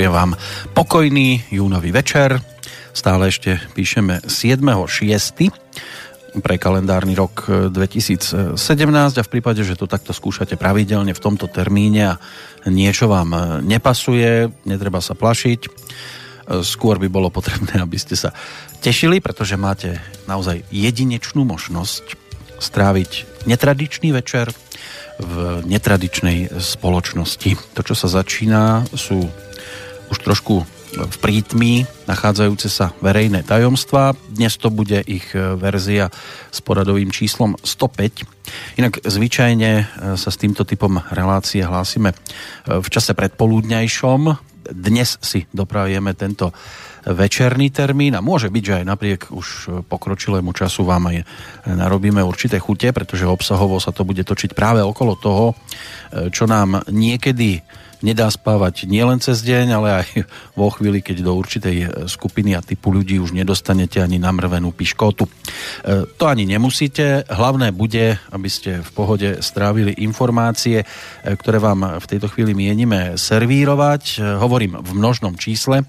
Vinšujem 0.00 0.16
vám 0.16 0.32
pokojný 0.72 1.52
júnový 1.52 1.92
večer. 1.92 2.40
Stále 2.96 3.28
ešte 3.28 3.60
píšeme 3.76 4.24
7.6. 4.24 6.40
pre 6.40 6.56
kalendárny 6.56 7.12
rok 7.12 7.44
2017 7.68 8.56
a 8.96 9.20
v 9.20 9.28
prípade, 9.28 9.60
že 9.60 9.76
to 9.76 9.84
takto 9.84 10.16
skúšate 10.16 10.56
pravidelne 10.56 11.12
v 11.12 11.20
tomto 11.20 11.52
termíne 11.52 12.16
a 12.16 12.18
niečo 12.64 13.12
vám 13.12 13.60
nepasuje, 13.60 14.48
netreba 14.64 15.04
sa 15.04 15.12
plašiť. 15.12 15.68
Skôr 16.64 16.96
by 16.96 17.12
bolo 17.12 17.28
potrebné, 17.28 17.84
aby 17.84 18.00
ste 18.00 18.16
sa 18.16 18.32
tešili, 18.80 19.20
pretože 19.20 19.60
máte 19.60 20.00
naozaj 20.24 20.64
jedinečnú 20.72 21.44
možnosť 21.44 22.16
stráviť 22.56 23.44
netradičný 23.44 24.16
večer 24.16 24.48
v 25.20 25.60
netradičnej 25.68 26.56
spoločnosti. 26.56 27.76
To, 27.76 27.84
čo 27.84 27.92
sa 27.92 28.08
začína, 28.08 28.88
sú 28.96 29.28
už 30.10 30.18
trošku 30.20 30.66
v 30.90 31.16
prítmi 31.22 31.86
nachádzajúce 32.10 32.66
sa 32.66 32.90
verejné 32.98 33.46
tajomstvá. 33.46 34.18
Dnes 34.26 34.58
to 34.58 34.74
bude 34.74 34.98
ich 35.06 35.30
verzia 35.34 36.10
s 36.50 36.58
poradovým 36.58 37.14
číslom 37.14 37.54
105. 37.62 38.26
Inak 38.74 38.98
zvyčajne 39.06 39.86
sa 40.18 40.30
s 40.34 40.36
týmto 40.36 40.66
typom 40.66 40.98
relácie 41.14 41.62
hlásime 41.62 42.10
v 42.66 42.88
čase 42.90 43.14
predpoludňajšom. 43.14 44.20
Dnes 44.74 45.14
si 45.22 45.46
dopravujeme 45.54 46.10
tento 46.18 46.50
večerný 47.00 47.70
termín 47.72 48.12
a 48.18 48.20
môže 48.20 48.52
byť, 48.52 48.64
že 48.66 48.76
aj 48.82 48.84
napriek 48.84 49.20
už 49.32 49.46
pokročilému 49.88 50.52
času 50.52 50.84
vám 50.84 51.14
aj 51.14 51.16
narobíme 51.70 52.20
určité 52.20 52.58
chute, 52.58 52.90
pretože 52.92 53.30
obsahovo 53.30 53.78
sa 53.78 53.94
to 53.94 54.04
bude 54.04 54.26
točiť 54.26 54.52
práve 54.52 54.82
okolo 54.84 55.14
toho, 55.16 55.46
čo 56.34 56.44
nám 56.50 56.82
niekedy 56.90 57.62
nedá 58.00 58.28
spávať 58.28 58.88
nielen 58.88 59.20
cez 59.20 59.44
deň, 59.44 59.66
ale 59.72 59.88
aj 60.04 60.08
vo 60.58 60.68
chvíli, 60.72 61.04
keď 61.04 61.24
do 61.24 61.32
určitej 61.36 62.08
skupiny 62.08 62.56
a 62.56 62.64
typu 62.64 62.92
ľudí 62.92 63.20
už 63.20 63.36
nedostanete 63.36 64.00
ani 64.00 64.16
namrvenú 64.20 64.72
piškotu. 64.72 65.24
E, 65.26 65.30
to 66.16 66.24
ani 66.28 66.48
nemusíte, 66.48 67.28
hlavné 67.28 67.72
bude, 67.72 68.16
aby 68.32 68.48
ste 68.48 68.80
v 68.80 68.90
pohode 68.92 69.28
strávili 69.44 69.96
informácie, 70.00 70.82
e, 70.82 70.86
ktoré 71.36 71.60
vám 71.60 72.00
v 72.00 72.06
tejto 72.08 72.28
chvíli 72.32 72.56
mienime 72.56 73.16
servírovať. 73.20 74.02
E, 74.16 74.40
hovorím 74.40 74.80
v 74.80 74.90
množnom 74.96 75.36
čísle. 75.36 75.84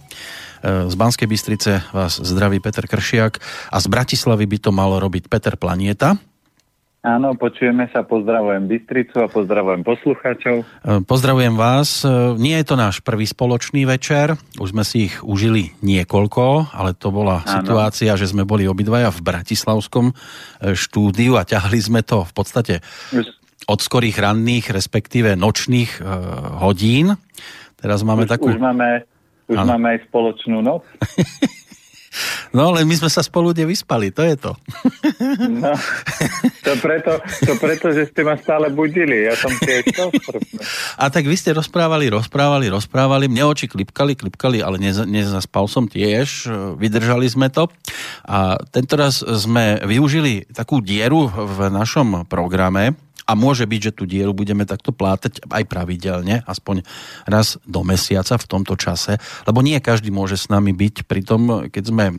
Z 0.61 0.93
Banskej 0.93 1.25
Bystrice 1.25 1.89
vás 1.89 2.21
zdraví 2.21 2.61
Peter 2.61 2.85
Kršiak 2.85 3.41
a 3.73 3.81
z 3.81 3.85
Bratislavy 3.89 4.45
by 4.45 4.57
to 4.61 4.69
mal 4.69 4.93
robiť 5.01 5.25
Peter 5.25 5.57
Planieta. 5.57 6.21
Áno, 7.01 7.33
počujeme 7.33 7.89
sa, 7.89 8.05
pozdravujem 8.05 8.69
Bystricu 8.69 9.25
a 9.25 9.27
pozdravujem 9.27 9.81
poslucháčov. 9.81 10.61
Pozdravujem 11.09 11.57
vás. 11.57 12.05
Nie 12.37 12.61
je 12.61 12.69
to 12.69 12.77
náš 12.77 13.01
prvý 13.01 13.25
spoločný 13.25 13.89
večer, 13.89 14.37
už 14.61 14.69
sme 14.69 14.85
si 14.85 15.09
ich 15.09 15.17
užili 15.25 15.73
niekoľko, 15.81 16.69
ale 16.69 16.93
to 16.93 17.09
bola 17.09 17.41
Áno. 17.41 17.57
situácia, 17.57 18.13
že 18.13 18.29
sme 18.29 18.45
boli 18.45 18.69
obidvaja 18.69 19.09
v 19.09 19.17
Bratislavskom 19.17 20.13
e, 20.13 20.77
štúdiu 20.77 21.41
a 21.41 21.47
ťahli 21.47 21.81
sme 21.81 22.05
to 22.05 22.21
v 22.21 22.33
podstate 22.37 22.85
od 23.65 23.79
skorých 23.81 24.21
ranných, 24.21 24.69
respektíve 24.69 25.33
nočných 25.33 25.97
e, 25.97 26.01
hodín. 26.61 27.17
Teraz 27.81 28.05
máme 28.05 28.29
už, 28.29 28.37
takú... 28.37 28.53
Už 28.53 28.61
máme 28.61 29.09
už 29.51 29.57
ano. 29.59 29.75
máme 29.75 29.97
aj 29.97 29.99
spoločnú 30.07 30.63
noc. 30.63 30.85
No, 32.51 32.75
ale 32.75 32.83
my 32.83 32.95
sme 32.99 33.07
sa 33.07 33.23
spolu 33.23 33.55
nevyspali, 33.55 34.11
to 34.11 34.21
je 34.27 34.35
to. 34.35 34.51
No, 35.47 35.71
to 36.65 36.73
preto, 36.83 37.23
to 37.47 37.53
preto, 37.55 37.95
že 37.95 38.11
ste 38.11 38.27
ma 38.27 38.35
stále 38.35 38.67
budili, 38.67 39.27
ja 39.27 39.35
som 39.39 39.51
tiež 39.55 39.95
to 39.95 40.11
A 40.99 41.07
tak 41.07 41.23
vy 41.23 41.35
ste 41.39 41.55
rozprávali, 41.55 42.11
rozprávali, 42.11 42.67
rozprávali, 42.67 43.31
mne 43.31 43.47
oči 43.47 43.71
klipkali, 43.71 44.19
klipkali, 44.19 44.59
ale 44.59 44.75
nez, 44.75 44.99
nezaspal 45.07 45.71
som 45.71 45.87
tiež, 45.87 46.51
vydržali 46.75 47.31
sme 47.31 47.47
to. 47.47 47.71
A 48.27 48.59
tento 48.75 48.99
raz 48.99 49.23
sme 49.23 49.79
využili 49.87 50.51
takú 50.51 50.83
dieru 50.83 51.31
v 51.31 51.71
našom 51.71 52.27
programe, 52.27 52.99
a 53.31 53.33
môže 53.39 53.63
byť, 53.63 53.79
že 53.79 53.95
tú 53.95 54.03
dieru 54.03 54.35
budeme 54.35 54.67
takto 54.67 54.91
plátať 54.91 55.39
aj 55.47 55.63
pravidelne, 55.71 56.43
aspoň 56.43 56.83
raz 57.23 57.55
do 57.63 57.79
mesiaca 57.87 58.35
v 58.35 58.49
tomto 58.51 58.75
čase, 58.75 59.15
lebo 59.47 59.63
nie 59.63 59.79
každý 59.79 60.11
môže 60.11 60.35
s 60.35 60.51
nami 60.51 60.75
byť 60.75 61.07
pri 61.07 61.23
tom, 61.23 61.71
keď 61.71 61.83
sme 61.87 62.05
e, 62.11 62.13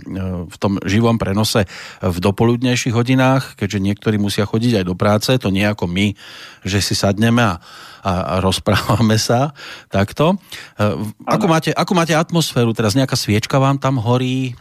v 0.48 0.56
tom 0.56 0.80
živom 0.80 1.20
prenose 1.20 1.68
v 2.00 2.16
dopoludnejších 2.16 2.96
hodinách, 2.96 3.60
keďže 3.60 3.84
niektorí 3.84 4.16
musia 4.16 4.48
chodiť 4.48 4.80
aj 4.80 4.84
do 4.88 4.96
práce, 4.96 5.28
to 5.36 5.52
nie 5.52 5.68
ako 5.68 5.84
my, 5.84 6.16
že 6.64 6.80
si 6.80 6.96
sadneme 6.96 7.44
a, 7.44 7.60
a, 8.00 8.12
rozprávame 8.40 9.20
sa 9.20 9.52
takto. 9.92 10.40
E, 10.80 10.96
ako 11.28 11.44
máte, 11.44 11.70
ako 11.76 11.92
máte 11.92 12.16
atmosféru 12.16 12.72
teraz? 12.72 12.96
Nejaká 12.96 13.20
sviečka 13.20 13.60
vám 13.60 13.76
tam 13.76 14.00
horí? 14.00 14.56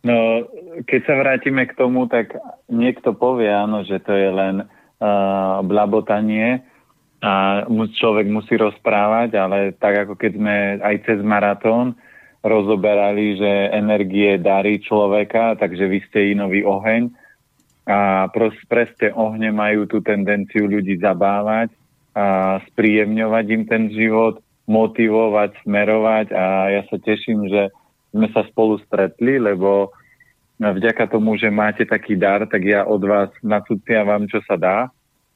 No, 0.00 0.48
keď 0.86 1.00
sa 1.06 1.14
vrátime 1.18 1.66
k 1.66 1.76
tomu, 1.76 2.06
tak 2.06 2.36
niekto 2.70 3.14
povie, 3.14 3.50
áno, 3.50 3.82
že 3.82 3.98
to 4.02 4.14
je 4.14 4.30
len 4.30 4.56
uh, 4.64 5.60
blabotanie 5.66 6.62
a 7.20 7.64
človek 7.68 8.26
musí 8.32 8.56
rozprávať, 8.56 9.36
ale 9.36 9.58
tak 9.76 10.08
ako 10.08 10.14
keď 10.16 10.32
sme 10.40 10.56
aj 10.80 10.96
cez 11.04 11.18
maratón 11.20 11.98
rozoberali, 12.40 13.36
že 13.36 13.76
energie 13.76 14.40
darí 14.40 14.80
človeka, 14.80 15.60
takže 15.60 15.84
vy 15.84 15.98
ste 16.08 16.32
inový 16.32 16.64
oheň 16.64 17.12
a 17.84 18.30
presne 18.68 19.12
ohne 19.12 19.52
majú 19.52 19.84
tú 19.84 20.00
tendenciu 20.00 20.64
ľudí 20.64 20.96
zabávať 20.96 21.68
a 22.16 22.56
spríjemňovať 22.72 23.44
im 23.52 23.64
ten 23.68 23.84
život, 23.92 24.40
motivovať, 24.64 25.60
smerovať 25.66 26.26
a 26.32 26.44
ja 26.80 26.82
sa 26.88 26.96
teším, 26.96 27.50
že 27.50 27.68
sme 28.14 28.32
sa 28.32 28.46
spolu 28.48 28.80
stretli, 28.88 29.36
lebo 29.36 29.92
vďaka 30.60 31.08
tomu, 31.08 31.40
že 31.40 31.48
máte 31.48 31.88
taký 31.88 32.20
dar, 32.20 32.44
tak 32.44 32.60
ja 32.68 32.84
od 32.84 33.00
vás 33.00 33.32
nacuciavam, 33.40 34.28
čo 34.28 34.44
sa 34.44 34.60
dá. 34.60 34.78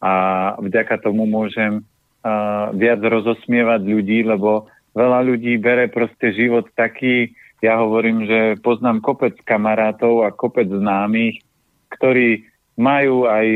A 0.04 0.12
vďaka 0.60 1.00
tomu 1.00 1.24
môžem 1.24 1.80
uh, 1.80 2.68
viac 2.76 3.00
rozosmievať 3.00 3.80
ľudí, 3.88 4.20
lebo 4.20 4.68
veľa 4.92 5.24
ľudí 5.24 5.56
bere 5.56 5.88
proste 5.88 6.36
život 6.36 6.68
taký, 6.76 7.32
ja 7.64 7.80
hovorím, 7.80 8.28
že 8.28 8.60
poznám 8.60 9.00
kopec 9.00 9.40
kamarátov 9.48 10.28
a 10.28 10.36
kopec 10.36 10.68
známych, 10.68 11.40
ktorí 11.88 12.44
majú 12.76 13.24
aj 13.24 13.46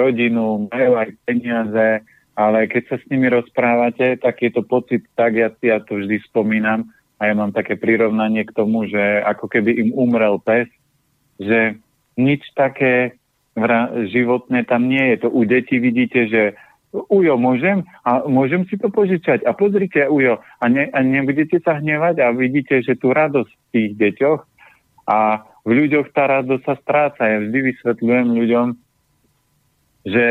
rodinu, 0.00 0.72
majú 0.72 0.92
aj 0.96 1.12
peniaze, 1.28 2.00
ale 2.32 2.64
keď 2.72 2.82
sa 2.88 2.96
s 2.96 3.04
nimi 3.12 3.28
rozprávate, 3.28 4.16
tak 4.16 4.40
je 4.40 4.50
to 4.56 4.64
pocit 4.64 5.04
tak, 5.12 5.36
ja, 5.36 5.52
ja 5.60 5.84
to 5.84 6.00
vždy 6.00 6.24
spomínam, 6.24 6.88
a 7.20 7.28
ja 7.28 7.36
mám 7.36 7.52
také 7.52 7.76
prirovnanie 7.76 8.48
k 8.48 8.56
tomu, 8.56 8.88
že 8.88 9.20
ako 9.28 9.44
keby 9.52 9.76
im 9.76 9.90
umrel 9.92 10.40
pes, 10.40 10.72
že 11.40 11.80
nič 12.20 12.44
také 12.52 13.16
životné 14.12 14.68
tam 14.68 14.86
nie 14.86 15.14
je. 15.14 15.26
To 15.26 15.28
u 15.32 15.42
detí 15.48 15.80
vidíte, 15.80 16.28
že 16.28 16.42
Ujo, 16.90 17.38
môžem? 17.38 17.86
A 18.02 18.26
môžem 18.26 18.66
si 18.66 18.74
to 18.74 18.90
požičať? 18.90 19.46
A 19.46 19.54
pozrite, 19.54 20.10
Ujo, 20.10 20.42
a, 20.42 20.64
ne, 20.66 20.90
a 20.90 20.98
nebudete 21.06 21.62
sa 21.62 21.78
hnevať 21.78 22.18
a 22.18 22.34
vidíte, 22.34 22.82
že 22.82 22.98
tu 22.98 23.14
radosť 23.14 23.46
v 23.50 23.66
tých 23.70 23.90
deťoch 23.94 24.40
a 25.06 25.46
v 25.62 25.70
ľuďoch 25.70 26.10
tá 26.10 26.26
radosť 26.26 26.62
sa 26.66 26.74
stráca. 26.82 27.22
Ja 27.30 27.38
vždy 27.46 27.58
vysvetľujem 27.72 28.26
ľuďom, 28.34 28.66
že 30.10 30.26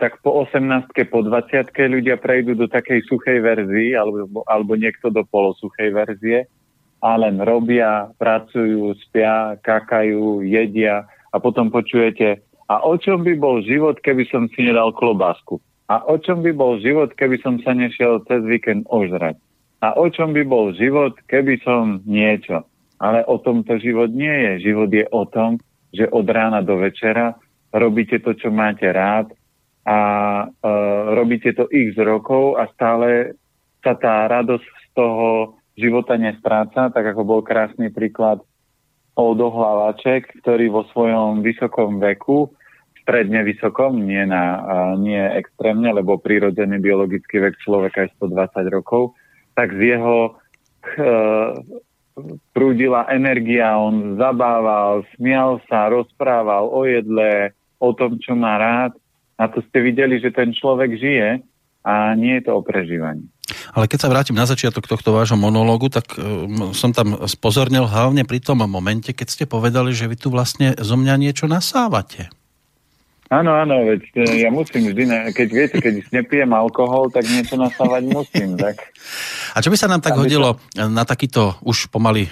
tak 0.00 0.24
po 0.24 0.42
18 0.48 0.90
po 1.12 1.20
20 1.20 1.70
ľudia 1.70 2.16
prejdú 2.16 2.56
do 2.56 2.66
takej 2.66 3.04
suchej 3.06 3.44
verzii 3.44 3.92
alebo, 3.92 4.42
alebo 4.48 4.72
niekto 4.74 5.12
do 5.12 5.20
polosuchej 5.28 5.92
verzie 5.92 6.48
a 7.00 7.16
len 7.16 7.40
robia, 7.40 8.12
pracujú, 8.20 8.92
spia, 9.08 9.56
kakajú, 9.64 10.44
jedia 10.44 11.08
a 11.32 11.36
potom 11.40 11.72
počujete 11.72 12.44
a 12.70 12.86
o 12.86 12.94
čom 12.94 13.26
by 13.26 13.34
bol 13.34 13.58
život, 13.66 13.98
keby 13.98 14.30
som 14.30 14.46
si 14.54 14.62
nedal 14.62 14.94
klobásku? 14.94 15.58
A 15.90 16.06
o 16.06 16.22
čom 16.22 16.46
by 16.46 16.54
bol 16.54 16.78
život, 16.78 17.10
keby 17.18 17.42
som 17.42 17.58
sa 17.66 17.74
nešiel 17.74 18.22
cez 18.30 18.46
víkend 18.46 18.86
ožrať? 18.86 19.34
A 19.82 19.98
o 19.98 20.06
čom 20.06 20.30
by 20.30 20.46
bol 20.46 20.70
život, 20.70 21.18
keby 21.26 21.58
som 21.66 21.98
niečo? 22.06 22.62
Ale 23.02 23.26
o 23.26 23.42
tom 23.42 23.66
to 23.66 23.74
život 23.82 24.14
nie 24.14 24.30
je. 24.30 24.70
Život 24.70 24.90
je 24.94 25.02
o 25.10 25.26
tom, 25.26 25.58
že 25.90 26.06
od 26.14 26.22
rána 26.30 26.62
do 26.62 26.78
večera 26.78 27.34
robíte 27.74 28.22
to, 28.22 28.38
čo 28.38 28.54
máte 28.54 28.86
rád, 28.86 29.34
a 29.82 29.98
uh, 30.46 31.04
robíte 31.18 31.50
to 31.56 31.66
x 31.66 31.98
rokov 31.98 32.54
a 32.60 32.70
stále 32.76 33.34
sa 33.82 33.98
tá 33.98 34.30
radosť 34.30 34.62
z 34.62 34.86
toho 34.94 35.58
života 35.80 36.20
nestráca, 36.20 36.92
tak 36.92 37.04
ako 37.16 37.22
bol 37.24 37.40
krásny 37.40 37.88
príklad 37.88 38.44
Oldo 39.16 39.50
Hlavaček, 39.50 40.30
ktorý 40.44 40.70
vo 40.70 40.82
svojom 40.92 41.40
vysokom 41.40 41.98
veku, 41.98 42.52
stredne 43.02 43.42
vysokom, 43.42 44.06
nie, 44.06 44.22
na, 44.28 44.62
nie 45.00 45.18
extrémne, 45.18 45.90
lebo 45.90 46.20
prírodzený 46.20 46.78
biologický 46.78 47.42
vek 47.42 47.58
človeka 47.64 48.06
je 48.06 48.14
120 48.22 48.70
rokov, 48.70 49.18
tak 49.58 49.74
z 49.74 49.98
jeho 49.98 50.36
uh, 50.36 51.58
prúdila 52.54 53.08
energia, 53.10 53.74
on 53.74 54.14
zabával, 54.14 55.02
smial 55.16 55.58
sa, 55.66 55.90
rozprával 55.90 56.70
o 56.70 56.86
jedle, 56.86 57.56
o 57.80 57.90
tom, 57.96 58.20
čo 58.20 58.36
má 58.36 58.60
rád 58.60 58.92
a 59.40 59.48
to 59.48 59.64
ste 59.72 59.80
videli, 59.80 60.20
že 60.20 60.30
ten 60.30 60.52
človek 60.52 61.00
žije 61.00 61.40
a 61.80 62.12
nie 62.12 62.36
je 62.38 62.44
to 62.44 62.60
o 62.60 62.62
prežívaní. 62.62 63.24
Ale 63.72 63.86
keď 63.86 63.98
sa 64.06 64.10
vrátim 64.12 64.36
na 64.36 64.48
začiatok 64.48 64.86
tohto 64.86 65.14
vášho 65.14 65.38
monológu, 65.38 65.92
tak 65.92 66.16
um, 66.16 66.72
som 66.76 66.90
tam 66.90 67.16
spozornil 67.28 67.86
hlavne 67.86 68.26
pri 68.26 68.42
tom 68.42 68.62
momente, 68.64 69.14
keď 69.14 69.28
ste 69.28 69.44
povedali, 69.46 69.94
že 69.94 70.10
vy 70.10 70.16
tu 70.16 70.28
vlastne 70.28 70.74
zo 70.78 70.96
mňa 70.98 71.14
niečo 71.18 71.46
nasávate. 71.50 72.30
Áno, 73.30 73.54
áno, 73.54 73.86
veď 73.86 74.02
e, 74.26 74.42
ja 74.42 74.50
musím 74.50 74.90
vždy, 74.90 75.30
keď 75.30 75.48
viete, 75.54 75.78
keď 75.78 76.02
nepijem 76.10 76.50
alkohol, 76.50 77.14
tak 77.14 77.30
niečo 77.30 77.54
nasávať 77.54 78.10
musím. 78.10 78.58
Tak. 78.58 78.90
A 79.54 79.62
čo 79.62 79.70
by 79.70 79.78
sa 79.78 79.86
nám 79.86 80.02
tak 80.02 80.18
hodilo 80.18 80.58
sa... 80.74 80.90
na 80.90 81.06
takýto 81.06 81.54
už 81.62 81.94
pomaly 81.94 82.26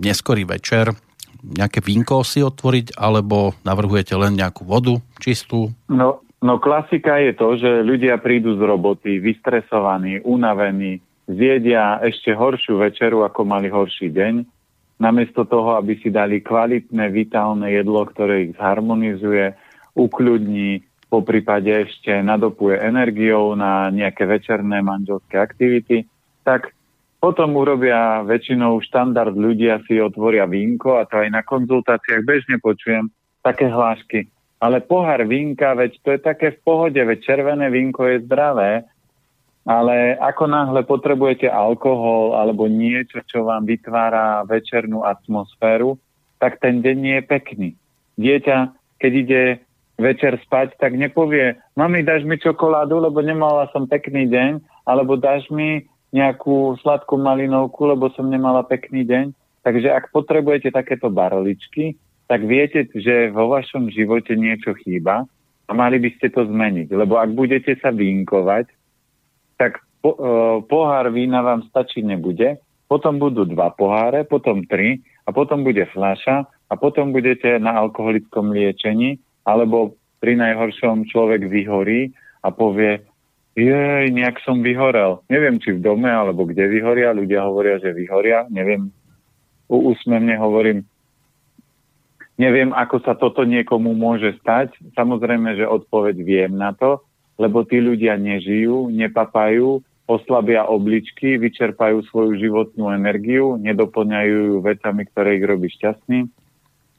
neskorý 0.00 0.48
večer, 0.48 0.96
nejaké 1.44 1.84
vínko 1.84 2.24
si 2.24 2.40
otvoriť, 2.40 2.96
alebo 2.96 3.52
navrhujete 3.68 4.16
len 4.16 4.32
nejakú 4.32 4.64
vodu 4.64 4.96
čistú? 5.20 5.76
No, 5.92 6.24
no 6.40 6.60
klasika 6.60 7.20
je 7.20 7.32
to, 7.36 7.56
že 7.56 7.70
ľudia 7.84 8.20
prídu 8.20 8.56
z 8.56 8.62
roboty 8.64 9.20
vystresovaní, 9.20 10.20
unavení, 10.24 11.00
zjedia 11.30 12.00
ešte 12.02 12.34
horšiu 12.34 12.80
večeru, 12.80 13.22
ako 13.22 13.46
mali 13.46 13.70
horší 13.70 14.10
deň, 14.10 14.34
namiesto 15.00 15.46
toho, 15.48 15.78
aby 15.80 15.96
si 16.02 16.12
dali 16.12 16.44
kvalitné, 16.44 17.08
vitálne 17.08 17.70
jedlo, 17.72 18.04
ktoré 18.04 18.50
ich 18.50 18.52
zharmonizuje, 18.58 19.54
ukľudní, 19.96 20.84
po 21.10 21.26
prípade 21.26 21.90
ešte 21.90 22.22
nadopuje 22.22 22.78
energiou 22.78 23.58
na 23.58 23.90
nejaké 23.90 24.30
večerné 24.30 24.78
manželské 24.78 25.42
aktivity, 25.42 26.06
tak 26.46 26.70
potom 27.18 27.58
urobia 27.58 28.22
väčšinou 28.22 28.78
štandard 28.80 29.34
ľudia 29.34 29.82
si 29.84 29.98
otvoria 29.98 30.46
vínko 30.46 31.02
a 31.02 31.04
to 31.04 31.20
aj 31.20 31.28
na 31.34 31.42
konzultáciách 31.42 32.22
bežne 32.22 32.56
počujem 32.62 33.10
také 33.42 33.66
hlášky. 33.66 34.30
Ale 34.60 34.84
pohár 34.84 35.24
vínka, 35.24 35.72
veď 35.72 35.92
to 36.04 36.08
je 36.12 36.20
také 36.20 36.52
v 36.52 36.60
pohode, 36.60 37.00
veď 37.00 37.18
červené 37.24 37.72
vínko 37.72 38.04
je 38.04 38.24
zdravé, 38.28 38.84
ale 39.64 40.16
ako 40.20 40.44
náhle 40.48 40.84
potrebujete 40.84 41.48
alkohol 41.48 42.36
alebo 42.36 42.68
niečo, 42.68 43.24
čo 43.24 43.48
vám 43.48 43.64
vytvára 43.64 44.44
večernú 44.44 45.04
atmosféru, 45.04 45.96
tak 46.40 46.60
ten 46.60 46.84
deň 46.84 46.96
nie 46.96 47.16
je 47.20 47.24
pekný. 47.24 47.68
Dieťa, 48.20 48.56
keď 49.00 49.12
ide 49.16 49.42
večer 50.00 50.40
spať, 50.44 50.80
tak 50.80 50.96
nepovie, 50.96 51.60
mami, 51.76 52.00
dáš 52.00 52.24
mi 52.24 52.40
čokoládu, 52.40 53.04
lebo 53.04 53.20
nemala 53.20 53.68
som 53.72 53.84
pekný 53.84 54.28
deň, 54.28 54.60
alebo 54.88 55.20
dáš 55.20 55.48
mi 55.52 55.84
nejakú 56.10 56.80
sladkú 56.80 57.20
malinovku, 57.20 57.84
lebo 57.84 58.08
som 58.16 58.26
nemala 58.26 58.64
pekný 58.64 59.04
deň. 59.04 59.36
Takže 59.60 59.92
ak 59.92 60.08
potrebujete 60.08 60.72
takéto 60.72 61.12
barličky, 61.12 62.00
tak 62.30 62.46
viete, 62.46 62.86
že 62.94 63.34
vo 63.34 63.50
vašom 63.50 63.90
živote 63.90 64.38
niečo 64.38 64.78
chýba 64.78 65.26
a 65.66 65.70
mali 65.74 65.98
by 65.98 66.14
ste 66.14 66.30
to 66.30 66.46
zmeniť. 66.46 66.86
Lebo 66.94 67.18
ak 67.18 67.34
budete 67.34 67.74
sa 67.82 67.90
vínkovať, 67.90 68.70
tak 69.58 69.82
po, 69.98 70.14
e, 70.14 70.18
pohár 70.70 71.10
vína 71.10 71.42
vám 71.42 71.66
stačiť 71.66 72.06
nebude, 72.06 72.62
potom 72.86 73.18
budú 73.18 73.50
dva 73.50 73.74
poháre, 73.74 74.22
potom 74.22 74.62
tri 74.62 75.02
a 75.26 75.34
potom 75.34 75.66
bude 75.66 75.82
fľaša 75.90 76.46
a 76.70 76.74
potom 76.78 77.10
budete 77.10 77.58
na 77.58 77.74
alkoholickom 77.82 78.54
liečení 78.54 79.18
alebo 79.42 79.98
pri 80.22 80.38
najhoršom 80.38 81.10
človek 81.10 81.50
vyhorí 81.50 82.14
a 82.46 82.54
povie, 82.54 83.02
jej, 83.58 84.06
nejak 84.14 84.38
som 84.46 84.62
vyhorel. 84.62 85.26
Neviem, 85.26 85.58
či 85.58 85.74
v 85.74 85.82
dome, 85.82 86.06
alebo 86.06 86.46
kde 86.46 86.70
vyhoria. 86.70 87.10
Ľudia 87.10 87.42
hovoria, 87.42 87.82
že 87.82 87.90
vyhoria. 87.90 88.46
Neviem, 88.46 88.94
úsmevne 89.66 90.38
hovorím, 90.38 90.86
neviem, 92.40 92.72
ako 92.72 93.04
sa 93.04 93.12
toto 93.12 93.44
niekomu 93.44 93.92
môže 93.92 94.32
stať. 94.40 94.72
Samozrejme, 94.96 95.60
že 95.60 95.68
odpoveď 95.68 96.16
viem 96.24 96.52
na 96.56 96.72
to, 96.72 97.04
lebo 97.36 97.68
tí 97.68 97.84
ľudia 97.84 98.16
nežijú, 98.16 98.88
nepapajú, 98.88 99.84
oslabia 100.08 100.64
obličky, 100.64 101.36
vyčerpajú 101.36 102.02
svoju 102.08 102.40
životnú 102.40 102.90
energiu, 102.90 103.60
nedoplňajú 103.60 104.34
ju 104.50 104.56
vecami, 104.64 105.02
ktoré 105.12 105.38
ich 105.38 105.44
robí 105.44 105.68
šťastným 105.70 106.26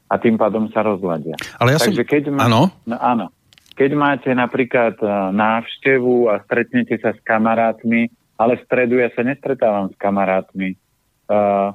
a 0.08 0.14
tým 0.16 0.38
pádom 0.38 0.70
sa 0.70 0.86
rozladia. 0.86 1.36
Ale 1.58 1.74
ja 1.74 1.78
Takže 1.82 2.04
som... 2.04 2.08
keď 2.08 2.22
má... 2.32 2.48
Áno? 2.48 2.70
No, 2.86 2.96
áno. 2.96 3.26
Keď 3.72 3.90
máte 3.96 4.30
napríklad 4.32 5.00
e, 5.00 5.08
návštevu 5.32 6.28
a 6.28 6.44
stretnete 6.44 7.00
sa 7.00 7.16
s 7.16 7.20
kamarátmi, 7.24 8.12
ale 8.36 8.60
v 8.60 8.64
stredu 8.68 9.00
ja 9.00 9.08
sa 9.12 9.24
nestretávam 9.24 9.88
s 9.92 9.96
kamarátmi. 9.96 10.74
Uh, 11.30 11.70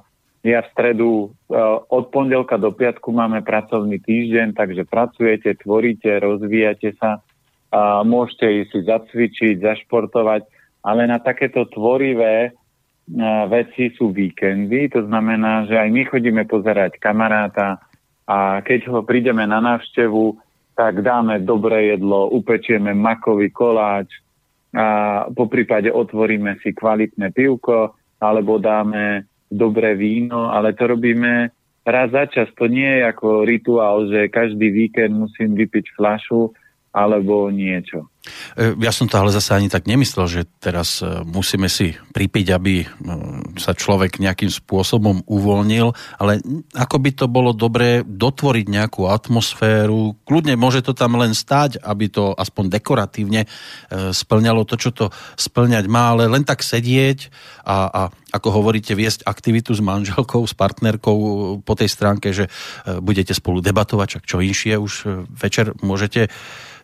ja 0.48 0.64
v 0.64 0.72
stredu 0.72 1.10
uh, 1.12 1.84
od 1.92 2.08
pondelka 2.10 2.56
do 2.56 2.72
piatku 2.72 3.12
máme 3.12 3.44
pracovný 3.44 4.00
týždeň, 4.00 4.56
takže 4.56 4.88
pracujete, 4.88 5.60
tvoríte, 5.60 6.08
rozvíjate 6.24 6.96
sa, 6.96 7.20
môžete 8.08 8.72
si 8.72 8.80
zacvičiť, 8.88 9.60
zašportovať, 9.60 10.48
ale 10.88 11.04
na 11.04 11.20
takéto 11.20 11.68
tvorivé 11.68 12.56
veci 13.52 13.92
sú 13.96 14.16
víkendy, 14.16 14.88
to 14.88 15.04
znamená, 15.04 15.68
že 15.68 15.76
aj 15.76 15.90
my 15.92 16.02
chodíme 16.08 16.44
pozerať 16.48 16.96
kamaráta, 16.96 17.84
a 18.28 18.60
keď 18.60 18.92
ho 18.92 19.00
prídeme 19.08 19.48
na 19.48 19.64
návštevu, 19.64 20.36
tak 20.76 21.00
dáme 21.00 21.40
dobré 21.48 21.96
jedlo, 21.96 22.28
upečieme 22.28 22.92
makový 22.92 23.50
koláč 23.50 24.12
a 24.76 25.26
po 25.32 25.48
prípade 25.48 25.88
otvoríme 25.88 26.60
si 26.60 26.76
kvalitné 26.76 27.32
pivko 27.32 27.96
alebo 28.20 28.60
dáme 28.60 29.24
dobré 29.48 29.96
víno, 29.96 30.52
ale 30.52 30.76
to 30.76 30.96
robíme 30.96 31.52
raz 31.88 32.12
za 32.12 32.28
čas. 32.28 32.52
To 32.60 32.68
nie 32.68 33.00
je 33.00 33.04
ako 33.08 33.48
rituál, 33.48 34.12
že 34.12 34.28
každý 34.28 34.72
víkend 34.72 35.16
musím 35.16 35.56
vypiť 35.56 35.96
flašu 35.96 36.52
alebo 36.92 37.48
niečo. 37.48 38.12
E, 38.56 38.76
ja 38.82 38.92
som 38.94 39.06
to 39.10 39.18
ale 39.18 39.34
zase 39.34 39.54
ani 39.54 39.70
tak 39.72 39.86
nemyslel, 39.86 40.28
že 40.30 40.42
teraz 40.60 41.02
e, 41.02 41.24
musíme 41.26 41.70
si 41.72 41.94
pripiť, 41.94 42.48
aby 42.54 42.76
e, 42.84 42.86
sa 43.58 43.74
človek 43.74 44.22
nejakým 44.22 44.50
spôsobom 44.50 45.26
uvoľnil, 45.26 45.94
ale 46.22 46.40
ako 46.74 46.98
by 47.02 47.12
to 47.14 47.26
bolo 47.30 47.52
dobré 47.54 48.02
dotvoriť 48.06 48.66
nejakú 48.68 49.10
atmosféru, 49.10 50.18
kľudne 50.24 50.56
môže 50.60 50.84
to 50.84 50.94
tam 50.94 51.18
len 51.20 51.34
stať, 51.34 51.82
aby 51.82 52.10
to 52.12 52.34
aspoň 52.38 52.80
dekoratívne 52.80 53.50
splňalo 54.12 54.68
to, 54.68 54.76
čo 54.78 54.92
to 54.94 55.06
splňať 55.40 55.86
má, 55.90 56.14
ale 56.14 56.30
len 56.30 56.44
tak 56.44 56.62
sedieť 56.62 57.30
a, 57.64 57.78
a 57.88 58.02
ako 58.36 58.62
hovoríte, 58.62 58.94
viesť 58.94 59.24
aktivitu 59.24 59.74
s 59.74 59.82
manželkou, 59.82 60.44
s 60.44 60.54
partnerkou 60.54 61.18
po 61.64 61.74
tej 61.74 61.90
stránke, 61.90 62.36
že 62.36 62.52
budete 63.00 63.32
spolu 63.32 63.64
debatovať, 63.64 64.20
čak 64.20 64.24
čo 64.28 64.44
inšie 64.44 64.76
už 64.78 65.26
večer 65.32 65.74
môžete 65.80 66.28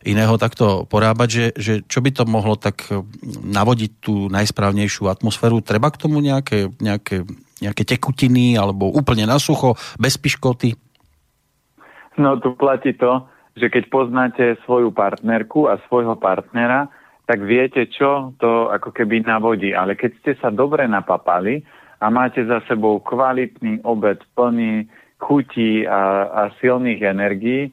iného 0.04 0.36
takto 0.36 0.84
porábať, 0.86 1.28
že, 1.34 1.46
že 1.58 1.74
čo 1.90 2.06
by 2.06 2.14
to 2.14 2.24
mohlo 2.30 2.54
tak 2.54 2.86
eh, 2.94 3.02
navodiť 3.42 3.92
tú 3.98 4.30
najsprávnejšiu 4.30 5.10
atmosféru? 5.10 5.66
Treba 5.66 5.90
k 5.90 5.98
tomu 6.06 6.22
nejaké, 6.22 6.70
nejaké, 6.78 7.26
nejaké 7.58 7.84
tekutiny 7.90 8.54
alebo 8.54 8.94
úplne 8.94 9.26
na 9.26 9.42
sucho, 9.42 9.74
bez 9.98 10.22
piškoty? 10.22 10.78
No 12.22 12.38
tu 12.38 12.54
platí 12.54 12.94
to, 12.94 13.26
že 13.58 13.74
keď 13.74 13.84
poznáte 13.90 14.44
svoju 14.70 14.94
partnerku 14.94 15.66
a 15.66 15.82
svojho 15.90 16.14
partnera, 16.18 16.90
tak 17.26 17.42
viete, 17.42 17.88
čo 17.90 18.36
to 18.38 18.70
ako 18.70 18.94
keby 18.94 19.26
navodí. 19.26 19.74
Ale 19.74 19.98
keď 19.98 20.12
ste 20.22 20.32
sa 20.38 20.54
dobre 20.54 20.86
napapali 20.86 21.64
a 22.04 22.12
máte 22.12 22.44
za 22.44 22.62
sebou 22.68 23.00
kvalitný 23.00 23.82
obed 23.88 24.20
plný 24.36 24.86
chutí 25.24 25.88
a, 25.88 26.28
a 26.28 26.42
silných 26.60 27.00
energií, 27.00 27.72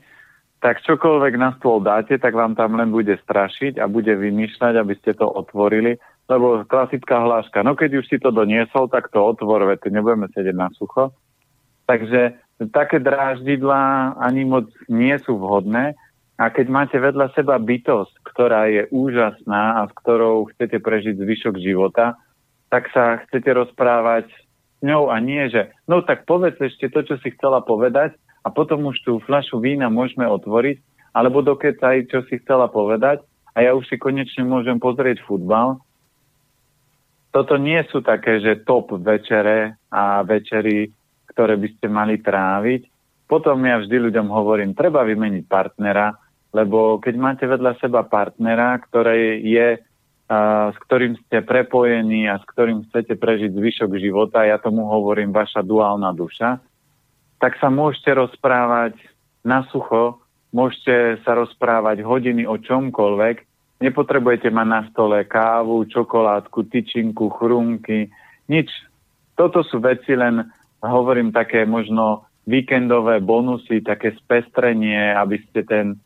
tak 0.61 0.85
čokoľvek 0.85 1.35
na 1.41 1.57
stôl 1.57 1.81
dáte, 1.81 2.21
tak 2.21 2.37
vám 2.37 2.53
tam 2.53 2.77
len 2.77 2.93
bude 2.93 3.17
strašiť 3.25 3.81
a 3.81 3.89
bude 3.89 4.13
vymýšľať, 4.13 4.75
aby 4.77 4.95
ste 5.01 5.17
to 5.17 5.25
otvorili. 5.25 5.97
Lebo 6.29 6.63
klasická 6.69 7.25
hláška, 7.25 7.65
no 7.65 7.73
keď 7.73 8.05
už 8.05 8.07
si 8.07 8.21
to 8.21 8.29
doniesol, 8.29 8.87
tak 8.87 9.09
to 9.09 9.19
otvor, 9.25 9.65
veď 9.65 9.89
nebudeme 9.89 10.29
sedieť 10.31 10.55
na 10.55 10.69
sucho. 10.77 11.17
Takže 11.89 12.37
také 12.69 13.01
dráždidlá 13.01 14.15
ani 14.21 14.45
moc 14.45 14.69
nie 14.87 15.17
sú 15.25 15.41
vhodné. 15.41 15.97
A 16.41 16.49
keď 16.49 16.67
máte 16.73 16.97
vedľa 16.97 17.33
seba 17.37 17.57
bytosť, 17.61 18.21
ktorá 18.25 18.69
je 18.69 18.89
úžasná 18.93 19.81
a 19.81 19.83
s 19.89 19.93
ktorou 19.97 20.49
chcete 20.55 20.81
prežiť 20.81 21.21
zvyšok 21.21 21.57
života, 21.61 22.17
tak 22.73 22.89
sa 22.93 23.21
chcete 23.27 23.51
rozprávať 23.53 24.29
s 24.29 24.81
ňou 24.81 25.13
a 25.13 25.21
nie, 25.21 25.49
že 25.53 25.69
no 25.85 26.01
tak 26.01 26.25
povedz 26.25 26.57
ešte 26.57 26.89
to, 26.89 27.05
čo 27.05 27.15
si 27.21 27.33
chcela 27.37 27.61
povedať 27.61 28.17
a 28.41 28.49
potom 28.49 28.89
už 28.89 28.97
tú 29.05 29.21
fľašu 29.25 29.61
vína 29.61 29.93
môžeme 29.93 30.25
otvoriť, 30.25 30.81
alebo 31.13 31.43
dokecaj, 31.43 32.07
čo 32.09 32.23
si 32.31 32.39
chcela 32.41 32.71
povedať 32.71 33.21
a 33.55 33.67
ja 33.67 33.75
už 33.75 33.87
si 33.91 33.99
konečne 33.99 34.47
môžem 34.47 34.79
pozrieť 34.79 35.21
futbal. 35.27 35.83
Toto 37.31 37.55
nie 37.59 37.79
sú 37.91 38.03
také, 38.03 38.43
že 38.43 38.63
top 38.67 38.95
večere 38.99 39.79
a 39.91 40.23
večery, 40.27 40.91
ktoré 41.31 41.55
by 41.55 41.69
ste 41.79 41.87
mali 41.87 42.19
tráviť. 42.19 42.91
Potom 43.31 43.63
ja 43.63 43.79
vždy 43.79 44.11
ľuďom 44.11 44.27
hovorím, 44.27 44.75
treba 44.75 45.07
vymeniť 45.07 45.47
partnera, 45.47 46.19
lebo 46.51 46.99
keď 46.99 47.15
máte 47.15 47.45
vedľa 47.47 47.79
seba 47.79 48.03
partnera, 48.03 48.75
ktoré 48.83 49.39
je, 49.39 49.79
s 50.71 50.77
ktorým 50.87 51.15
ste 51.27 51.43
prepojení 51.43 52.27
a 52.27 52.43
s 52.43 52.45
ktorým 52.51 52.91
chcete 52.91 53.15
prežiť 53.15 53.55
zvyšok 53.55 53.91
života, 53.99 54.43
ja 54.43 54.59
tomu 54.59 54.87
hovorím 54.91 55.31
vaša 55.31 55.63
duálna 55.63 56.11
duša, 56.11 56.59
tak 57.41 57.57
sa 57.59 57.73
môžete 57.73 58.13
rozprávať 58.15 59.01
na 59.43 59.65
sucho, 59.73 60.21
môžete 60.53 61.25
sa 61.25 61.35
rozprávať 61.35 62.05
hodiny 62.05 62.45
o 62.45 62.61
čomkoľvek 62.61 63.51
Nepotrebujete 63.81 64.53
mať 64.53 64.67
na 64.69 64.81
stole 64.93 65.25
kávu, 65.25 65.89
čokoládku, 65.89 66.69
tyčinku, 66.69 67.33
chrumky, 67.33 68.13
nič. 68.45 68.69
Toto 69.33 69.65
sú 69.65 69.81
veci 69.81 70.13
len, 70.13 70.45
hovorím, 70.85 71.33
také 71.33 71.65
možno 71.65 72.29
víkendové 72.45 73.25
bonusy, 73.25 73.81
také 73.81 74.13
spestrenie, 74.21 75.17
aby 75.17 75.41
ste 75.49 75.65
ten 75.65 75.97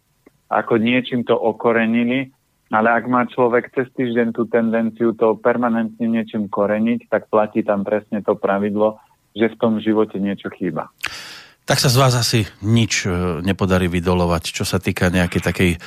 ako 0.47 0.79
niečím 0.79 1.27
to 1.27 1.35
okorenili, 1.35 2.31
ale 2.71 2.95
ak 2.95 3.11
má 3.11 3.27
človek 3.27 3.75
cez 3.75 3.91
týždeň 3.99 4.39
tú 4.39 4.47
tendenciu 4.47 5.11
to 5.19 5.35
permanentne 5.43 6.07
niečím 6.07 6.47
koreniť, 6.47 7.11
tak 7.11 7.27
platí 7.27 7.67
tam 7.67 7.83
presne 7.83 8.23
to 8.23 8.39
pravidlo, 8.39 9.03
že 9.35 9.51
v 9.51 9.59
tom 9.59 9.83
živote 9.83 10.17
niečo 10.23 10.49
chýba. 10.55 10.89
Tak 11.65 11.81
sa 11.81 11.89
z 11.89 11.97
vás 11.97 12.13
asi 12.13 12.45
nič 12.61 13.09
e, 13.09 13.41
nepodarí 13.41 13.89
vydolovať, 13.89 14.53
čo 14.53 14.65
sa 14.69 14.77
týka 14.77 15.09
nejakej 15.09 15.43
takej 15.43 15.71
e, 15.75 15.79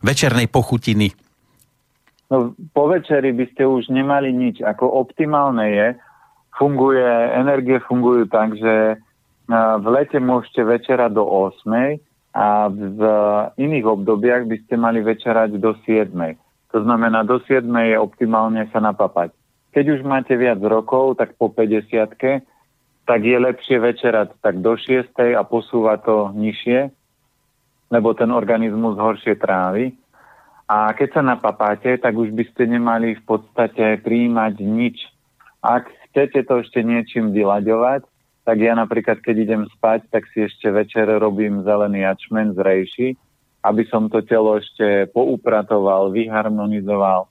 večernej 0.00 0.46
pochutiny. 0.46 1.10
No, 2.30 2.54
po 2.70 2.86
večeri 2.86 3.34
by 3.34 3.44
ste 3.52 3.66
už 3.66 3.90
nemali 3.90 4.30
nič. 4.30 4.62
Ako 4.62 4.86
optimálne 4.88 5.66
je, 5.68 5.88
funguje, 6.54 7.02
energie 7.34 7.82
fungujú 7.82 8.30
tak, 8.30 8.54
že 8.54 8.94
e, 8.94 8.96
v 9.82 9.86
lete 9.90 10.22
môžete 10.22 10.62
večerať 10.62 11.10
do 11.18 11.26
8 11.26 11.98
a 12.32 12.70
v 12.70 13.00
iných 13.58 13.86
obdobiach 13.90 14.46
by 14.46 14.56
ste 14.64 14.74
mali 14.78 15.02
večerať 15.02 15.58
do 15.58 15.74
7. 15.82 16.14
To 16.72 16.78
znamená, 16.78 17.26
do 17.26 17.42
7 17.44 17.66
je 17.66 17.98
optimálne 17.98 18.64
sa 18.70 18.78
napapať. 18.78 19.34
Keď 19.74 19.98
už 19.98 20.00
máte 20.06 20.38
viac 20.38 20.62
rokov, 20.62 21.18
tak 21.18 21.34
po 21.34 21.50
50 21.50 22.16
tak 23.02 23.26
je 23.26 23.38
lepšie 23.38 23.76
večerať 23.82 24.38
tak 24.38 24.62
do 24.62 24.78
6. 24.78 25.10
a 25.34 25.42
posúvať 25.42 25.98
to 26.06 26.16
nižšie, 26.38 26.90
lebo 27.90 28.14
ten 28.14 28.30
organizmus 28.30 28.96
horšie 28.96 29.36
trávi. 29.36 29.92
A 30.70 30.94
keď 30.96 31.20
sa 31.20 31.22
napapáte, 31.22 31.98
tak 32.00 32.16
už 32.16 32.32
by 32.32 32.44
ste 32.48 32.64
nemali 32.70 33.18
v 33.18 33.22
podstate 33.28 34.00
príjmať 34.00 34.54
nič. 34.64 35.04
Ak 35.60 35.90
chcete 36.08 36.46
to 36.48 36.64
ešte 36.64 36.80
niečím 36.80 37.34
vyľaďovať, 37.36 38.08
tak 38.42 38.56
ja 38.58 38.74
napríklad, 38.74 39.22
keď 39.22 39.36
idem 39.38 39.62
spať, 39.78 40.08
tak 40.10 40.26
si 40.34 40.48
ešte 40.48 40.72
večer 40.72 41.06
robím 41.06 41.62
zelený 41.62 42.02
jačmen 42.02 42.56
z 42.56 42.58
rejši, 42.58 43.08
aby 43.62 43.82
som 43.86 44.10
to 44.10 44.24
telo 44.26 44.58
ešte 44.58 45.06
poupratoval, 45.14 46.10
vyharmonizoval. 46.10 47.30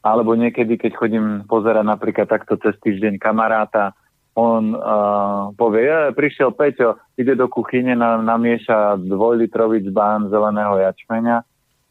Alebo 0.00 0.32
niekedy, 0.38 0.80
keď 0.80 0.92
chodím 0.96 1.26
pozerať 1.44 1.84
napríklad 1.84 2.30
takto 2.30 2.56
cez 2.56 2.78
týždeň 2.80 3.20
kamaráta, 3.20 3.92
on 4.36 4.76
uh, 4.76 5.50
povie, 5.56 5.88
ja, 5.88 6.12
prišiel 6.12 6.52
Peťo, 6.52 7.00
ide 7.16 7.32
do 7.32 7.48
kuchyne, 7.48 7.96
na, 7.96 8.20
namieša 8.20 9.00
dvojlitrový 9.00 9.88
zbán 9.88 10.28
zeleného 10.28 10.76
jačmeňa 10.76 11.36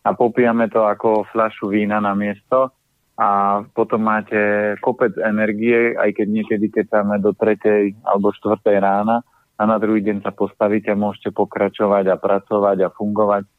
a 0.06 0.10
popijame 0.14 0.70
to 0.70 0.86
ako 0.86 1.26
fľašu 1.34 1.74
vína 1.74 1.98
na 1.98 2.14
miesto 2.14 2.70
a 3.18 3.62
potom 3.74 4.06
máte 4.06 4.78
kopec 4.86 5.18
energie, 5.18 5.98
aj 5.98 6.22
keď 6.22 6.28
niekedy 6.30 6.66
keď 6.70 6.86
máme 7.02 7.18
do 7.26 7.34
tretej 7.34 7.98
alebo 8.06 8.30
štvrtej 8.38 8.78
rána 8.78 9.26
a 9.58 9.62
na 9.66 9.82
druhý 9.82 10.06
deň 10.06 10.22
sa 10.22 10.30
postavíte 10.30 10.94
a 10.94 11.00
môžete 11.00 11.34
pokračovať 11.34 12.14
a 12.14 12.20
pracovať 12.22 12.78
a 12.86 12.94
fungovať 12.94 13.50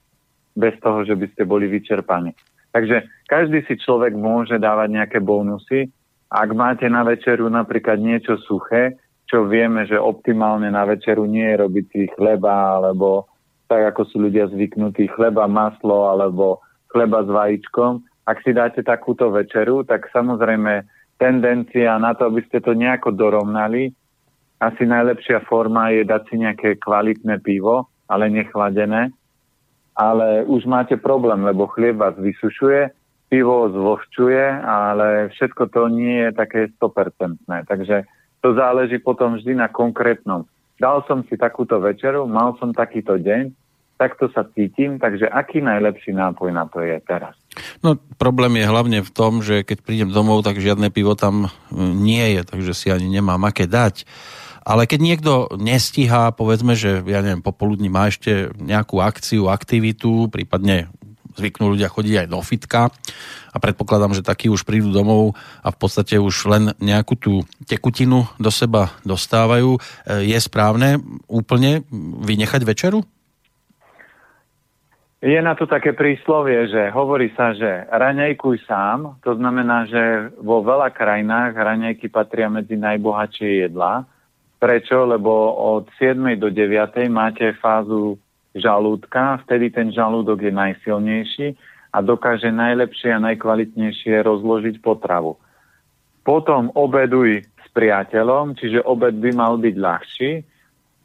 bez 0.54 0.78
toho, 0.78 1.02
že 1.02 1.18
by 1.18 1.26
ste 1.34 1.42
boli 1.42 1.66
vyčerpaní. 1.66 2.38
Takže 2.70 3.08
každý 3.26 3.64
si 3.64 3.80
človek 3.80 4.12
môže 4.12 4.60
dávať 4.60 4.88
nejaké 4.92 5.18
bonusy, 5.18 5.88
ak 6.36 6.50
máte 6.52 6.84
na 6.92 7.00
večeru 7.00 7.48
napríklad 7.48 7.96
niečo 7.96 8.36
suché, 8.44 9.00
čo 9.24 9.48
vieme, 9.48 9.88
že 9.88 9.96
optimálne 9.96 10.68
na 10.68 10.84
večeru 10.84 11.24
nie 11.24 11.48
je 11.48 11.56
robiť 11.64 11.84
si 11.88 12.02
chleba, 12.12 12.76
alebo 12.76 13.24
tak 13.66 13.96
ako 13.96 14.02
sú 14.06 14.16
ľudia 14.28 14.46
zvyknutí, 14.52 15.08
chleba, 15.16 15.48
maslo 15.48 16.12
alebo 16.12 16.60
chleba 16.92 17.24
s 17.24 17.30
vajíčkom. 17.32 18.04
Ak 18.28 18.44
si 18.44 18.52
dáte 18.52 18.84
takúto 18.84 19.32
večeru, 19.32 19.82
tak 19.82 20.12
samozrejme 20.12 20.84
tendencia 21.16 21.96
na 21.96 22.12
to, 22.12 22.28
aby 22.28 22.44
ste 22.46 22.60
to 22.60 22.76
nejako 22.76 23.16
dorovnali, 23.16 23.90
asi 24.60 24.88
najlepšia 24.88 25.44
forma 25.48 25.92
je 25.92 26.04
dať 26.04 26.22
si 26.28 26.34
nejaké 26.40 26.68
kvalitné 26.80 27.40
pivo, 27.44 27.88
ale 28.08 28.32
nechladené. 28.32 29.12
Ale 29.96 30.44
už 30.44 30.68
máte 30.68 30.96
problém, 31.00 31.44
lebo 31.44 31.68
chlieb 31.72 31.96
vás 31.96 32.16
vysušuje 32.20 32.92
pivo 33.26 33.66
zvlhčuje, 33.70 34.44
ale 34.62 35.34
všetko 35.34 35.70
to 35.70 35.90
nie 35.90 36.28
je 36.28 36.30
také 36.32 36.60
100%. 36.78 37.42
Takže 37.46 38.06
to 38.42 38.48
záleží 38.54 39.02
potom 39.02 39.34
vždy 39.34 39.58
na 39.58 39.66
konkrétnom. 39.66 40.46
Dal 40.76 41.02
som 41.08 41.24
si 41.26 41.34
takúto 41.34 41.80
večeru, 41.80 42.28
mal 42.28 42.54
som 42.60 42.70
takýto 42.70 43.16
deň, 43.16 43.50
takto 43.96 44.28
sa 44.28 44.44
cítim, 44.52 45.00
takže 45.00 45.26
aký 45.26 45.64
najlepší 45.64 46.12
nápoj 46.12 46.52
na 46.52 46.68
to 46.68 46.84
je 46.84 47.00
teraz? 47.02 47.32
No 47.80 47.96
problém 48.20 48.60
je 48.60 48.68
hlavne 48.68 48.98
v 49.00 49.10
tom, 49.10 49.40
že 49.40 49.64
keď 49.64 49.78
prídem 49.80 50.10
domov, 50.12 50.44
tak 50.44 50.60
žiadne 50.60 50.92
pivo 50.92 51.16
tam 51.16 51.48
nie 51.72 52.36
je, 52.36 52.44
takže 52.44 52.72
si 52.76 52.92
ani 52.92 53.08
nemám 53.08 53.40
aké 53.48 53.64
dať. 53.64 54.04
Ale 54.66 54.90
keď 54.90 55.00
niekto 55.00 55.32
nestíha, 55.62 56.34
povedzme, 56.34 56.74
že 56.74 56.98
ja 57.06 57.22
neviem, 57.22 57.38
popoludní 57.38 57.86
má 57.86 58.10
ešte 58.10 58.50
nejakú 58.58 58.98
akciu, 58.98 59.46
aktivitu, 59.46 60.26
prípadne 60.26 60.90
zvyknú 61.36 61.76
ľudia 61.76 61.92
chodiť 61.92 62.24
aj 62.24 62.28
do 62.32 62.40
fitka 62.40 62.88
a 63.52 63.56
predpokladám, 63.56 64.16
že 64.16 64.26
takí 64.26 64.48
už 64.48 64.64
prídu 64.64 64.90
domov 64.92 65.36
a 65.64 65.68
v 65.72 65.76
podstate 65.76 66.16
už 66.16 66.34
len 66.48 66.64
nejakú 66.80 67.14
tú 67.16 67.44
tekutinu 67.64 68.28
do 68.40 68.48
seba 68.52 68.92
dostávajú. 69.04 69.76
E, 69.76 69.80
je 70.28 70.38
správne 70.40 71.00
úplne 71.28 71.84
vynechať 72.24 72.62
večeru? 72.64 73.04
Je 75.24 75.40
na 75.40 75.56
to 75.56 75.64
také 75.64 75.96
príslovie, 75.96 76.68
že 76.68 76.92
hovorí 76.92 77.32
sa, 77.32 77.56
že 77.56 77.88
raňajkuj 77.88 78.68
sám, 78.68 79.16
to 79.24 79.32
znamená, 79.34 79.88
že 79.88 80.30
vo 80.38 80.60
veľa 80.60 80.92
krajinách 80.92 81.56
raňajky 81.56 82.12
patria 82.12 82.52
medzi 82.52 82.76
najbohatšie 82.76 83.64
jedlá. 83.66 84.04
Prečo? 84.60 85.08
Lebo 85.08 85.56
od 85.56 85.88
7. 85.96 86.20
do 86.36 86.52
9. 86.52 87.08
máte 87.08 87.56
fázu 87.56 88.20
žalúdka, 88.56 89.44
vtedy 89.44 89.70
ten 89.70 89.92
žalúdok 89.92 90.42
je 90.42 90.52
najsilnejší 90.52 91.46
a 91.92 91.98
dokáže 92.00 92.48
najlepšie 92.52 93.12
a 93.12 93.22
najkvalitnejšie 93.22 94.20
rozložiť 94.24 94.80
potravu. 94.80 95.36
Potom 96.26 96.74
obeduj 96.74 97.46
s 97.46 97.66
priateľom, 97.70 98.58
čiže 98.58 98.82
obed 98.82 99.14
by 99.16 99.30
mal 99.36 99.54
byť 99.60 99.76
ľahší 99.78 100.32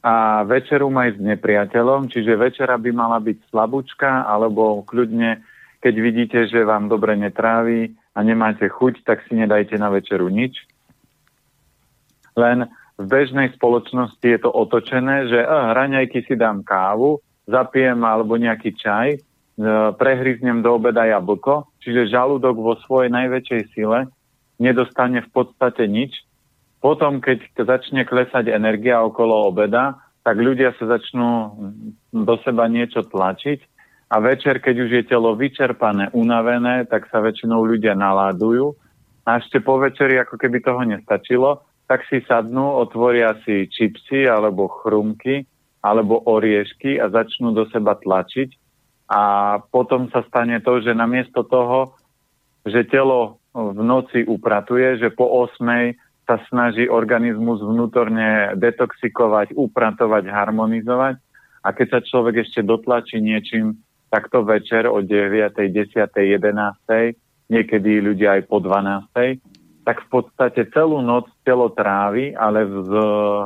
a 0.02 0.42
večeru 0.50 0.90
maj 0.90 1.14
s 1.14 1.20
nepriateľom, 1.22 2.10
čiže 2.10 2.34
večera 2.34 2.76
by 2.82 2.90
mala 2.90 3.22
byť 3.22 3.38
slabúčka 3.54 4.26
alebo 4.26 4.82
kľudne, 4.82 5.46
keď 5.78 5.96
vidíte, 6.02 6.40
že 6.50 6.66
vám 6.66 6.90
dobre 6.90 7.14
netrávi 7.14 7.94
a 8.18 8.20
nemáte 8.26 8.66
chuť, 8.66 9.06
tak 9.06 9.22
si 9.30 9.38
nedajte 9.38 9.78
na 9.78 9.94
večeru 9.94 10.26
nič. 10.28 10.58
Len 12.34 12.66
v 12.98 13.06
bežnej 13.06 13.54
spoločnosti 13.58 14.24
je 14.24 14.40
to 14.42 14.50
otočené, 14.50 15.30
že 15.30 15.40
eh, 15.42 15.48
raňajky 15.48 16.26
si 16.26 16.34
dám 16.34 16.66
kávu, 16.66 17.22
zapijem 17.50 17.98
alebo 18.06 18.38
nejaký 18.38 18.76
čaj, 18.78 19.08
e, 19.16 19.20
prehryznem 19.98 20.62
do 20.62 20.78
obeda 20.78 21.06
jablko, 21.08 21.70
čiže 21.82 22.12
žalúdok 22.12 22.56
vo 22.58 22.74
svojej 22.86 23.10
najväčšej 23.10 23.62
sile 23.74 24.10
nedostane 24.62 25.26
v 25.26 25.30
podstate 25.34 25.90
nič. 25.90 26.22
Potom, 26.82 27.22
keď 27.22 27.46
začne 27.62 28.06
klesať 28.06 28.50
energia 28.50 29.02
okolo 29.02 29.50
obeda, 29.50 29.98
tak 30.22 30.38
ľudia 30.38 30.74
sa 30.78 30.98
začnú 30.98 31.54
do 32.14 32.36
seba 32.46 32.70
niečo 32.70 33.02
tlačiť 33.06 33.60
a 34.14 34.22
večer, 34.22 34.62
keď 34.62 34.76
už 34.86 34.90
je 34.92 35.04
telo 35.10 35.34
vyčerpané, 35.34 36.14
unavené, 36.14 36.86
tak 36.86 37.10
sa 37.10 37.24
väčšinou 37.24 37.66
ľudia 37.66 37.98
naládujú 37.98 38.78
a 39.26 39.42
ešte 39.42 39.62
po 39.62 39.82
večeri, 39.82 40.18
ako 40.22 40.38
keby 40.38 40.62
toho 40.62 40.82
nestačilo, 40.86 41.66
tak 41.90 42.06
si 42.10 42.22
sadnú, 42.26 42.82
otvoria 42.82 43.38
si 43.46 43.70
čipsy 43.70 44.30
alebo 44.30 44.70
chrumky 44.70 45.46
alebo 45.82 46.22
oriešky 46.30 47.02
a 47.02 47.10
začnú 47.10 47.52
do 47.58 47.66
seba 47.74 47.98
tlačiť 47.98 48.50
a 49.12 49.22
potom 49.60 50.08
sa 50.14 50.24
stane 50.30 50.62
to, 50.64 50.80
že 50.80 50.96
namiesto 50.96 51.44
toho, 51.44 51.98
že 52.64 52.88
telo 52.88 53.42
v 53.52 53.82
noci 53.84 54.24
upratuje, 54.24 55.02
že 55.02 55.12
po 55.12 55.28
8 55.28 55.60
sa 56.24 56.38
snaží 56.48 56.88
organizmus 56.88 57.60
vnútorne 57.60 58.56
detoxikovať, 58.56 59.52
upratovať, 59.58 60.24
harmonizovať 60.32 61.20
a 61.66 61.68
keď 61.76 61.88
sa 61.92 62.00
človek 62.00 62.48
ešte 62.48 62.64
dotlačí 62.64 63.20
niečím 63.20 63.82
takto 64.08 64.48
večer 64.48 64.88
o 64.88 65.04
9., 65.04 65.60
10., 65.60 65.72
11., 66.08 67.52
niekedy 67.52 67.92
ľudia 68.00 68.40
aj 68.40 68.42
po 68.48 68.64
12., 68.64 69.44
tak 69.82 69.98
v 70.06 70.08
podstate 70.08 70.70
celú 70.72 71.02
noc 71.02 71.28
telo 71.42 71.74
trávi, 71.74 72.38
ale 72.38 72.64
v 72.70 72.92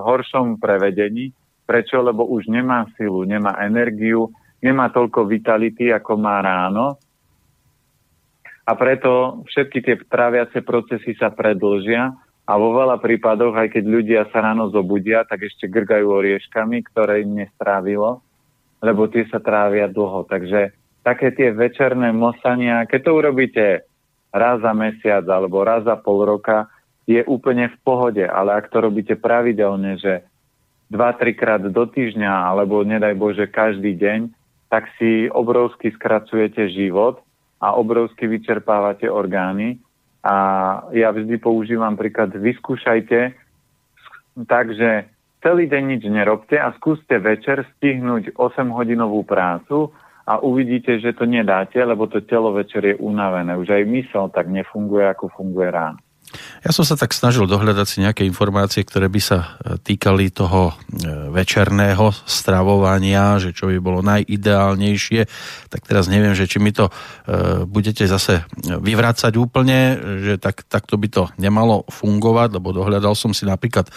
horšom 0.04 0.60
prevedení, 0.60 1.32
Prečo? 1.66 2.02
Lebo 2.02 2.30
už 2.30 2.48
nemá 2.48 2.86
silu, 2.96 3.26
nemá 3.26 3.58
energiu, 3.66 4.30
nemá 4.62 4.90
toľko 4.90 5.26
vitality, 5.30 5.92
ako 5.92 6.18
má 6.18 6.42
ráno. 6.42 6.98
A 8.66 8.74
preto 8.74 9.46
všetky 9.46 9.80
tie 9.86 9.96
tráviace 10.10 10.66
procesy 10.66 11.14
sa 11.14 11.30
predlžia 11.30 12.18
a 12.46 12.54
vo 12.58 12.74
veľa 12.74 12.98
prípadoch, 12.98 13.54
aj 13.54 13.78
keď 13.78 13.84
ľudia 13.86 14.22
sa 14.34 14.42
ráno 14.42 14.74
zobudia, 14.74 15.26
tak 15.26 15.46
ešte 15.46 15.70
grgajú 15.70 16.10
orieškami, 16.10 16.82
ktoré 16.90 17.22
im 17.22 17.46
nestrávilo, 17.46 18.26
lebo 18.82 19.06
tie 19.10 19.26
sa 19.30 19.38
trávia 19.38 19.86
dlho. 19.86 20.26
Takže 20.26 20.74
také 21.06 21.30
tie 21.34 21.54
večerné 21.54 22.10
mosania, 22.10 22.90
keď 22.90 23.00
to 23.06 23.12
urobíte 23.14 23.66
raz 24.34 24.62
za 24.62 24.74
mesiac 24.74 25.26
alebo 25.30 25.62
raz 25.62 25.86
za 25.86 25.98
pol 25.98 26.26
roka, 26.26 26.70
je 27.06 27.22
úplne 27.30 27.70
v 27.70 27.78
pohode, 27.86 28.26
ale 28.26 28.58
ak 28.58 28.74
to 28.74 28.82
robíte 28.82 29.14
pravidelne, 29.14 30.02
že 30.02 30.26
2-3 30.92 31.40
krát 31.40 31.62
do 31.66 31.84
týždňa 31.86 32.54
alebo 32.54 32.86
nedaj 32.86 33.14
Bože 33.18 33.46
každý 33.50 33.98
deň, 33.98 34.20
tak 34.70 34.90
si 34.98 35.30
obrovsky 35.32 35.94
skracujete 35.94 36.70
život 36.70 37.22
a 37.62 37.74
obrovsky 37.74 38.28
vyčerpávate 38.28 39.10
orgány. 39.10 39.82
A 40.26 40.36
ja 40.94 41.14
vždy 41.14 41.38
používam 41.38 41.94
príklad, 41.94 42.34
vyskúšajte 42.34 43.46
takže 44.44 45.08
celý 45.40 45.72
deň 45.72 45.84
nič 45.96 46.04
nerobte 46.12 46.60
a 46.60 46.76
skúste 46.76 47.16
večer 47.24 47.64
stihnúť 47.80 48.36
8-hodinovú 48.36 49.24
prácu 49.24 49.96
a 50.28 50.44
uvidíte, 50.44 51.00
že 51.00 51.16
to 51.16 51.24
nedáte, 51.24 51.80
lebo 51.80 52.12
to 52.12 52.20
telo 52.28 52.52
večer 52.52 52.84
je 52.84 52.96
unavené. 53.00 53.56
Už 53.56 53.72
aj 53.72 53.84
mysel 53.88 54.28
tak 54.36 54.52
nefunguje, 54.52 55.08
ako 55.08 55.32
funguje 55.32 55.72
ráno. 55.72 56.04
Ja 56.66 56.74
som 56.74 56.82
sa 56.82 56.98
tak 56.98 57.14
snažil 57.14 57.46
dohľadať 57.46 57.86
si 57.86 57.98
nejaké 58.02 58.26
informácie, 58.26 58.82
ktoré 58.82 59.06
by 59.06 59.22
sa 59.22 59.38
e, 59.62 59.78
týkali 59.78 60.34
toho 60.34 60.74
e, 60.74 60.74
večerného 61.30 62.10
stravovania, 62.26 63.38
že 63.38 63.54
čo 63.54 63.70
by 63.70 63.78
bolo 63.78 64.02
najideálnejšie. 64.02 65.22
Tak 65.70 65.82
teraz 65.86 66.10
neviem, 66.10 66.34
že 66.34 66.50
či 66.50 66.58
mi 66.58 66.74
to 66.74 66.90
e, 66.90 66.94
budete 67.70 68.10
zase 68.10 68.42
vyvrácať 68.66 69.38
úplne, 69.38 70.00
že 70.26 70.42
tak, 70.42 70.66
takto 70.66 70.98
by 70.98 71.08
to 71.14 71.24
nemalo 71.38 71.86
fungovať, 71.86 72.58
lebo 72.58 72.74
dohľadal 72.74 73.14
som 73.14 73.30
si 73.32 73.46
napríklad 73.46 73.88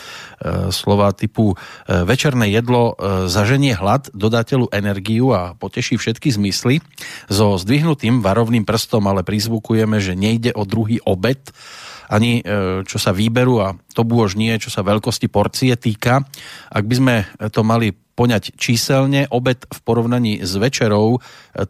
slova 0.71 1.11
typu 1.16 1.57
večerné 1.88 2.52
jedlo 2.52 2.95
zaženie 3.26 3.75
hlad, 3.75 4.12
dodateľu 4.14 4.71
energiu 4.71 5.33
a 5.35 5.57
poteší 5.57 5.97
všetky 5.97 6.30
zmysly. 6.30 6.85
So 7.26 7.57
zdvihnutým 7.59 8.21
varovným 8.21 8.62
prstom 8.68 9.09
ale 9.09 9.25
prizvukujeme, 9.25 9.99
že 9.99 10.18
nejde 10.18 10.52
o 10.54 10.68
druhý 10.68 11.00
obed, 11.02 11.40
ani 12.09 12.41
e, 12.41 12.83
čo 12.88 12.97
sa 12.97 13.12
výberu 13.12 13.61
a 13.61 13.77
to 13.93 14.03
bôž 14.05 14.35
nie, 14.35 14.53
čo 14.57 14.73
sa 14.73 14.85
veľkosti 14.85 15.29
porcie 15.29 15.77
týka. 15.77 16.25
Ak 16.73 16.85
by 16.85 16.95
sme 16.97 17.15
to 17.53 17.61
mali 17.62 17.93
poňať 18.19 18.59
číselne, 18.59 19.31
obed 19.31 19.62
v 19.62 19.79
porovnaní 19.87 20.43
s 20.43 20.59
večerou 20.59 21.17
e, 21.17 21.19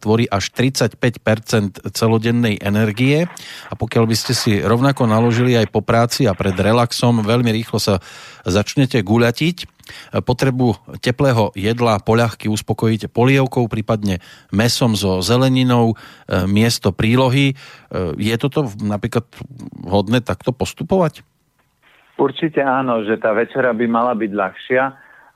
tvorí 0.01 0.25
až 0.25 0.49
35% 0.57 1.93
celodennej 1.93 2.57
energie 2.65 3.29
a 3.69 3.75
pokiaľ 3.77 4.05
by 4.09 4.17
ste 4.17 4.33
si 4.33 4.53
rovnako 4.65 5.05
naložili 5.05 5.61
aj 5.61 5.69
po 5.69 5.85
práci 5.85 6.25
a 6.25 6.33
pred 6.33 6.57
relaxom, 6.57 7.21
veľmi 7.21 7.53
rýchlo 7.53 7.77
sa 7.77 8.01
začnete 8.49 9.05
guľatiť 9.05 9.78
potrebu 10.25 10.77
teplého 11.03 11.53
jedla 11.53 12.01
poľahky 12.03 12.49
uspokojíte 12.49 13.13
polievkou, 13.13 13.67
prípadne 13.67 14.21
mesom 14.55 14.95
so 14.95 15.21
zeleninou, 15.25 15.95
e, 15.95 15.97
miesto 16.49 16.95
prílohy. 16.95 17.53
E, 17.53 17.55
je 18.17 18.35
toto 18.41 18.69
napríklad 18.81 19.27
vhodné 19.85 20.25
takto 20.25 20.55
postupovať? 20.55 21.27
Určite 22.19 22.59
áno, 22.61 23.07
že 23.07 23.15
tá 23.17 23.31
večera 23.31 23.71
by 23.71 23.87
mala 23.87 24.13
byť 24.19 24.33
ľahšia 24.35 24.83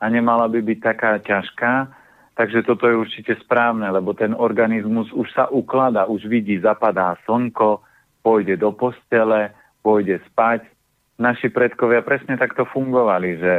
a 0.02 0.04
nemala 0.10 0.50
by 0.50 0.58
byť 0.58 0.78
taká 0.82 1.22
ťažká. 1.22 1.72
Takže 2.32 2.64
toto 2.64 2.88
je 2.88 2.96
určite 2.96 3.36
správne, 3.44 3.86
lebo 3.92 4.16
ten 4.16 4.32
organizmus 4.32 5.12
už 5.12 5.28
sa 5.30 5.46
ukladá, 5.52 6.08
už 6.08 6.26
vidí, 6.26 6.58
zapadá 6.58 7.14
slnko, 7.28 7.84
pôjde 8.24 8.56
do 8.56 8.72
postele, 8.72 9.52
pôjde 9.84 10.18
spať. 10.32 10.64
Naši 11.20 11.52
predkovia 11.52 12.00
presne 12.02 12.40
takto 12.40 12.64
fungovali, 12.66 13.30
že 13.36 13.52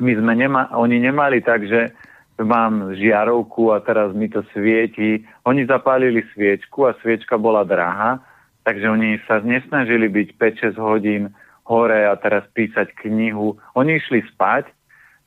my 0.00 0.12
sme 0.16 0.32
nema, 0.32 0.72
oni 0.72 1.02
nemali 1.02 1.44
tak, 1.44 1.68
že 1.68 1.92
mám 2.40 2.96
žiarovku 2.96 3.76
a 3.76 3.84
teraz 3.84 4.16
mi 4.16 4.26
to 4.26 4.40
svieti. 4.50 5.20
Oni 5.44 5.68
zapálili 5.68 6.24
sviečku 6.32 6.88
a 6.88 6.96
sviečka 6.98 7.36
bola 7.36 7.62
drahá, 7.62 8.18
takže 8.64 8.88
oni 8.88 9.20
sa 9.28 9.44
nesnažili 9.44 10.08
byť 10.08 10.28
5-6 10.40 10.80
hodín 10.80 11.22
hore 11.68 12.08
a 12.08 12.16
teraz 12.18 12.42
písať 12.56 12.96
knihu. 13.04 13.54
Oni 13.78 14.00
išli 14.00 14.24
spať, 14.32 14.66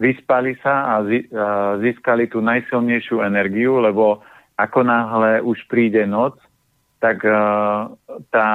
vyspali 0.02 0.60
sa 0.60 0.98
a 0.98 1.06
získali 1.80 2.28
tú 2.28 2.44
najsilnejšiu 2.44 3.24
energiu, 3.24 3.80
lebo 3.80 4.20
ako 4.60 4.84
náhle 4.84 5.40
už 5.46 5.62
príde 5.72 6.04
noc, 6.04 6.36
tak 7.00 7.24
tá 8.34 8.48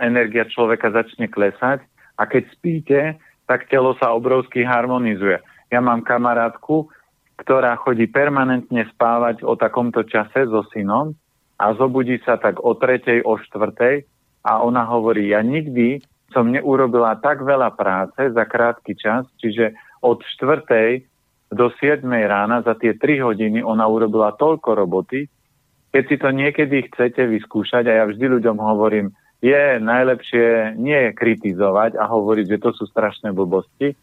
energia 0.00 0.46
človeka 0.48 0.94
začne 0.94 1.28
klesať 1.28 1.84
a 2.16 2.22
keď 2.24 2.42
spíte, 2.54 3.00
tak 3.44 3.68
telo 3.68 3.92
sa 3.98 4.14
obrovsky 4.14 4.64
harmonizuje. 4.64 5.42
Ja 5.70 5.82
mám 5.82 6.06
kamarátku, 6.06 6.88
ktorá 7.36 7.76
chodí 7.76 8.08
permanentne 8.08 8.88
spávať 8.96 9.44
o 9.44 9.58
takomto 9.58 10.06
čase 10.06 10.48
so 10.48 10.64
synom 10.72 11.12
a 11.60 11.74
zobudí 11.76 12.16
sa 12.24 12.40
tak 12.40 12.62
o 12.64 12.72
tretej, 12.78 13.24
o 13.26 13.36
štvrtej 13.36 14.06
a 14.46 14.62
ona 14.62 14.86
hovorí, 14.86 15.34
ja 15.34 15.42
nikdy 15.42 16.00
som 16.30 16.48
neurobila 16.48 17.18
tak 17.18 17.42
veľa 17.42 17.74
práce 17.74 18.30
za 18.30 18.44
krátky 18.46 18.94
čas, 18.94 19.26
čiže 19.40 19.74
od 20.02 20.22
štvrtej 20.22 21.04
do 21.50 21.70
7 21.70 22.02
rána 22.06 22.62
za 22.62 22.74
tie 22.74 22.94
3 22.94 23.22
hodiny 23.22 23.58
ona 23.62 23.86
urobila 23.86 24.34
toľko 24.34 24.74
roboty, 24.74 25.30
keď 25.94 26.02
si 26.06 26.16
to 26.18 26.28
niekedy 26.34 26.76
chcete 26.90 27.22
vyskúšať 27.24 27.88
a 27.88 27.92
ja 28.02 28.04
vždy 28.04 28.38
ľuďom 28.38 28.58
hovorím, 28.58 29.14
je 29.40 29.78
najlepšie 29.78 30.76
nie 30.80 31.12
kritizovať 31.12 31.96
a 32.00 32.08
hovoriť, 32.08 32.46
že 32.56 32.62
to 32.62 32.70
sú 32.74 32.84
strašné 32.88 33.30
blbosti, 33.30 33.94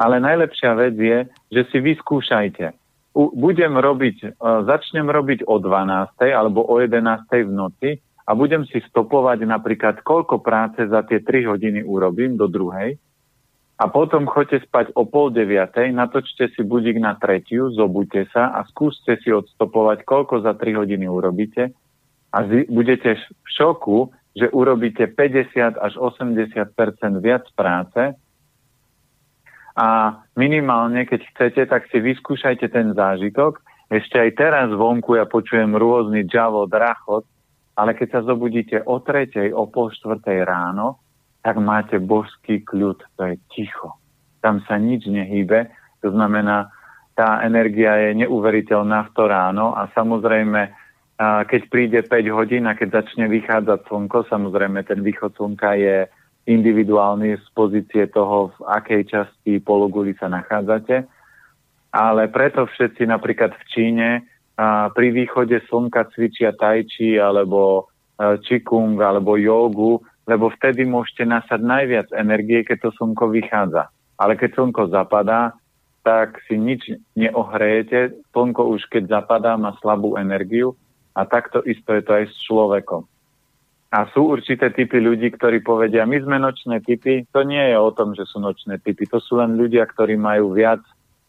ale 0.00 0.16
najlepšia 0.16 0.72
vec 0.80 0.96
je, 0.96 1.18
že 1.52 1.62
si 1.68 1.78
vyskúšajte. 1.84 2.72
U, 3.12 3.28
budem 3.36 3.76
robiť, 3.76 4.16
uh, 4.40 4.64
začnem 4.64 5.04
robiť 5.04 5.44
o 5.44 5.60
12. 5.60 6.16
alebo 6.32 6.64
o 6.64 6.80
11. 6.80 6.96
v 7.44 7.52
noci 7.52 7.90
a 8.24 8.32
budem 8.32 8.64
si 8.64 8.80
stopovať 8.88 9.44
napríklad, 9.44 10.00
koľko 10.00 10.40
práce 10.40 10.80
za 10.88 11.04
tie 11.04 11.20
3 11.20 11.52
hodiny 11.52 11.80
urobím 11.84 12.40
do 12.40 12.48
druhej 12.48 12.96
a 13.80 13.88
potom 13.88 14.28
choďte 14.28 14.68
spať 14.68 14.92
o 14.92 15.08
pol 15.08 15.32
deviatej, 15.32 15.88
natočte 15.96 16.52
si 16.52 16.60
budík 16.60 17.00
na 17.00 17.16
tretiu, 17.16 17.72
zobuďte 17.72 18.28
sa 18.28 18.52
a 18.52 18.64
skúste 18.68 19.16
si 19.24 19.32
odstopovať, 19.32 20.04
koľko 20.04 20.44
za 20.44 20.52
3 20.52 20.80
hodiny 20.84 21.08
urobíte 21.08 21.72
a 22.30 22.38
zi- 22.44 22.68
budete 22.68 23.16
v 23.16 23.48
šoku, 23.48 24.12
že 24.36 24.52
urobíte 24.52 25.08
50 25.10 25.80
až 25.80 25.92
80% 25.96 26.70
viac 27.18 27.48
práce, 27.56 28.14
a 29.76 30.18
minimálne, 30.34 31.06
keď 31.06 31.20
chcete, 31.34 31.62
tak 31.70 31.86
si 31.90 32.02
vyskúšajte 32.02 32.66
ten 32.70 32.94
zážitok. 32.94 33.62
Ešte 33.90 34.22
aj 34.22 34.30
teraz 34.38 34.68
vonku 34.70 35.18
ja 35.18 35.26
počujem 35.26 35.74
rôzny 35.74 36.26
džavo, 36.26 36.70
drachot, 36.70 37.26
ale 37.74 37.94
keď 37.98 38.08
sa 38.10 38.20
zobudíte 38.22 38.82
o 38.86 39.02
tretej, 39.02 39.50
o 39.50 39.66
pol 39.66 39.90
štvrtej 39.90 40.46
ráno, 40.46 41.02
tak 41.40 41.56
máte 41.58 41.96
božský 41.98 42.62
kľud, 42.62 43.00
to 43.16 43.22
je 43.24 43.34
ticho. 43.50 43.96
Tam 44.44 44.60
sa 44.68 44.76
nič 44.76 45.08
nehýbe, 45.08 45.72
to 46.04 46.12
znamená, 46.12 46.70
tá 47.16 47.40
energia 47.44 47.96
je 48.08 48.24
neuveriteľná 48.24 49.08
v 49.08 49.12
to 49.12 49.24
ráno 49.28 49.76
a 49.76 49.88
samozrejme, 49.92 50.72
keď 51.20 51.62
príde 51.68 52.00
5 52.00 52.36
hodín 52.36 52.64
a 52.64 52.72
keď 52.72 53.04
začne 53.04 53.28
vychádzať 53.28 53.84
slnko, 53.88 54.24
samozrejme 54.32 54.80
ten 54.88 55.04
východ 55.04 55.36
slnka 55.36 55.76
je 55.76 56.08
individuálny 56.50 57.38
z 57.38 57.46
pozície 57.54 58.10
toho, 58.10 58.50
v 58.58 58.58
akej 58.66 59.02
časti 59.06 59.62
pologuli 59.62 60.18
sa 60.18 60.26
nachádzate. 60.26 61.06
Ale 61.94 62.30
preto 62.30 62.66
všetci 62.66 63.06
napríklad 63.06 63.54
v 63.54 63.64
Číne 63.70 64.08
a 64.58 64.90
pri 64.90 65.14
východe 65.14 65.56
slnka 65.70 66.10
cvičia 66.12 66.52
tajči 66.52 67.16
alebo 67.16 67.88
čikung 68.44 69.00
e, 69.00 69.02
alebo 69.02 69.40
jogu, 69.40 70.04
lebo 70.28 70.52
vtedy 70.52 70.84
môžete 70.84 71.24
nasať 71.24 71.60
najviac 71.64 72.08
energie, 72.14 72.62
keď 72.62 72.86
to 72.86 72.90
slnko 73.00 73.32
vychádza. 73.32 73.88
Ale 74.20 74.36
keď 74.36 74.60
slnko 74.60 74.92
zapadá, 74.92 75.56
tak 76.04 76.38
si 76.46 76.60
nič 76.60 76.92
neohrejete. 77.16 78.14
Slnko 78.30 78.76
už 78.76 78.86
keď 78.92 79.20
zapadá, 79.20 79.56
má 79.56 79.74
slabú 79.80 80.20
energiu 80.20 80.76
a 81.16 81.26
takto 81.26 81.64
isto 81.66 81.90
je 81.96 82.02
to 82.04 82.12
aj 82.14 82.24
s 82.30 82.36
človekom. 82.46 83.09
A 83.90 84.06
sú 84.14 84.30
určité 84.30 84.70
typy 84.70 85.02
ľudí, 85.02 85.34
ktorí 85.34 85.66
povedia, 85.66 86.06
my 86.06 86.14
sme 86.22 86.38
nočné 86.38 86.78
typy. 86.86 87.26
To 87.34 87.42
nie 87.42 87.74
je 87.74 87.74
o 87.74 87.90
tom, 87.90 88.14
že 88.14 88.22
sú 88.22 88.38
nočné 88.38 88.78
typy. 88.78 89.02
To 89.10 89.18
sú 89.18 89.42
len 89.42 89.58
ľudia, 89.58 89.82
ktorí 89.82 90.14
majú 90.14 90.54
viac 90.54 90.78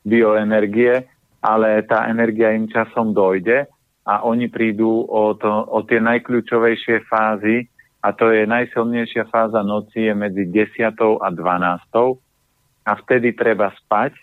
bioenergie, 0.05 1.09
ale 1.41 1.81
tá 1.89 2.05
energia 2.05 2.53
im 2.53 2.69
časom 2.69 3.17
dojde 3.17 3.65
a 4.05 4.21
oni 4.21 4.45
prídu 4.49 5.05
o, 5.09 5.33
to, 5.33 5.49
o 5.49 5.81
tie 5.85 5.97
najkľúčovejšie 6.01 7.05
fázy 7.09 7.65
a 8.01 8.13
to 8.13 8.33
je 8.33 8.49
najsilnejšia 8.49 9.29
fáza 9.29 9.61
noci 9.61 10.09
je 10.09 10.13
medzi 10.13 10.49
10. 10.49 10.93
a 11.21 11.27
12. 11.29 12.85
a 12.85 12.91
vtedy 12.97 13.33
treba 13.37 13.69
spať. 13.85 14.17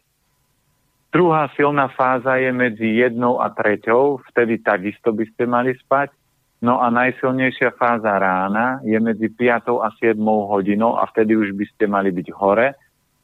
Druhá 1.14 1.50
silná 1.54 1.90
fáza 1.94 2.38
je 2.42 2.50
medzi 2.50 3.02
1 3.02 3.18
a 3.18 3.48
3. 3.54 3.82
vtedy 4.30 4.62
takisto 4.62 5.14
by 5.14 5.24
ste 5.30 5.46
mali 5.46 5.78
spať 5.78 6.10
No 6.58 6.82
a 6.82 6.90
najsilnejšia 6.90 7.78
fáza 7.78 8.18
rána 8.18 8.82
je 8.82 8.98
medzi 8.98 9.30
5 9.30 9.78
a 9.78 9.94
7 9.94 10.18
hodinou 10.26 10.98
a 10.98 11.06
vtedy 11.06 11.38
už 11.38 11.54
by 11.54 11.64
ste 11.70 11.84
mali 11.86 12.10
byť 12.10 12.28
hore 12.34 12.74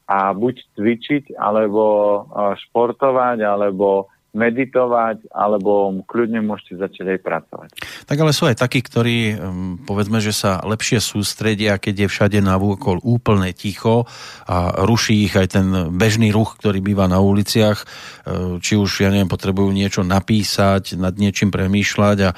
a 0.07 0.31
buď 0.31 0.55
cvičiť, 0.77 1.35
alebo 1.35 1.83
športovať, 2.31 3.41
alebo 3.43 4.07
meditovať, 4.35 5.31
alebo 5.31 6.03
kľudne 6.03 6.43
môžete 6.43 6.77
začať 6.77 7.15
aj 7.15 7.19
pracovať. 7.23 7.69
Tak 8.05 8.17
ale 8.19 8.35
sú 8.35 8.51
aj 8.51 8.59
takí, 8.59 8.83
ktorí 8.83 9.39
povedzme, 9.87 10.19
že 10.19 10.35
sa 10.35 10.59
lepšie 10.61 10.99
sústredia, 10.99 11.79
keď 11.79 12.05
je 12.05 12.11
všade 12.11 12.39
na 12.43 12.59
vôkol 12.59 12.99
úplne 13.01 13.55
ticho 13.55 14.03
a 14.45 14.83
ruší 14.83 15.25
ich 15.25 15.33
aj 15.33 15.47
ten 15.55 15.67
bežný 15.95 16.35
ruch, 16.35 16.59
ktorý 16.59 16.83
býva 16.83 17.07
na 17.07 17.23
uliciach, 17.23 17.79
e, 17.79 17.85
či 18.59 18.75
už, 18.75 19.07
ja 19.07 19.09
neviem, 19.09 19.31
potrebujú 19.31 19.71
niečo 19.71 20.03
napísať, 20.03 20.99
nad 20.99 21.15
niečím 21.15 21.49
premýšľať 21.49 22.17
a, 22.27 22.31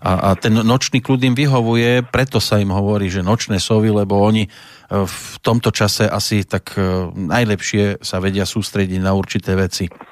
a, 0.00 0.12
a 0.12 0.28
ten 0.40 0.56
nočný 0.56 1.04
kľud 1.04 1.20
im 1.28 1.36
vyhovuje, 1.36 2.08
preto 2.08 2.40
sa 2.40 2.58
im 2.58 2.72
hovorí, 2.72 3.12
že 3.12 3.20
nočné 3.20 3.60
sovy, 3.60 3.92
lebo 3.92 4.16
oni 4.16 4.46
e, 4.46 4.50
v 5.04 5.36
tomto 5.44 5.74
čase 5.74 6.08
asi 6.08 6.48
tak 6.48 6.72
e, 6.78 7.12
najlepšie 7.12 8.00
sa 8.00 8.18
vedia 8.18 8.48
sústrediť 8.48 9.00
na 9.02 9.12
určité 9.12 9.52
veci. 9.58 10.11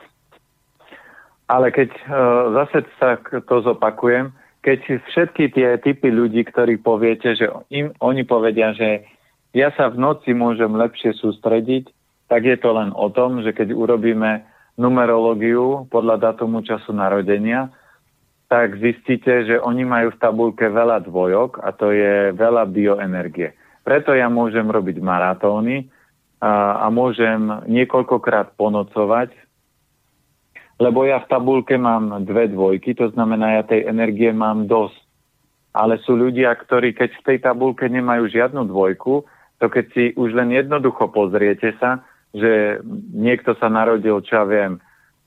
Ale 1.51 1.75
keď 1.75 1.91
uh, 1.91 2.55
zase 2.63 2.87
sa 3.03 3.19
to 3.19 3.57
zopakujem, 3.67 4.31
keď 4.63 5.03
všetky 5.11 5.51
tie 5.51 5.75
typy 5.83 6.15
ľudí, 6.15 6.47
ktorí 6.47 6.79
poviete, 6.79 7.35
že 7.35 7.51
im, 7.75 7.91
oni 7.99 8.23
povedia, 8.23 8.71
že 8.77 9.03
ja 9.51 9.75
sa 9.75 9.91
v 9.91 9.99
noci 9.99 10.31
môžem 10.31 10.71
lepšie 10.71 11.17
sústrediť, 11.19 11.91
tak 12.31 12.47
je 12.47 12.55
to 12.55 12.71
len 12.71 12.95
o 12.95 13.11
tom, 13.11 13.43
že 13.43 13.51
keď 13.51 13.75
urobíme 13.75 14.47
numerológiu 14.79 15.91
podľa 15.91 16.31
datumu 16.31 16.63
času 16.63 16.95
narodenia, 16.95 17.75
tak 18.47 18.79
zistíte, 18.79 19.47
že 19.47 19.59
oni 19.59 19.83
majú 19.83 20.15
v 20.15 20.21
tabulke 20.23 20.67
veľa 20.71 21.03
dvojok 21.07 21.63
a 21.63 21.75
to 21.75 21.91
je 21.91 22.31
veľa 22.35 22.71
bioenergie. 22.71 23.55
Preto 23.83 24.15
ja 24.15 24.31
môžem 24.31 24.67
robiť 24.71 25.03
maratóny 25.03 25.91
a, 26.39 26.83
a 26.83 26.87
môžem 26.95 27.51
niekoľkokrát 27.67 28.55
ponocovať 28.55 29.35
lebo 30.81 31.05
ja 31.05 31.21
v 31.21 31.29
tabulke 31.29 31.77
mám 31.77 32.25
dve 32.25 32.49
dvojky, 32.49 32.97
to 32.97 33.12
znamená, 33.12 33.61
ja 33.61 33.69
tej 33.69 33.85
energie 33.85 34.33
mám 34.33 34.64
dosť. 34.64 34.97
Ale 35.77 36.01
sú 36.03 36.16
ľudia, 36.16 36.57
ktorí 36.57 36.97
keď 36.97 37.21
v 37.21 37.27
tej 37.29 37.38
tabulke 37.45 37.85
nemajú 37.87 38.27
žiadnu 38.33 38.64
dvojku, 38.64 39.29
to 39.61 39.69
keď 39.69 39.85
si 39.93 40.16
už 40.16 40.33
len 40.33 40.57
jednoducho 40.57 41.12
pozriete 41.12 41.77
sa, 41.77 42.01
že 42.33 42.81
niekto 43.12 43.53
sa 43.61 43.69
narodil, 43.69 44.25
čo 44.25 44.40
ja 44.40 44.49
viem, 44.49 44.81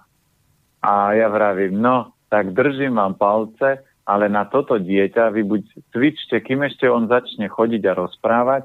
A 0.79 1.11
ja 1.13 1.27
vravím, 1.27 1.83
no, 1.83 2.15
tak 2.31 2.55
držím 2.55 2.95
vám 2.95 3.19
palce, 3.19 3.83
ale 4.07 4.31
na 4.31 4.47
toto 4.47 4.79
dieťa 4.79 5.35
vy 5.35 5.43
buď 5.43 5.91
cvičte, 5.91 6.39
kým 6.39 6.63
ešte 6.63 6.87
on 6.89 7.11
začne 7.11 7.51
chodiť 7.51 7.83
a 7.91 7.93
rozprávať, 7.93 8.63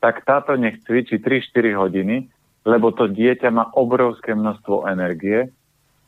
tak 0.00 0.24
táto 0.24 0.56
nech 0.56 0.80
cvičí 0.88 1.20
3-4 1.20 1.76
hodiny, 1.76 2.32
lebo 2.64 2.88
to 2.90 3.06
dieťa 3.06 3.50
má 3.52 3.68
obrovské 3.76 4.32
množstvo 4.32 4.88
energie. 4.88 5.52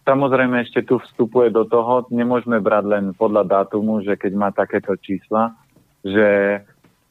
Samozrejme 0.08 0.64
ešte 0.66 0.82
tu 0.82 0.98
vstupuje 0.98 1.52
do 1.52 1.64
toho, 1.68 2.06
nemôžeme 2.10 2.58
brať 2.58 2.84
len 2.88 3.12
podľa 3.14 3.44
dátumu, 3.46 4.02
že 4.02 4.16
keď 4.16 4.32
má 4.34 4.50
takéto 4.50 4.96
čísla, 4.98 5.54
že 6.02 6.58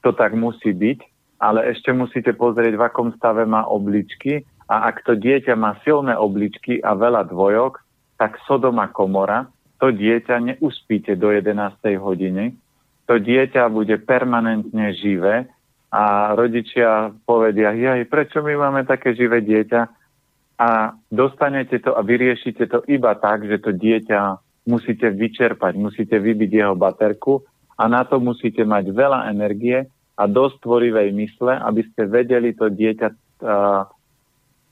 to 0.04 0.12
tak 0.12 0.36
musí 0.36 0.74
byť, 0.74 1.00
ale 1.42 1.74
ešte 1.74 1.90
musíte 1.90 2.38
pozrieť, 2.38 2.78
v 2.78 2.86
akom 2.86 3.10
stave 3.18 3.50
má 3.50 3.66
obličky 3.66 4.46
a 4.70 4.94
ak 4.94 5.02
to 5.02 5.18
dieťa 5.18 5.58
má 5.58 5.82
silné 5.82 6.14
obličky 6.14 6.78
a 6.86 6.94
veľa 6.94 7.34
dvojok, 7.34 7.82
tak 8.22 8.38
Sodoma 8.46 8.94
komora, 8.94 9.50
to 9.82 9.90
dieťa 9.90 10.38
neuspíte 10.38 11.18
do 11.18 11.34
11. 11.34 11.58
hodiny, 11.98 12.54
to 13.10 13.18
dieťa 13.18 13.66
bude 13.74 13.98
permanentne 14.06 14.94
živé 14.94 15.50
a 15.90 16.32
rodičia 16.38 17.10
povedia, 17.26 17.74
jaj, 17.74 18.06
prečo 18.06 18.46
my 18.46 18.54
máme 18.56 18.86
také 18.86 19.18
živé 19.18 19.42
dieťa? 19.42 19.82
A 20.62 20.94
dostanete 21.10 21.82
to 21.82 21.98
a 21.98 22.06
vyriešite 22.06 22.70
to 22.70 22.86
iba 22.86 23.18
tak, 23.18 23.50
že 23.50 23.58
to 23.58 23.74
dieťa 23.74 24.38
musíte 24.70 25.10
vyčerpať, 25.10 25.74
musíte 25.74 26.22
vybiť 26.22 26.52
jeho 26.54 26.78
baterku 26.78 27.42
a 27.74 27.90
na 27.90 28.06
to 28.06 28.22
musíte 28.22 28.62
mať 28.62 28.94
veľa 28.94 29.34
energie 29.34 29.90
a 30.18 30.24
dosť 30.28 30.64
tvorivej 30.64 31.10
mysle, 31.16 31.54
aby 31.56 31.82
ste 31.92 32.08
vedeli 32.08 32.52
to 32.52 32.68
dieťa 32.68 33.08
uh, 33.12 33.88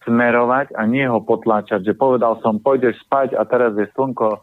smerovať 0.03 0.75
a 0.75 0.83
nie 0.87 1.03
ho 1.07 1.19
potláčať, 1.23 1.83
že 1.83 1.97
povedal 1.97 2.39
som, 2.39 2.59
pôjdeš 2.59 2.99
spať 3.07 3.35
a 3.35 3.43
teraz 3.47 3.75
je 3.75 3.87
slnko, 3.95 4.39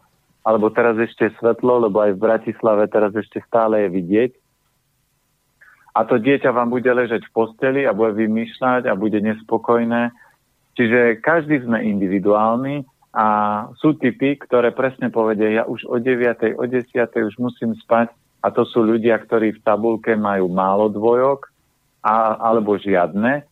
alebo 0.47 0.71
teraz 0.71 0.95
ešte 0.95 1.33
svetlo, 1.37 1.89
lebo 1.89 1.99
aj 1.99 2.15
v 2.15 2.23
Bratislave 2.23 2.87
teraz 2.87 3.11
ešte 3.11 3.43
stále 3.45 3.85
je 3.85 3.89
vidieť. 3.91 4.31
A 5.97 6.05
to 6.05 6.21
dieťa 6.21 6.53
vám 6.53 6.69
bude 6.69 6.87
ležať 6.87 7.25
v 7.25 7.33
posteli 7.33 7.81
a 7.83 7.91
bude 7.91 8.13
vymýšľať 8.13 8.85
a 8.85 8.93
bude 8.93 9.17
nespokojné. 9.17 10.13
Čiže 10.77 11.25
každý 11.25 11.65
sme 11.65 11.81
individuálny 11.81 12.85
a 13.17 13.27
sú 13.81 13.97
typy, 13.97 14.37
ktoré 14.37 14.77
presne 14.77 15.09
povedia, 15.09 15.49
ja 15.49 15.63
už 15.65 15.89
o 15.89 15.97
9, 15.97 16.53
o 16.53 16.63
10 16.69 16.93
už 17.01 17.35
musím 17.41 17.73
spať, 17.81 18.13
a 18.41 18.47
to 18.53 18.63
sú 18.69 18.85
ľudia, 18.85 19.17
ktorí 19.17 19.57
v 19.57 19.63
tabulke 19.65 20.13
majú 20.13 20.47
málo 20.51 20.87
dvojok 20.93 21.49
a, 22.05 22.37
alebo 22.37 22.77
žiadne, 22.77 23.43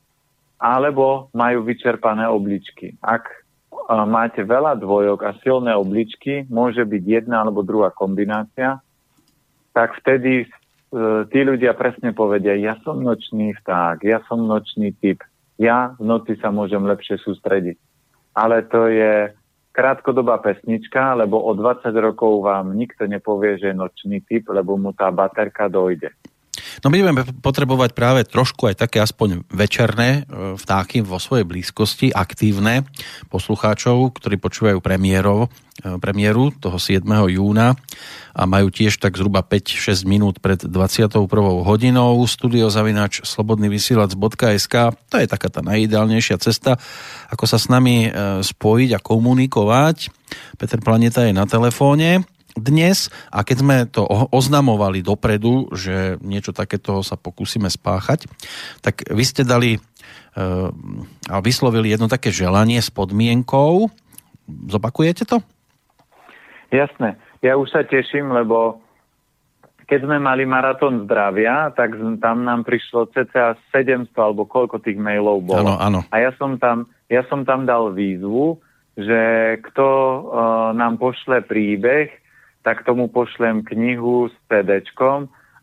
alebo 0.62 1.28
majú 1.34 1.66
vyčerpané 1.66 2.30
obličky. 2.30 2.96
Ak 3.02 3.28
a, 3.30 4.06
máte 4.06 4.46
veľa 4.46 4.78
dvojok 4.78 5.20
a 5.26 5.32
silné 5.42 5.74
obličky, 5.74 6.46
môže 6.48 6.86
byť 6.86 7.04
jedna 7.04 7.42
alebo 7.42 7.66
druhá 7.66 7.90
kombinácia, 7.90 8.80
tak 9.76 10.00
vtedy 10.00 10.46
e, 10.46 10.48
tí 11.28 11.40
ľudia 11.44 11.76
presne 11.76 12.16
povedia, 12.16 12.56
ja 12.56 12.80
som 12.88 13.04
nočný 13.04 13.52
vták, 13.60 14.08
ja 14.08 14.24
som 14.32 14.48
nočný 14.48 14.96
typ, 15.04 15.20
ja 15.60 15.92
v 16.00 16.08
noci 16.08 16.40
sa 16.40 16.48
môžem 16.54 16.84
lepšie 16.88 17.20
sústrediť. 17.20 17.76
Ale 18.36 18.64
to 18.68 18.88
je 18.88 19.32
krátkodobá 19.76 20.40
pesnička, 20.40 21.20
lebo 21.20 21.44
o 21.44 21.52
20 21.52 21.92
rokov 22.00 22.48
vám 22.48 22.72
nikto 22.72 23.04
nepovie, 23.12 23.60
že 23.60 23.76
je 23.76 23.76
nočný 23.76 24.24
typ, 24.24 24.48
lebo 24.48 24.80
mu 24.80 24.96
tá 24.96 25.12
baterka 25.12 25.68
dojde. 25.68 26.16
No 26.84 26.92
my 26.92 27.00
budeme 27.00 27.24
potrebovať 27.40 27.96
práve 27.96 28.22
trošku 28.28 28.68
aj 28.68 28.84
také 28.84 29.00
aspoň 29.00 29.48
večerné 29.48 30.24
e, 30.26 30.56
vtáky 30.60 31.00
vo 31.06 31.22
svojej 31.22 31.48
blízkosti, 31.48 32.12
aktívne 32.12 32.84
poslucháčov, 33.32 34.12
ktorí 34.18 34.36
počúvajú 34.36 34.84
premiérov, 34.84 35.48
e, 35.48 35.96
premiéru 36.02 36.52
toho 36.52 36.76
7. 36.76 37.06
júna 37.32 37.80
a 38.36 38.44
majú 38.44 38.68
tiež 38.68 39.00
tak 39.00 39.16
zhruba 39.16 39.40
5-6 39.48 40.04
minút 40.04 40.44
pred 40.44 40.60
21. 40.60 41.24
hodinou. 41.64 42.20
Studiozavinač 42.28 43.24
slobodnyvysielac.sk 43.24 44.76
to 45.08 45.16
je 45.16 45.28
taká 45.32 45.48
tá 45.48 45.64
najideálnejšia 45.64 46.36
cesta, 46.44 46.76
ako 47.32 47.46
sa 47.48 47.56
s 47.56 47.72
nami 47.72 48.12
e, 48.12 48.44
spojiť 48.44 48.90
a 48.98 49.00
komunikovať. 49.00 50.12
Peter 50.60 50.82
Planeta 50.84 51.24
je 51.24 51.32
na 51.32 51.48
telefóne 51.48 52.28
dnes 52.56 53.12
a 53.30 53.44
keď 53.44 53.58
sme 53.60 53.78
to 53.92 54.08
oznamovali 54.32 55.04
dopredu, 55.04 55.70
že 55.76 56.16
niečo 56.24 56.56
takéto 56.56 57.04
sa 57.04 57.20
pokúsime 57.20 57.68
spáchať, 57.68 58.26
tak 58.80 59.04
vy 59.12 59.24
ste 59.28 59.44
dali 59.44 59.78
e, 59.78 59.80
a 61.30 61.38
vyslovili 61.44 61.92
jedno 61.92 62.08
také 62.08 62.32
želanie 62.32 62.80
s 62.80 62.88
podmienkou. 62.88 63.92
Zopakujete 64.72 65.28
to? 65.28 65.44
Jasné. 66.72 67.20
Ja 67.44 67.60
už 67.60 67.70
sa 67.70 67.84
teším, 67.84 68.32
lebo 68.34 68.82
keď 69.86 70.10
sme 70.10 70.18
mali 70.18 70.50
maratón 70.50 71.06
zdravia, 71.06 71.70
tak 71.78 71.94
tam 72.18 72.42
nám 72.42 72.66
prišlo 72.66 73.06
cca 73.14 73.54
700 73.70 74.10
alebo 74.18 74.50
koľko 74.50 74.82
tých 74.82 74.98
mailov 74.98 75.46
bolo. 75.46 75.62
Áno, 75.62 75.74
áno. 75.78 76.00
A 76.10 76.26
ja 76.26 76.34
som 76.42 76.58
tam, 76.58 76.90
ja 77.06 77.22
som 77.30 77.46
tam 77.46 77.70
dal 77.70 77.94
výzvu, 77.94 78.58
že 78.98 79.22
kto 79.62 79.86
uh, 79.86 80.22
nám 80.74 80.98
pošle 80.98 81.46
príbeh, 81.46 82.10
tak 82.66 82.82
tomu 82.82 83.14
pošlem 83.14 83.62
knihu 83.62 84.26
s 84.26 84.36
cd 84.50 84.82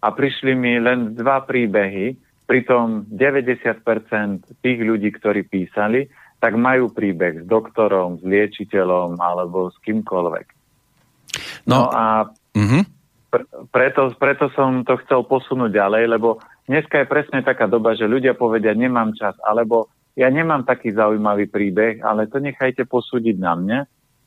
a 0.03 0.09
prišli 0.15 0.55
mi 0.55 0.79
len 0.79 1.19
dva 1.19 1.43
príbehy, 1.43 2.15
pritom 2.47 3.07
90% 3.11 4.63
tých 4.63 4.79
ľudí, 4.83 5.11
ktorí 5.15 5.43
písali, 5.47 6.07
tak 6.43 6.59
majú 6.59 6.91
príbeh 6.91 7.43
s 7.43 7.47
doktorom, 7.47 8.19
s 8.19 8.23
liečiteľom 8.27 9.19
alebo 9.19 9.71
s 9.71 9.77
kýmkoľvek. 9.83 10.47
No, 11.71 11.87
no 11.87 11.91
a 11.91 12.05
uh-huh. 12.31 12.83
preto, 13.71 14.11
preto 14.19 14.51
som 14.59 14.83
to 14.83 14.99
chcel 15.07 15.23
posunúť 15.23 15.71
ďalej, 15.71 16.19
lebo 16.19 16.43
dneska 16.67 17.03
je 17.03 17.11
presne 17.11 17.47
taká 17.47 17.71
doba, 17.71 17.95
že 17.95 18.11
ľudia 18.11 18.35
povedia, 18.35 18.75
nemám 18.75 19.15
čas, 19.15 19.39
alebo 19.47 19.87
ja 20.19 20.27
nemám 20.29 20.67
taký 20.67 20.91
zaujímavý 20.93 21.47
príbeh, 21.47 22.03
ale 22.03 22.27
to 22.27 22.43
nechajte 22.43 22.85
posúdiť 22.91 23.39
na 23.39 23.53
mne, 23.55 23.79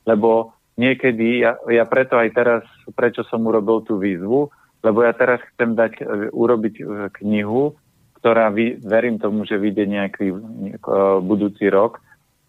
lebo 0.07 0.54
niekedy, 0.75 1.43
ja, 1.43 1.59
ja 1.67 1.83
preto 1.87 2.19
aj 2.19 2.29
teraz, 2.35 2.63
prečo 2.95 3.23
som 3.27 3.43
urobil 3.47 3.83
tú 3.83 3.99
výzvu, 3.99 4.51
lebo 4.83 4.99
ja 5.01 5.15
teraz 5.15 5.41
chcem 5.55 5.73
dať, 5.73 5.93
e, 5.99 6.03
urobiť 6.29 6.75
e, 6.77 6.83
knihu, 7.23 7.73
ktorá 8.19 8.49
vy, 8.49 8.81
verím 8.81 9.21
tomu, 9.21 9.45
že 9.45 9.61
vyjde 9.61 9.85
nejaký 9.85 10.33
uh, 10.33 11.21
budúci 11.21 11.69
rok, 11.69 12.01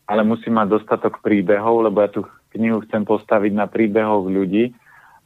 ale 0.09 0.25
musí 0.25 0.49
mať 0.49 0.73
dostatok 0.73 1.21
príbehov, 1.21 1.85
lebo 1.85 2.01
ja 2.01 2.09
tú 2.09 2.25
knihu 2.57 2.81
chcem 2.89 3.05
postaviť 3.05 3.53
na 3.53 3.69
príbehoch 3.69 4.25
ľudí, 4.25 4.73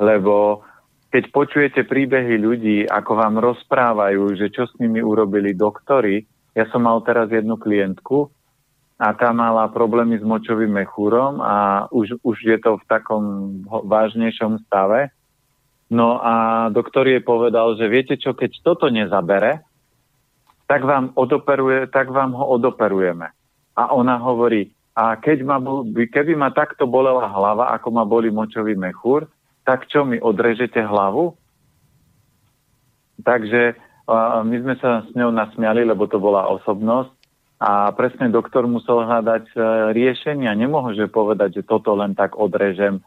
lebo 0.03 0.67
keď 1.15 1.31
počujete 1.31 1.81
príbehy 1.87 2.35
ľudí, 2.35 2.83
ako 2.83 3.13
vám 3.15 3.39
rozprávajú, 3.39 4.35
že 4.35 4.51
čo 4.51 4.67
s 4.67 4.75
nimi 4.83 4.99
urobili 4.99 5.55
doktory, 5.55 6.27
ja 6.59 6.67
som 6.75 6.83
mal 6.83 6.99
teraz 7.07 7.31
jednu 7.31 7.55
klientku 7.55 8.27
a 9.01 9.17
tá 9.17 9.33
mala 9.33 9.65
problémy 9.73 10.21
s 10.21 10.25
močovým 10.25 10.77
mechúrom 10.77 11.41
a 11.41 11.89
už, 11.89 12.21
už 12.21 12.37
je 12.45 12.59
to 12.61 12.77
v 12.77 12.85
takom 12.85 13.25
vážnejšom 13.65 14.61
stave. 14.69 15.09
No 15.89 16.21
a 16.21 16.69
doktor 16.69 17.09
jej 17.09 17.25
povedal, 17.25 17.81
že 17.81 17.89
viete 17.89 18.21
čo, 18.21 18.37
keď 18.37 18.61
toto 18.61 18.93
nezabere, 18.93 19.65
tak 20.69 20.85
vám, 20.85 21.17
odoperuje, 21.17 21.89
tak 21.89 22.13
vám 22.13 22.37
ho 22.37 22.45
odoperujeme. 22.61 23.33
A 23.75 23.83
ona 23.97 24.21
hovorí, 24.21 24.69
a 24.93 25.17
keď 25.17 25.49
ma, 25.49 25.57
keby 25.97 26.37
ma 26.37 26.53
takto 26.53 26.85
bolela 26.85 27.25
hlava, 27.25 27.73
ako 27.73 27.89
ma 27.97 28.05
boli 28.05 28.29
močový 28.29 28.77
mechúr, 28.77 29.25
tak 29.65 29.89
čo 29.89 30.05
mi 30.05 30.21
odrežete 30.21 30.77
hlavu? 30.77 31.33
Takže 33.25 33.81
my 34.45 34.57
sme 34.61 34.75
sa 34.77 35.09
s 35.09 35.11
ňou 35.17 35.33
nasmiali, 35.33 35.89
lebo 35.89 36.05
to 36.05 36.21
bola 36.21 36.53
osobnosť 36.53 37.20
a 37.61 37.93
presne 37.93 38.33
doktor 38.33 38.65
musel 38.65 39.05
hľadať 39.05 39.45
uh, 39.53 39.63
riešenia. 39.93 40.57
Nemôže 40.57 41.05
povedať, 41.13 41.61
že 41.61 41.69
toto 41.69 41.93
len 41.93 42.17
tak 42.17 42.41
odrežem 42.41 43.05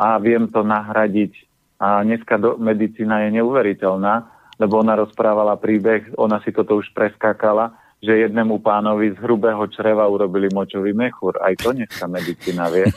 a 0.00 0.16
viem 0.16 0.48
to 0.48 0.64
nahradiť. 0.64 1.36
A 1.76 2.00
dneska 2.00 2.40
do, 2.40 2.56
medicína 2.56 3.28
je 3.28 3.40
neuveriteľná, 3.40 4.24
lebo 4.56 4.80
ona 4.80 4.96
rozprávala 4.96 5.60
príbeh, 5.60 6.16
ona 6.16 6.40
si 6.40 6.52
toto 6.52 6.80
už 6.80 6.92
preskákala, 6.96 7.76
že 8.00 8.24
jednému 8.24 8.64
pánovi 8.64 9.12
z 9.12 9.20
hrubého 9.20 9.60
čreva 9.68 10.08
urobili 10.08 10.48
močový 10.48 10.96
mechúr. 10.96 11.36
Aj 11.36 11.52
to 11.56 11.76
dneska 11.76 12.08
medicína 12.08 12.72
vie. 12.72 12.88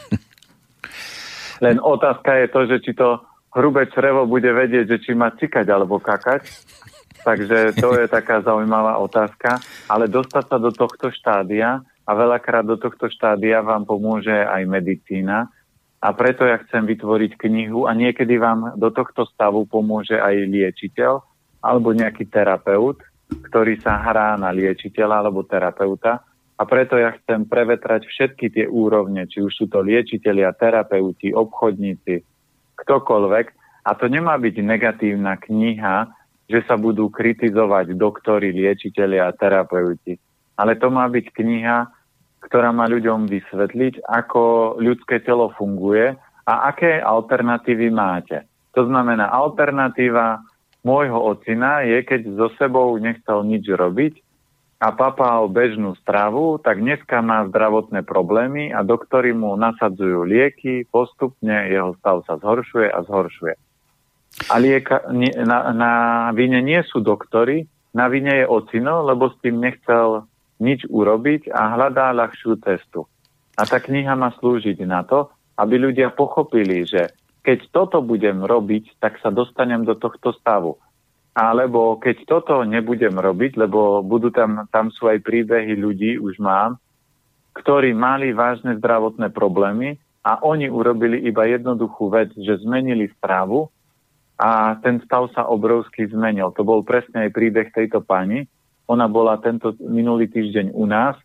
Len 1.65 1.79
otázka 1.83 2.31
je 2.43 2.47
to, 2.47 2.59
že 2.67 2.77
či 2.83 2.91
to 2.95 3.19
hrubé 3.55 3.91
črevo 3.91 4.23
bude 4.23 4.47
vedieť, 4.51 4.85
že 4.87 4.97
či 5.03 5.11
má 5.11 5.31
cikať 5.35 5.67
alebo 5.67 5.99
kakať. 5.99 6.47
Takže 7.23 7.79
to 7.79 7.95
je 7.95 8.05
taká 8.11 8.43
zaujímavá 8.43 8.99
otázka. 8.99 9.63
Ale 9.87 10.11
dostať 10.11 10.45
sa 10.51 10.57
do 10.59 10.71
tohto 10.75 11.09
štádia 11.09 11.79
a 12.03 12.11
veľakrát 12.11 12.67
do 12.67 12.75
tohto 12.75 13.07
štádia 13.07 13.63
vám 13.63 13.87
pomôže 13.87 14.33
aj 14.33 14.67
medicína. 14.67 15.47
A 16.03 16.11
preto 16.11 16.43
ja 16.43 16.59
chcem 16.67 16.83
vytvoriť 16.83 17.39
knihu 17.39 17.87
a 17.87 17.95
niekedy 17.95 18.35
vám 18.35 18.75
do 18.75 18.91
tohto 18.91 19.23
stavu 19.23 19.63
pomôže 19.63 20.19
aj 20.19 20.35
liečiteľ 20.51 21.23
alebo 21.63 21.95
nejaký 21.95 22.27
terapeut, 22.27 22.99
ktorý 23.31 23.79
sa 23.79 24.03
hrá 24.03 24.35
na 24.35 24.51
liečiteľa 24.51 25.23
alebo 25.23 25.47
terapeuta 25.47 26.27
a 26.53 26.63
preto 26.69 27.01
ja 27.01 27.11
chcem 27.17 27.49
prevetrať 27.49 28.05
všetky 28.05 28.45
tie 28.53 28.65
úrovne, 28.69 29.25
či 29.25 29.41
už 29.41 29.51
sú 29.51 29.65
to 29.65 29.81
liečitelia, 29.81 30.53
terapeuti, 30.53 31.33
obchodníci, 31.33 32.21
ktokoľvek. 32.77 33.45
A 33.83 33.91
to 33.97 34.05
nemá 34.07 34.37
byť 34.37 34.55
negatívna 34.61 35.35
kniha, 35.41 36.07
že 36.53 36.61
sa 36.69 36.77
budú 36.77 37.09
kritizovať 37.09 37.97
doktori, 37.97 38.53
liečitelia 38.53 39.25
a 39.25 39.33
terapeuti. 39.33 40.21
Ale 40.53 40.77
to 40.77 40.93
má 40.93 41.09
byť 41.09 41.33
kniha, 41.33 41.89
ktorá 42.45 42.69
má 42.69 42.85
ľuďom 42.85 43.25
vysvetliť, 43.25 44.05
ako 44.05 44.77
ľudské 44.77 45.25
telo 45.25 45.49
funguje 45.57 46.13
a 46.45 46.53
aké 46.69 47.01
alternatívy 47.01 47.89
máte. 47.89 48.45
To 48.77 48.85
znamená, 48.85 49.33
alternatíva 49.33 50.45
môjho 50.85 51.17
ocina 51.17 51.81
je, 51.81 52.05
keď 52.05 52.21
so 52.37 52.53
sebou 52.61 52.93
nechcel 53.01 53.41
nič 53.41 53.65
robiť, 53.65 54.13
a 54.83 54.91
papal 54.91 55.47
bežnú 55.47 55.95
stravu, 56.03 56.59
tak 56.59 56.83
dneska 56.83 57.23
má 57.23 57.47
zdravotné 57.47 58.03
problémy 58.03 58.75
a 58.75 58.83
doktori 58.83 59.31
mu 59.31 59.55
nasadzujú 59.55 60.27
lieky, 60.27 60.83
postupne 60.91 61.71
jeho 61.71 61.95
stav 62.03 62.27
sa 62.27 62.35
zhoršuje 62.35 62.91
a 62.91 62.99
zhoršuje. 63.07 63.55
A 64.49 64.57
lieka, 64.57 65.05
na, 65.45 65.71
na 65.71 65.91
vine 66.33 66.59
nie 66.65 66.81
sú 66.89 66.99
doktory, 67.05 67.69
na 67.93 68.09
vine 68.09 68.43
je 68.43 68.45
ocino, 68.49 69.05
lebo 69.05 69.29
s 69.29 69.37
tým 69.45 69.61
nechcel 69.61 70.25
nič 70.57 70.89
urobiť 70.89 71.53
a 71.53 71.77
hľadá 71.77 72.09
ľahšiu 72.11 72.57
cestu. 72.65 73.05
A 73.53 73.69
tá 73.69 73.77
kniha 73.77 74.17
má 74.17 74.33
slúžiť 74.41 74.81
na 74.89 75.05
to, 75.05 75.29
aby 75.61 75.77
ľudia 75.77 76.09
pochopili, 76.09 76.81
že 76.89 77.13
keď 77.45 77.69
toto 77.69 78.01
budem 78.01 78.41
robiť, 78.41 78.97
tak 78.97 79.21
sa 79.21 79.29
dostanem 79.29 79.85
do 79.85 79.93
tohto 79.93 80.33
stavu 80.33 80.81
alebo 81.33 81.97
keď 81.97 82.29
toto 82.29 82.61
nebudem 82.61 83.17
robiť, 83.17 83.57
lebo 83.57 84.05
budú 84.05 84.29
tam, 84.29 84.69
tam 84.69 84.93
sú 84.93 85.09
aj 85.09 85.25
príbehy 85.25 85.73
ľudí, 85.73 86.21
už 86.21 86.37
mám, 86.37 86.77
ktorí 87.57 87.93
mali 87.97 88.33
vážne 88.37 88.77
zdravotné 88.77 89.33
problémy 89.33 89.97
a 90.21 90.37
oni 90.45 90.69
urobili 90.69 91.25
iba 91.25 91.49
jednoduchú 91.49 92.13
vec, 92.13 92.29
že 92.37 92.61
zmenili 92.61 93.09
stravu 93.17 93.73
a 94.37 94.79
ten 94.81 94.99
stav 95.05 95.29
sa 95.31 95.45
obrovsky 95.45 96.09
zmenil. 96.09 96.51
To 96.57 96.65
bol 96.65 96.81
presne 96.81 97.29
aj 97.29 97.35
príbeh 97.35 97.69
tejto 97.69 98.01
pani. 98.01 98.49
Ona 98.89 99.07
bola 99.07 99.39
tento 99.39 99.77
minulý 99.79 100.27
týždeň 100.27 100.73
u 100.73 100.83
nás. 100.89 101.15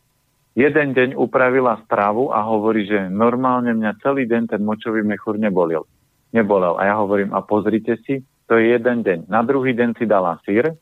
Jeden 0.59 0.94
deň 0.94 1.14
upravila 1.14 1.79
stravu 1.87 2.35
a 2.35 2.42
hovorí, 2.42 2.87
že 2.87 3.11
normálne 3.11 3.75
mňa 3.75 4.03
celý 4.03 4.27
deň 4.27 4.42
ten 4.51 4.62
močový 4.62 5.07
mechúr 5.07 5.38
nebolil. 5.38 5.87
Nebolel. 6.35 6.77
A 6.77 6.90
ja 6.90 6.94
hovorím, 6.99 7.33
a 7.33 7.40
pozrite 7.40 7.97
si, 8.05 8.21
to 8.51 8.59
je 8.59 8.75
jeden 8.75 9.07
deň. 9.07 9.31
Na 9.31 9.40
druhý 9.47 9.73
deň 9.73 9.97
si 9.97 10.05
dala 10.05 10.40
sír. 10.42 10.75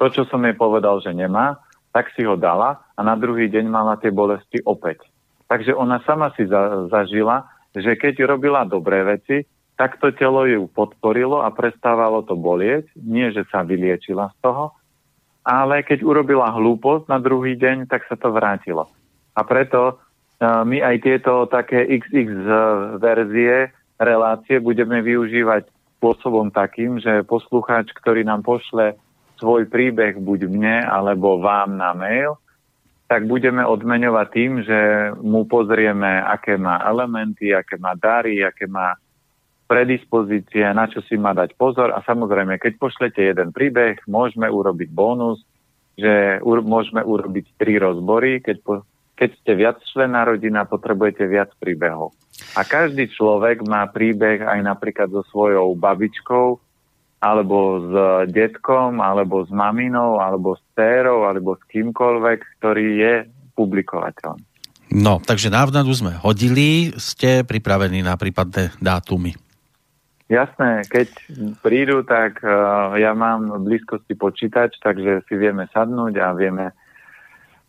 To, 0.00 0.06
čo 0.10 0.26
som 0.26 0.42
jej 0.42 0.56
povedal, 0.56 0.98
že 1.04 1.14
nemá, 1.14 1.60
tak 1.94 2.10
si 2.18 2.26
ho 2.26 2.34
dala 2.34 2.82
a 2.98 3.00
na 3.06 3.14
druhý 3.14 3.46
deň 3.46 3.70
mala 3.70 3.94
tie 4.00 4.10
bolesti 4.10 4.58
opäť. 4.66 5.06
Takže 5.46 5.76
ona 5.76 6.02
sama 6.02 6.34
si 6.34 6.48
za, 6.48 6.90
zažila, 6.90 7.46
že 7.70 7.94
keď 7.94 8.26
robila 8.26 8.66
dobré 8.66 9.04
veci, 9.06 9.46
tak 9.74 9.98
to 9.98 10.14
telo 10.14 10.46
ju 10.46 10.70
podporilo 10.70 11.42
a 11.42 11.50
prestávalo 11.50 12.22
to 12.22 12.38
bolieť. 12.38 12.86
Nie, 12.94 13.34
že 13.34 13.42
sa 13.50 13.66
vyliečila 13.66 14.30
z 14.30 14.36
toho, 14.38 14.70
ale 15.42 15.82
keď 15.82 16.06
urobila 16.06 16.54
hlúposť 16.54 17.10
na 17.10 17.18
druhý 17.18 17.58
deň, 17.58 17.90
tak 17.90 18.06
sa 18.06 18.14
to 18.14 18.30
vrátilo. 18.30 18.86
A 19.34 19.42
preto 19.42 19.98
uh, 19.98 20.62
my 20.62 20.78
aj 20.78 20.96
tieto 21.02 21.50
také 21.50 21.84
XX 21.84 22.30
verzie 23.02 23.74
relácie 23.98 24.62
budeme 24.62 25.02
využívať 25.02 25.66
spôsobom 25.98 26.52
takým, 26.54 27.00
že 27.00 27.26
poslucháč, 27.26 27.90
ktorý 27.96 28.22
nám 28.22 28.44
pošle 28.44 28.94
svoj 29.40 29.66
príbeh 29.66 30.20
buď 30.20 30.46
mne 30.46 30.86
alebo 30.86 31.42
vám 31.42 31.74
na 31.74 31.96
mail, 31.96 32.38
tak 33.10 33.28
budeme 33.28 33.60
odmeňovať 33.64 34.26
tým, 34.32 34.52
že 34.64 34.80
mu 35.20 35.44
pozrieme, 35.44 36.24
aké 36.24 36.56
má 36.56 36.80
elementy, 36.84 37.52
aké 37.52 37.76
má 37.76 37.92
dary, 37.96 38.40
aké 38.40 38.64
má 38.64 38.96
predispozície, 39.74 40.62
na 40.70 40.86
čo 40.86 41.02
si 41.02 41.18
má 41.18 41.34
dať 41.34 41.58
pozor. 41.58 41.90
A 41.90 41.98
samozrejme, 42.06 42.62
keď 42.62 42.78
pošlete 42.78 43.18
jeden 43.18 43.50
príbeh, 43.50 43.98
môžeme 44.06 44.46
urobiť 44.46 44.94
bonus, 44.94 45.42
že 45.98 46.38
ur- 46.46 46.62
môžeme 46.62 47.02
urobiť 47.02 47.58
tri 47.58 47.82
rozbory. 47.82 48.38
Keď, 48.38 48.56
po- 48.62 48.86
keď 49.18 49.30
ste 49.42 49.52
viac 49.58 49.82
člená 49.90 50.22
rodina, 50.22 50.62
potrebujete 50.62 51.26
viac 51.26 51.50
príbehov. 51.58 52.14
A 52.54 52.62
každý 52.62 53.10
človek 53.10 53.66
má 53.66 53.82
príbeh 53.90 54.46
aj 54.46 54.62
napríklad 54.62 55.10
so 55.10 55.26
svojou 55.34 55.74
babičkou, 55.74 56.62
alebo 57.18 57.58
s 57.82 57.90
detkom, 58.30 59.02
alebo 59.02 59.42
s 59.42 59.50
maminou, 59.50 60.22
alebo 60.22 60.54
s 60.54 60.62
térou, 60.78 61.26
alebo 61.26 61.58
s 61.58 61.62
kýmkoľvek, 61.66 62.38
ktorý 62.62 62.86
je 62.94 63.14
publikovateľný. 63.58 64.46
No, 64.94 65.18
takže 65.18 65.50
návnadu 65.50 65.90
sme 65.90 66.14
hodili, 66.22 66.94
ste 67.02 67.42
pripravení 67.42 68.06
na 68.06 68.14
prípadné 68.14 68.70
dátumy. 68.78 69.34
Jasné, 70.24 70.88
keď 70.88 71.08
prídu, 71.60 72.00
tak 72.00 72.40
uh, 72.40 72.96
ja 72.96 73.12
mám 73.12 73.60
v 73.60 73.76
blízkosti 73.76 74.16
počítač, 74.16 74.80
takže 74.80 75.20
si 75.28 75.34
vieme 75.36 75.68
sadnúť 75.68 76.14
a 76.16 76.32
vieme 76.32 76.72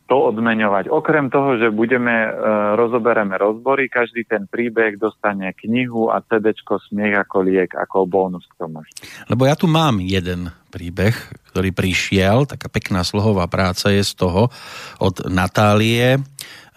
to 0.05 0.29
odmeňovať. 0.29 0.93
Okrem 0.93 1.33
toho, 1.33 1.57
že 1.57 1.73
budeme, 1.73 2.13
e, 2.13 2.31
rozobereme 2.77 3.41
rozbory, 3.41 3.89
každý 3.89 4.21
ten 4.29 4.45
príbeh 4.45 5.01
dostane 5.01 5.49
knihu 5.65 6.13
a 6.13 6.21
CD 6.21 6.53
Smiech 6.53 7.25
ako 7.25 7.37
liek, 7.41 7.73
ako 7.73 8.05
bonus 8.05 8.45
k 8.45 8.53
tomu. 8.61 8.85
Lebo 9.25 9.49
ja 9.49 9.57
tu 9.57 9.65
mám 9.65 9.97
jeden 9.97 10.53
príbeh, 10.69 11.17
ktorý 11.49 11.73
prišiel, 11.73 12.45
taká 12.45 12.69
pekná 12.69 13.01
slohová 13.01 13.49
práca 13.49 13.89
je 13.89 14.05
z 14.05 14.13
toho 14.13 14.53
od 15.01 15.25
Natálie, 15.25 16.21
e, 16.21 16.21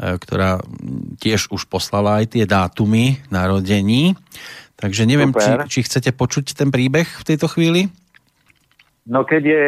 ktorá 0.01 0.65
tiež 1.21 1.53
už 1.53 1.69
poslala 1.69 2.25
aj 2.25 2.33
tie 2.33 2.49
dátumy 2.49 3.21
narodení. 3.29 4.17
Takže 4.79 5.11
neviem, 5.11 5.35
či, 5.35 5.51
či 5.67 5.79
chcete 5.83 6.15
počuť 6.15 6.55
ten 6.55 6.71
príbeh 6.71 7.07
v 7.07 7.27
tejto 7.27 7.51
chvíli? 7.51 7.91
No 9.11 9.27
keď 9.27 9.43
je, 9.43 9.63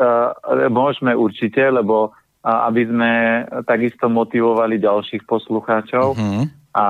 uh, 0.00 0.32
môžeme 0.72 1.12
určite, 1.12 1.60
lebo 1.60 2.16
a 2.44 2.68
aby 2.68 2.84
sme 2.84 3.40
takisto 3.64 4.12
motivovali 4.12 4.76
ďalších 4.76 5.24
poslucháčov. 5.24 6.12
Uh-huh. 6.12 6.44
a, 6.76 6.76
a 6.76 6.84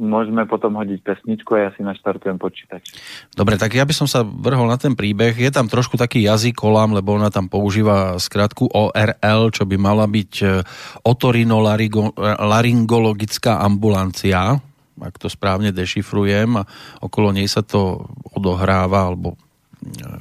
môžeme 0.00 0.48
potom 0.48 0.80
hodiť 0.80 1.04
pesničku 1.04 1.52
a 1.58 1.68
ja 1.68 1.70
si 1.76 1.84
naštartujem 1.84 2.40
počítač. 2.40 2.88
Dobre, 3.36 3.60
tak 3.60 3.76
ja 3.76 3.84
by 3.84 3.92
som 3.92 4.08
sa 4.08 4.24
vrhol 4.24 4.64
na 4.64 4.80
ten 4.80 4.96
príbeh. 4.96 5.36
Je 5.36 5.52
tam 5.52 5.68
trošku 5.68 6.00
taký 6.00 6.24
jazykolám, 6.24 6.96
lebo 6.96 7.20
ona 7.20 7.28
tam 7.28 7.52
používa 7.52 8.16
skratku 8.16 8.72
ORL, 8.72 9.52
čo 9.52 9.68
by 9.68 9.76
mala 9.76 10.08
byť 10.08 10.32
e, 10.40 10.64
otorinolaryngologická 11.04 13.60
ambulancia, 13.60 14.56
ak 15.02 15.16
to 15.18 15.26
správne 15.32 15.72
dešifrujem 15.74 16.60
a 16.60 16.66
okolo 17.00 17.32
nej 17.34 17.48
sa 17.48 17.64
to 17.64 18.08
odohráva, 18.36 19.10
alebo 19.10 19.34
e, 19.34 20.18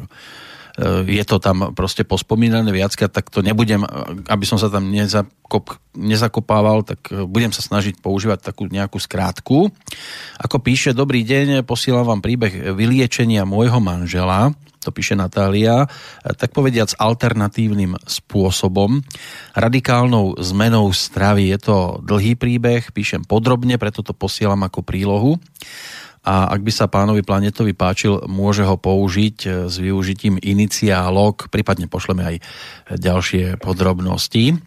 je 1.08 1.24
to 1.28 1.38
tam 1.44 1.76
proste 1.76 2.08
pospomínané 2.08 2.72
viackrát, 2.72 3.12
tak 3.12 3.28
to 3.28 3.44
nebudem, 3.44 3.84
aby 4.32 4.46
som 4.48 4.56
sa 4.56 4.72
tam 4.72 4.88
nezakop, 4.88 5.76
nezakopával, 5.92 6.88
tak 6.88 7.12
budem 7.28 7.52
sa 7.52 7.60
snažiť 7.60 8.00
používať 8.00 8.40
takú 8.48 8.72
nejakú 8.72 8.96
skrátku. 8.96 9.68
Ako 10.40 10.58
píše, 10.64 10.96
dobrý 10.96 11.28
deň, 11.28 11.68
posielam 11.68 12.08
vám 12.08 12.24
príbeh 12.24 12.72
vyliečenia 12.72 13.44
môjho 13.44 13.84
manžela, 13.84 14.56
to 14.90 14.98
píše 14.98 15.14
Natália, 15.14 15.86
tak 16.26 16.50
povediac 16.50 16.98
alternatívnym 16.98 17.94
spôsobom, 18.10 19.06
radikálnou 19.54 20.42
zmenou 20.42 20.90
stravy. 20.90 21.54
Je 21.54 21.60
to 21.62 22.02
dlhý 22.02 22.34
príbeh, 22.34 22.90
píšem 22.90 23.22
podrobne, 23.30 23.78
preto 23.78 24.02
to 24.02 24.18
posielam 24.18 24.66
ako 24.66 24.82
prílohu 24.82 25.38
a 26.30 26.52
ak 26.52 26.62
by 26.62 26.72
sa 26.72 26.92
pánovi 26.92 27.24
Planetovi 27.24 27.72
páčil, 27.72 28.28
môže 28.28 28.68
ho 28.68 28.76
použiť 28.76 29.38
e, 29.48 29.50
s 29.72 29.76
využitím 29.80 30.36
iniciálok, 30.38 31.48
prípadne 31.48 31.88
pošleme 31.88 32.22
aj 32.22 32.36
ďalšie 33.00 33.58
podrobnosti. 33.58 34.60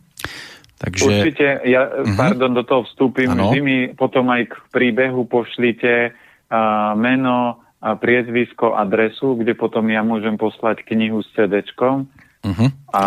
Takže... 0.80 1.12
Určite, 1.22 1.62
ja, 1.68 1.86
uh-huh. 1.86 2.18
pardon, 2.18 2.56
do 2.56 2.66
toho 2.66 2.82
vstúpim, 2.88 3.30
ano. 3.30 3.54
vy 3.54 3.60
mi 3.62 3.78
potom 3.94 4.26
aj 4.32 4.50
k 4.50 4.54
príbehu 4.74 5.28
pošlite 5.30 6.10
uh, 6.10 6.96
meno, 6.98 7.61
a 7.82 7.98
priezvisko, 7.98 8.78
adresu, 8.78 9.34
kde 9.34 9.58
potom 9.58 9.90
ja 9.90 10.06
môžem 10.06 10.38
poslať 10.38 10.86
knihu 10.86 11.18
s 11.18 11.28
CD-čkom 11.34 12.06
uh-huh. 12.46 12.68
a, 12.94 13.06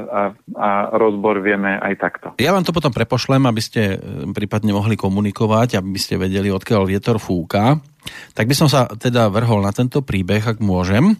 a, 0.00 0.20
a 0.56 0.68
rozbor 0.96 1.44
vieme 1.44 1.76
aj 1.76 1.94
takto. 2.00 2.26
Ja 2.40 2.56
vám 2.56 2.64
to 2.64 2.72
potom 2.72 2.88
prepošlem, 2.88 3.44
aby 3.44 3.60
ste 3.60 3.82
e, 3.94 3.96
prípadne 4.32 4.72
mohli 4.72 4.96
komunikovať, 4.96 5.76
aby 5.76 5.98
ste 6.00 6.16
vedeli, 6.16 6.48
odkiaľ 6.48 6.88
vietor 6.88 7.20
fúka. 7.20 7.76
Tak 8.32 8.48
by 8.48 8.54
som 8.56 8.68
sa 8.72 8.88
teda 8.88 9.28
vrhol 9.28 9.60
na 9.60 9.76
tento 9.76 10.00
príbeh, 10.00 10.40
ak 10.40 10.64
môžem. 10.64 11.12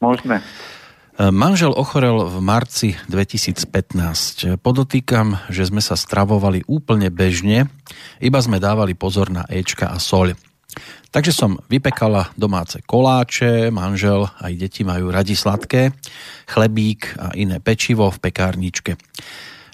Môžeme. 0.00 0.40
E, 0.40 1.28
manžel 1.28 1.76
ochorel 1.76 2.24
v 2.24 2.40
marci 2.40 2.96
2015. 3.12 4.60
Podotýkam, 4.60 5.40
že 5.52 5.68
sme 5.68 5.84
sa 5.84 5.96
stravovali 5.96 6.64
úplne 6.68 7.12
bežne, 7.12 7.68
iba 8.20 8.40
sme 8.40 8.60
dávali 8.60 8.96
pozor 8.96 9.28
na 9.28 9.44
Ečka 9.48 9.92
a 9.92 10.00
soľ. 10.00 10.36
Takže 11.10 11.32
som 11.32 11.56
vypekala 11.72 12.28
domáce 12.36 12.82
koláče, 12.84 13.72
manžel 13.72 14.28
aj 14.42 14.52
deti 14.60 14.84
majú 14.84 15.08
radi 15.08 15.32
sladké, 15.32 15.96
chlebík 16.44 17.16
a 17.16 17.32
iné 17.32 17.56
pečivo 17.56 18.12
v 18.12 18.20
pekárničke. 18.20 18.92
E, 18.94 18.98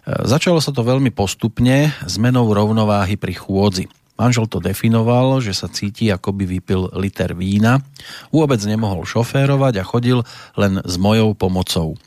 začalo 0.06 0.62
sa 0.62 0.70
to 0.70 0.86
veľmi 0.86 1.10
postupne 1.10 1.90
zmenou 2.06 2.46
rovnováhy 2.46 3.18
pri 3.18 3.34
chôdzi. 3.34 3.90
Manžel 4.20 4.46
to 4.46 4.62
definoval, 4.62 5.42
že 5.42 5.50
sa 5.50 5.66
cíti, 5.66 6.12
ako 6.12 6.30
by 6.36 6.44
vypil 6.46 6.94
liter 6.94 7.34
vína, 7.34 7.82
vôbec 8.30 8.62
nemohol 8.62 9.02
šoférovať 9.02 9.82
a 9.82 9.88
chodil 9.88 10.22
len 10.54 10.78
s 10.84 10.94
mojou 11.00 11.34
pomocou. 11.34 11.98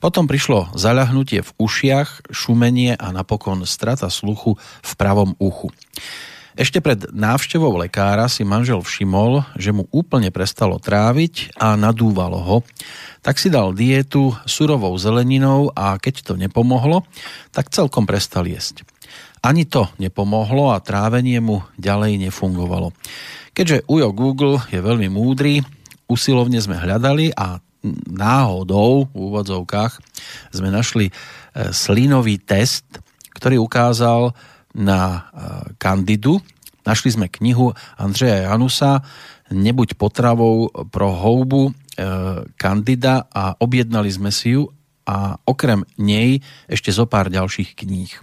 Potom 0.00 0.24
prišlo 0.24 0.72
zaľahnutie 0.72 1.44
v 1.44 1.50
ušiach, 1.60 2.32
šumenie 2.32 2.96
a 2.96 3.12
napokon 3.12 3.68
strata 3.68 4.08
sluchu 4.08 4.56
v 4.80 4.92
pravom 4.96 5.36
uchu. 5.36 5.68
Ešte 6.60 6.84
pred 6.84 7.08
návštevou 7.08 7.72
lekára 7.80 8.28
si 8.28 8.44
manžel 8.44 8.84
všimol, 8.84 9.48
že 9.56 9.72
mu 9.72 9.88
úplne 9.88 10.28
prestalo 10.28 10.76
tráviť 10.76 11.56
a 11.56 11.72
nadúvalo 11.72 12.36
ho, 12.36 12.56
tak 13.24 13.40
si 13.40 13.48
dal 13.48 13.72
dietu 13.72 14.36
surovou 14.44 14.92
zeleninou 15.00 15.72
a 15.72 15.96
keď 15.96 16.20
to 16.20 16.32
nepomohlo, 16.36 17.08
tak 17.48 17.72
celkom 17.72 18.04
prestal 18.04 18.44
jesť. 18.44 18.84
Ani 19.40 19.64
to 19.64 19.88
nepomohlo 19.96 20.76
a 20.76 20.84
trávenie 20.84 21.40
mu 21.40 21.64
ďalej 21.80 22.28
nefungovalo. 22.28 22.92
Keďže 23.56 23.88
Ujo 23.88 24.12
Google 24.12 24.60
je 24.68 24.84
veľmi 24.84 25.08
múdry, 25.08 25.64
usilovne 26.12 26.60
sme 26.60 26.76
hľadali 26.76 27.32
a 27.40 27.56
náhodou 28.12 29.08
v 29.08 29.16
úvodzovkách 29.16 29.96
sme 30.52 30.68
našli 30.68 31.08
e, 31.08 31.12
slinový 31.72 32.36
test, 32.36 32.84
ktorý 33.32 33.56
ukázal, 33.64 34.36
na 34.80 34.98
e, 35.04 35.20
Kandidu. 35.76 36.40
Našli 36.88 37.12
sme 37.12 37.28
knihu 37.28 37.76
Andreja 38.00 38.48
Janusa 38.48 39.04
Nebuď 39.50 39.98
potravou 39.98 40.70
pro 40.94 41.10
houbu 41.10 41.74
Kandida 42.54 43.14
e, 43.20 43.24
a 43.34 43.42
objednali 43.58 44.08
sme 44.08 44.30
si 44.30 44.54
ju 44.54 44.70
a 45.10 45.34
okrem 45.42 45.82
nej 45.98 46.38
ešte 46.70 46.94
zo 46.94 47.10
pár 47.10 47.34
ďalších 47.34 47.74
kníh. 47.82 48.14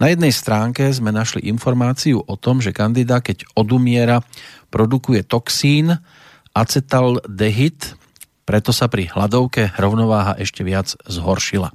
Na 0.00 0.08
jednej 0.08 0.32
stránke 0.32 0.88
sme 0.92 1.12
našli 1.12 1.44
informáciu 1.44 2.24
o 2.24 2.34
tom, 2.40 2.64
že 2.64 2.72
kandida, 2.72 3.20
keď 3.20 3.44
odumiera, 3.52 4.24
produkuje 4.72 5.24
toxín 5.28 6.00
acetaldehyd, 6.56 7.96
preto 8.48 8.72
sa 8.72 8.88
pri 8.88 9.12
hladovke 9.12 9.76
rovnováha 9.76 10.40
ešte 10.40 10.64
viac 10.64 10.96
zhoršila. 11.04 11.68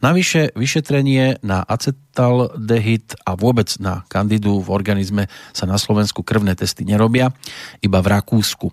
Navyše 0.00 0.56
vyšetrenie 0.56 1.44
na 1.44 1.60
acetaldehyd 1.60 3.20
a 3.28 3.36
vôbec 3.36 3.68
na 3.84 4.08
kandidu 4.08 4.64
v 4.64 4.72
organizme 4.72 5.28
sa 5.52 5.68
na 5.68 5.76
Slovensku 5.76 6.24
krvné 6.24 6.56
testy 6.56 6.88
nerobia, 6.88 7.36
iba 7.84 8.00
v 8.00 8.08
Rakúsku. 8.08 8.72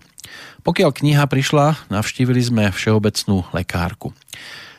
Pokiaľ 0.64 0.90
kniha 0.96 1.24
prišla, 1.28 1.92
navštívili 1.92 2.40
sme 2.40 2.64
všeobecnú 2.72 3.44
lekárku. 3.52 4.16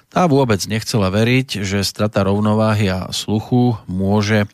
Tá 0.10 0.26
vôbec 0.26 0.58
nechcela 0.66 1.14
veriť, 1.14 1.62
že 1.62 1.86
strata 1.86 2.26
rovnováhy 2.26 2.90
a 2.90 3.14
sluchu 3.14 3.78
môže 3.86 4.42
e, 4.42 4.48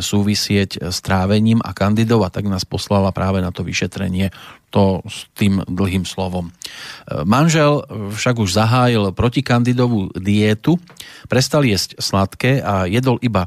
súvisieť 0.00 0.80
s 0.80 1.04
trávením 1.04 1.60
a 1.60 1.76
kandidov 1.76 2.24
a 2.24 2.32
tak 2.32 2.48
nás 2.48 2.64
poslala 2.64 3.12
práve 3.12 3.44
na 3.44 3.52
to 3.52 3.60
vyšetrenie 3.60 4.32
to 4.74 5.06
s 5.06 5.30
tým 5.38 5.62
dlhým 5.62 6.02
slovom. 6.02 6.50
E, 6.50 6.52
manžel 7.22 7.86
však 7.86 8.42
už 8.42 8.50
zahájil 8.58 9.14
protikandidovú 9.14 10.10
dietu, 10.18 10.82
prestal 11.30 11.62
jesť 11.62 12.02
sladké 12.02 12.58
a 12.58 12.90
jedol 12.90 13.22
iba 13.22 13.46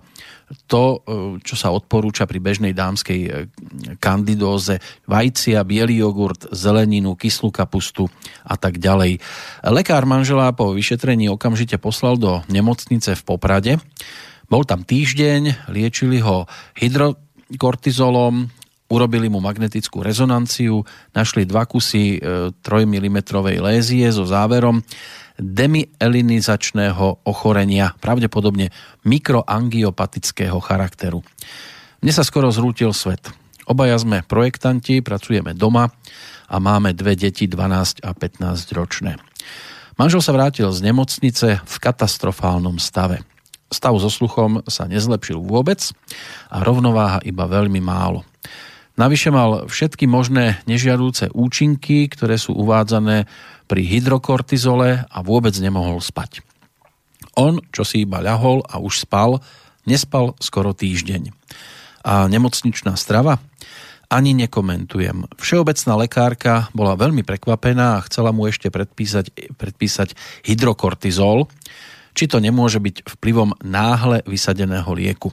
to, 0.72 0.84
e, 0.84 0.98
čo 1.44 1.60
sa 1.60 1.76
odporúča 1.76 2.24
pri 2.24 2.40
bežnej 2.40 2.72
dámskej 2.72 3.20
e, 3.28 3.30
kandidóze, 4.00 4.80
vajcia, 5.04 5.60
biely 5.68 6.00
jogurt, 6.00 6.48
zeleninu, 6.56 7.20
kyslú 7.20 7.52
kapustu 7.52 8.08
a 8.48 8.56
tak 8.56 8.80
ďalej. 8.80 9.20
Lekár 9.68 10.08
manžela 10.08 10.56
po 10.56 10.72
vyšetrení 10.72 11.28
okamžite 11.28 11.76
poslal 11.76 12.16
do 12.16 12.40
nemocnice 12.48 13.20
v 13.20 13.26
Poprade. 13.28 13.74
Bol 14.48 14.64
tam 14.64 14.88
týždeň, 14.88 15.68
liečili 15.76 16.24
ho 16.24 16.48
hydrokortizolom, 16.80 18.48
urobili 18.88 19.28
mu 19.28 19.44
magnetickú 19.44 20.00
rezonanciu, 20.04 20.84
našli 21.12 21.44
dva 21.44 21.68
kusy 21.68 22.20
3 22.20 22.62
mm 22.64 23.18
lézie 23.60 24.08
so 24.12 24.24
záverom, 24.24 24.84
demielinizačného 25.38 27.28
ochorenia, 27.28 27.94
pravdepodobne 28.02 28.74
mikroangiopatického 29.06 30.58
charakteru. 30.58 31.22
Mne 32.02 32.14
sa 32.14 32.26
skoro 32.26 32.50
zrútil 32.50 32.90
svet. 32.94 33.30
Obaja 33.68 34.00
sme 34.00 34.24
projektanti, 34.24 35.04
pracujeme 35.04 35.52
doma 35.54 35.92
a 36.48 36.56
máme 36.58 36.96
dve 36.96 37.20
deti 37.20 37.46
12 37.46 38.02
a 38.02 38.16
15 38.16 38.78
ročné. 38.78 39.20
Manžel 39.98 40.22
sa 40.24 40.32
vrátil 40.32 40.70
z 40.72 40.80
nemocnice 40.86 41.60
v 41.60 41.76
katastrofálnom 41.82 42.80
stave. 42.80 43.26
Stav 43.68 44.00
so 44.00 44.08
sluchom 44.08 44.64
sa 44.70 44.88
nezlepšil 44.88 45.44
vôbec 45.44 45.84
a 46.48 46.64
rovnováha 46.64 47.20
iba 47.28 47.44
veľmi 47.44 47.84
málo. 47.84 48.24
Navyše 48.98 49.30
mal 49.30 49.70
všetky 49.70 50.10
možné 50.10 50.58
nežiadúce 50.66 51.30
účinky, 51.30 52.10
ktoré 52.10 52.42
sú 52.42 52.58
uvádzané 52.58 53.30
pri 53.70 53.82
hydrokortizole 53.86 55.06
a 55.06 55.18
vôbec 55.22 55.54
nemohol 55.62 56.02
spať. 56.02 56.42
On, 57.38 57.62
čo 57.70 57.86
si 57.86 58.10
iba 58.10 58.18
ľahol 58.18 58.66
a 58.66 58.82
už 58.82 59.06
spal, 59.06 59.38
nespal 59.86 60.34
skoro 60.42 60.74
týždeň. 60.74 61.30
A 62.10 62.26
nemocničná 62.26 62.98
strava? 62.98 63.38
Ani 64.10 64.34
nekomentujem. 64.34 65.30
Všeobecná 65.38 65.94
lekárka 66.02 66.54
bola 66.74 66.98
veľmi 66.98 67.22
prekvapená 67.22 68.02
a 68.02 68.06
chcela 68.10 68.34
mu 68.34 68.50
ešte 68.50 68.74
predpísať, 68.74 69.54
predpísať 69.62 70.18
hydrokortizol, 70.48 71.46
či 72.18 72.26
to 72.26 72.42
nemôže 72.42 72.82
byť 72.82 73.06
vplyvom 73.06 73.62
náhle 73.62 74.26
vysadeného 74.26 74.90
lieku. 74.98 75.30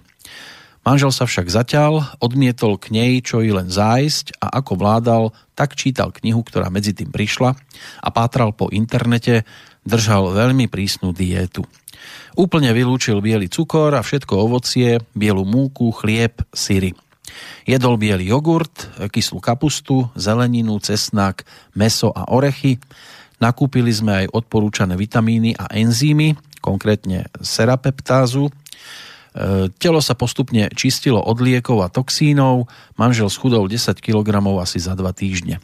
Manžel 0.85 1.16
sa 1.16 1.24
však 1.24 1.49
zatiaľ 1.49 2.12
odmietol 2.20 2.76
k 2.76 2.93
nej 2.93 3.24
čo 3.24 3.41
i 3.41 3.49
len 3.49 3.72
zájsť 3.72 4.37
a 4.37 4.61
ako 4.61 4.72
vládal, 4.76 5.22
tak 5.57 5.80
čítal 5.80 6.12
knihu, 6.12 6.45
ktorá 6.45 6.68
medzi 6.68 6.93
tým 6.93 7.09
prišla 7.09 7.57
a 8.05 8.09
pátral 8.12 8.53
po 8.53 8.68
internete, 8.68 9.49
držal 9.89 10.37
veľmi 10.37 10.68
prísnu 10.68 11.16
diétu. 11.16 11.64
Úplne 12.37 12.76
vylúčil 12.76 13.24
biely 13.24 13.49
cukor 13.49 13.97
a 13.97 14.05
všetko 14.05 14.37
ovocie, 14.37 15.01
bielu 15.16 15.41
múku, 15.49 15.89
chlieb, 15.95 16.37
syry. 16.53 16.93
Jedol 17.64 17.97
biely 17.97 18.28
jogurt, 18.28 18.93
kyslú 19.09 19.41
kapustu, 19.41 20.12
zeleninu, 20.12 20.76
cesnak, 20.85 21.49
meso 21.72 22.12
a 22.12 22.28
orechy. 22.28 22.76
Nakúpili 23.41 23.89
sme 23.89 24.24
aj 24.24 24.37
odporúčané 24.37 25.01
vitamíny 25.01 25.57
a 25.57 25.72
enzymy, 25.72 26.37
konkrétne 26.61 27.28
serapeptázu. 27.41 28.53
E, 29.35 29.66
telo 29.82 29.99
sa 29.99 30.14
postupne 30.14 30.70
čistilo 30.78 31.18
od 31.18 31.43
liekov 31.43 31.82
a 31.82 31.91
toxínov, 31.91 32.70
manžel 32.95 33.26
schudol 33.26 33.66
10 33.66 33.99
kg 33.99 34.30
asi 34.62 34.78
za 34.78 34.95
2 34.95 35.03
týždne. 35.11 35.59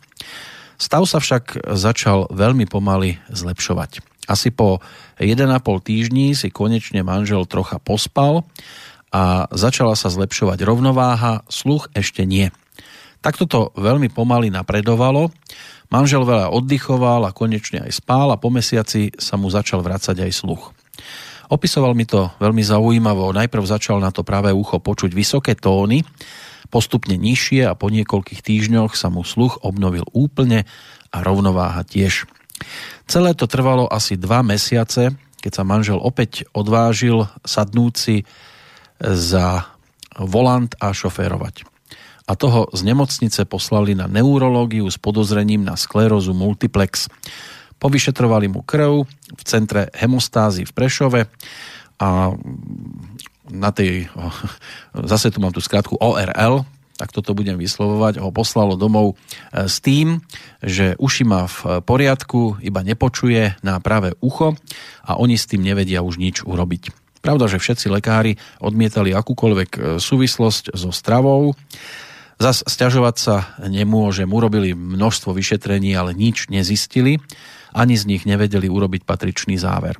Stav 0.74 1.06
sa 1.06 1.22
však 1.22 1.70
začal 1.78 2.26
veľmi 2.34 2.66
pomaly 2.66 3.22
zlepšovať. 3.30 4.02
Asi 4.26 4.50
po 4.50 4.82
1,5 5.22 5.46
týždni 5.86 6.34
si 6.34 6.50
konečne 6.50 7.06
manžel 7.06 7.46
trocha 7.46 7.78
pospal 7.78 8.42
a 9.14 9.46
začala 9.54 9.94
sa 9.94 10.10
zlepšovať 10.10 10.62
rovnováha, 10.66 11.46
sluch 11.46 11.90
ešte 11.94 12.26
nie. 12.26 12.50
Takto 13.20 13.44
to 13.44 13.60
veľmi 13.76 14.08
pomaly 14.08 14.48
napredovalo. 14.48 15.28
Manžel 15.92 16.24
veľa 16.24 16.48
oddychoval 16.54 17.28
a 17.28 17.36
konečne 17.36 17.84
aj 17.84 18.00
spál 18.00 18.32
a 18.32 18.40
po 18.40 18.48
mesiaci 18.48 19.12
sa 19.20 19.36
mu 19.36 19.52
začal 19.52 19.84
vracať 19.84 20.24
aj 20.24 20.32
sluch. 20.32 20.72
Opisoval 21.50 21.98
mi 21.98 22.06
to 22.06 22.30
veľmi 22.38 22.62
zaujímavo. 22.62 23.34
Najprv 23.34 23.64
začal 23.66 23.98
na 23.98 24.14
to 24.14 24.22
práve 24.22 24.54
ucho 24.54 24.78
počuť 24.78 25.10
vysoké 25.10 25.58
tóny, 25.58 26.06
postupne 26.70 27.18
nižšie 27.18 27.66
a 27.66 27.74
po 27.74 27.90
niekoľkých 27.90 28.40
týždňoch 28.40 28.94
sa 28.94 29.10
mu 29.10 29.26
sluch 29.26 29.58
obnovil 29.66 30.06
úplne 30.14 30.62
a 31.10 31.16
rovnováha 31.26 31.82
tiež. 31.82 32.30
Celé 33.10 33.34
to 33.34 33.50
trvalo 33.50 33.90
asi 33.90 34.14
dva 34.14 34.46
mesiace, 34.46 35.10
keď 35.42 35.52
sa 35.52 35.66
manžel 35.66 35.98
opäť 35.98 36.46
odvážil 36.54 37.26
sadnúť 37.42 37.94
si 37.98 38.16
za 39.02 39.66
volant 40.14 40.70
a 40.78 40.94
šoférovať. 40.94 41.66
A 42.30 42.38
toho 42.38 42.70
z 42.70 42.86
nemocnice 42.86 43.42
poslali 43.42 43.98
na 43.98 44.06
neurológiu 44.06 44.86
s 44.86 44.94
podozrením 45.02 45.66
na 45.66 45.74
sklerózu 45.74 46.30
multiplex. 46.30 47.10
Povyšetrovali 47.80 48.52
mu 48.52 48.60
krv 48.60 49.08
v 49.08 49.42
centre 49.48 49.88
hemostázy 49.96 50.68
v 50.68 50.72
Prešove 50.76 51.20
a 52.00 52.36
na 53.50 53.70
tej, 53.74 54.06
zase 54.94 55.34
tu 55.34 55.42
mám 55.42 55.50
tú 55.50 55.58
skratku 55.58 55.98
ORL, 55.98 56.62
tak 57.00 57.16
toto 57.16 57.32
budem 57.32 57.56
vyslovovať, 57.56 58.20
ho 58.20 58.28
poslalo 58.28 58.76
domov 58.76 59.16
e, 59.16 59.64
s 59.64 59.80
tým, 59.80 60.20
že 60.60 61.00
uši 61.00 61.24
má 61.24 61.48
v 61.48 61.80
poriadku, 61.80 62.60
iba 62.60 62.84
nepočuje 62.84 63.56
na 63.64 63.80
pravé 63.80 64.12
ucho 64.20 64.52
a 65.00 65.16
oni 65.16 65.40
s 65.40 65.48
tým 65.48 65.64
nevedia 65.64 66.04
už 66.04 66.20
nič 66.20 66.44
urobiť. 66.44 66.92
Pravda, 67.24 67.48
že 67.48 67.60
všetci 67.60 67.88
lekári 67.88 68.36
odmietali 68.60 69.16
akúkoľvek 69.16 69.70
e, 69.72 69.80
súvislosť 69.96 70.76
so 70.76 70.92
stravou. 70.92 71.56
Zas 72.40 72.64
stiažovať 72.64 73.16
sa 73.16 73.36
nemôže. 73.64 74.24
Urobili 74.28 74.72
množstvo 74.72 75.32
vyšetrení, 75.32 75.92
ale 75.96 76.16
nič 76.16 76.48
nezistili. 76.52 77.20
Ani 77.74 77.94
z 77.94 78.06
nich 78.06 78.22
nevedeli 78.26 78.66
urobiť 78.66 79.06
patričný 79.06 79.58
záver. 79.58 79.98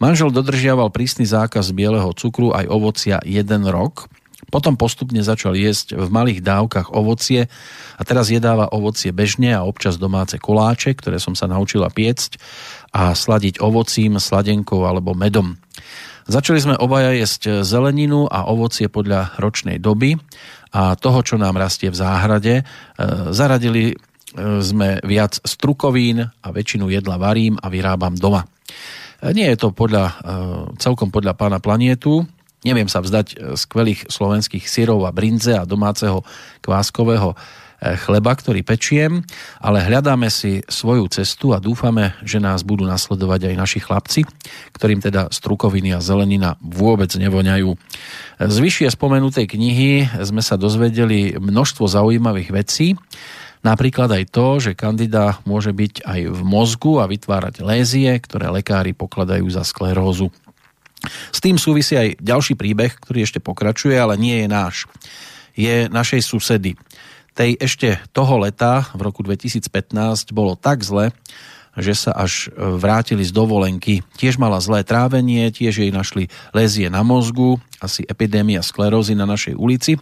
Manžel 0.00 0.32
dodržiaval 0.32 0.88
prísny 0.88 1.28
zákaz 1.28 1.76
bieleho 1.76 2.16
cukru 2.16 2.56
aj 2.56 2.64
ovocia 2.72 3.20
jeden 3.20 3.68
rok. 3.68 4.08
Potom 4.48 4.74
postupne 4.74 5.20
začal 5.22 5.54
jesť 5.54 5.94
v 5.94 6.08
malých 6.10 6.40
dávkach 6.42 6.90
ovocie 6.90 7.52
a 7.94 8.02
teraz 8.02 8.32
jedáva 8.32 8.72
ovocie 8.72 9.12
bežne 9.14 9.54
a 9.54 9.62
občas 9.62 10.00
domáce 10.00 10.40
koláče, 10.40 10.96
ktoré 10.96 11.20
som 11.22 11.38
sa 11.38 11.46
naučila 11.46 11.92
piecť 11.92 12.40
a 12.90 13.14
sladiť 13.14 13.62
ovocím, 13.62 14.18
sladenkou 14.18 14.82
alebo 14.88 15.14
medom. 15.14 15.60
Začali 16.26 16.58
sme 16.64 16.80
obaja 16.80 17.14
jesť 17.14 17.62
zeleninu 17.62 18.24
a 18.24 18.48
ovocie 18.48 18.88
podľa 18.88 19.36
ročnej 19.36 19.76
doby 19.76 20.16
a 20.70 20.94
toho, 20.94 21.20
čo 21.26 21.36
nám 21.36 21.58
rastie 21.58 21.90
v 21.90 21.98
záhrade. 21.98 22.54
E, 22.60 22.64
zaradili 23.34 23.98
sme 24.38 25.02
viac 25.02 25.42
strukovín 25.42 26.22
a 26.22 26.48
väčšinu 26.54 26.86
jedla 26.86 27.18
varím 27.18 27.58
a 27.58 27.66
vyrábam 27.66 28.14
doma. 28.14 28.46
Nie 29.20 29.52
je 29.52 29.58
to 29.60 29.68
podľa, 29.76 30.04
e, 30.08 30.14
celkom 30.80 31.12
podľa 31.12 31.36
pána 31.36 31.60
planietu. 31.60 32.24
Neviem 32.64 32.88
sa 32.88 33.04
vzdať 33.04 33.26
e, 33.28 33.36
skvelých 33.52 34.08
slovenských 34.08 34.64
syrov 34.64 35.04
a 35.04 35.12
brinze 35.12 35.52
a 35.52 35.68
domáceho 35.68 36.24
kváskového 36.64 37.36
e, 37.36 38.00
chleba, 38.00 38.32
ktorý 38.32 38.64
pečiem, 38.64 39.20
ale 39.60 39.84
hľadáme 39.84 40.32
si 40.32 40.64
svoju 40.64 41.04
cestu 41.12 41.52
a 41.52 41.60
dúfame, 41.60 42.16
že 42.24 42.40
nás 42.40 42.64
budú 42.64 42.88
nasledovať 42.88 43.52
aj 43.52 43.54
naši 43.60 43.80
chlapci, 43.84 44.24
ktorým 44.72 45.04
teda 45.04 45.28
strukoviny 45.28 45.92
a 45.92 46.00
zelenina 46.00 46.56
vôbec 46.64 47.12
nevoňajú. 47.12 47.76
Z 48.40 48.56
vyššie 48.56 48.88
spomenutej 48.88 49.52
knihy 49.52 50.24
sme 50.24 50.40
sa 50.40 50.56
dozvedeli 50.56 51.36
množstvo 51.36 51.84
zaujímavých 51.84 52.56
vecí, 52.56 52.96
Napríklad 53.60 54.08
aj 54.08 54.24
to, 54.32 54.56
že 54.56 54.72
kandida 54.72 55.36
môže 55.44 55.76
byť 55.76 56.08
aj 56.08 56.20
v 56.32 56.40
mozgu 56.40 56.96
a 56.96 57.04
vytvárať 57.04 57.60
lézie, 57.60 58.08
ktoré 58.16 58.48
lekári 58.48 58.96
pokladajú 58.96 59.44
za 59.52 59.68
sklerózu. 59.68 60.32
S 61.28 61.44
tým 61.44 61.60
súvisí 61.60 61.96
aj 61.96 62.20
ďalší 62.20 62.56
príbeh, 62.56 62.96
ktorý 62.96 63.24
ešte 63.24 63.40
pokračuje, 63.40 63.96
ale 63.96 64.16
nie 64.16 64.44
je 64.44 64.48
náš. 64.48 64.88
Je 65.52 65.92
našej 65.92 66.24
susedy. 66.24 66.72
Tej 67.36 67.60
ešte 67.60 68.00
toho 68.16 68.40
leta, 68.40 68.88
v 68.96 69.00
roku 69.04 69.20
2015, 69.20 69.68
bolo 70.32 70.56
tak 70.56 70.80
zle, 70.80 71.12
že 71.76 71.94
sa 71.94 72.16
až 72.16 72.48
vrátili 72.56 73.22
z 73.24 73.32
dovolenky. 73.32 74.00
Tiež 74.16 74.40
mala 74.40 74.58
zlé 74.58 74.84
trávenie, 74.84 75.52
tiež 75.52 75.84
jej 75.84 75.92
našli 75.92 76.32
lézie 76.56 76.88
na 76.88 77.04
mozgu, 77.04 77.60
asi 77.80 78.04
epidémia 78.08 78.64
sklerózy 78.64 79.12
na 79.16 79.28
našej 79.28 79.56
ulici 79.56 80.00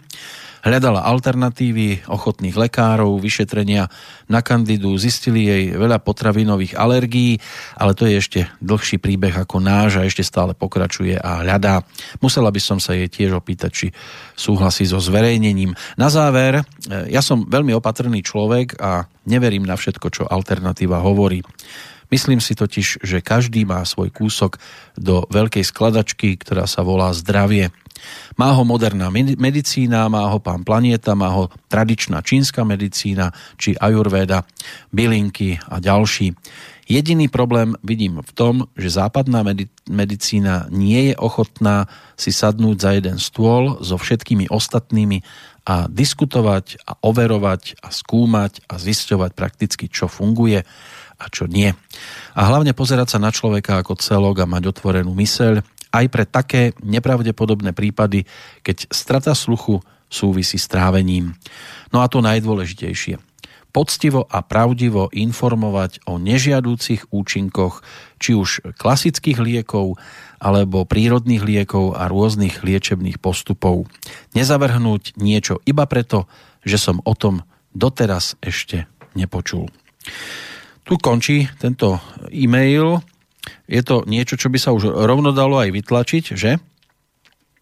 Hľadala 0.63 1.07
alternatívy 1.07 2.11
ochotných 2.11 2.59
lekárov, 2.59 3.23
vyšetrenia 3.23 3.87
na 4.27 4.43
kandidu, 4.43 4.95
zistili 4.99 5.47
jej 5.47 5.65
veľa 5.75 6.03
potravinových 6.03 6.75
alergií, 6.75 7.39
ale 7.79 7.95
to 7.95 8.11
je 8.11 8.15
ešte 8.19 8.41
dlhší 8.59 8.99
príbeh 8.99 9.33
ako 9.33 9.63
náš 9.63 9.99
a 9.99 10.07
ešte 10.07 10.27
stále 10.27 10.53
pokračuje 10.59 11.15
a 11.15 11.47
hľadá. 11.47 11.87
Musela 12.19 12.51
by 12.51 12.61
som 12.61 12.79
sa 12.83 12.99
jej 12.99 13.07
tiež 13.07 13.39
opýtať, 13.39 13.71
či 13.71 13.87
súhlasí 14.35 14.85
so 14.85 14.99
zverejnením. 14.99 15.79
Na 15.95 16.11
záver, 16.11 16.61
e, 16.61 16.63
ja 17.13 17.23
som 17.23 17.47
veľmi 17.47 17.73
opatrný 17.79 18.21
človek 18.27 18.83
a 18.83 19.07
neverím 19.31 19.63
na 19.63 19.79
všetko, 19.79 20.07
čo 20.11 20.23
alternatíva 20.27 20.99
hovorí. 20.99 21.41
Myslím 22.09 22.41
si 22.41 22.57
totiž, 22.57 23.05
že 23.05 23.21
každý 23.21 23.69
má 23.69 23.85
svoj 23.85 24.09
kúsok 24.09 24.57
do 24.97 25.29
veľkej 25.29 25.61
skladačky, 25.61 26.41
ktorá 26.41 26.65
sa 26.65 26.81
volá 26.81 27.13
zdravie. 27.13 27.69
Má 28.37 28.55
ho 28.55 28.63
moderná 28.65 29.11
medicína, 29.15 30.09
má 30.09 30.27
ho 30.31 30.39
pán 30.39 30.63
Planieta, 30.63 31.19
má 31.19 31.31
ho 31.35 31.51
tradičná 31.69 32.23
čínska 32.23 32.65
medicína, 32.65 33.33
či 33.59 33.75
ajurveda, 33.79 34.47
bylinky 34.93 35.59
a 35.69 35.79
ďalší. 35.83 36.35
Jediný 36.89 37.29
problém 37.29 37.77
vidím 37.85 38.25
v 38.25 38.33
tom, 38.33 38.55
že 38.73 38.97
západná 38.97 39.45
medicína 39.85 40.73
nie 40.73 41.13
je 41.13 41.15
ochotná 41.21 41.85
si 42.17 42.33
sadnúť 42.33 42.77
za 42.81 42.91
jeden 42.97 43.21
stôl 43.21 43.77
so 43.85 44.01
všetkými 44.01 44.49
ostatnými 44.49 45.21
a 45.69 45.85
diskutovať 45.85 46.81
a 46.89 46.97
overovať 47.05 47.85
a 47.85 47.93
skúmať 47.93 48.65
a 48.73 48.81
zisťovať 48.81 49.31
prakticky, 49.37 49.93
čo 49.93 50.09
funguje 50.09 50.65
a 51.19 51.25
čo 51.29 51.45
nie. 51.45 51.77
A 52.33 52.41
hlavne 52.49 52.73
pozerať 52.73 53.13
sa 53.13 53.19
na 53.21 53.29
človeka 53.29 53.85
ako 53.85 54.01
celok 54.01 54.41
a 54.41 54.49
mať 54.49 54.73
otvorenú 54.73 55.13
myseľ 55.13 55.61
aj 55.93 56.07
pre 56.13 56.25
také 56.29 56.77
nepravdepodobné 56.85 57.73
prípady, 57.73 58.29
keď 58.63 58.91
strata 58.93 59.33
sluchu 59.33 59.81
súvisí 60.09 60.57
s 60.57 60.69
trávením. 60.69 61.37
No 61.93 62.01
a 62.01 62.09
to 62.09 62.25
najdôležitejšie. 62.25 63.21
Poctivo 63.69 64.25
a 64.25 64.41
pravdivo 64.41 65.13
informovať 65.13 66.09
o 66.09 66.17
nežiadúcich 66.17 67.13
účinkoch 67.13 67.85
či 68.17 68.33
už 68.33 68.75
klasických 68.81 69.39
liekov 69.39 70.01
alebo 70.41 70.89
prírodných 70.89 71.45
liekov 71.45 71.93
a 71.93 72.09
rôznych 72.09 72.65
liečebných 72.65 73.21
postupov. 73.21 73.85
Nezavrhnúť 74.33 75.21
niečo 75.21 75.61
iba 75.69 75.85
preto, 75.85 76.25
že 76.65 76.81
som 76.81 77.05
o 77.05 77.13
tom 77.13 77.45
doteraz 77.77 78.41
ešte 78.41 78.89
nepočul. 79.13 79.69
Tu 80.89 80.97
končí 80.97 81.45
tento 81.61 82.01
e-mail 82.33 83.05
je 83.67 83.83
to 83.85 84.05
niečo, 84.05 84.39
čo 84.39 84.53
by 84.53 84.59
sa 84.61 84.73
už 84.73 84.93
rovno 84.93 85.35
dalo 85.35 85.61
aj 85.61 85.73
vytlačiť, 85.73 86.25
že? 86.37 86.57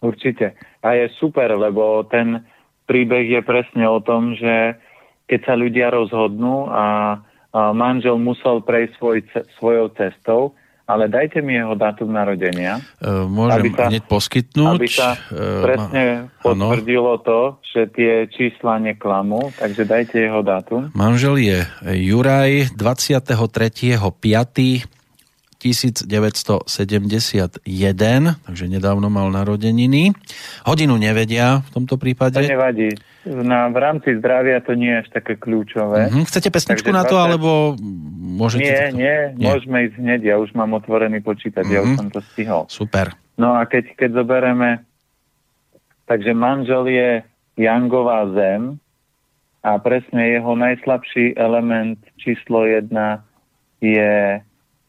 Určite. 0.02 0.54
A 0.84 0.94
je 0.94 1.08
super, 1.16 1.56
lebo 1.56 2.04
ten 2.06 2.44
príbeh 2.86 3.26
je 3.26 3.42
presne 3.42 3.90
o 3.90 3.98
tom, 3.98 4.38
že 4.38 4.78
keď 5.26 5.40
sa 5.42 5.54
ľudia 5.58 5.90
rozhodnú 5.90 6.70
a, 6.70 7.18
a 7.50 7.74
manžel 7.74 8.14
musel 8.20 8.62
prejsť 8.62 8.92
svoj, 9.00 9.18
svojou 9.58 9.86
cestou, 9.98 10.54
ale 10.86 11.10
dajte 11.10 11.42
mi 11.42 11.58
jeho 11.58 11.74
dátum 11.74 12.14
narodenia. 12.14 12.78
E, 13.02 13.26
môžem 13.26 13.58
aby 13.58 13.70
sa, 13.74 13.90
hneď 13.90 14.06
poskytnť. 14.06 14.78
Aby 14.78 14.86
sa 14.86 15.18
e, 15.18 15.66
presne 15.66 16.30
potvrdilo 16.38 17.18
to, 17.26 17.58
že 17.74 17.90
tie 17.90 18.30
čísla 18.30 18.78
neklamú, 18.78 19.50
takže 19.58 19.82
dajte 19.82 20.30
jeho 20.30 20.46
dátum. 20.46 20.94
Manžel 20.94 21.42
je 21.42 21.66
Juraj 21.90 22.70
23.5. 22.78 24.86
1971, 25.72 27.66
takže 28.46 28.64
nedávno 28.70 29.10
mal 29.10 29.26
narodeniny. 29.34 30.14
Hodinu 30.62 30.94
nevedia 30.94 31.66
v 31.66 31.70
tomto 31.74 31.98
prípade. 31.98 32.38
To 32.38 32.46
nevadí. 32.46 32.94
Na, 33.26 33.66
v 33.66 33.78
rámci 33.82 34.14
zdravia 34.22 34.62
to 34.62 34.78
nie 34.78 34.94
je 34.94 35.02
až 35.02 35.08
také 35.10 35.34
kľúčové. 35.34 36.06
Mm-hmm. 36.06 36.30
Chcete 36.30 36.48
pesničku 36.54 36.94
takže 36.94 36.98
na 36.98 37.02
to, 37.02 37.16
20... 37.18 37.26
alebo 37.26 37.50
môžete... 38.38 38.62
Nie, 38.62 38.78
to... 38.78 38.94
nie, 38.94 39.16
nie, 39.34 39.46
môžeme 39.50 39.78
ísť 39.90 39.96
hneď, 39.98 40.20
ja 40.22 40.36
už 40.38 40.54
mám 40.54 40.70
otvorený 40.78 41.18
počítač, 41.26 41.66
mm-hmm. 41.66 41.74
ja 41.74 41.80
už 41.82 41.90
mhm. 41.90 41.98
som 41.98 42.08
to 42.14 42.20
stihol. 42.30 42.62
Super. 42.70 43.18
No 43.34 43.58
a 43.58 43.66
keď, 43.66 43.98
keď 43.98 44.22
zoberieme, 44.22 44.86
takže 46.06 46.30
manžel 46.32 46.86
je 46.86 47.10
Jangová 47.58 48.30
zem 48.36 48.78
a 49.66 49.82
presne 49.82 50.38
jeho 50.38 50.54
najslabší 50.54 51.34
element 51.34 51.98
číslo 52.20 52.62
jedna 52.62 53.26
je 53.82 54.38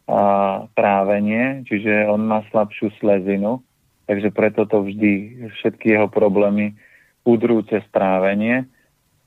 a, 0.08 0.66
trávenie, 0.74 1.68
čiže 1.68 2.08
on 2.08 2.24
má 2.26 2.41
slabšiu 2.49 2.95
slezinu, 2.97 3.60
takže 4.08 4.32
preto 4.32 4.64
to 4.64 4.88
vždy, 4.88 5.45
všetky 5.60 5.93
jeho 5.93 6.08
problémy 6.08 6.74
udrú 7.28 7.60
cez 7.68 7.84
trávenie. 7.91 8.64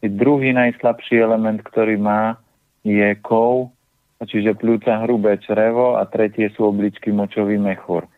I 0.00 0.08
druhý 0.08 0.56
najslabší 0.56 1.20
element, 1.20 1.60
ktorý 1.60 2.00
má, 2.00 2.40
je 2.80 3.12
kov, 3.20 3.76
čiže 4.24 4.56
pľúca 4.56 5.04
hrubé 5.04 5.36
črevo 5.44 6.00
a 6.00 6.08
tretie 6.08 6.48
sú 6.56 6.72
obličky 6.72 7.12
močový 7.12 7.60
mechúr. 7.60 8.08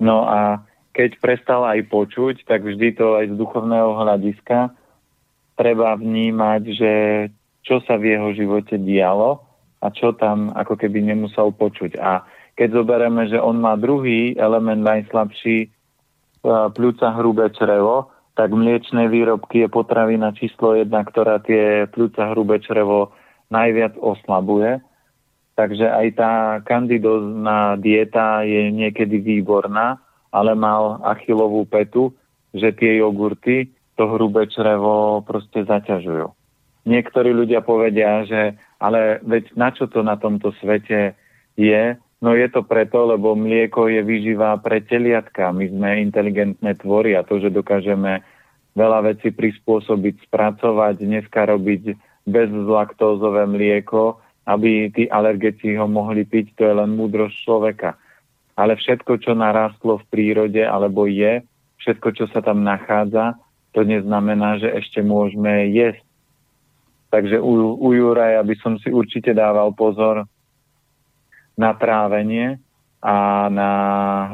No 0.00 0.24
a 0.24 0.64
keď 0.96 1.20
prestal 1.20 1.68
aj 1.68 1.92
počuť, 1.92 2.48
tak 2.48 2.64
vždy 2.64 2.96
to 2.96 3.20
aj 3.20 3.28
z 3.28 3.34
duchovného 3.36 4.00
hľadiska 4.00 4.72
treba 5.56 5.96
vnímať, 5.96 6.62
že 6.72 6.92
čo 7.64 7.80
sa 7.84 8.00
v 8.00 8.16
jeho 8.16 8.28
živote 8.36 8.80
dialo 8.80 9.45
a 9.86 9.94
čo 9.94 10.10
tam 10.18 10.50
ako 10.50 10.74
keby 10.74 11.06
nemusel 11.06 11.54
počuť. 11.54 12.02
A 12.02 12.26
keď 12.58 12.82
zoberieme, 12.82 13.30
že 13.30 13.38
on 13.38 13.62
má 13.62 13.78
druhý 13.78 14.34
element 14.34 14.82
najslabší, 14.82 15.56
e, 15.62 15.68
pľúca 16.74 17.14
hrubé 17.14 17.54
črevo, 17.54 18.10
tak 18.34 18.50
mliečné 18.50 19.06
výrobky 19.06 19.64
je 19.64 19.68
potravina 19.70 20.34
číslo 20.34 20.74
jedna, 20.74 21.06
ktorá 21.06 21.38
tie 21.40 21.86
pľúca 21.88 22.34
hrubé 22.34 22.58
črevo 22.60 23.14
najviac 23.48 23.94
oslabuje. 23.96 24.82
Takže 25.56 25.88
aj 25.88 26.06
tá 26.18 26.32
kandidozná 26.68 27.80
dieta 27.80 28.44
je 28.44 28.68
niekedy 28.68 29.24
výborná, 29.24 29.96
ale 30.28 30.52
mal 30.52 31.00
achilovú 31.00 31.64
petu, 31.64 32.12
že 32.52 32.76
tie 32.76 33.00
jogurty 33.00 33.72
to 33.96 34.04
hrubé 34.04 34.52
črevo 34.52 35.24
proste 35.24 35.64
zaťažujú. 35.64 36.28
Niektorí 36.86 37.32
ľudia 37.32 37.64
povedia, 37.64 38.28
že 38.28 38.60
ale 38.76 39.22
veď 39.24 39.56
na 39.56 39.68
čo 39.72 39.88
to 39.88 40.04
na 40.04 40.16
tomto 40.20 40.52
svete 40.60 41.16
je? 41.56 41.96
No 42.20 42.32
je 42.32 42.48
to 42.48 42.64
preto, 42.64 43.04
lebo 43.04 43.36
mlieko 43.36 43.92
je 43.92 44.00
vyživá 44.00 44.56
pre 44.60 44.80
teliatka. 44.80 45.52
My 45.52 45.68
sme 45.68 46.00
inteligentné 46.00 46.72
tvory 46.80 47.12
a 47.12 47.24
to, 47.24 47.36
že 47.36 47.52
dokážeme 47.52 48.24
veľa 48.76 49.12
vecí 49.12 49.32
prispôsobiť, 49.32 50.28
spracovať, 50.28 51.00
dneska 51.00 51.48
robiť 51.48 51.96
bezlaktózové 52.28 53.44
mlieko, 53.48 54.20
aby 54.46 54.92
tí 54.92 55.04
alergeti 55.10 55.74
ho 55.74 55.88
mohli 55.90 56.22
piť, 56.24 56.56
to 56.56 56.62
je 56.64 56.74
len 56.76 56.94
múdrosť 56.94 57.36
človeka. 57.42 57.90
Ale 58.56 58.76
všetko, 58.76 59.20
čo 59.20 59.36
narastlo 59.36 60.00
v 60.00 60.08
prírode 60.08 60.64
alebo 60.64 61.04
je, 61.04 61.44
všetko, 61.82 62.08
čo 62.16 62.24
sa 62.32 62.40
tam 62.40 62.64
nachádza, 62.64 63.36
to 63.76 63.84
neznamená, 63.84 64.56
že 64.56 64.72
ešte 64.72 65.04
môžeme 65.04 65.68
jesť. 65.68 66.05
Takže 67.06 67.38
u, 67.38 67.78
u 67.78 67.88
Juraja 67.94 68.42
by 68.42 68.54
som 68.58 68.76
si 68.82 68.90
určite 68.90 69.30
dával 69.30 69.72
pozor 69.72 70.26
na 71.56 71.72
trávenie 71.72 72.58
a 73.00 73.46
na 73.48 73.70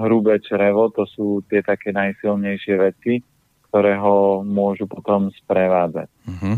hrubé 0.03 0.41
črevo. 0.41 0.89
To 0.97 1.05
sú 1.05 1.45
tie 1.47 1.61
také 1.61 1.93
najsilnejšie 1.93 2.75
veci, 2.81 3.20
ktoré 3.68 4.01
ho 4.01 4.41
môžu 4.41 4.89
potom 4.89 5.29
sprevádzať. 5.45 6.09
Uh-huh. 6.27 6.57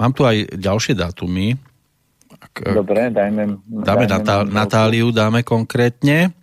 Mám 0.00 0.12
tu 0.16 0.26
aj 0.26 0.56
ďalšie 0.58 0.98
dátumy. 0.98 1.54
Ak, 2.40 2.74
Dobre, 2.74 3.12
dajme... 3.14 3.62
Dáme 3.62 3.84
dajme 3.86 4.04
Natá- 4.10 4.48
Natáliu, 4.48 5.14
dáme 5.14 5.46
konkrétne. 5.46 6.34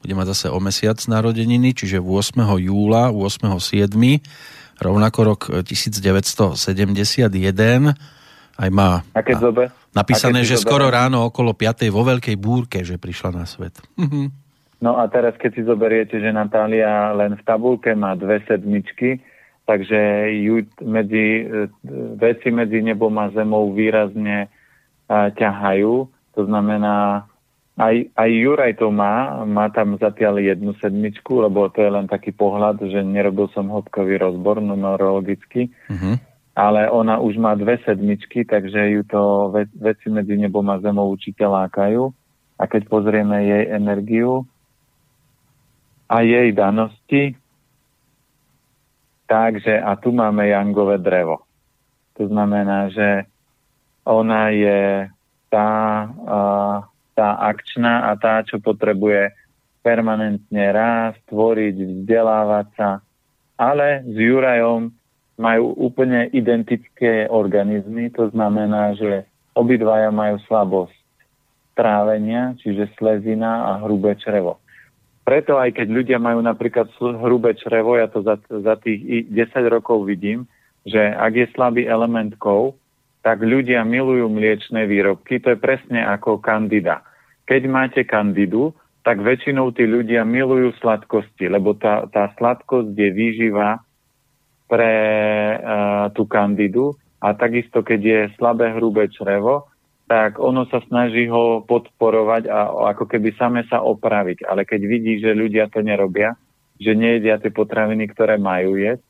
Bude 0.00 0.16
mať 0.16 0.32
zase 0.32 0.46
o 0.48 0.56
mesiac 0.62 0.96
narodeniny, 0.96 1.76
čiže 1.76 2.00
8. 2.00 2.40
júla, 2.60 3.12
8.7 3.12 3.92
rovnako 4.80 5.20
rok 5.22 5.40
1971 5.62 7.30
aj 8.60 8.70
má 8.72 9.00
a 9.16 9.20
keď 9.24 9.36
zobe? 9.40 9.64
napísané, 9.96 10.44
že 10.44 10.60
skoro 10.60 10.88
ráno 10.88 11.28
okolo 11.28 11.56
5. 11.56 11.88
vo 11.92 12.02
veľkej 12.04 12.36
búrke, 12.36 12.84
že 12.84 13.00
prišla 13.00 13.30
na 13.32 13.44
svet. 13.44 13.76
no 14.84 14.96
a 14.96 15.04
teraz 15.08 15.36
keď 15.36 15.50
si 15.54 15.62
zoberiete, 15.64 16.16
že 16.20 16.32
Natália 16.32 17.12
len 17.16 17.36
v 17.36 17.42
tabulke 17.44 17.92
má 17.96 18.16
dve 18.16 18.40
sedmičky, 18.48 19.20
takže 19.68 20.32
ju 20.42 20.66
medzi, 20.82 21.46
e, 21.46 21.70
veci 22.18 22.50
medzi 22.50 22.82
nebom 22.82 23.14
a 23.22 23.30
zemou 23.30 23.70
výrazne 23.70 24.50
ťahajú. 25.10 25.94
To 26.38 26.42
znamená, 26.46 27.26
aj, 27.80 28.12
aj 28.12 28.30
Juraj 28.30 28.72
to 28.76 28.92
má, 28.92 29.40
má 29.48 29.72
tam 29.72 29.96
zatiaľ 29.96 30.44
jednu 30.44 30.76
sedmičku, 30.76 31.40
lebo 31.40 31.72
to 31.72 31.80
je 31.80 31.88
len 31.88 32.04
taký 32.04 32.28
pohľad, 32.36 32.76
že 32.84 33.00
nerobil 33.00 33.48
som 33.56 33.72
hĺbkový 33.72 34.20
rozbor 34.20 34.60
numerologický, 34.60 35.72
uh-huh. 35.88 36.20
ale 36.52 36.92
ona 36.92 37.16
už 37.16 37.40
má 37.40 37.56
dve 37.56 37.80
sedmičky, 37.80 38.44
takže 38.44 39.00
ju 39.00 39.02
to 39.08 39.22
ve- 39.48 39.72
veci 39.80 40.12
medzi 40.12 40.36
nebom 40.36 40.68
a 40.68 40.76
zemou 40.84 41.08
určite 41.08 41.40
lákajú. 41.40 42.12
A 42.60 42.68
keď 42.68 42.92
pozrieme 42.92 43.48
jej 43.48 43.72
energiu 43.72 44.44
a 46.04 46.20
jej 46.20 46.52
danosti, 46.52 47.32
takže 49.24 49.80
a 49.80 49.96
tu 49.96 50.12
máme 50.12 50.52
jangové 50.52 51.00
drevo. 51.00 51.48
To 52.20 52.28
znamená, 52.28 52.92
že 52.92 53.24
ona 54.04 54.52
je 54.52 55.08
tá... 55.48 55.68
Uh, 56.20 56.89
tá 57.20 57.36
akčná 57.36 58.08
a 58.08 58.16
tá, 58.16 58.40
čo 58.40 58.56
potrebuje 58.56 59.36
permanentne 59.84 60.64
rásť, 60.72 61.20
tvoriť, 61.28 61.76
vzdelávať 61.76 62.66
sa. 62.80 63.04
Ale 63.60 64.00
s 64.08 64.16
Jurajom 64.16 64.88
majú 65.36 65.76
úplne 65.76 66.32
identické 66.32 67.28
organizmy, 67.28 68.08
to 68.08 68.32
znamená, 68.32 68.96
že 68.96 69.28
obidvaja 69.52 70.08
majú 70.08 70.40
slabosť 70.48 70.96
trávenia, 71.76 72.56
čiže 72.60 72.88
slezina 72.96 73.68
a 73.68 73.84
hrubé 73.84 74.16
črevo. 74.16 74.56
Preto 75.24 75.60
aj 75.60 75.76
keď 75.76 75.88
ľudia 75.92 76.18
majú 76.20 76.40
napríklad 76.40 76.88
hrubé 77.00 77.52
črevo, 77.56 78.00
ja 78.00 78.08
to 78.08 78.24
za, 78.24 78.40
za 78.48 78.80
tých 78.80 79.28
10 79.28 79.36
rokov 79.68 80.08
vidím, 80.08 80.48
že 80.88 81.00
ak 81.00 81.32
je 81.36 81.46
slabý 81.52 81.84
element 81.84 82.32
kov, 82.40 82.80
tak 83.20 83.44
ľudia 83.44 83.84
milujú 83.84 84.32
mliečné 84.32 84.88
výrobky, 84.88 85.40
to 85.44 85.52
je 85.52 85.58
presne 85.60 86.00
ako 86.00 86.40
kandida 86.40 87.04
keď 87.50 87.62
máte 87.66 88.06
kandidu, 88.06 88.70
tak 89.02 89.18
väčšinou 89.18 89.74
tí 89.74 89.82
ľudia 89.82 90.22
milujú 90.22 90.70
sladkosti, 90.78 91.50
lebo 91.50 91.74
tá, 91.74 92.06
tá 92.14 92.30
sladkosť 92.38 92.94
je 92.94 93.10
výživa 93.10 93.82
pre 94.70 94.94
uh, 95.58 96.14
tú 96.14 96.30
kandidu 96.30 96.94
a 97.18 97.34
takisto, 97.34 97.82
keď 97.82 98.00
je 98.00 98.20
slabé 98.38 98.70
hrubé 98.78 99.10
črevo, 99.10 99.66
tak 100.06 100.38
ono 100.38 100.62
sa 100.70 100.78
snaží 100.86 101.26
ho 101.26 101.66
podporovať 101.66 102.46
a 102.46 102.70
ako 102.94 103.10
keby 103.10 103.34
same 103.34 103.66
sa 103.66 103.82
opraviť. 103.82 104.46
Ale 104.46 104.62
keď 104.62 104.80
vidí, 104.86 105.18
že 105.18 105.34
ľudia 105.34 105.66
to 105.70 105.82
nerobia, 105.82 106.38
že 106.78 106.94
nejedia 106.94 107.42
tie 107.42 107.50
potraviny, 107.50 108.10
ktoré 108.14 108.38
majú 108.38 108.78
jesť, 108.78 109.02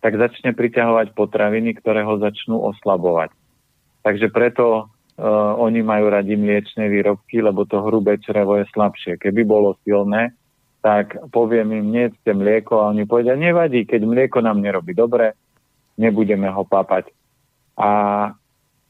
tak 0.00 0.16
začne 0.16 0.56
priťahovať 0.56 1.12
potraviny, 1.12 1.76
ktoré 1.76 2.04
ho 2.08 2.20
začnú 2.20 2.56
oslabovať. 2.72 3.32
Takže 4.04 4.28
preto 4.28 4.91
uh, 5.18 5.52
oni 5.58 5.80
majú 5.84 6.12
radi 6.12 6.38
mliečne 6.38 6.88
výrobky, 6.88 7.42
lebo 7.42 7.66
to 7.68 7.82
hrubé 7.82 8.16
črevo 8.22 8.56
je 8.60 8.66
slabšie. 8.72 9.18
Keby 9.18 9.42
bolo 9.44 9.76
silné, 9.84 10.32
tak 10.82 11.14
poviem 11.30 11.72
im, 11.78 11.86
nejedzte 11.94 12.34
mlieko 12.34 12.82
a 12.82 12.90
oni 12.90 13.06
povedia, 13.06 13.38
nevadí, 13.38 13.86
keď 13.86 14.02
mlieko 14.02 14.42
nám 14.42 14.58
nerobí 14.58 14.92
dobre, 14.92 15.38
nebudeme 15.94 16.50
ho 16.50 16.66
papať. 16.66 17.06
A 17.78 17.90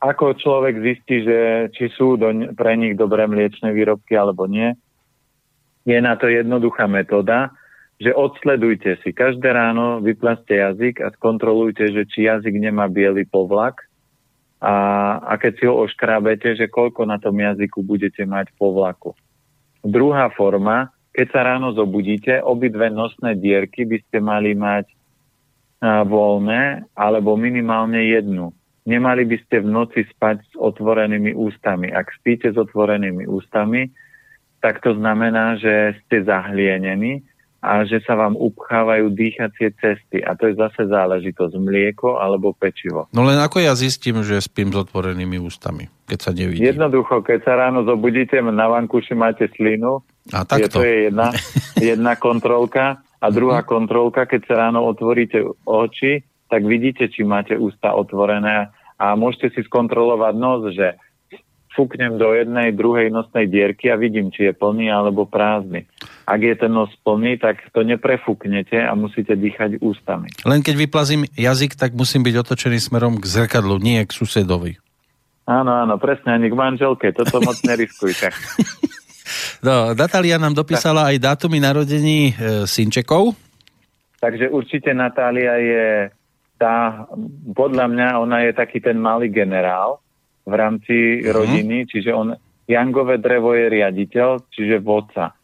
ako 0.03 0.35
človek 0.35 0.83
zistí, 0.83 1.23
že 1.23 1.71
či 1.79 1.93
sú 1.95 2.19
do, 2.19 2.33
pre 2.59 2.75
nich 2.75 2.99
dobré 2.99 3.29
mliečne 3.29 3.71
výrobky 3.71 4.19
alebo 4.19 4.51
nie, 4.51 4.75
je 5.87 5.99
na 6.03 6.19
to 6.19 6.27
jednoduchá 6.27 6.91
metóda, 6.91 7.55
že 8.03 8.11
odsledujte 8.11 8.99
si. 9.03 9.15
Každé 9.15 9.47
ráno 9.55 10.03
vyplaste 10.03 10.59
jazyk 10.59 10.99
a 11.07 11.15
skontrolujte, 11.15 11.87
že 11.95 12.03
či 12.11 12.27
jazyk 12.27 12.55
nemá 12.59 12.91
biely 12.91 13.23
povlak 13.29 13.79
a, 14.63 14.75
a 15.19 15.33
keď 15.43 15.53
si 15.59 15.65
ho 15.67 15.75
oškrábete, 15.83 16.55
že 16.55 16.71
koľko 16.71 17.03
na 17.03 17.19
tom 17.19 17.35
jazyku 17.35 17.83
budete 17.83 18.23
mať 18.23 18.55
po 18.55 18.71
vlaku. 18.71 19.11
Druhá 19.83 20.31
forma, 20.31 20.95
keď 21.11 21.27
sa 21.35 21.41
ráno 21.43 21.75
zobudíte, 21.75 22.39
obidve 22.39 22.87
nosné 22.87 23.35
dierky 23.35 23.83
by 23.83 23.99
ste 24.07 24.23
mali 24.23 24.55
mať 24.55 24.87
a, 25.83 26.07
voľné 26.07 26.87
alebo 26.95 27.35
minimálne 27.35 28.07
jednu. 28.07 28.55
Nemali 28.87 29.27
by 29.27 29.37
ste 29.47 29.67
v 29.67 29.69
noci 29.71 30.07
spať 30.07 30.43
s 30.47 30.55
otvorenými 30.55 31.35
ústami. 31.35 31.91
Ak 31.91 32.15
spíte 32.23 32.55
s 32.55 32.59
otvorenými 32.59 33.27
ústami, 33.27 33.91
tak 34.63 34.79
to 34.79 34.95
znamená, 34.95 35.59
že 35.59 35.99
ste 36.07 36.23
zahlienení 36.23 37.27
a 37.63 37.87
že 37.87 38.03
sa 38.03 38.19
vám 38.19 38.35
upchávajú 38.35 39.15
dýchacie 39.15 39.71
cesty. 39.79 40.19
A 40.19 40.35
to 40.35 40.51
je 40.51 40.59
zase 40.59 40.91
záležitosť 40.91 41.55
mlieko 41.63 42.19
alebo 42.19 42.51
pečivo. 42.51 43.07
No 43.15 43.23
len 43.23 43.39
ako 43.39 43.63
ja 43.63 43.79
zistím, 43.79 44.27
že 44.27 44.43
spím 44.43 44.75
s 44.75 44.83
otvorenými 44.83 45.39
ústami, 45.39 45.87
keď 46.11 46.19
sa 46.19 46.31
nevidím? 46.35 46.75
Jednoducho, 46.75 47.23
keď 47.23 47.39
sa 47.47 47.55
ráno 47.55 47.87
zobudíte, 47.87 48.43
na 48.43 48.67
vankuši 48.67 49.15
máte 49.15 49.47
slinu, 49.55 50.03
a 50.35 50.43
takto. 50.43 50.67
Je, 50.67 50.75
to 50.75 50.83
je 50.83 50.97
jedna, 51.11 51.29
jedna 51.95 52.13
kontrolka. 52.19 52.99
A 53.23 53.27
druhá 53.31 53.63
mhm. 53.63 53.69
kontrolka, 53.71 54.27
keď 54.27 54.41
sa 54.51 54.55
ráno 54.67 54.83
otvoríte 54.83 55.47
oči, 55.63 56.27
tak 56.51 56.67
vidíte, 56.67 57.09
či 57.09 57.23
máte 57.23 57.55
ústa 57.55 57.95
otvorené 57.95 58.75
a 59.01 59.07
môžete 59.17 59.57
si 59.57 59.61
skontrolovať 59.65 60.35
nos, 60.37 60.61
že 60.75 61.01
fúknem 61.73 62.21
do 62.21 62.37
jednej, 62.37 62.73
druhej 62.77 63.09
nosnej 63.09 63.49
dierky 63.49 63.89
a 63.89 63.97
vidím, 63.97 64.29
či 64.29 64.49
je 64.49 64.53
plný 64.53 64.93
alebo 64.93 65.25
prázdny. 65.25 65.89
Ak 66.29 66.41
je 66.41 66.55
ten 66.55 66.73
nos 66.73 66.93
plný, 67.01 67.41
tak 67.41 67.61
to 67.73 67.83
neprefúknete 67.83 68.77
a 68.77 68.93
musíte 68.93 69.33
dýchať 69.35 69.81
ústami. 69.81 70.29
Len 70.45 70.61
keď 70.61 70.75
vyplazím 70.77 71.25
jazyk, 71.33 71.75
tak 71.75 71.97
musím 71.97 72.23
byť 72.23 72.35
otočený 72.45 72.79
smerom 72.79 73.19
k 73.19 73.25
zrkadlu, 73.25 73.81
nie 73.81 74.05
k 74.05 74.13
susedovi. 74.13 74.79
Áno, 75.49 75.75
áno, 75.75 75.99
presne, 75.99 76.39
ani 76.39 76.47
k 76.53 76.55
manželke. 76.55 77.11
Toto 77.11 77.43
moc 77.43 77.59
neriskujte. 77.71 78.31
no, 79.67 79.97
Natália 79.97 80.39
nám 80.39 80.55
dopísala 80.55 81.11
aj 81.11 81.19
dátumy 81.19 81.59
narodení 81.59 82.31
e, 82.31 82.33
synčekov. 82.69 83.35
Takže 84.23 84.55
určite 84.55 84.95
Natália 84.95 85.59
je 85.59 85.87
tá, 86.63 87.11
podľa 87.59 87.91
mňa 87.91 88.09
ona 88.23 88.47
je 88.47 88.55
taký 88.55 88.79
ten 88.79 88.95
malý 88.95 89.27
generál, 89.27 89.99
v 90.43 90.55
rámci 90.55 91.23
uh-huh. 91.23 91.35
rodiny, 91.43 91.87
čiže 91.87 92.11
on, 92.11 92.35
Jangové 92.67 93.19
drevo 93.19 93.55
je 93.55 93.67
riaditeľ, 93.69 94.49
čiže 94.51 94.83
vodca. 94.83 95.35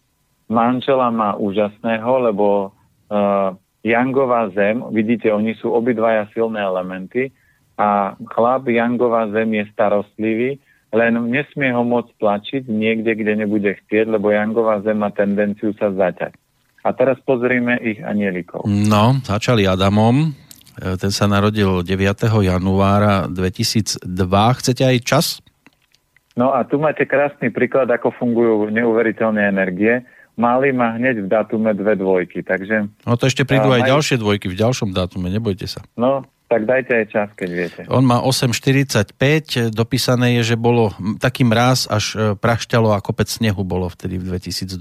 Manžela 0.49 1.12
má 1.12 1.36
úžasného, 1.36 2.32
lebo 2.32 2.72
uh, 3.12 3.53
Jangová 3.84 4.49
zem, 4.57 4.80
vidíte, 4.90 5.30
oni 5.30 5.55
sú 5.61 5.70
obidvaja 5.70 6.26
silné 6.32 6.62
elementy 6.62 7.30
a 7.78 8.18
chlap 8.34 8.66
Jangová 8.66 9.30
zem 9.30 9.55
je 9.55 9.64
starostlivý, 9.70 10.51
len 10.90 11.12
nesmie 11.28 11.68
ho 11.68 11.84
môcť 11.84 12.11
tlačiť 12.16 12.62
niekde, 12.64 13.12
kde 13.12 13.44
nebude 13.44 13.76
chcieť, 13.84 14.09
lebo 14.09 14.32
Jangová 14.32 14.80
zem 14.80 14.99
má 14.99 15.12
tendenciu 15.12 15.76
sa 15.76 15.92
zaťať. 15.92 16.32
A 16.86 16.96
teraz 16.96 17.20
pozrime 17.22 17.76
ich 17.84 18.01
anielikov. 18.01 18.64
No, 18.64 19.20
začali 19.20 19.68
Adamom, 19.68 20.32
ten 20.79 21.11
sa 21.11 21.26
narodil 21.26 21.83
9. 21.83 21.95
januára 22.43 23.26
2002. 23.26 24.07
Chcete 24.62 24.83
aj 24.87 24.97
čas? 25.03 25.26
No 26.39 26.55
a 26.55 26.62
tu 26.62 26.79
máte 26.79 27.03
krásny 27.03 27.51
príklad, 27.51 27.91
ako 27.91 28.14
fungujú 28.14 28.70
neuveriteľné 28.70 29.51
energie. 29.51 30.07
Mali 30.39 30.70
ma 30.70 30.95
hneď 30.95 31.26
v 31.26 31.29
datume 31.29 31.74
dve 31.74 31.99
dvojky, 31.99 32.47
takže... 32.47 32.87
No 33.03 33.18
to 33.18 33.26
ešte 33.26 33.43
prídu 33.43 33.74
aj 33.74 33.83
maj... 33.83 33.91
ďalšie 33.91 34.16
dvojky 34.22 34.47
v 34.47 34.55
ďalšom 34.55 34.95
datume, 34.95 35.35
nebojte 35.35 35.66
sa. 35.66 35.83
No, 35.99 36.22
tak 36.47 36.62
dajte 36.62 36.95
aj 36.95 37.07
čas, 37.11 37.29
keď 37.35 37.49
viete. 37.51 37.81
On 37.91 38.07
má 38.07 38.22
8,45, 38.22 39.74
dopísané 39.74 40.39
je, 40.39 40.55
že 40.55 40.57
bolo 40.57 40.95
taký 41.18 41.43
mráz, 41.43 41.91
až 41.91 42.05
e, 42.14 42.16
prašťalo 42.39 42.95
a 42.95 43.03
kopec 43.03 43.26
snehu 43.26 43.66
bolo 43.66 43.91
vtedy 43.91 44.22
v 44.22 44.39
2002 44.39 44.79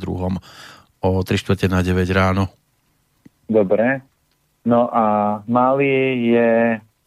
o 1.01 1.09
3 1.25 1.73
na 1.73 1.81
9 1.81 2.05
ráno. 2.13 2.53
Dobre, 3.49 4.05
No 4.67 4.91
a 4.91 5.39
Mali 5.47 6.27
je 6.27 6.51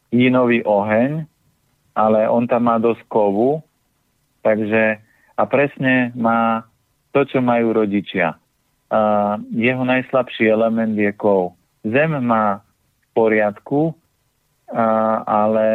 jinový 0.08 0.64
oheň, 0.64 1.28
ale 1.92 2.24
on 2.24 2.48
tam 2.48 2.72
má 2.72 2.80
dosť 2.80 3.04
kovu, 3.12 3.60
takže 4.40 4.96
a 5.36 5.42
presne 5.44 6.16
má 6.16 6.64
to, 7.12 7.28
čo 7.28 7.44
majú 7.44 7.76
rodičia. 7.76 8.40
A 8.88 9.36
jeho 9.52 9.84
najslabší 9.84 10.48
element 10.48 10.96
je 10.96 11.12
kov. 11.12 11.52
Zem 11.84 12.16
má 12.24 12.64
v 13.04 13.06
poriadku, 13.12 13.92
a, 14.72 15.20
ale 15.28 15.68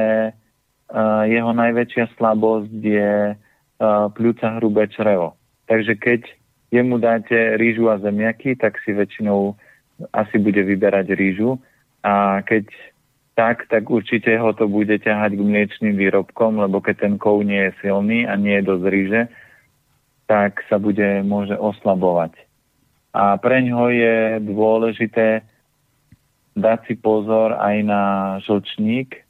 a, 0.90 1.30
jeho 1.30 1.54
najväčšia 1.54 2.18
slabosť 2.18 2.82
je 2.82 3.14
a, 3.34 3.38
pľúca 4.10 4.58
hrubé 4.58 4.90
črevo. 4.90 5.38
Takže 5.70 5.94
keď 6.02 6.22
jemu 6.74 6.98
dáte 6.98 7.58
rýžu 7.62 7.94
a 7.94 8.02
zemiaky, 8.02 8.58
tak 8.58 8.82
si 8.82 8.92
väčšinou 8.92 9.54
asi 10.12 10.36
bude 10.42 10.60
vyberať 10.66 11.14
rýžu, 11.16 11.62
a 12.06 12.46
keď 12.46 12.70
tak, 13.34 13.66
tak 13.68 13.90
určite 13.90 14.38
ho 14.38 14.54
to 14.54 14.70
bude 14.70 14.94
ťahať 14.94 15.36
k 15.36 15.42
mliečným 15.42 15.98
výrobkom, 15.98 16.62
lebo 16.62 16.80
keď 16.80 17.10
ten 17.10 17.14
kov 17.18 17.42
nie 17.42 17.68
je 17.68 17.76
silný 17.82 18.30
a 18.30 18.38
nie 18.38 18.62
je 18.62 18.68
dosť 18.70 18.86
ríže, 18.86 19.22
tak 20.30 20.62
sa 20.70 20.78
bude, 20.78 21.26
môže 21.26 21.58
oslabovať. 21.58 22.38
A 23.12 23.36
pre 23.42 23.66
ňoho 23.66 23.90
je 23.90 24.16
dôležité 24.46 25.44
dať 26.56 26.80
si 26.88 26.96
pozor 26.96 27.58
aj 27.58 27.76
na 27.84 28.02
žlčník, 28.48 29.26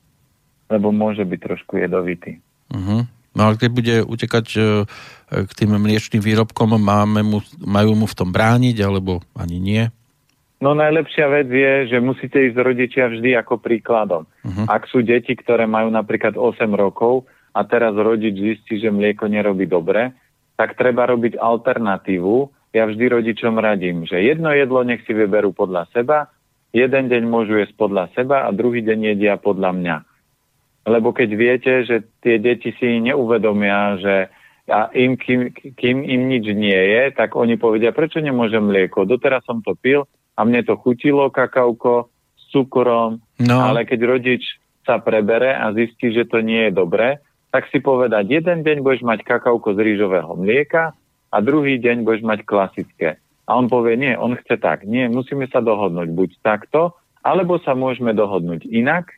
lebo 0.69 0.93
môže 0.93 1.25
byť 1.25 1.39
trošku 1.41 1.81
jedovitý. 1.81 2.37
Uh-huh. 2.69 3.09
No 3.35 3.41
ale 3.51 3.59
keď 3.59 3.69
bude 3.73 3.95
utekať 4.05 4.47
e, 4.55 4.59
k 5.29 5.51
tým 5.53 5.75
mliečným 5.75 6.21
výrobkom, 6.21 6.77
máme 6.77 7.21
mu, 7.25 7.39
majú 7.59 7.97
mu 7.97 8.05
v 8.07 8.17
tom 8.17 8.29
brániť, 8.31 8.77
alebo 8.85 9.25
ani 9.35 9.57
nie? 9.57 9.83
No 10.63 10.71
najlepšia 10.71 11.27
vec 11.27 11.51
je, 11.51 11.91
že 11.91 11.97
musíte 11.99 12.39
ísť 12.39 12.57
rodičia 12.57 13.11
vždy 13.11 13.35
ako 13.35 13.59
príkladom. 13.59 14.23
Uh-huh. 14.23 14.65
Ak 14.71 14.87
sú 14.87 15.03
deti, 15.03 15.35
ktoré 15.35 15.67
majú 15.67 15.91
napríklad 15.91 16.39
8 16.39 16.71
rokov 16.71 17.27
a 17.51 17.67
teraz 17.67 17.91
rodič 17.95 18.39
zistí, 18.39 18.79
že 18.79 18.87
mlieko 18.87 19.27
nerobí 19.27 19.67
dobre, 19.67 20.15
tak 20.55 20.79
treba 20.79 21.11
robiť 21.11 21.35
alternatívu. 21.35 22.35
Ja 22.71 22.87
vždy 22.87 23.05
rodičom 23.07 23.59
radím, 23.59 24.07
že 24.07 24.23
jedno 24.23 24.51
jedlo 24.55 24.83
nech 24.87 25.03
si 25.03 25.11
vyberú 25.11 25.51
podľa 25.51 25.91
seba, 25.91 26.31
jeden 26.75 27.07
deň 27.07 27.23
môžu 27.27 27.59
jesť 27.59 27.75
podľa 27.75 28.11
seba 28.15 28.47
a 28.47 28.49
druhý 28.51 28.83
deň 28.83 29.15
jedia 29.15 29.35
podľa 29.39 29.71
mňa. 29.75 29.97
Lebo 30.87 31.15
keď 31.15 31.29
viete, 31.35 31.73
že 31.87 32.03
tie 32.19 32.39
deti 32.39 32.75
si 32.79 32.99
neuvedomia, 32.99 33.99
že 33.99 34.15
a 34.65 34.89
im, 34.97 35.13
kým, 35.13 35.53
kým 35.53 36.01
im 36.01 36.21
nič 36.25 36.49
nie 36.57 36.73
je, 36.73 37.13
tak 37.13 37.37
oni 37.37 37.53
povedia, 37.53 37.93
prečo 37.93 38.17
nemôžem 38.17 38.65
mlieko? 38.65 39.05
Doteraz 39.05 39.45
som 39.45 39.61
to 39.61 39.77
pil, 39.77 40.09
a 40.35 40.39
mne 40.43 40.61
to 40.67 40.75
chutilo 40.79 41.31
kakauko 41.31 42.11
s 42.35 42.51
cukrom, 42.51 43.23
no. 43.39 43.57
ale 43.59 43.87
keď 43.87 43.99
rodič 44.03 44.43
sa 44.85 45.01
prebere 45.01 45.55
a 45.55 45.73
zistí, 45.73 46.13
že 46.13 46.29
to 46.29 46.43
nie 46.43 46.69
je 46.69 46.71
dobré, 46.75 47.17
tak 47.49 47.71
si 47.71 47.79
povedať, 47.79 48.27
jeden 48.27 48.67
deň 48.67 48.83
budeš 48.83 49.01
mať 49.07 49.23
kakauko 49.23 49.73
z 49.73 49.79
rýžového 49.79 50.35
mlieka 50.35 50.91
a 51.31 51.37
druhý 51.39 51.79
deň 51.79 52.03
budeš 52.03 52.23
mať 52.27 52.39
klasické. 52.43 53.15
A 53.47 53.55
on 53.55 53.71
povie, 53.71 53.95
nie, 53.95 54.13
on 54.17 54.35
chce 54.35 54.57
tak. 54.57 54.83
Nie, 54.83 55.07
musíme 55.07 55.45
sa 55.47 55.61
dohodnúť 55.61 56.09
buď 56.11 56.29
takto, 56.41 56.97
alebo 57.21 57.61
sa 57.61 57.77
môžeme 57.77 58.11
dohodnúť 58.11 58.65
inak, 58.67 59.13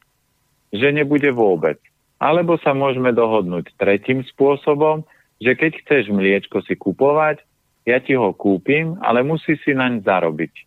že 0.71 0.91
nebude 0.91 1.31
vôbec. 1.31 1.79
Alebo 2.19 2.59
sa 2.59 2.75
môžeme 2.75 3.15
dohodnúť 3.15 3.73
tretím 3.79 4.21
spôsobom, 4.27 5.07
že 5.39 5.55
keď 5.55 5.71
chceš 5.81 6.03
mliečko 6.11 6.61
si 6.65 6.75
kupovať, 6.75 7.41
ja 7.87 8.03
ti 8.03 8.19
ho 8.19 8.35
kúpim, 8.35 8.99
ale 8.99 9.23
musí 9.23 9.55
si 9.63 9.71
naň 9.71 10.03
zarobiť. 10.03 10.66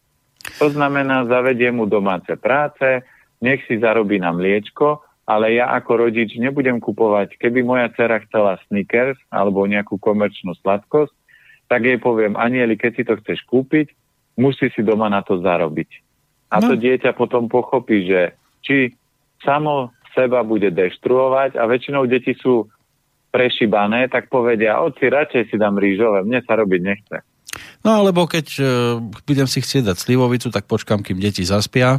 To 0.61 0.69
znamená, 0.73 1.29
zavedie 1.29 1.73
mu 1.73 1.85
domáce 1.89 2.33
práce, 2.37 3.05
nech 3.41 3.65
si 3.69 3.81
zarobí 3.81 4.21
na 4.21 4.33
mliečko, 4.33 5.01
ale 5.29 5.57
ja 5.57 5.71
ako 5.79 6.09
rodič 6.09 6.35
nebudem 6.37 6.83
kupovať, 6.83 7.39
keby 7.39 7.63
moja 7.63 7.87
dcera 7.95 8.19
chcela 8.27 8.59
Snickers 8.67 9.17
alebo 9.31 9.65
nejakú 9.65 9.97
komerčnú 9.97 10.59
sladkosť, 10.59 11.15
tak 11.71 11.87
jej 11.87 12.03
poviem, 12.03 12.35
Anieli, 12.35 12.75
keď 12.75 12.93
si 12.99 13.03
to 13.07 13.15
chceš 13.23 13.47
kúpiť, 13.47 13.95
musí 14.35 14.69
si 14.75 14.83
doma 14.83 15.07
na 15.07 15.23
to 15.23 15.39
zarobiť. 15.39 15.91
A 16.51 16.59
no. 16.59 16.73
to 16.73 16.75
dieťa 16.75 17.15
potom 17.15 17.47
pochopí, 17.47 18.11
že 18.11 18.35
či 18.67 18.91
samo 19.47 19.95
seba 20.11 20.43
bude 20.43 20.75
deštruovať 20.75 21.55
a 21.55 21.63
väčšinou 21.71 22.11
deti 22.11 22.35
sú 22.35 22.67
prešibané, 23.31 24.11
tak 24.11 24.27
povedia, 24.27 24.83
oci, 24.83 25.07
radšej 25.07 25.55
si 25.55 25.57
dám 25.57 25.79
rýžové, 25.79 26.27
mne 26.27 26.43
sa 26.43 26.59
robiť 26.59 26.81
nechce. 26.83 27.17
No 27.83 28.05
alebo 28.05 28.31
keď 28.31 28.47
uh, 28.59 28.67
budem 29.27 29.49
si 29.51 29.59
chcieť 29.59 29.91
dať 29.91 29.97
slivovicu, 29.99 30.53
tak 30.55 30.71
počkám, 30.71 31.03
kým 31.03 31.19
deti 31.19 31.43
zaspia, 31.43 31.99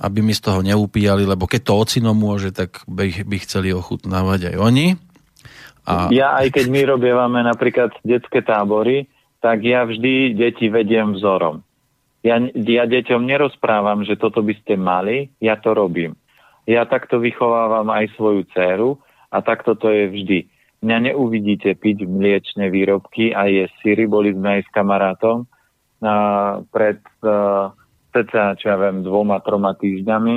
aby 0.00 0.24
mi 0.24 0.32
z 0.32 0.40
toho 0.40 0.60
neupíjali, 0.64 1.28
lebo 1.28 1.44
keď 1.44 1.60
to 1.66 1.72
ocino 1.76 2.12
môže, 2.16 2.54
tak 2.54 2.80
by, 2.88 3.26
by 3.26 3.36
chceli 3.42 3.74
ochutnávať 3.74 4.54
aj 4.54 4.56
oni. 4.56 4.86
A... 5.84 6.08
Ja 6.14 6.38
aj 6.38 6.54
keď 6.54 6.66
my 6.70 6.80
robievame 6.86 7.40
napríklad 7.42 7.92
detské 8.06 8.40
tábory, 8.44 9.10
tak 9.40 9.64
ja 9.64 9.84
vždy 9.88 10.36
deti 10.36 10.68
vediem 10.68 11.16
vzorom. 11.16 11.64
Ja, 12.20 12.36
ja 12.52 12.84
deťom 12.84 13.24
nerozprávam, 13.24 14.04
že 14.04 14.20
toto 14.20 14.44
by 14.44 14.52
ste 14.60 14.76
mali, 14.76 15.32
ja 15.40 15.56
to 15.56 15.72
robím. 15.72 16.12
Ja 16.68 16.84
takto 16.84 17.16
vychovávam 17.16 17.88
aj 17.88 18.12
svoju 18.20 18.44
dceru 18.52 19.00
a 19.32 19.40
takto 19.40 19.72
to 19.72 19.88
je 19.88 20.04
vždy 20.12 20.38
mňa 20.80 21.12
neuvidíte 21.12 21.76
piť 21.76 22.08
mliečne 22.08 22.72
výrobky 22.72 23.36
a 23.36 23.48
je 23.48 23.68
syry. 23.80 24.08
Boli 24.08 24.32
sme 24.32 24.60
aj 24.60 24.62
s 24.64 24.70
kamarátom 24.72 25.44
a 26.00 26.14
pred 26.72 27.04
uh, 27.24 27.68
cca, 28.16 28.56
čo 28.56 28.64
ja 28.64 28.76
viem, 28.80 29.04
dvoma, 29.04 29.44
troma 29.44 29.76
týždňami 29.76 30.36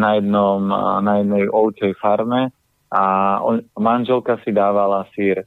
na, 0.00 0.10
jednom, 0.16 0.60
na 1.04 1.20
jednej 1.20 1.44
ovčej 1.52 1.92
farme 2.00 2.48
a 2.88 3.02
on, 3.44 3.60
manželka 3.76 4.40
si 4.40 4.56
dávala 4.56 5.04
sír 5.12 5.44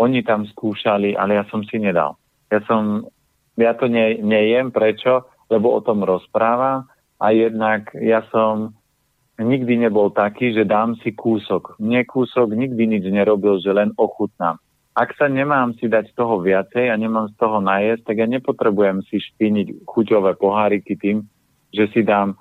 oni 0.00 0.24
tam 0.24 0.48
skúšali, 0.48 1.12
ale 1.12 1.36
ja 1.36 1.44
som 1.52 1.60
si 1.60 1.76
nedal. 1.76 2.16
Ja 2.48 2.64
som, 2.64 3.04
ja 3.60 3.76
to 3.76 3.84
ne, 3.92 4.16
nejem, 4.16 4.72
prečo? 4.72 5.28
Lebo 5.52 5.76
o 5.76 5.84
tom 5.84 6.00
rozprávam 6.00 6.88
a 7.20 7.26
jednak 7.36 7.92
ja 8.00 8.24
som 8.32 8.72
nikdy 9.40 9.88
nebol 9.88 10.12
taký, 10.12 10.52
že 10.52 10.68
dám 10.68 10.96
si 11.00 11.16
kúsok. 11.16 11.80
Mne 11.80 12.04
kúsok 12.04 12.52
nikdy 12.52 12.96
nič 12.96 13.04
nerobil, 13.08 13.58
že 13.58 13.72
len 13.72 13.90
ochutnám. 13.96 14.60
Ak 14.92 15.16
sa 15.16 15.30
nemám 15.30 15.72
si 15.78 15.86
dať 15.86 16.12
toho 16.12 16.42
viacej 16.42 16.90
a 16.90 16.94
nemám 16.98 17.30
z 17.32 17.34
toho 17.40 17.62
najesť, 17.62 18.10
tak 18.10 18.16
ja 18.20 18.26
nepotrebujem 18.26 19.06
si 19.06 19.22
špiniť 19.22 19.86
chuťové 19.86 20.36
poháriky 20.36 20.98
tým, 20.98 21.24
že 21.70 21.88
si 21.94 22.02
dám 22.02 22.36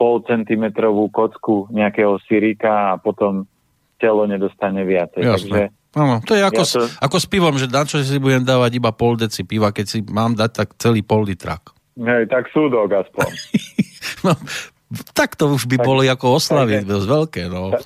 pol 0.00 0.24
centimetrovú 0.26 1.12
kocku 1.12 1.70
nejakého 1.70 2.18
sirika 2.26 2.96
a 2.96 2.98
potom 2.98 3.46
telo 4.02 4.26
nedostane 4.26 4.82
viacej. 4.82 5.22
Jasne. 5.22 5.36
Takže 5.36 5.62
Áno, 5.92 6.24
to 6.24 6.32
je 6.32 6.40
ako, 6.40 6.64
ja 6.64 6.72
to... 6.72 6.80
ako 7.04 7.16
s 7.20 7.26
pivom, 7.28 7.54
že 7.60 7.68
na 7.68 7.84
čo 7.84 8.00
si 8.00 8.16
budem 8.16 8.40
dávať 8.40 8.80
iba 8.80 8.96
pol 8.96 9.20
deci 9.20 9.44
piva, 9.44 9.76
keď 9.76 9.84
si 9.84 9.98
mám 10.00 10.32
dať 10.32 10.50
tak 10.50 10.68
celý 10.80 11.04
pol 11.04 11.28
litrak. 11.28 11.76
Hej, 12.00 12.32
tak 12.32 12.48
súdok 12.48 12.88
aspoň. 12.96 13.28
no, 14.24 14.32
tak 15.16 15.34
to 15.40 15.56
už 15.56 15.64
by 15.64 15.80
tak, 15.80 15.86
boli 15.86 16.04
ako 16.08 16.36
oslavy, 16.36 16.84
takže, 16.84 16.90
dosť 16.90 17.06
veľké. 17.08 17.42
No. 17.48 17.62
Ta, 17.72 17.78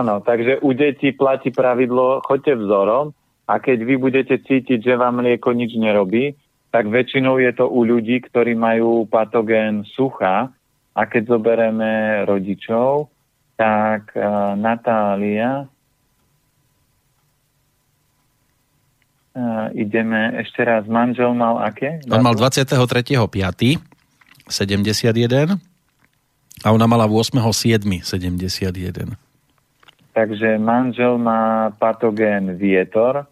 áno, 0.00 0.14
takže 0.20 0.60
u 0.60 0.70
detí 0.76 1.12
platí 1.16 1.48
pravidlo, 1.48 2.20
choďte 2.24 2.60
vzorom 2.60 3.16
a 3.48 3.54
keď 3.58 3.78
vy 3.84 3.94
budete 3.96 4.36
cítiť, 4.40 4.78
že 4.84 4.94
vám 5.00 5.24
mlieko 5.24 5.52
nič 5.56 5.74
nerobí, 5.76 6.36
tak 6.72 6.88
väčšinou 6.88 7.40
je 7.40 7.52
to 7.52 7.68
u 7.68 7.84
ľudí, 7.84 8.20
ktorí 8.24 8.56
majú 8.56 9.04
patogén 9.08 9.84
sucha 9.92 10.52
a 10.92 11.00
keď 11.08 11.36
zoberieme 11.36 12.24
rodičov, 12.28 13.08
tak 13.56 14.12
uh, 14.16 14.56
Natália 14.56 15.68
Uh, 19.32 19.72
ideme 19.72 20.44
ešte 20.44 20.60
raz. 20.60 20.84
Manžel 20.84 21.32
mal 21.32 21.56
aké? 21.64 22.04
On 22.12 22.20
mal 22.20 22.36
23.5. 22.36 22.76
71 24.44 25.71
a 26.60 26.68
ona 26.70 26.84
mala 26.84 27.08
8.7. 27.08 28.04
71. 28.04 29.16
Takže 30.12 30.60
manžel 30.60 31.16
má 31.16 31.72
patogén 31.80 32.52
vietor, 32.60 33.24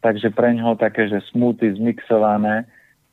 takže 0.00 0.32
pre 0.32 0.56
ňoho 0.56 0.80
také, 0.80 1.12
že 1.12 1.20
smuty 1.28 1.68
zmixované, 1.76 2.64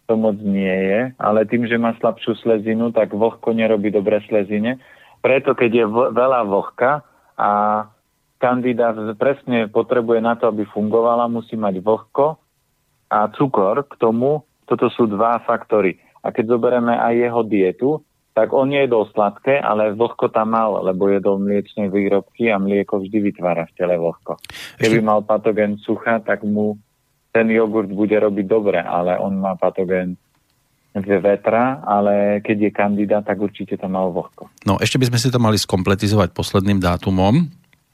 to 0.08 0.16
moc 0.16 0.40
nie 0.40 0.72
je, 0.72 1.12
ale 1.20 1.44
tým, 1.44 1.68
že 1.68 1.76
má 1.76 1.92
slabšiu 2.00 2.40
slezinu, 2.40 2.96
tak 2.96 3.12
vlhko 3.12 3.52
nerobí 3.52 3.92
dobre 3.92 4.24
slezine. 4.32 4.80
Preto, 5.20 5.52
keď 5.52 5.72
je 5.84 5.86
veľa 6.16 6.48
vlhka 6.48 7.04
a 7.36 7.52
kandidát 8.40 8.96
presne 9.20 9.68
potrebuje 9.68 10.24
na 10.24 10.40
to, 10.40 10.48
aby 10.48 10.64
fungovala, 10.72 11.28
musí 11.28 11.60
mať 11.60 11.84
vlhko 11.84 12.40
a 13.12 13.28
cukor 13.36 13.84
k 13.84 13.94
tomu. 14.00 14.48
Toto 14.64 14.88
sú 14.88 15.12
dva 15.12 15.44
faktory. 15.44 16.00
A 16.24 16.32
keď 16.32 16.56
zoberieme 16.56 16.96
aj 16.96 17.14
jeho 17.20 17.42
dietu, 17.44 17.90
tak 18.38 18.54
on 18.54 18.70
jedol 18.70 19.10
sladké, 19.10 19.58
ale 19.58 19.98
vlhko 19.98 20.30
tam 20.30 20.54
mal, 20.54 20.78
lebo 20.86 21.10
jedol 21.10 21.42
mliečne 21.42 21.90
výrobky 21.90 22.54
a 22.54 22.62
mlieko 22.62 23.02
vždy 23.02 23.34
vytvára 23.34 23.66
v 23.66 23.74
tele 23.74 23.98
vlhko. 23.98 24.38
Keby 24.78 25.02
mal 25.02 25.26
patogen 25.26 25.82
sucha, 25.82 26.22
tak 26.22 26.46
mu 26.46 26.78
ten 27.34 27.50
jogurt 27.50 27.90
bude 27.90 28.14
robiť 28.14 28.46
dobre, 28.46 28.78
ale 28.78 29.18
on 29.18 29.42
má 29.42 29.58
patogen 29.58 30.22
vetra, 31.02 31.82
ale 31.82 32.42
keď 32.46 32.70
je 32.70 32.72
kandidát, 32.74 33.26
tak 33.26 33.42
určite 33.42 33.74
to 33.74 33.90
mal 33.90 34.14
vlhko. 34.14 34.54
No, 34.70 34.78
ešte 34.78 35.02
by 35.02 35.10
sme 35.10 35.18
si 35.18 35.34
to 35.34 35.42
mali 35.42 35.58
skompletizovať 35.58 36.30
posledným 36.38 36.78
dátumom. 36.78 37.42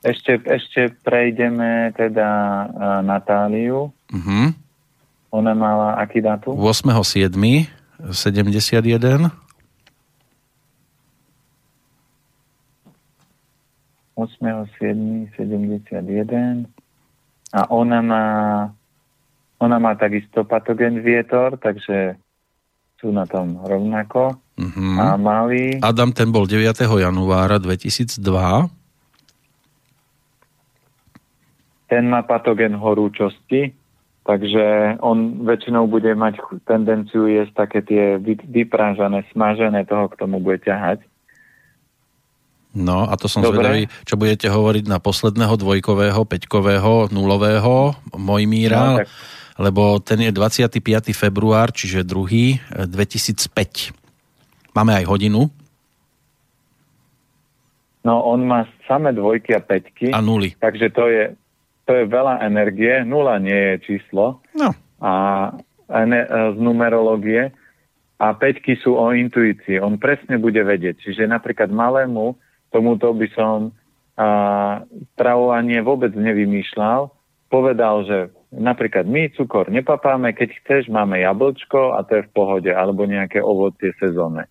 Ešte, 0.04 0.44
ešte 0.44 0.92
prejdeme 1.08 1.96
teda 1.96 2.28
uh, 2.28 3.00
Natáliu. 3.00 3.96
Uh-huh. 4.12 4.52
Ona 5.32 5.56
mala 5.56 5.96
aký 6.04 6.20
dátum? 6.20 6.60
8.7. 6.60 7.32
8.7.71 14.18 16.66
a 17.54 17.70
ona 17.70 18.02
má 18.02 18.26
ona 19.58 19.80
má 19.80 19.96
takisto 19.96 20.44
patogen 20.44 21.00
vietor, 21.00 21.56
takže 21.56 22.20
sú 23.00 23.16
na 23.16 23.24
tom 23.24 23.64
rovnako. 23.64 24.36
Uh-huh. 24.60 25.00
A 25.00 25.16
mali... 25.16 25.80
Adam 25.80 26.12
ten 26.12 26.36
bol 26.36 26.44
9. 26.44 26.84
januára 26.84 27.64
2002 27.64 28.20
ten 31.94 32.10
má 32.10 32.26
patogen 32.26 32.74
horúčosti, 32.74 33.70
takže 34.26 34.98
on 35.06 35.46
väčšinou 35.46 35.86
bude 35.86 36.10
mať 36.18 36.42
tendenciu 36.66 37.30
jesť 37.30 37.54
také 37.54 37.86
tie 37.86 38.04
vyprážané, 38.50 39.22
smažené, 39.30 39.86
toho 39.86 40.10
k 40.10 40.18
tomu 40.18 40.42
bude 40.42 40.58
ťahať. 40.66 41.06
No 42.74 43.06
a 43.06 43.14
to 43.22 43.30
som 43.30 43.46
Dobre. 43.46 43.62
zvedavý, 43.62 43.82
čo 44.02 44.18
budete 44.18 44.50
hovoriť 44.50 44.90
na 44.90 44.98
posledného 44.98 45.54
dvojkového, 45.62 46.26
peťkového, 46.26 47.14
nulového 47.14 47.94
Mojmíra, 48.18 48.82
no, 48.82 48.98
tak... 49.06 49.08
lebo 49.62 50.02
ten 50.02 50.26
je 50.26 50.34
25. 50.34 50.82
február, 51.14 51.70
čiže 51.70 52.02
druhý, 52.02 52.58
2005. 52.74 53.46
E, 53.46 54.04
Máme 54.74 54.98
aj 54.98 55.06
hodinu. 55.06 55.54
No 58.02 58.26
on 58.26 58.42
má 58.50 58.66
samé 58.90 59.14
dvojky 59.14 59.54
a 59.54 59.62
peťky. 59.62 60.10
A 60.10 60.20
nuly. 60.20 60.58
Takže 60.58 60.90
to 60.92 61.06
je, 61.08 61.24
to 61.86 61.92
je 61.94 62.04
veľa 62.10 62.42
energie, 62.42 63.06
nula 63.06 63.38
nie 63.38 63.54
je 63.54 63.74
číslo. 63.86 64.42
No. 64.58 64.74
A 64.98 65.46
ne, 66.04 66.22
z 66.28 66.58
numerológie. 66.58 67.54
A 68.18 68.34
peťky 68.34 68.82
sú 68.82 68.98
o 68.98 69.14
intuícii. 69.14 69.78
On 69.78 70.02
presne 70.02 70.42
bude 70.42 70.60
vedieť. 70.64 71.00
Čiže 71.06 71.30
napríklad 71.30 71.70
malému 71.70 72.34
tomuto 72.74 73.14
by 73.14 73.28
som 73.38 73.70
a, 74.18 74.82
travovanie 75.14 75.80
vôbec 75.86 76.12
nevymýšľal. 76.18 77.14
Povedal, 77.54 77.96
že 78.10 78.18
napríklad 78.50 79.06
my 79.06 79.30
cukor 79.38 79.70
nepapáme, 79.70 80.34
keď 80.34 80.50
chceš, 80.62 80.90
máme 80.90 81.22
jablčko 81.22 81.94
a 81.94 82.02
to 82.02 82.18
je 82.22 82.26
v 82.26 82.34
pohode, 82.34 82.72
alebo 82.74 83.06
nejaké 83.06 83.38
ovocie 83.38 83.94
sezónne. 84.02 84.50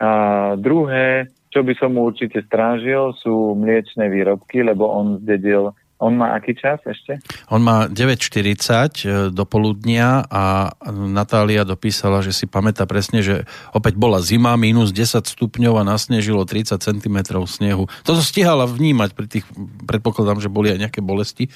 A 0.00 0.10
druhé, 0.56 1.28
čo 1.52 1.60
by 1.60 1.76
som 1.76 1.92
mu 1.92 2.08
určite 2.08 2.40
strážil, 2.48 3.12
sú 3.20 3.52
mliečne 3.52 4.08
výrobky, 4.08 4.64
lebo 4.64 4.88
on 4.88 5.20
zdedil 5.20 5.76
on 6.00 6.16
má 6.16 6.32
aký 6.32 6.56
čas 6.56 6.80
ešte? 6.80 7.20
On 7.52 7.60
má 7.60 7.84
9.40 7.84 8.56
e, 8.56 9.28
do 9.28 9.44
poludnia 9.44 10.24
a 10.32 10.72
Natália 10.90 11.68
dopísala, 11.68 12.24
že 12.24 12.32
si 12.32 12.48
pamätá 12.48 12.88
presne, 12.88 13.20
že 13.20 13.44
opäť 13.76 14.00
bola 14.00 14.24
zima, 14.24 14.56
minus 14.56 14.96
10 14.96 15.28
stupňov 15.28 15.76
a 15.76 15.84
nasnežilo 15.84 16.48
30 16.48 16.80
cm 16.80 17.16
snehu. 17.44 17.84
Toto 18.00 18.24
stihala 18.24 18.64
vnímať 18.64 19.10
pri 19.12 19.26
tých, 19.28 19.44
predpokladám, 19.84 20.40
že 20.40 20.48
boli 20.48 20.72
aj 20.72 20.88
nejaké 20.88 21.00
bolesti. 21.04 21.52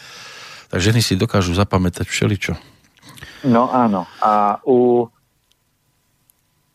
Tak 0.68 0.84
ženy 0.84 1.00
si 1.00 1.16
dokážu 1.16 1.56
zapamätať 1.56 2.04
všeličo. 2.04 2.52
No 3.48 3.72
áno. 3.72 4.04
A 4.20 4.60
u, 4.68 5.08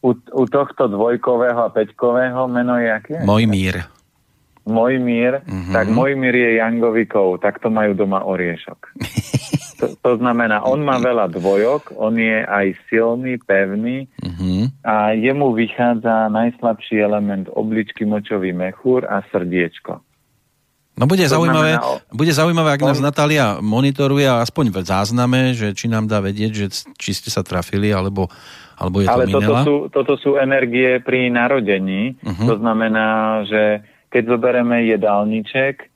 u, 0.01 0.09
u 0.17 0.43
tohto 0.49 0.89
dvojkového 0.89 1.70
a 1.70 1.70
peťkového 1.70 2.49
meno 2.49 2.82
je 2.82 2.89
aké? 2.89 3.15
Mojmír. 3.22 3.99
Mojmír, 4.70 5.41
mm-hmm. 5.41 5.74
tak 5.74 5.89
Mojmír 5.89 6.36
je 6.36 6.51
Jangovikov, 6.61 7.41
tak 7.41 7.57
to 7.59 7.74
majú 7.74 7.97
doma 7.97 8.22
oriešok. 8.22 8.80
to, 9.80 9.86
to 9.99 10.11
znamená, 10.22 10.61
on 10.61 10.86
má 10.86 11.01
veľa 11.01 11.32
dvojok, 11.34 11.97
on 11.97 12.20
je 12.20 12.43
aj 12.45 12.78
silný, 12.91 13.39
pevný 13.41 14.05
mm-hmm. 14.22 14.86
a 14.86 15.15
jemu 15.15 15.55
vychádza 15.55 16.30
najslabší 16.30 17.01
element 17.01 17.47
obličky, 17.51 18.05
močový 18.05 18.53
mechúr 18.53 19.07
a 19.07 19.26
srdiečko. 19.32 20.03
No 20.99 21.07
bude 21.07 21.24
to 21.24 21.32
zaujímavé, 21.32 21.80
znamená, 21.80 22.11
bude 22.11 22.34
zaujímavé, 22.36 22.70
ak 22.76 22.82
on... 22.84 22.89
nás 22.91 22.99
Natália 22.99 23.63
monitoruje 23.63 24.28
aspoň 24.28 24.65
v 24.76 24.78
zázname, 24.84 25.55
že 25.55 25.72
či 25.72 25.88
nám 25.88 26.11
dá 26.11 26.20
vedieť, 26.20 26.51
že 26.51 26.65
či 26.99 27.15
ste 27.15 27.32
sa 27.32 27.39
trafili, 27.39 27.88
alebo, 27.95 28.28
alebo 28.76 28.99
je 28.99 29.07
to 29.07 29.15
Ale 29.15 29.26
toto 29.32 29.53
sú, 29.63 29.76
toto 29.88 30.13
sú 30.20 30.32
energie 30.36 30.99
pri 30.99 31.32
narodení. 31.32 32.20
Uh-huh. 32.20 32.51
To 32.51 32.55
znamená, 32.59 33.07
že 33.47 33.80
keď 34.10 34.24
zoberieme 34.26 34.86
jedálniček, 34.89 35.89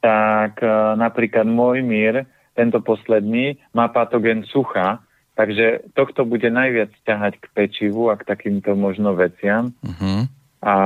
tak 0.00 0.58
e, 0.64 0.68
napríklad 0.96 1.46
môj 1.46 1.84
mír, 1.84 2.26
tento 2.56 2.82
posledný, 2.82 3.56
má 3.72 3.88
patogen 3.88 4.42
sucha, 4.48 5.00
takže 5.38 5.86
tohto 5.96 6.26
bude 6.28 6.50
najviac 6.50 6.92
ťahať 7.06 7.40
k 7.40 7.46
pečivu 7.56 8.12
a 8.12 8.18
k 8.18 8.26
takýmto 8.26 8.76
možno 8.76 9.16
veciam. 9.16 9.72
Uh-huh. 9.80 10.28
A, 10.60 10.76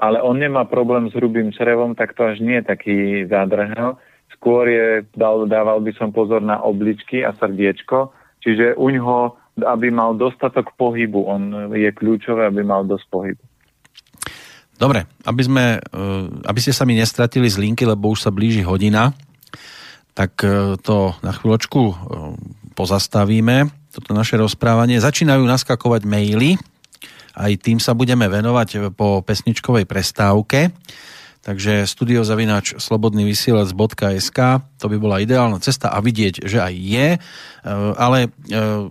ale 0.00 0.18
on 0.24 0.40
nemá 0.40 0.64
problém 0.64 1.12
s 1.12 1.16
hrubým 1.16 1.52
črevom, 1.52 1.92
tak 1.92 2.16
to 2.16 2.24
až 2.24 2.40
nie 2.40 2.56
je 2.62 2.64
taký 2.64 2.96
zádrhel. 3.28 4.00
Skôr 4.32 4.64
je, 4.70 4.86
dal, 5.12 5.44
dával 5.44 5.84
by 5.84 5.92
som 5.98 6.14
pozor 6.14 6.40
na 6.40 6.56
obličky 6.62 7.20
a 7.20 7.36
srdiečko, 7.36 8.14
čiže 8.40 8.78
u 8.80 8.88
ňoho, 8.88 9.36
aby 9.66 9.92
mal 9.92 10.14
dostatok 10.16 10.72
pohybu, 10.78 11.20
on 11.26 11.42
je 11.74 11.90
kľúčové, 11.92 12.48
aby 12.48 12.62
mal 12.64 12.86
dosť 12.86 13.06
pohybu. 13.12 13.44
Dobre, 14.78 15.10
aby, 15.26 15.42
sme, 15.42 15.64
eh, 15.82 16.48
aby 16.48 16.58
ste 16.62 16.70
sa 16.70 16.86
mi 16.86 16.94
nestratili 16.94 17.50
z 17.50 17.58
linky, 17.58 17.82
lebo 17.82 18.14
už 18.14 18.24
sa 18.24 18.30
blíži 18.30 18.62
hodina, 18.62 19.12
tak 20.14 20.34
to 20.82 21.14
na 21.22 21.30
chvíľočku 21.30 21.94
pozastavíme, 22.74 23.70
toto 23.94 24.18
naše 24.18 24.34
rozprávanie. 24.34 24.98
Začínajú 24.98 25.46
naskakovať 25.46 26.10
maily, 26.10 26.58
aj 27.38 27.54
tým 27.62 27.78
sa 27.78 27.94
budeme 27.94 28.26
venovať 28.26 28.90
po 28.98 29.22
pesničkovej 29.22 29.86
prestávke. 29.86 30.74
Takže 31.38 31.86
studiozavináč 31.86 32.82
slobodnyvysielac.sk 32.82 34.38
to 34.78 34.86
by 34.90 34.96
bola 34.98 35.22
ideálna 35.22 35.62
cesta 35.62 35.90
a 35.90 36.02
vidieť, 36.02 36.42
že 36.42 36.58
aj 36.58 36.74
je, 36.74 37.08
e, 37.14 37.18
ale 37.94 38.26
e, 38.26 38.28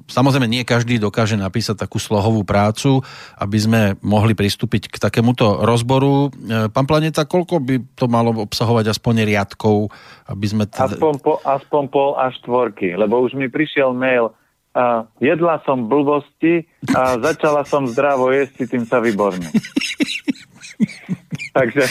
samozrejme 0.08 0.48
nie 0.48 0.64
každý 0.64 1.00
dokáže 1.00 1.36
napísať 1.36 1.80
takú 1.80 2.00
slohovú 2.00 2.48
prácu, 2.48 3.04
aby 3.40 3.58
sme 3.60 3.82
mohli 4.00 4.32
pristúpiť 4.32 4.88
k 4.92 4.96
takémuto 4.96 5.64
rozboru. 5.64 6.32
E, 6.32 6.72
pán 6.72 6.88
Planeta, 6.88 7.28
koľko 7.28 7.60
by 7.60 7.76
to 8.00 8.08
malo 8.08 8.32
obsahovať 8.48 8.96
aspoň 8.96 9.28
riadkov, 9.28 9.92
aby 10.32 10.46
sme... 10.48 10.64
Teda... 10.68 10.96
Aspoň, 10.96 11.14
po, 11.20 11.40
aspoň 11.44 11.84
pol 11.92 12.10
až 12.16 12.36
štvorky, 12.44 12.96
lebo 12.96 13.24
už 13.24 13.36
mi 13.36 13.52
prišiel 13.52 13.92
mail, 13.92 14.32
a 14.78 15.10
jedla 15.18 15.58
som 15.66 15.90
blbosti 15.90 16.70
a 16.94 17.18
začala 17.18 17.66
som 17.66 17.90
zdravo 17.90 18.30
jesť, 18.30 18.70
tým 18.70 18.86
sa 18.86 19.02
výborne. 19.02 19.50
Takže 21.58 21.84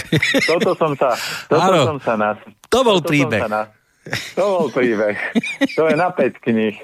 toto 0.46 0.78
som 0.78 0.92
sa, 0.94 1.14
toto 1.50 1.70
Áno, 1.72 1.96
som 1.96 1.98
sa 2.02 2.14
nás... 2.14 2.38
To 2.70 2.86
bol 2.86 3.02
príbeh. 3.02 3.42
Na, 3.50 3.70
to 4.38 4.44
bol 4.44 4.66
príbeh. 4.70 5.18
To 5.74 5.90
je 5.90 5.96
na 5.98 6.10
5 6.14 6.46
knih. 6.46 6.76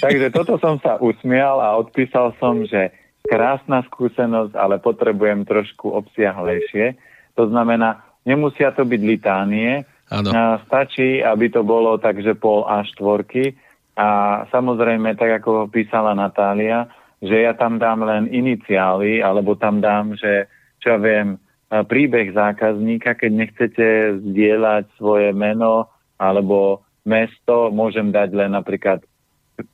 Takže 0.00 0.32
toto 0.32 0.60
som 0.60 0.76
sa 0.80 1.00
usmial 1.00 1.60
a 1.60 1.76
odpísal 1.80 2.36
som, 2.36 2.64
že 2.64 2.92
krásna 3.26 3.82
skúsenosť, 3.88 4.54
ale 4.54 4.78
potrebujem 4.78 5.42
trošku 5.48 5.90
obsiahlejšie. 5.90 6.94
To 7.34 7.50
znamená, 7.50 8.04
nemusia 8.22 8.70
to 8.72 8.86
byť 8.86 9.00
litánie, 9.02 9.82
ano. 10.12 10.60
stačí, 10.68 11.20
aby 11.20 11.50
to 11.50 11.66
bolo 11.66 11.98
takže 11.98 12.38
pol 12.38 12.64
a 12.64 12.86
štvorky. 12.86 13.58
A 13.96 14.42
samozrejme, 14.52 15.16
tak 15.16 15.42
ako 15.42 15.48
ho 15.50 15.66
písala 15.66 16.12
Natália, 16.12 16.86
že 17.18 17.48
ja 17.48 17.56
tam 17.56 17.80
dám 17.80 18.04
len 18.04 18.28
iniciály, 18.28 19.24
alebo 19.24 19.56
tam 19.56 19.80
dám, 19.80 20.14
že 20.14 20.46
čo 20.80 20.96
ja 20.96 20.98
viem, 20.98 21.40
príbeh 21.70 22.30
zákazníka, 22.30 23.18
keď 23.18 23.30
nechcete 23.32 23.86
zdieľať 24.22 24.86
svoje 24.96 25.34
meno 25.34 25.90
alebo 26.16 26.86
mesto, 27.02 27.70
môžem 27.74 28.14
dať 28.14 28.30
len 28.34 28.54
napríklad, 28.54 29.02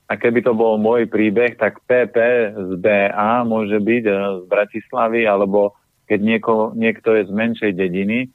a 0.08 0.12
keby 0.14 0.44
to 0.44 0.52
bol 0.54 0.78
môj 0.78 1.10
príbeh, 1.10 1.58
tak 1.58 1.82
PP 1.84 2.16
z 2.54 2.72
BA 2.78 3.32
môže 3.42 3.82
byť 3.82 4.04
e, 4.06 4.14
z 4.14 4.44
Bratislavy, 4.46 5.26
alebo 5.26 5.74
keď 6.06 6.20
nieko, 6.22 6.54
niekto 6.76 7.18
je 7.18 7.26
z 7.26 7.32
menšej 7.32 7.72
dediny 7.74 8.30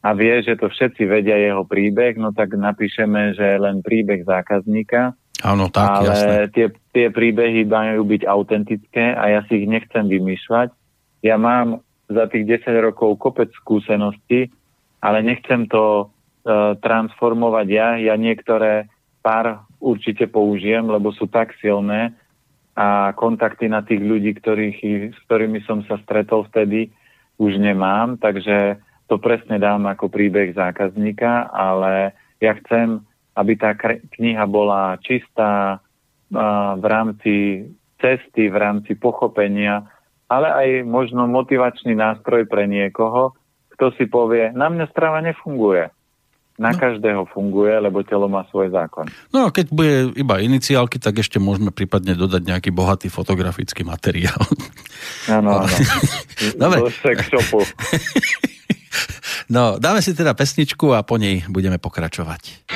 a 0.00 0.14
vie, 0.16 0.40
že 0.40 0.56
to 0.56 0.70
všetci 0.70 1.04
vedia 1.04 1.36
jeho 1.36 1.66
príbeh, 1.68 2.16
no 2.16 2.32
tak 2.32 2.54
napíšeme, 2.54 3.36
že 3.36 3.60
len 3.60 3.84
príbeh 3.84 4.24
zákazníka. 4.24 5.12
Áno, 5.44 5.68
tak, 5.68 6.00
Ale 6.00 6.08
jasné. 6.08 6.36
Tie, 6.56 6.66
tie 6.96 7.06
príbehy 7.12 7.68
majú 7.68 8.08
byť 8.08 8.22
autentické 8.24 9.12
a 9.12 9.36
ja 9.36 9.40
si 9.50 9.64
ich 9.64 9.66
nechcem 9.68 10.08
vymýšľať. 10.08 10.72
Ja 11.20 11.36
mám 11.36 11.84
za 12.06 12.30
tých 12.30 12.62
10 12.62 12.86
rokov 12.86 13.18
kopec 13.18 13.50
skúseností, 13.58 14.50
ale 15.02 15.18
nechcem 15.22 15.66
to 15.66 16.06
uh, 16.06 16.74
transformovať 16.78 17.66
ja. 17.68 17.88
Ja 17.98 18.14
niektoré 18.14 18.86
pár 19.22 19.66
určite 19.82 20.30
použijem, 20.30 20.86
lebo 20.86 21.10
sú 21.10 21.26
tak 21.26 21.54
silné 21.58 22.14
a 22.76 23.16
kontakty 23.16 23.66
na 23.66 23.80
tých 23.82 24.04
ľudí, 24.04 24.36
ktorých, 24.36 24.78
s 25.16 25.18
ktorými 25.26 25.64
som 25.64 25.82
sa 25.88 25.96
stretol 26.04 26.44
vtedy, 26.52 26.92
už 27.40 27.56
nemám, 27.56 28.20
takže 28.20 28.80
to 29.08 29.16
presne 29.16 29.56
dám 29.60 29.88
ako 29.88 30.12
príbeh 30.12 30.52
zákazníka, 30.52 31.48
ale 31.52 32.12
ja 32.40 32.52
chcem, 32.60 33.00
aby 33.36 33.52
tá 33.56 33.72
kniha 34.18 34.44
bola 34.44 35.00
čistá 35.00 35.80
v 36.76 36.84
rámci 36.84 37.64
cesty, 38.02 38.50
v 38.50 38.56
rámci 38.56 38.98
pochopenia 38.98 39.86
ale 40.26 40.48
aj 40.50 40.68
možno 40.86 41.30
motivačný 41.30 41.94
nástroj 41.94 42.46
pre 42.50 42.66
niekoho, 42.66 43.34
kto 43.76 43.92
si 43.94 44.08
povie, 44.08 44.50
na 44.56 44.72
mňa 44.72 44.88
strava 44.90 45.22
nefunguje. 45.22 45.92
Na 46.56 46.72
no. 46.72 46.80
každého 46.80 47.28
funguje, 47.36 47.76
lebo 47.76 48.00
telo 48.00 48.32
má 48.32 48.48
svoj 48.48 48.72
zákon. 48.72 49.04
No 49.28 49.44
a 49.44 49.52
keď 49.52 49.66
bude 49.68 49.94
iba 50.16 50.40
iniciálky, 50.40 50.96
tak 50.96 51.20
ešte 51.20 51.36
môžeme 51.36 51.68
prípadne 51.68 52.16
dodať 52.16 52.48
nejaký 52.48 52.70
bohatý 52.72 53.12
fotografický 53.12 53.84
materiál. 53.84 54.40
Áno, 55.28 55.62
áno. 55.62 55.76
Dobre. 56.62 56.78
Do 56.86 56.90
shopu. 57.28 57.60
No, 59.46 59.78
dáme 59.78 60.02
si 60.02 60.16
teda 60.16 60.34
pesničku 60.34 60.90
a 60.90 61.06
po 61.06 61.20
nej 61.20 61.46
budeme 61.46 61.78
pokračovať. 61.78 62.66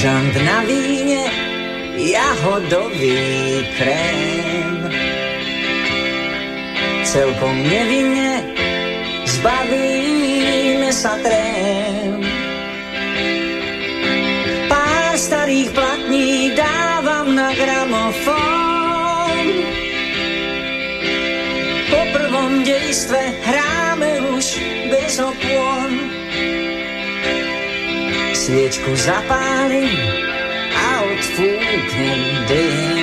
Bažant 0.00 0.32
na 0.48 0.64
víne, 0.64 1.28
jahodový 2.00 3.68
krém. 3.76 4.88
Celkom 7.04 7.52
nevinne 7.68 8.48
zbavíme 9.28 10.88
sa 10.88 11.20
trém. 11.20 12.16
Pár 14.72 15.20
starých 15.20 15.68
platní 15.76 16.56
dávam 16.56 17.36
na 17.36 17.52
gramofón. 17.52 19.46
Po 21.92 22.00
prvom 22.16 22.64
dejstve 22.64 23.20
hráme 23.44 24.32
už 24.32 24.64
bez 24.88 25.20
opon 25.20 25.79
sviečku 28.50 28.90
zapálim 28.98 29.94
a 30.74 31.06
odfúknem 31.06 32.20
dym. 32.50 32.98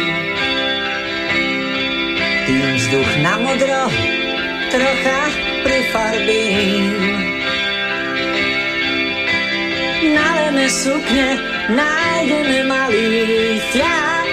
Tým 2.43 2.68
vzduch 2.76 3.12
na 3.24 3.34
modro 3.39 3.84
trocha 4.68 5.24
prifarbím. 5.64 6.91
Na 10.20 10.28
leme 10.36 10.68
sukne 10.68 11.39
nájdeme 11.72 12.68
malý 12.68 13.08
fľak. 13.72 14.28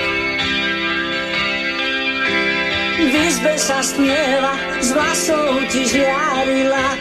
V 2.98 3.14
izbe 3.14 3.54
sa 3.54 3.78
stmieva, 3.86 4.58
z 4.82 4.88
vlasov 4.90 5.62
ti 5.70 5.86
žiari 5.86 6.66
lak. 6.66 6.98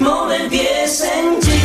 Moment 0.00 0.48
pieseň 0.48 1.55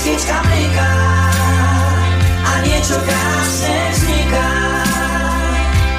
sviečka 0.00 0.40
bliká 0.48 0.92
a 2.40 2.52
niečo 2.64 2.96
krásne 3.04 3.78
vzniká, 3.92 4.50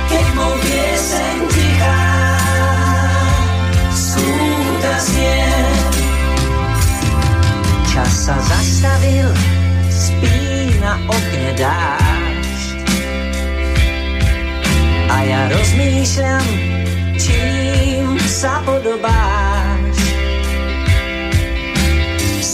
keď 0.10 0.26
mu 0.34 0.50
pieseň 0.58 1.38
tichá 1.54 2.02
skúta 3.94 4.94
znie. 5.06 5.54
Čas 7.94 8.12
sa 8.26 8.36
zastavil, 8.42 9.30
spí 9.94 10.40
na 10.82 10.98
okne 11.06 11.50
dážď. 11.62 12.82
A 15.14 15.16
ja 15.30 15.42
rozmýšľam, 15.54 16.48
čím 17.22 18.18
sa 18.26 18.66
podobáš 18.66 19.51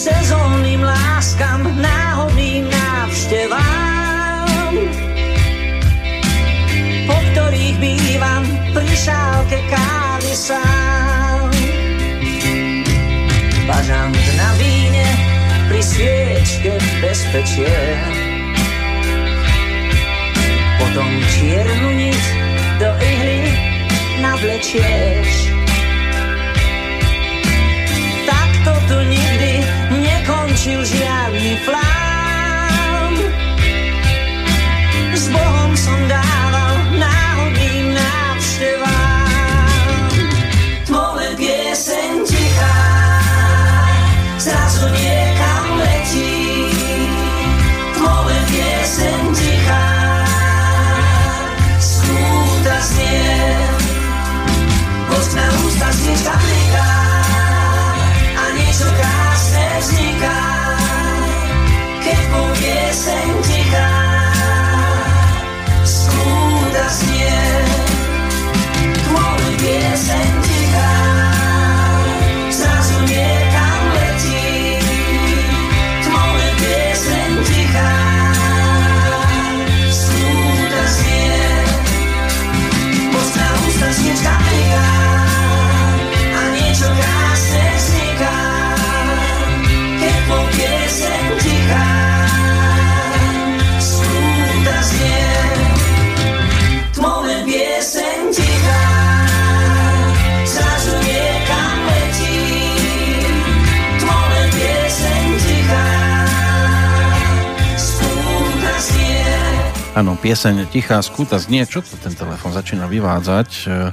sezónnym 0.07 0.87
láskam, 0.87 1.67
náhodným 1.83 2.71
návštevám, 2.71 4.71
po 7.11 7.17
ktorých 7.31 7.75
bývam 7.83 8.43
pri 8.71 8.91
šálke 8.95 9.59
kávy 9.67 10.31
sám. 10.31 11.51
Bažant 13.67 14.15
na 14.39 14.49
víne, 14.55 15.07
pri 15.67 15.83
sviečke 15.83 16.71
bezpečie, 17.03 17.75
potom 20.79 21.09
čiernu 21.35 21.89
niť 21.99 22.23
do 22.79 22.89
ihly 22.95 23.39
navlečieš. 24.23 25.51
Takto 28.23 28.71
tu 28.87 28.97
nikdy 29.03 29.46
nekončil 30.67 30.83
žiadny 30.83 31.55
flám. 31.63 33.13
S 35.15 35.31
Bohom 35.31 35.71
som 35.79 35.95
dával 36.11 36.36
pieseň 62.97 63.29
tichá, 63.45 63.89
skúda 65.85 66.85
znieť. 66.89 67.66
Áno, 109.97 110.13
pieseň 110.13 110.69
Tichá 110.69 111.01
skúta 111.01 111.41
znie, 111.41 111.65
čo 111.65 111.81
to 111.81 111.97
ten 111.97 112.13
telefon 112.13 112.53
začína 112.53 112.85
vyvádzať. 112.85 113.49
E, 113.49 113.89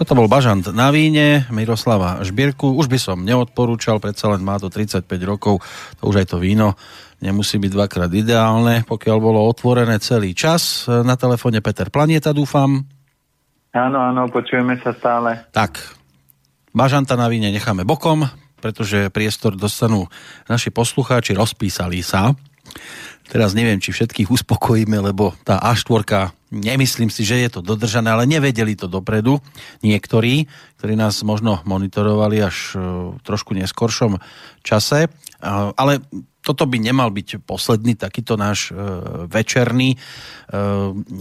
toto 0.00 0.16
bol 0.16 0.24
Bažant 0.24 0.64
na 0.72 0.88
víne, 0.88 1.44
Miroslava 1.52 2.24
Žbierku. 2.24 2.72
Už 2.72 2.88
by 2.88 2.96
som 2.96 3.20
neodporúčal, 3.20 4.00
predsa 4.00 4.32
len 4.32 4.40
má 4.40 4.56
to 4.56 4.72
35 4.72 5.04
rokov, 5.28 5.60
to 6.00 6.08
už 6.08 6.24
aj 6.24 6.26
to 6.32 6.40
víno 6.40 6.72
nemusí 7.20 7.60
byť 7.60 7.68
dvakrát 7.68 8.08
ideálne, 8.16 8.88
pokiaľ 8.88 9.16
bolo 9.20 9.44
otvorené 9.44 10.00
celý 10.00 10.32
čas. 10.32 10.88
E, 10.88 11.04
na 11.04 11.20
telefóne 11.20 11.60
Peter 11.60 11.92
Planieta, 11.92 12.32
dúfam. 12.32 12.88
Áno, 13.76 13.98
áno, 14.00 14.32
počujeme 14.32 14.80
sa 14.80 14.96
stále. 14.96 15.52
Tak, 15.52 16.00
Bažanta 16.72 17.12
na 17.12 17.28
víne 17.28 17.52
necháme 17.52 17.84
bokom, 17.84 18.24
pretože 18.56 19.12
priestor 19.12 19.60
dostanú 19.60 20.08
naši 20.48 20.72
poslucháči, 20.72 21.36
rozpísali 21.36 22.00
sa. 22.00 22.32
Teraz 23.32 23.56
neviem, 23.56 23.80
či 23.80 23.96
všetkých 23.96 24.28
uspokojíme, 24.28 25.00
lebo 25.00 25.32
tá 25.46 25.56
A4, 25.56 26.36
nemyslím 26.52 27.08
si, 27.08 27.24
že 27.24 27.40
je 27.40 27.48
to 27.48 27.60
dodržané, 27.64 28.12
ale 28.12 28.28
nevedeli 28.28 28.76
to 28.76 28.92
dopredu 28.92 29.40
niektorí, 29.80 30.44
ktorí 30.76 30.94
nás 31.00 31.24
možno 31.24 31.64
monitorovali 31.64 32.44
až 32.44 32.56
e, 32.74 32.78
trošku 33.24 33.56
neskoršom 33.56 34.20
čase. 34.60 35.08
Ale 35.40 36.04
toto 36.42 36.66
by 36.66 36.76
nemal 36.82 37.14
byť 37.14 37.46
posledný 37.46 37.94
takýto 37.94 38.34
náš 38.34 38.68
e, 38.68 38.76
večerný 39.30 39.94
e, 39.94 39.98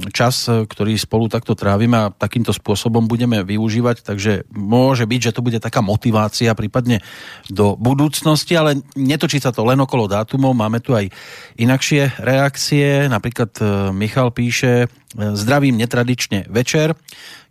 čas, 0.09 0.49
ktorý 0.49 0.97
spolu 0.97 1.29
takto 1.29 1.53
trávime 1.53 1.97
a 1.97 2.11
takýmto 2.11 2.49
spôsobom 2.49 3.05
budeme 3.05 3.45
využívať, 3.45 4.01
takže 4.01 4.49
môže 4.49 5.05
byť, 5.05 5.21
že 5.21 5.35
to 5.37 5.45
bude 5.45 5.61
taká 5.61 5.85
motivácia 5.85 6.57
prípadne 6.57 7.05
do 7.47 7.77
budúcnosti, 7.77 8.57
ale 8.57 8.81
netočí 8.97 9.37
sa 9.37 9.53
to 9.53 9.61
len 9.61 9.77
okolo 9.77 10.09
dátumov, 10.09 10.57
máme 10.57 10.81
tu 10.81 10.97
aj 10.97 11.13
inakšie 11.61 12.17
reakcie, 12.17 13.05
napríklad 13.05 13.51
e, 13.61 13.63
Michal 13.93 14.33
píše, 14.33 14.89
zdravím 15.11 15.75
netradične 15.75 16.47
večer, 16.47 16.95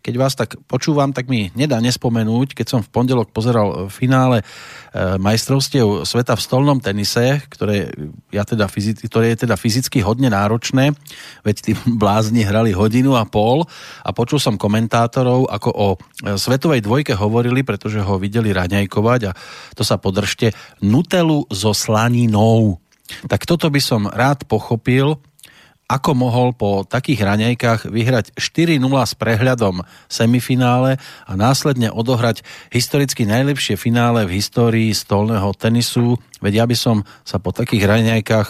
keď 0.00 0.14
vás 0.16 0.32
tak 0.32 0.56
počúvam, 0.64 1.12
tak 1.12 1.28
mi 1.28 1.52
nedá 1.52 1.76
nespomenúť, 1.78 2.56
keď 2.56 2.66
som 2.66 2.80
v 2.80 2.88
pondelok 2.88 3.36
pozeral 3.36 3.92
finále 3.92 4.40
e, 4.40 4.44
majstrovstiev 5.20 6.08
sveta 6.08 6.34
v 6.36 6.44
stolnom 6.44 6.80
tenise, 6.80 7.44
ktoré, 7.52 7.92
ja 8.32 8.48
teda 8.48 8.64
ktoré 9.06 9.36
je 9.36 9.44
teda 9.44 9.60
fyzicky 9.60 10.00
hodne 10.00 10.32
náročné, 10.32 10.96
veď 11.44 11.56
tí 11.60 11.72
blázni 12.02 12.48
hrali 12.48 12.72
hodinu 12.72 13.14
a 13.14 13.28
pol 13.28 13.68
a 14.00 14.10
počul 14.16 14.40
som 14.40 14.56
komentátorov, 14.56 15.52
ako 15.52 15.70
o 15.70 15.88
e, 15.94 15.98
svetovej 16.40 16.80
dvojke 16.80 17.12
hovorili, 17.12 17.60
pretože 17.60 18.00
ho 18.00 18.16
videli 18.16 18.56
raňajkovať 18.56 19.20
a 19.28 19.36
to 19.76 19.84
sa 19.84 20.00
podržte, 20.00 20.56
Nutelu 20.80 21.44
so 21.52 21.76
slaninou. 21.76 22.80
Tak 23.28 23.44
toto 23.44 23.68
by 23.68 23.80
som 23.82 24.08
rád 24.08 24.46
pochopil, 24.46 25.18
ako 25.90 26.14
mohol 26.14 26.54
po 26.54 26.86
takých 26.86 27.26
raňajkách 27.26 27.90
vyhrať 27.90 28.38
4-0 28.38 28.78
s 29.02 29.12
prehľadom 29.18 29.82
semifinále 30.06 31.02
a 31.26 31.32
následne 31.34 31.90
odohrať 31.90 32.46
historicky 32.70 33.26
najlepšie 33.26 33.74
finále 33.74 34.22
v 34.22 34.38
histórii 34.38 34.94
stolného 34.94 35.50
tenisu. 35.58 36.14
Veď 36.38 36.62
ja 36.62 36.64
by 36.70 36.76
som 36.78 36.96
sa 37.26 37.42
po 37.42 37.50
takých 37.50 37.90
raňajkách 37.90 38.48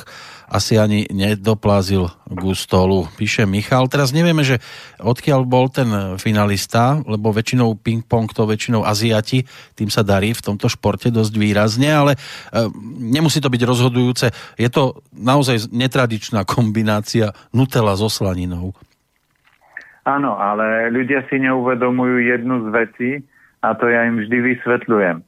asi 0.50 0.74
ani 0.76 1.06
nedoplázil 1.08 2.10
k 2.10 2.42
stolu. 2.58 3.06
Píše 3.14 3.46
Michal. 3.46 3.86
Teraz 3.86 4.10
nevieme, 4.10 4.42
že 4.42 4.58
odkiaľ 4.98 5.46
bol 5.46 5.70
ten 5.70 6.18
finalista, 6.18 6.98
lebo 7.06 7.30
väčšinou 7.30 7.78
ping-pong 7.78 8.26
to 8.34 8.44
väčšinou 8.50 8.82
Aziati, 8.82 9.46
tým 9.78 9.88
sa 9.88 10.02
darí 10.02 10.34
v 10.34 10.42
tomto 10.42 10.66
športe 10.66 11.14
dosť 11.14 11.34
výrazne, 11.38 11.94
ale 11.94 12.12
e, 12.14 12.18
nemusí 12.98 13.38
to 13.38 13.46
byť 13.46 13.62
rozhodujúce. 13.62 14.26
Je 14.58 14.68
to 14.68 15.06
naozaj 15.14 15.70
netradičná 15.70 16.42
kombinácia 16.42 17.30
Nutella 17.54 17.94
so 17.94 18.10
slaninou. 18.10 18.74
Áno, 20.02 20.34
ale 20.34 20.90
ľudia 20.90 21.22
si 21.30 21.38
neuvedomujú 21.38 22.26
jednu 22.26 22.66
z 22.66 22.68
vecí 22.74 23.10
a 23.62 23.78
to 23.78 23.86
ja 23.86 24.08
im 24.08 24.18
vždy 24.18 24.56
vysvetľujem. 24.56 25.22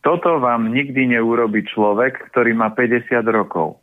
Toto 0.00 0.40
vám 0.40 0.72
nikdy 0.72 1.12
neurobi 1.12 1.60
človek, 1.66 2.32
ktorý 2.32 2.56
má 2.56 2.72
50 2.72 3.20
rokov. 3.28 3.80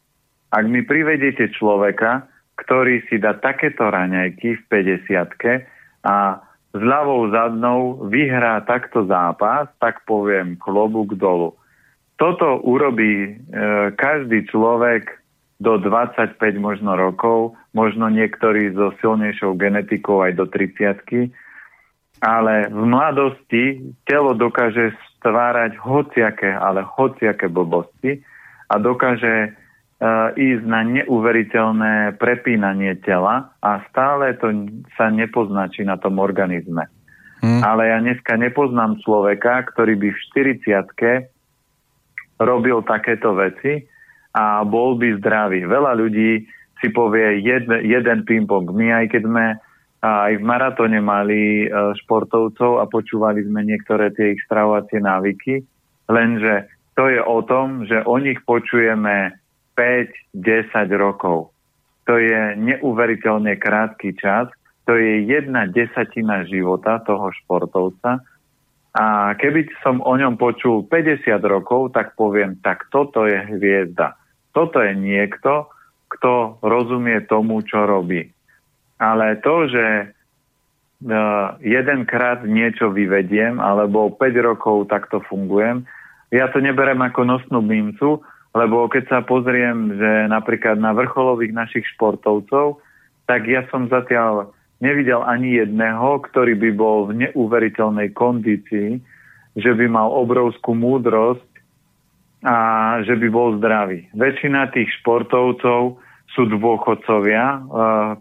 Ak 0.52 0.66
mi 0.66 0.84
privedete 0.84 1.52
človeka, 1.56 2.28
ktorý 2.58 3.06
si 3.12 3.20
dá 3.20 3.38
takéto 3.38 3.88
raňajky 3.88 4.58
v 4.58 4.64
50 4.72 6.08
a 6.08 6.42
s 6.74 6.82
ľavou 6.82 7.32
zadnou 7.32 8.08
vyhrá 8.08 8.64
takto 8.64 9.06
zápas, 9.08 9.68
tak 9.82 10.04
poviem 10.08 10.60
klobúk 10.60 11.16
dolu. 11.16 11.56
Toto 12.18 12.60
urobí 12.66 13.30
e, 13.30 13.32
každý 13.94 14.50
človek 14.50 15.22
do 15.58 15.78
25 15.82 16.38
možno 16.58 16.98
rokov, 16.98 17.58
možno 17.74 18.10
niektorí 18.10 18.74
so 18.74 18.94
silnejšou 19.02 19.58
genetikou 19.58 20.22
aj 20.26 20.38
do 20.38 20.46
30 20.50 21.34
ale 22.22 22.70
v 22.74 22.82
mladosti 22.82 23.94
telo 24.10 24.34
dokáže 24.34 24.94
stvárať 25.18 25.78
hociaké, 25.78 26.50
ale 26.50 26.82
hociaké 26.82 27.46
blbosti 27.46 28.22
a 28.74 28.82
dokáže 28.82 29.54
ísť 30.38 30.64
na 30.70 30.86
neuveriteľné 30.86 32.22
prepínanie 32.22 33.02
tela 33.02 33.50
a 33.66 33.82
stále 33.90 34.38
to 34.38 34.54
sa 34.94 35.10
nepoznačí 35.10 35.82
na 35.82 35.98
tom 35.98 36.22
organizme. 36.22 36.86
Hmm. 37.42 37.62
Ale 37.66 37.90
ja 37.90 37.98
dneska 38.02 38.38
nepoznám 38.38 39.02
človeka, 39.02 39.66
ktorý 39.74 39.98
by 39.98 40.10
v 40.14 40.20
40 40.62 41.34
robil 42.38 42.86
takéto 42.86 43.34
veci 43.34 43.90
a 44.38 44.62
bol 44.62 45.02
by 45.02 45.18
zdravý. 45.18 45.66
Veľa 45.66 45.98
ľudí 45.98 46.46
si 46.78 46.88
povie 46.94 47.42
jed, 47.42 47.66
jeden 47.82 48.22
ping-pong. 48.22 48.70
My 48.70 49.02
aj 49.02 49.06
keď 49.18 49.22
sme 49.26 49.46
aj 50.06 50.34
v 50.38 50.44
maratóne 50.46 51.02
mali 51.02 51.66
e, 51.66 51.68
športovcov 52.06 52.78
a 52.78 52.86
počúvali 52.86 53.42
sme 53.42 53.66
niektoré 53.66 54.14
tie 54.14 54.38
ich 54.38 54.42
stravovacie 54.46 55.02
návyky, 55.02 55.66
lenže 56.06 56.70
to 56.94 57.10
je 57.10 57.18
o 57.18 57.42
tom, 57.42 57.82
že 57.90 58.06
o 58.06 58.22
nich 58.22 58.38
počujeme 58.46 59.34
5-10 59.78 60.74
rokov. 60.98 61.54
To 62.10 62.18
je 62.18 62.58
neuveriteľne 62.58 63.56
krátky 63.62 64.18
čas, 64.18 64.50
to 64.88 64.96
je 64.96 65.28
jedna 65.28 65.68
desatina 65.68 66.48
života 66.48 67.04
toho 67.04 67.30
športovca. 67.44 68.24
A 68.98 69.36
keby 69.38 69.68
som 69.84 70.00
o 70.02 70.16
ňom 70.16 70.40
počul 70.40 70.88
50 70.88 71.30
rokov, 71.44 71.94
tak 71.94 72.16
poviem, 72.18 72.58
tak 72.64 72.88
toto 72.90 73.28
je 73.28 73.36
hviezda. 73.36 74.16
Toto 74.56 74.82
je 74.82 74.96
niekto, 74.96 75.70
kto 76.08 76.58
rozumie 76.64 77.20
tomu, 77.28 77.62
čo 77.68 77.86
robí. 77.86 78.32
Ale 78.98 79.38
to, 79.44 79.70
že 79.70 79.86
e, 79.86 80.06
jedenkrát 81.62 82.42
niečo 82.48 82.90
vyvediem, 82.90 83.62
alebo 83.62 84.10
5 84.16 84.24
rokov 84.42 84.90
takto 84.90 85.22
fungujem, 85.30 85.86
ja 86.34 86.50
to 86.50 86.64
neberem 86.64 86.98
ako 87.04 87.28
nosnú 87.28 87.60
mincu, 87.62 88.24
lebo 88.58 88.90
keď 88.90 89.04
sa 89.06 89.20
pozriem, 89.22 89.94
že 89.94 90.12
napríklad 90.26 90.82
na 90.82 90.98
vrcholových 90.98 91.54
našich 91.54 91.86
športovcov, 91.94 92.82
tak 93.30 93.46
ja 93.46 93.62
som 93.70 93.86
zatiaľ 93.86 94.50
nevidel 94.82 95.22
ani 95.22 95.62
jedného, 95.62 96.26
ktorý 96.26 96.58
by 96.58 96.70
bol 96.74 96.98
v 97.06 97.30
neuveriteľnej 97.30 98.18
kondícii, 98.18 98.98
že 99.58 99.72
by 99.74 99.86
mal 99.86 100.10
obrovskú 100.10 100.74
múdrosť 100.74 101.46
a 102.46 102.58
že 103.06 103.18
by 103.18 103.28
bol 103.30 103.58
zdravý. 103.62 104.10
Väčšina 104.14 104.74
tých 104.74 104.90
športovcov 105.02 105.98
sú 106.34 106.42
dôchodcovia 106.50 107.46
e, 107.46 107.60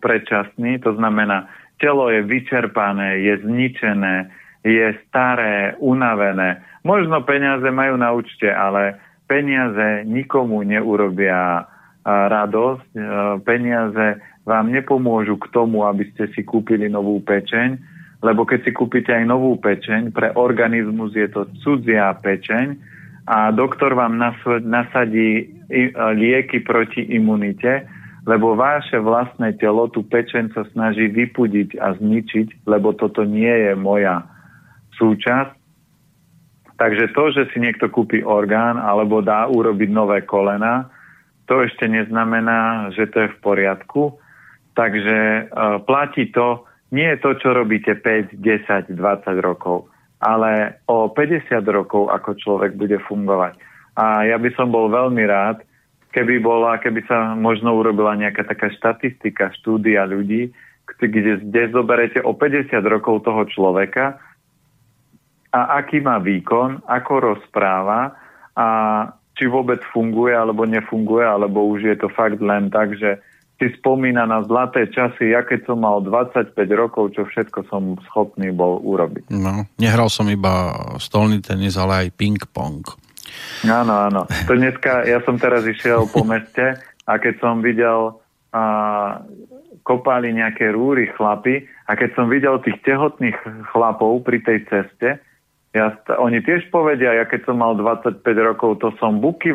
predčasní, 0.00 0.80
to 0.80 0.96
znamená, 0.96 1.48
telo 1.76 2.08
je 2.08 2.24
vyčerpané, 2.24 3.20
je 3.20 3.34
zničené, 3.44 4.32
je 4.64 4.96
staré, 5.06 5.76
unavené. 5.78 6.64
Možno 6.82 7.20
peniaze 7.28 7.68
majú 7.68 8.00
na 8.00 8.16
účte, 8.16 8.48
ale 8.48 8.96
peniaze 9.26 10.06
nikomu 10.06 10.62
neurobia 10.62 11.66
radosť, 12.06 12.88
peniaze 13.42 14.22
vám 14.46 14.70
nepomôžu 14.70 15.42
k 15.42 15.50
tomu, 15.50 15.82
aby 15.82 16.06
ste 16.14 16.30
si 16.30 16.46
kúpili 16.46 16.86
novú 16.86 17.18
pečeň, 17.18 17.74
lebo 18.22 18.46
keď 18.46 18.62
si 18.62 18.70
kúpite 18.70 19.10
aj 19.10 19.26
novú 19.26 19.58
pečeň, 19.58 20.14
pre 20.14 20.30
organizmus 20.38 21.12
je 21.18 21.26
to 21.26 21.50
cudzia 21.66 22.14
pečeň 22.22 22.78
a 23.26 23.50
doktor 23.50 23.98
vám 23.98 24.14
nasadí 24.62 25.50
lieky 26.14 26.62
proti 26.62 27.10
imunite, 27.10 27.82
lebo 28.22 28.54
vaše 28.54 29.02
vlastné 29.02 29.58
telo 29.58 29.90
tú 29.90 30.06
pečeň 30.06 30.54
sa 30.54 30.62
snaží 30.70 31.10
vypudiť 31.10 31.78
a 31.82 31.98
zničiť, 31.98 32.70
lebo 32.70 32.94
toto 32.94 33.26
nie 33.26 33.50
je 33.50 33.74
moja 33.74 34.22
súčasť 34.94 35.65
Takže 36.76 37.16
to, 37.16 37.32
že 37.32 37.48
si 37.52 37.58
niekto 37.60 37.88
kúpi 37.88 38.20
orgán 38.20 38.76
alebo 38.76 39.24
dá 39.24 39.48
urobiť 39.48 39.88
nové 39.88 40.20
kolena, 40.28 40.92
to 41.48 41.64
ešte 41.64 41.88
neznamená, 41.88 42.92
že 42.92 43.08
to 43.08 43.24
je 43.24 43.32
v 43.32 43.38
poriadku. 43.40 44.02
Takže 44.76 45.16
e, 45.16 45.42
platí 45.88 46.28
to, 46.28 46.68
nie 46.92 47.08
je 47.16 47.18
to, 47.24 47.30
čo 47.40 47.56
robíte 47.56 47.96
5, 47.96 48.36
10, 48.36 48.92
20 48.92 48.98
rokov, 49.40 49.88
ale 50.20 50.82
o 50.84 51.08
50 51.08 51.48
rokov, 51.72 52.12
ako 52.12 52.36
človek 52.36 52.76
bude 52.76 53.00
fungovať. 53.08 53.56
A 53.96 54.28
ja 54.28 54.36
by 54.36 54.52
som 54.52 54.68
bol 54.68 54.92
veľmi 54.92 55.24
rád, 55.24 55.64
keby 56.12 56.44
bola, 56.44 56.76
keby 56.76 57.08
sa 57.08 57.32
možno 57.32 57.72
urobila 57.72 58.12
nejaká 58.20 58.44
taká 58.44 58.68
štatistika, 58.68 59.48
štúdia 59.56 60.04
ľudí, 60.04 60.52
kde, 61.00 61.40
kde 61.40 61.62
zoberete 61.72 62.20
o 62.20 62.36
50 62.36 62.72
rokov 62.84 63.24
toho 63.24 63.48
človeka 63.48 64.20
a 65.56 65.80
aký 65.80 66.04
má 66.04 66.20
výkon, 66.20 66.84
ako 66.84 67.32
rozpráva 67.32 68.12
a 68.52 68.66
či 69.36 69.48
vôbec 69.48 69.80
funguje 69.88 70.36
alebo 70.36 70.68
nefunguje, 70.68 71.24
alebo 71.24 71.64
už 71.72 71.88
je 71.88 71.96
to 71.96 72.08
fakt 72.12 72.40
len 72.44 72.68
tak, 72.68 72.92
že 72.96 73.20
si 73.56 73.72
spomína 73.80 74.28
na 74.28 74.44
zlaté 74.44 74.84
časy, 74.92 75.32
ja 75.32 75.40
keď 75.40 75.64
som 75.64 75.80
mal 75.80 76.04
25 76.04 76.52
rokov, 76.76 77.16
čo 77.16 77.24
všetko 77.24 77.64
som 77.72 77.96
schopný 78.04 78.52
bol 78.52 78.84
urobiť. 78.84 79.32
No, 79.32 79.64
nehral 79.80 80.12
som 80.12 80.28
iba 80.28 80.76
stolný 81.00 81.40
tenis, 81.40 81.80
ale 81.80 82.04
aj 82.04 82.08
ping-pong. 82.20 82.84
Áno, 83.64 83.94
áno. 83.96 84.28
To 84.28 84.52
dneska, 84.52 85.08
ja 85.08 85.24
som 85.24 85.40
teraz 85.40 85.64
išiel 85.64 86.04
po 86.12 86.20
meste 86.28 86.76
a 87.08 87.12
keď 87.16 87.34
som 87.40 87.64
videl 87.64 88.20
a, 88.52 89.24
kopali 89.88 90.36
nejaké 90.36 90.76
rúry 90.76 91.08
chlapy 91.16 91.64
a 91.88 91.96
keď 91.96 92.10
som 92.12 92.28
videl 92.28 92.60
tých 92.60 92.76
tehotných 92.84 93.36
chlapov 93.72 94.20
pri 94.20 94.44
tej 94.44 94.68
ceste, 94.68 95.16
ja, 95.76 95.92
oni 96.16 96.40
tiež 96.40 96.72
povedia, 96.72 97.12
ja 97.12 97.28
keď 97.28 97.52
som 97.52 97.60
mal 97.60 97.76
25 97.76 98.24
rokov, 98.40 98.80
to 98.80 98.88
som 98.96 99.20
buky 99.20 99.52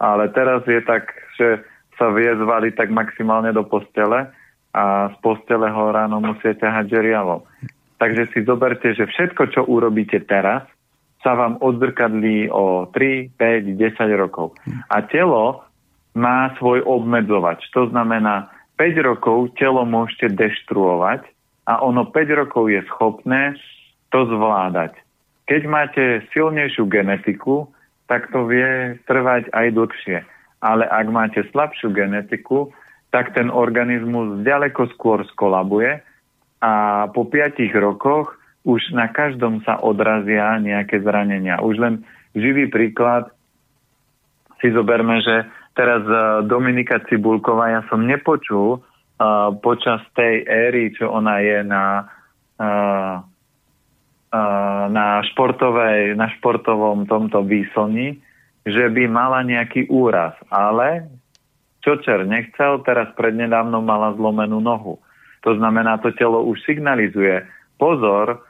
ale 0.00 0.24
teraz 0.32 0.64
je 0.64 0.80
tak, 0.80 1.12
že 1.36 1.60
sa 2.00 2.08
viezvali 2.10 2.72
tak 2.72 2.88
maximálne 2.88 3.52
do 3.52 3.62
postele 3.68 4.32
a 4.74 5.12
z 5.12 5.16
postele 5.22 5.70
ho 5.70 5.84
ráno 5.92 6.18
musia 6.18 6.56
ťahať 6.56 6.90
žeriavou. 6.90 7.46
Takže 8.00 8.32
si 8.34 8.42
zoberte, 8.42 8.90
že 8.96 9.06
všetko, 9.06 9.42
čo 9.54 9.60
urobíte 9.68 10.18
teraz, 10.26 10.66
sa 11.22 11.38
vám 11.38 11.62
odzrkadlí 11.62 12.50
o 12.52 12.90
3, 12.90 13.38
5, 13.38 13.80
10 13.80 14.20
rokov. 14.20 14.52
A 14.90 15.00
telo 15.06 15.64
má 16.18 16.52
svoj 16.58 16.84
obmedzovač. 16.84 17.64
To 17.72 17.88
znamená, 17.88 18.50
5 18.76 19.08
rokov 19.08 19.54
telo 19.56 19.86
môžete 19.86 20.34
deštruovať 20.34 21.22
a 21.70 21.80
ono 21.80 22.10
5 22.10 22.40
rokov 22.40 22.68
je 22.68 22.82
schopné 22.90 23.54
to 24.14 24.30
zvládať. 24.30 24.94
Keď 25.50 25.62
máte 25.66 26.04
silnejšiu 26.30 26.86
genetiku, 26.86 27.66
tak 28.06 28.30
to 28.30 28.46
vie 28.46 28.94
trvať 29.10 29.50
aj 29.50 29.66
dlhšie. 29.74 30.18
Ale 30.62 30.86
ak 30.86 31.06
máte 31.10 31.42
slabšiu 31.50 31.90
genetiku, 31.90 32.70
tak 33.10 33.34
ten 33.34 33.50
organizmus 33.50 34.46
ďaleko 34.46 34.86
skôr 34.94 35.26
skolabuje 35.34 35.98
a 36.62 36.72
po 37.10 37.26
5 37.26 37.58
rokoch 37.76 38.38
už 38.64 38.96
na 38.96 39.12
každom 39.12 39.60
sa 39.66 39.76
odrazia 39.82 40.56
nejaké 40.62 41.02
zranenia. 41.04 41.60
Už 41.60 41.76
len 41.76 41.94
živý 42.32 42.72
príklad 42.72 43.28
si 44.64 44.72
zoberme, 44.72 45.20
že 45.20 45.44
teraz 45.76 46.00
e, 46.08 46.48
Dominika 46.48 47.04
Cibulková, 47.04 47.68
ja 47.68 47.82
som 47.92 48.08
nepočul 48.08 48.80
uh, 48.80 49.52
počas 49.60 50.00
tej 50.16 50.46
éry, 50.48 50.96
čo 50.96 51.12
ona 51.12 51.44
je 51.44 51.58
na, 51.60 51.84
uh, 52.56 53.20
na, 54.90 55.22
športovej, 55.30 56.18
na 56.18 56.26
športovom 56.34 57.06
tomto 57.06 57.46
výslni, 57.46 58.18
že 58.66 58.90
by 58.90 59.06
mala 59.06 59.46
nejaký 59.46 59.86
úraz. 59.86 60.34
Ale 60.50 61.06
Čočer 61.84 62.24
nechcel, 62.24 62.80
teraz 62.82 63.12
prednedávno 63.12 63.84
mala 63.84 64.16
zlomenú 64.16 64.58
nohu. 64.58 64.98
To 65.44 65.52
znamená, 65.52 66.00
to 66.00 66.16
telo 66.16 66.40
už 66.48 66.64
signalizuje, 66.64 67.44
pozor, 67.76 68.40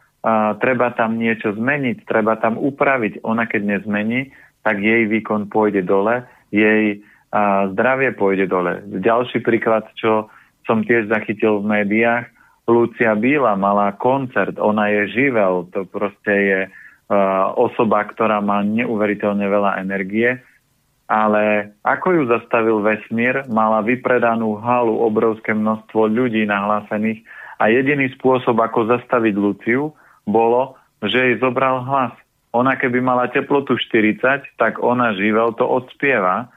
treba 0.63 0.95
tam 0.95 1.19
niečo 1.19 1.51
zmeniť, 1.59 2.07
treba 2.07 2.39
tam 2.39 2.55
upraviť. 2.57 3.27
Ona 3.27 3.51
keď 3.51 3.63
nezmení, 3.77 4.31
tak 4.63 4.79
jej 4.79 5.05
výkon 5.11 5.51
pôjde 5.51 5.83
dole, 5.83 6.23
jej 6.55 7.03
zdravie 7.75 8.15
pôjde 8.15 8.47
dole. 8.47 8.87
Ďalší 8.87 9.43
príklad, 9.43 9.91
čo 9.99 10.31
som 10.65 10.87
tiež 10.87 11.11
zachytil 11.11 11.59
v 11.61 11.83
médiách, 11.83 12.31
Lucia 12.65 13.13
Bíla 13.13 13.57
mala 13.61 13.93
koncert, 13.93 14.57
ona 14.57 14.89
je 14.89 15.13
živel, 15.13 15.69
to 15.69 15.85
proste 15.85 16.33
je 16.33 16.61
uh, 16.65 17.53
osoba, 17.61 18.09
ktorá 18.09 18.41
má 18.41 18.65
neuveriteľne 18.65 19.45
veľa 19.45 19.85
energie, 19.85 20.41
ale 21.05 21.77
ako 21.85 22.17
ju 22.17 22.23
zastavil 22.33 22.81
vesmír, 22.81 23.45
mala 23.53 23.85
vypredanú 23.85 24.57
halu, 24.57 25.05
obrovské 25.05 25.53
množstvo 25.53 26.09
ľudí 26.09 26.49
nahlásených 26.49 27.21
a 27.61 27.69
jediný 27.69 28.09
spôsob, 28.17 28.57
ako 28.57 28.89
zastaviť 28.97 29.35
Luciu, 29.37 29.93
bolo, 30.25 30.81
že 31.05 31.21
jej 31.21 31.37
zobral 31.37 31.85
hlas. 31.85 32.17
Ona 32.57 32.81
keby 32.81 33.05
mala 33.05 33.29
teplotu 33.29 33.77
40, 33.77 34.57
tak 34.57 34.81
ona 34.81 35.13
živel 35.13 35.53
to 35.53 35.69
odspieva 35.69 36.49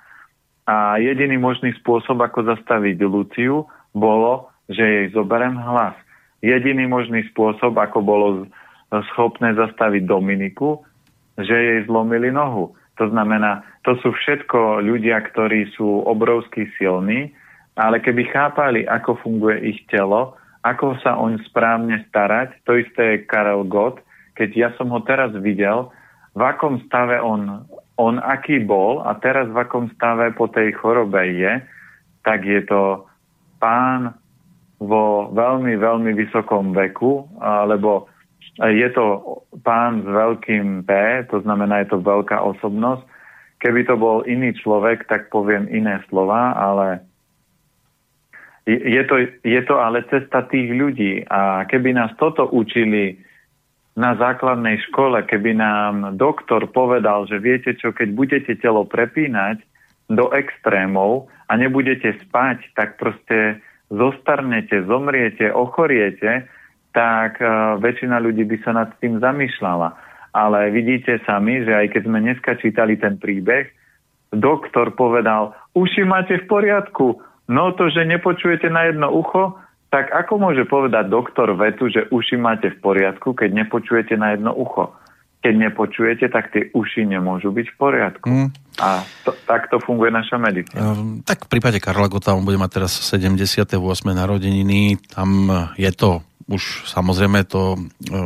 a 0.64 0.96
jediný 1.02 1.36
možný 1.36 1.76
spôsob, 1.84 2.24
ako 2.24 2.56
zastaviť 2.56 3.04
Luciu, 3.04 3.68
bolo, 3.92 4.48
že 4.68 4.84
jej 4.84 5.06
zoberem 5.16 5.56
hlas. 5.56 5.96
Jediný 6.44 6.86
možný 6.86 7.26
spôsob, 7.34 7.76
ako 7.80 8.00
bolo 8.04 8.28
schopné 9.14 9.56
zastaviť 9.58 10.06
Dominiku, 10.06 10.84
že 11.40 11.54
jej 11.54 11.80
zlomili 11.90 12.32
nohu. 12.32 12.76
To 12.98 13.06
znamená, 13.10 13.62
to 13.86 13.98
sú 14.02 14.14
všetko 14.14 14.82
ľudia, 14.82 15.22
ktorí 15.22 15.70
sú 15.78 16.02
obrovsky 16.06 16.66
silní, 16.78 17.30
ale 17.78 18.02
keby 18.02 18.26
chápali, 18.34 18.90
ako 18.90 19.22
funguje 19.22 19.62
ich 19.70 19.80
telo, 19.86 20.34
ako 20.66 20.98
sa 21.06 21.14
oň 21.14 21.38
správne 21.46 22.02
starať. 22.10 22.58
To 22.66 22.74
isté 22.74 23.04
je 23.14 23.26
Karel 23.30 23.64
Gott. 23.70 24.02
Keď 24.34 24.50
ja 24.58 24.70
som 24.76 24.90
ho 24.90 25.02
teraz 25.06 25.30
videl, 25.38 25.94
v 26.34 26.42
akom 26.42 26.82
stave 26.86 27.22
on, 27.22 27.66
on 27.98 28.18
aký 28.22 28.62
bol 28.62 29.06
a 29.06 29.18
teraz 29.18 29.50
v 29.50 29.58
akom 29.58 29.90
stave 29.94 30.34
po 30.34 30.50
tej 30.50 30.74
chorobe 30.78 31.22
je, 31.34 31.54
tak 32.26 32.46
je 32.46 32.62
to 32.66 33.06
pán 33.62 34.14
vo 34.78 35.34
veľmi, 35.34 35.74
veľmi 35.78 36.12
vysokom 36.14 36.74
veku, 36.74 37.26
alebo 37.42 38.06
je 38.58 38.90
to 38.94 39.06
pán 39.62 40.02
s 40.02 40.08
veľkým 40.08 40.86
P, 40.86 40.92
to 41.30 41.42
znamená, 41.42 41.86
je 41.86 41.94
to 41.94 42.00
veľká 42.02 42.42
osobnosť. 42.42 43.06
Keby 43.58 43.90
to 43.90 43.98
bol 43.98 44.22
iný 44.26 44.54
človek, 44.54 45.10
tak 45.10 45.34
poviem 45.34 45.66
iné 45.70 46.02
slova, 46.10 46.54
ale 46.54 47.02
je 48.68 49.02
to, 49.08 49.16
je 49.42 49.62
to 49.66 49.76
ale 49.80 50.06
cesta 50.12 50.46
tých 50.46 50.70
ľudí 50.76 51.26
a 51.26 51.66
keby 51.66 51.96
nás 51.96 52.12
toto 52.20 52.46
učili 52.52 53.18
na 53.98 54.14
základnej 54.14 54.78
škole, 54.90 55.26
keby 55.26 55.58
nám 55.58 56.20
doktor 56.22 56.70
povedal, 56.70 57.26
že 57.26 57.42
viete 57.42 57.74
čo, 57.74 57.90
keď 57.90 58.14
budete 58.14 58.54
telo 58.62 58.86
prepínať 58.86 59.58
do 60.14 60.30
extrémov 60.36 61.26
a 61.50 61.58
nebudete 61.58 62.14
spať, 62.28 62.62
tak 62.78 63.02
proste 63.02 63.58
zostarnete, 63.92 64.84
zomriete, 64.86 65.52
ochoriete, 65.52 66.48
tak 66.92 67.40
uh, 67.40 67.80
väčšina 67.80 68.20
ľudí 68.20 68.44
by 68.44 68.58
sa 68.66 68.72
nad 68.76 68.90
tým 69.00 69.20
zamýšľala. 69.22 69.96
Ale 70.36 70.70
vidíte 70.70 71.24
sami, 71.24 71.66
že 71.66 71.74
aj 71.74 71.88
keď 71.96 72.02
sme 72.06 72.20
dneska 72.22 72.52
čítali 72.62 73.00
ten 73.00 73.18
príbeh, 73.18 73.72
doktor 74.36 74.94
povedal, 74.94 75.56
uši 75.74 76.04
máte 76.04 76.38
v 76.44 76.46
poriadku, 76.46 77.18
No 77.48 77.72
to, 77.72 77.88
že 77.88 78.04
nepočujete 78.04 78.68
na 78.68 78.92
jedno 78.92 79.08
ucho, 79.08 79.56
tak 79.88 80.12
ako 80.12 80.36
môže 80.36 80.68
povedať 80.68 81.08
doktor 81.08 81.56
vetu, 81.56 81.88
že 81.88 82.12
uši 82.12 82.36
máte 82.36 82.76
v 82.76 82.80
poriadku, 82.84 83.32
keď 83.32 83.64
nepočujete 83.64 84.20
na 84.20 84.36
jedno 84.36 84.52
ucho? 84.52 84.92
Keď 85.38 85.54
nepočujete, 85.54 86.26
tak 86.34 86.50
tie 86.52 86.74
uši 86.74 87.08
nemôžu 87.08 87.54
byť 87.54 87.68
v 87.72 87.76
poriadku. 87.78 88.28
Mm. 88.28 88.50
A 88.82 89.06
to, 89.26 89.34
takto 89.46 89.78
funguje 89.82 90.10
naša 90.10 90.38
medicína. 90.38 90.98
Um, 90.98 91.22
tak 91.22 91.46
v 91.46 91.50
prípade 91.50 91.78
Karla 91.82 92.10
Gota, 92.10 92.34
on 92.34 92.46
bude 92.46 92.58
mať 92.62 92.82
teraz 92.82 92.92
78. 92.94 93.78
narodeniny, 94.12 94.98
tam 95.14 95.50
je 95.78 95.92
to 95.94 96.26
už 96.48 96.88
samozrejme 96.88 97.44
to, 97.44 97.76
e, 98.08 98.20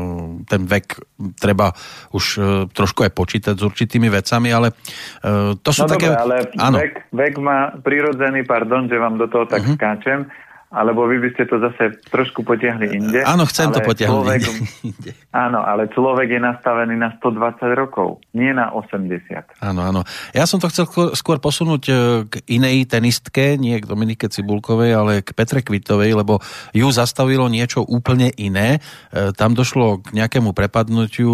ten 0.46 0.62
vek 0.70 1.02
treba 1.42 1.74
už 2.14 2.26
e, 2.38 2.42
trošku 2.70 3.02
aj 3.02 3.12
počítať 3.18 3.56
s 3.58 3.64
určitými 3.66 4.14
vecami, 4.14 4.54
ale 4.54 4.70
e, 4.70 5.58
to 5.58 5.70
sú 5.74 5.90
no 5.90 5.98
také... 5.98 6.14
Dobre, 6.14 6.22
ale 6.22 6.36
áno. 6.62 6.78
Vek, 6.78 7.10
vek 7.10 7.36
má 7.42 7.74
prirodzený, 7.82 8.46
pardon, 8.46 8.86
že 8.86 9.02
vám 9.02 9.18
do 9.18 9.26
toho 9.26 9.50
tak 9.50 9.66
uh-huh. 9.66 9.76
skáčem, 9.76 10.30
alebo 10.72 11.03
vy 11.03 11.19
by 11.19 11.30
ste 11.35 11.43
to 11.52 11.60
zase 11.60 11.99
trošku 12.07 12.48
potiahli 12.48 12.95
inde. 12.95 13.19
Áno, 13.27 13.43
chcem 13.43 13.76
to 13.76 13.84
potiahnuť 13.84 14.07
človek, 14.07 14.39
inde. 14.89 15.11
Áno, 15.35 15.60
ale 15.60 15.91
človek 15.91 16.31
je 16.31 16.39
nastavený 16.39 16.95
na 16.95 17.11
120 17.19 17.60
rokov, 17.76 18.23
nie 18.31 18.56
na 18.56 18.72
80. 18.72 19.60
Áno, 19.60 19.81
áno. 19.84 20.02
Ja 20.31 20.48
som 20.48 20.64
to 20.64 20.72
chcel 20.72 20.88
skôr 21.11 21.43
posunúť 21.43 21.84
e, 21.91 21.93
k 22.31 22.34
inej 22.48 22.88
tenistke, 22.88 23.60
nie 23.60 23.84
k 23.84 23.85
Dominike 23.85 24.31
Cibulkovej, 24.31 24.91
ale 24.95 25.14
k 25.19 25.35
Petre 25.35 25.60
Kvitovej, 25.60 26.15
lebo 26.15 26.39
ju 26.72 26.88
zastavilo 26.88 27.52
niečo 27.52 27.84
úplne 27.84 28.31
iné. 28.39 28.80
E, 29.11 29.35
tam 29.35 29.52
došlo 29.52 29.99
k 30.07 30.15
nejakému 30.23 30.56
prepadnutiu 30.56 31.31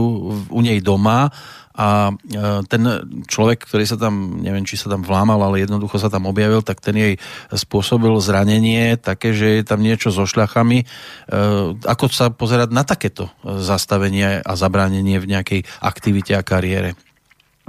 u 0.50 0.60
nej 0.66 0.82
doma 0.82 1.30
a 1.78 2.10
e, 2.10 2.14
ten 2.66 2.82
človek, 3.30 3.70
ktorý 3.70 3.86
sa 3.86 4.02
tam, 4.02 4.42
neviem, 4.42 4.66
či 4.66 4.82
sa 4.82 4.90
tam 4.90 5.06
vlámal, 5.06 5.38
ale 5.46 5.62
jednoducho 5.62 6.02
sa 6.02 6.10
tam 6.10 6.26
objavil, 6.26 6.66
tak 6.66 6.82
ten 6.82 6.98
jej 6.98 7.14
spôsobil 7.54 8.10
zranenie 8.18 8.98
také, 8.98 9.38
že 9.38 9.62
je 9.62 9.64
tam 9.64 9.86
niečo 9.86 10.10
so 10.10 10.26
šľachami. 10.26 10.82
E, 10.82 10.86
ako 11.86 12.10
sa 12.10 12.34
pozerať 12.34 12.74
na 12.74 12.82
takéto 12.82 13.30
zastavenie 13.46 14.42
a 14.42 14.52
zabránenie 14.58 15.22
v 15.22 15.30
nejakej 15.38 15.62
aktivite 15.78 16.34
a 16.34 16.42
kariére? 16.42 16.98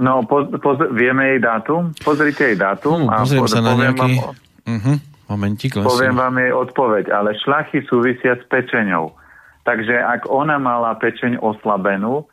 No, 0.01 0.25
poz, 0.25 0.49
poz, 0.57 0.81
vieme 0.95 1.37
jej 1.37 1.39
dátum? 1.45 1.93
Pozrite 2.01 2.49
jej 2.49 2.57
dátum. 2.57 3.05
A 3.13 3.21
pozriem 3.21 3.45
po, 3.45 3.51
sa 3.51 3.61
na 3.61 3.77
nejaký... 3.77 4.11
Vám, 4.17 4.33
uh-huh. 4.65 4.97
Momentík, 5.29 5.77
poviem 5.77 6.17
vám 6.17 6.41
jej 6.41 6.49
odpoveď, 6.49 7.13
ale 7.13 7.37
šlachy 7.37 7.85
súvisia 7.85 8.33
s 8.33 8.43
pečeňou. 8.49 9.13
Takže 9.61 10.01
ak 10.01 10.25
ona 10.25 10.57
mala 10.57 10.97
pečeň 10.97 11.37
oslabenú, 11.37 12.25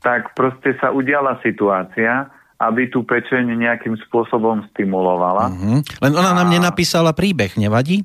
tak 0.00 0.32
proste 0.32 0.76
sa 0.80 0.92
udiala 0.92 1.36
situácia, 1.44 2.28
aby 2.60 2.92
tú 2.92 3.04
pečeň 3.04 3.56
nejakým 3.56 3.96
spôsobom 4.08 4.64
stimulovala. 4.72 5.48
Uh-huh. 5.48 5.78
Len 5.80 6.12
ona 6.12 6.36
nám 6.36 6.52
nenapísala 6.52 7.16
príbeh, 7.16 7.56
nevadí? 7.56 8.04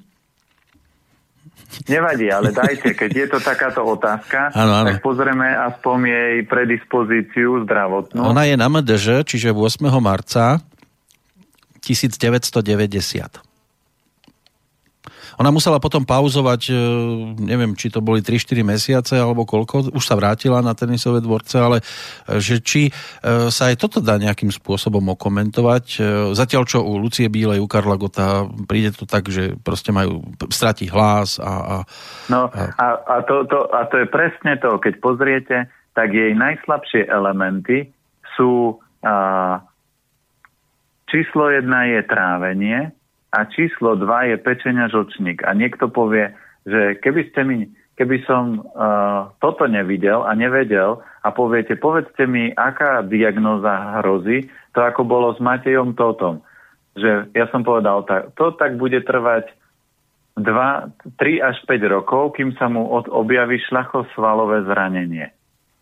Nevadí, 1.92 2.32
ale 2.32 2.56
dajte, 2.56 2.96
keď 2.96 3.12
je 3.12 3.28
to 3.36 3.40
takáto 3.44 3.84
otázka, 3.84 4.56
Áno, 4.56 4.80
áno. 4.80 4.88
tak 4.96 5.04
pozrieme 5.04 5.52
aspoň 5.52 5.98
jej 6.08 6.36
predispozíciu 6.48 7.68
zdravotnú. 7.68 8.24
Ona 8.24 8.48
je 8.48 8.56
na 8.56 8.72
MDŽ, 8.72 9.28
čiže 9.28 9.52
8. 9.52 9.84
marca 10.00 10.64
1990. 11.84 13.45
Ona 15.40 15.52
musela 15.52 15.80
potom 15.84 16.08
pauzovať, 16.08 16.62
e, 16.70 16.74
neviem, 17.44 17.76
či 17.76 17.92
to 17.92 18.00
boli 18.00 18.24
3-4 18.24 18.64
mesiace 18.64 19.14
alebo 19.20 19.44
koľko, 19.44 19.92
už 19.92 20.04
sa 20.04 20.16
vrátila 20.16 20.64
na 20.64 20.72
tenisové 20.72 21.20
dvorce, 21.20 21.56
ale 21.60 21.78
e, 21.82 21.84
že 22.40 22.64
či 22.64 22.88
e, 22.88 22.92
sa 23.52 23.72
aj 23.72 23.76
toto 23.80 24.00
dá 24.00 24.16
nejakým 24.16 24.50
spôsobom 24.50 25.04
okomentovať. 25.16 25.86
Zatiaľ, 26.34 26.64
čo 26.68 26.84
u 26.84 26.98
Lucie 27.00 27.28
Bílej, 27.28 27.60
u 27.60 27.68
Karla 27.68 28.00
Gota 28.00 28.48
príde 28.68 28.96
to 28.96 29.04
tak, 29.04 29.28
že 29.28 29.60
proste 29.60 29.92
majú, 29.92 30.24
stratí 30.50 30.88
hlas 30.88 31.38
a... 31.42 31.52
a 31.52 31.76
no 32.32 32.48
a, 32.52 32.88
a, 33.04 33.16
to, 33.28 33.44
to, 33.48 33.68
a 33.72 33.88
to 33.92 34.02
je 34.04 34.08
presne 34.08 34.56
to, 34.60 34.80
keď 34.80 34.94
pozriete, 35.04 35.58
tak 35.96 36.12
jej 36.12 36.32
najslabšie 36.36 37.08
elementy 37.08 37.92
sú 38.36 38.80
a, 39.04 39.60
číslo 41.10 41.50
jedna 41.54 41.88
je 41.88 42.02
trávenie, 42.04 42.80
a 43.36 43.44
číslo 43.52 44.00
2 44.00 44.32
je 44.32 44.36
pečenia 44.40 44.88
žlčník. 44.88 45.44
A 45.44 45.52
niekto 45.52 45.92
povie, 45.92 46.32
že 46.64 46.96
keby 47.04 47.22
ste 47.30 47.42
mi 47.44 47.58
keby 47.96 48.28
som 48.28 48.60
uh, 48.60 49.32
toto 49.40 49.66
nevidel 49.72 50.28
a 50.28 50.36
nevedel 50.36 51.00
a 51.24 51.32
poviete, 51.32 51.80
povedzte 51.80 52.28
mi, 52.28 52.52
aká 52.52 53.02
diagnoza 53.08 54.04
hrozí, 54.04 54.52
to 54.76 54.84
ako 54.84 55.08
bolo 55.08 55.32
s 55.32 55.40
Matejom 55.40 55.96
Totom. 55.96 56.44
Že 57.00 57.32
ja 57.32 57.48
som 57.52 57.64
povedal, 57.64 58.04
tak, 58.04 58.36
to 58.36 58.52
tak 58.56 58.76
bude 58.76 59.00
trvať 59.04 59.48
2, 60.36 60.44
3 61.16 61.48
až 61.48 61.58
5 61.64 61.96
rokov, 61.96 62.36
kým 62.36 62.52
sa 62.60 62.68
mu 62.68 62.84
od, 62.92 63.08
objaví 63.08 63.64
šlachosvalové 63.64 64.68
zranenie. 64.68 65.32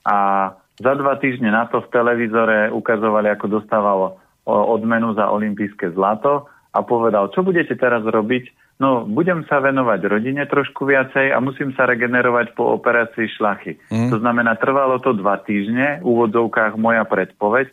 A 0.05 0.49
za 0.77 0.93
dva 0.93 1.17
týždne 1.17 1.49
na 1.49 1.65
to 1.65 1.81
v 1.81 1.91
televízore 1.93 2.69
ukazovali, 2.69 3.33
ako 3.33 3.45
dostávalo 3.61 4.21
odmenu 4.45 5.17
za 5.17 5.29
olympijské 5.33 5.93
zlato 5.97 6.52
a 6.73 6.79
povedal, 6.81 7.29
čo 7.29 7.45
budete 7.45 7.77
teraz 7.77 8.01
robiť? 8.01 8.49
No, 8.81 9.05
budem 9.05 9.45
sa 9.45 9.61
venovať 9.61 10.09
rodine 10.09 10.43
trošku 10.49 10.89
viacej 10.89 11.29
a 11.29 11.37
musím 11.37 11.77
sa 11.77 11.85
regenerovať 11.85 12.57
po 12.57 12.73
operácii 12.73 13.29
šlachy. 13.37 13.77
Mm. 13.93 14.09
To 14.09 14.17
znamená, 14.17 14.57
trvalo 14.57 14.97
to 14.97 15.13
dva 15.13 15.37
týždne, 15.37 16.01
v 16.01 16.05
úvodzovkách 16.09 16.73
moja 16.81 17.05
predpoveď, 17.05 17.69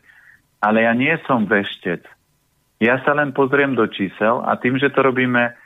ale 0.60 0.84
ja 0.84 0.92
nie 0.92 1.16
som 1.24 1.48
veštec. 1.48 2.04
Ja 2.84 3.00
sa 3.00 3.16
len 3.16 3.32
pozriem 3.32 3.72
do 3.72 3.88
čísel 3.88 4.44
a 4.44 4.60
tým, 4.60 4.76
že 4.76 4.92
to 4.92 5.00
robíme 5.00 5.52
uh, 5.52 5.56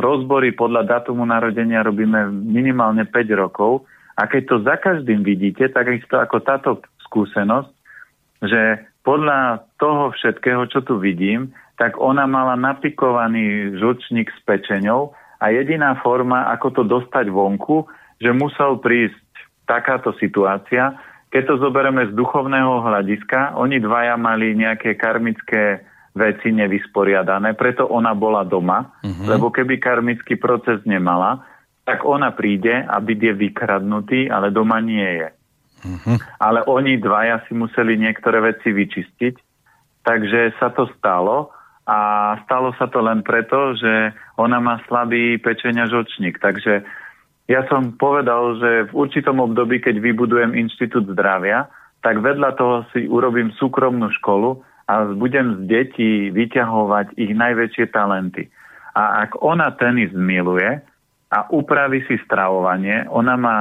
rozbory 0.00 0.52
podľa 0.52 1.00
datumu 1.00 1.24
narodenia 1.24 1.80
robíme 1.80 2.28
minimálne 2.28 3.08
5 3.08 3.16
rokov 3.36 3.88
a 4.16 4.28
keď 4.28 4.42
to 4.44 4.56
za 4.64 4.76
každým 4.76 5.24
vidíte, 5.24 5.72
tak 5.72 5.88
isto 5.88 6.20
ako 6.20 6.36
táto 6.44 6.70
skúsenosť, 7.08 7.72
že 8.44 8.84
podľa 9.00 9.64
toho 9.80 10.12
všetkého, 10.12 10.68
čo 10.68 10.84
tu 10.84 11.00
vidím, 11.00 11.56
tak 11.80 11.96
ona 11.96 12.28
mala 12.28 12.60
napikovaný 12.60 13.72
žlčník 13.80 14.28
s 14.28 14.38
pečeňou 14.44 15.16
a 15.40 15.48
jediná 15.48 15.96
forma, 16.04 16.52
ako 16.52 16.68
to 16.76 16.82
dostať 16.84 17.32
vonku, 17.32 17.88
že 18.20 18.36
musel 18.36 18.76
prísť 18.76 19.16
takáto 19.64 20.12
situácia. 20.20 21.00
Keď 21.32 21.42
to 21.48 21.54
zoberieme 21.56 22.04
z 22.04 22.12
duchovného 22.12 22.84
hľadiska, 22.84 23.56
oni 23.56 23.80
dvaja 23.80 24.20
mali 24.20 24.52
nejaké 24.52 24.92
karmické 25.00 25.80
veci 26.12 26.52
nevysporiadané, 26.52 27.56
preto 27.56 27.88
ona 27.88 28.12
bola 28.12 28.44
doma, 28.44 29.00
uh-huh. 29.00 29.30
lebo 29.30 29.48
keby 29.48 29.80
karmický 29.80 30.36
proces 30.36 30.84
nemala, 30.84 31.40
tak 31.88 32.04
ona 32.04 32.34
príde 32.36 32.76
a 32.76 33.00
byt 33.00 33.20
je 33.24 33.32
vykradnutý, 33.40 34.20
ale 34.28 34.52
doma 34.52 34.84
nie 34.84 35.06
je. 35.06 35.28
Uh-huh. 35.80 36.18
Ale 36.36 36.60
oni 36.68 37.00
dvaja 37.00 37.40
si 37.48 37.56
museli 37.56 37.96
niektoré 37.96 38.42
veci 38.42 38.68
vyčistiť, 38.68 39.34
takže 40.04 40.60
sa 40.60 40.74
to 40.76 40.84
stalo 40.98 41.56
a 41.88 41.98
stalo 42.44 42.76
sa 42.76 42.86
to 42.86 43.00
len 43.00 43.24
preto, 43.24 43.74
že 43.74 44.14
ona 44.36 44.60
má 44.60 44.78
slabý 44.86 45.40
pečenia 45.40 45.88
žočník. 45.88 46.38
Takže 46.38 46.84
ja 47.50 47.66
som 47.66 47.98
povedal, 47.98 48.62
že 48.62 48.70
v 48.88 48.92
určitom 48.94 49.42
období, 49.42 49.82
keď 49.82 49.98
vybudujem 49.98 50.54
Inštitút 50.54 51.10
zdravia, 51.10 51.66
tak 52.00 52.22
vedľa 52.22 52.50
toho 52.56 52.76
si 52.94 53.10
urobím 53.10 53.50
súkromnú 53.58 54.08
školu 54.22 54.62
a 54.86 55.10
budem 55.12 55.54
z 55.54 55.60
detí 55.66 56.12
vyťahovať 56.30 57.18
ich 57.18 57.32
najväčšie 57.34 57.90
talenty. 57.90 58.46
A 58.94 59.26
ak 59.26 59.38
ona 59.42 59.74
tenis 59.74 60.10
miluje 60.14 60.82
a 61.30 61.38
upraví 61.50 62.02
si 62.10 62.18
stravovanie, 62.26 63.06
ona 63.10 63.34
má 63.38 63.58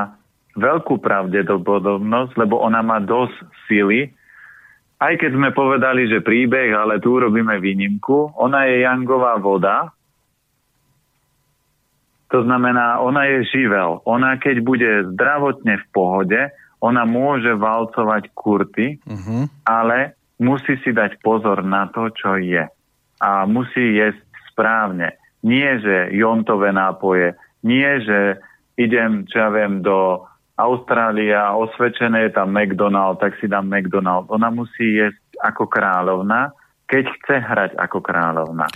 veľkú 0.57 0.97
pravdepodobnosť, 1.01 2.33
lebo 2.37 2.61
ona 2.61 2.81
má 2.81 2.97
dosť 2.97 3.35
sily, 3.69 4.09
aj 4.99 5.13
keď 5.15 5.31
sme 5.31 5.49
povedali, 5.55 6.11
že 6.11 6.19
príbeh, 6.19 6.75
ale 6.75 6.99
tu 6.99 7.15
robíme 7.15 7.55
výnimku, 7.63 8.35
ona 8.35 8.67
je 8.67 8.83
jangová 8.83 9.39
voda, 9.39 9.95
to 12.29 12.45
znamená, 12.45 13.01
ona 13.01 13.25
je 13.25 13.41
živel. 13.49 14.05
Ona 14.05 14.37
keď 14.37 14.61
bude 14.61 14.91
zdravotne 15.17 15.81
v 15.81 15.85
pohode, 15.89 16.41
ona 16.77 17.03
môže 17.03 17.57
valcovať 17.57 18.29
kurty, 18.37 19.01
uh-huh. 19.01 19.49
ale 19.65 20.13
musí 20.37 20.77
si 20.85 20.93
dať 20.93 21.17
pozor 21.25 21.65
na 21.65 21.89
to, 21.89 22.13
čo 22.13 22.37
je. 22.37 22.69
A 23.19 23.29
musí 23.49 23.97
jesť 23.97 24.21
správne. 24.53 25.17
Nie, 25.41 25.81
že 25.81 26.13
jontové 26.13 26.69
nápoje, 26.69 27.33
nie, 27.65 27.87
že 28.05 28.39
idem, 28.79 29.27
čo 29.27 29.35
ja 29.43 29.49
viem, 29.51 29.81
do 29.81 30.28
Austrália, 30.59 31.55
osvedčené 31.55 32.27
je 32.27 32.31
tam 32.35 32.51
McDonald, 32.51 33.23
tak 33.23 33.39
si 33.39 33.47
dám 33.47 33.71
McDonald. 33.71 34.27
Ona 34.27 34.51
musí 34.51 34.99
jesť 34.99 35.23
ako 35.39 35.71
kráľovna, 35.71 36.51
keď 36.83 37.07
chce 37.15 37.35
hrať 37.39 37.71
ako 37.79 38.03
kráľovna. 38.03 38.67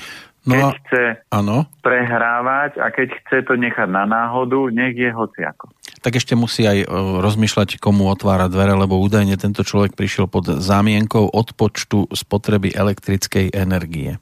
No 0.44 0.60
keď 0.60 0.64
chce 0.80 1.04
ano. 1.32 1.68
prehrávať 1.84 2.80
a 2.80 2.92
keď 2.92 3.08
chce 3.20 3.38
to 3.48 3.56
nechať 3.56 3.88
na 3.88 4.04
náhodu, 4.04 4.72
nech 4.72 4.96
je 4.96 5.12
hociako. 5.12 5.72
Tak 6.04 6.20
ešte 6.20 6.36
musí 6.36 6.68
aj 6.68 6.84
rozmýšľať, 7.24 7.80
komu 7.80 8.12
otvára 8.12 8.52
dvere, 8.52 8.76
lebo 8.76 9.00
údajne 9.00 9.40
tento 9.40 9.64
človek 9.64 9.96
prišiel 9.96 10.28
pod 10.28 10.52
zámienkou 10.52 11.32
odpočtu 11.32 12.12
spotreby 12.12 12.76
elektrickej 12.76 13.56
energie. 13.56 14.20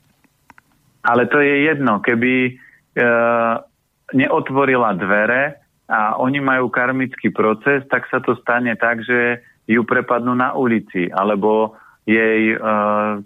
Ale 1.02 1.26
to 1.26 1.42
je 1.42 1.74
jedno, 1.74 1.98
keby 2.06 2.34
e, 2.46 2.52
neotvorila 4.14 4.94
dvere, 4.94 5.61
a 5.92 6.16
oni 6.16 6.40
majú 6.40 6.72
karmický 6.72 7.36
proces, 7.36 7.84
tak 7.92 8.08
sa 8.08 8.24
to 8.24 8.40
stane 8.40 8.72
tak, 8.80 9.04
že 9.04 9.44
ju 9.68 9.84
prepadnú 9.84 10.32
na 10.32 10.56
ulici, 10.56 11.12
alebo 11.12 11.76
jej, 12.08 12.56
e, 12.56 12.58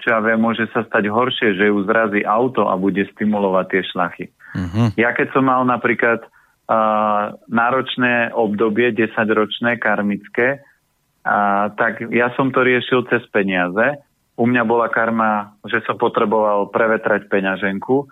čo 0.01 0.07
ja 0.09 0.19
viem, 0.19 0.41
môže 0.41 0.65
sa 0.73 0.81
stať 0.81 1.07
horšie, 1.07 1.55
že 1.55 1.69
ju 1.69 1.77
zrazí 1.85 2.25
auto 2.25 2.65
a 2.67 2.73
bude 2.73 3.05
stimulovať 3.13 3.65
tie 3.69 3.81
šlachy. 3.85 4.25
Uh-huh. 4.57 4.89
Ja 4.97 5.13
keď 5.13 5.31
som 5.35 5.47
mal 5.51 5.67
napríklad 5.67 6.23
uh, 6.23 7.35
náročné 7.51 8.31
obdobie, 8.31 8.95
10-ročné, 8.95 9.75
karmické, 9.83 10.63
uh, 10.63 11.67
tak 11.75 12.07
ja 12.07 12.31
som 12.39 12.55
to 12.55 12.63
riešil 12.63 13.03
cez 13.11 13.19
peniaze. 13.35 13.99
U 14.39 14.47
mňa 14.47 14.63
bola 14.63 14.87
karma, 14.87 15.59
že 15.67 15.83
som 15.83 15.99
potreboval 15.99 16.71
prevetrať 16.71 17.27
peňaženku 17.27 18.07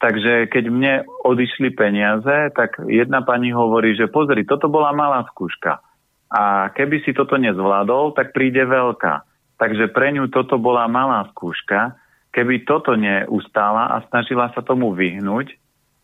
Takže 0.00 0.48
keď 0.48 0.64
mne 0.72 0.94
odišli 1.28 1.76
peniaze, 1.76 2.48
tak 2.56 2.80
jedna 2.88 3.20
pani 3.20 3.52
hovorí, 3.52 3.92
že 3.92 4.08
pozri, 4.08 4.48
toto 4.48 4.72
bola 4.72 4.96
malá 4.96 5.28
skúška. 5.28 5.84
A 6.32 6.72
keby 6.72 7.04
si 7.04 7.12
toto 7.12 7.36
nezvládol, 7.36 8.16
tak 8.16 8.32
príde 8.32 8.64
veľká. 8.64 9.28
Takže 9.60 9.92
pre 9.92 10.08
ňu 10.16 10.32
toto 10.32 10.56
bola 10.56 10.88
malá 10.88 11.28
skúška. 11.36 12.00
Keby 12.32 12.64
toto 12.64 12.96
neustála 12.96 13.92
a 13.92 14.00
snažila 14.08 14.48
sa 14.56 14.64
tomu 14.64 14.96
vyhnúť, 14.96 15.52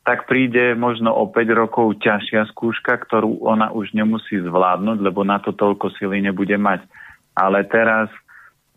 tak 0.04 0.28
príde 0.28 0.76
možno 0.76 1.16
o 1.16 1.32
5 1.32 1.40
rokov 1.56 1.96
ťažšia 2.04 2.52
skúška, 2.52 3.00
ktorú 3.00 3.40
ona 3.48 3.72
už 3.72 3.96
nemusí 3.96 4.36
zvládnuť, 4.38 4.98
lebo 5.00 5.24
na 5.24 5.40
to 5.40 5.56
toľko 5.56 5.88
sily 5.96 6.20
nebude 6.20 6.54
mať. 6.60 6.84
Ale 7.32 7.64
teraz 7.64 8.12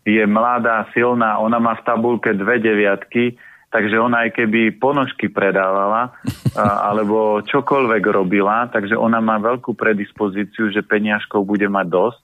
je 0.08 0.24
mladá, 0.24 0.88
silná, 0.96 1.36
ona 1.36 1.60
má 1.60 1.76
v 1.76 1.84
tabulke 1.84 2.32
dve 2.32 2.56
deviatky, 2.56 3.36
takže 3.70 3.96
ona 4.02 4.26
aj 4.26 4.34
keby 4.34 4.76
ponožky 4.76 5.30
predávala 5.30 6.10
alebo 6.58 7.38
čokoľvek 7.46 8.02
robila, 8.10 8.66
takže 8.68 8.98
ona 8.98 9.22
má 9.22 9.38
veľkú 9.38 9.78
predispozíciu, 9.78 10.74
že 10.74 10.82
peniažkov 10.82 11.46
bude 11.46 11.70
mať 11.70 11.86
dosť. 11.86 12.20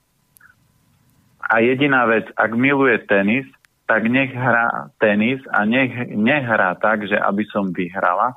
A 1.47 1.63
jediná 1.63 2.03
vec, 2.03 2.27
ak 2.35 2.51
miluje 2.59 2.99
tenis, 3.07 3.47
tak 3.87 4.03
nech 4.11 4.35
hrá 4.35 4.91
tenis 4.99 5.39
a 5.55 5.63
nech 5.63 5.95
nehrá 6.11 6.75
tak, 6.75 7.07
že 7.07 7.15
aby 7.15 7.47
som 7.47 7.71
vyhrala. 7.71 8.35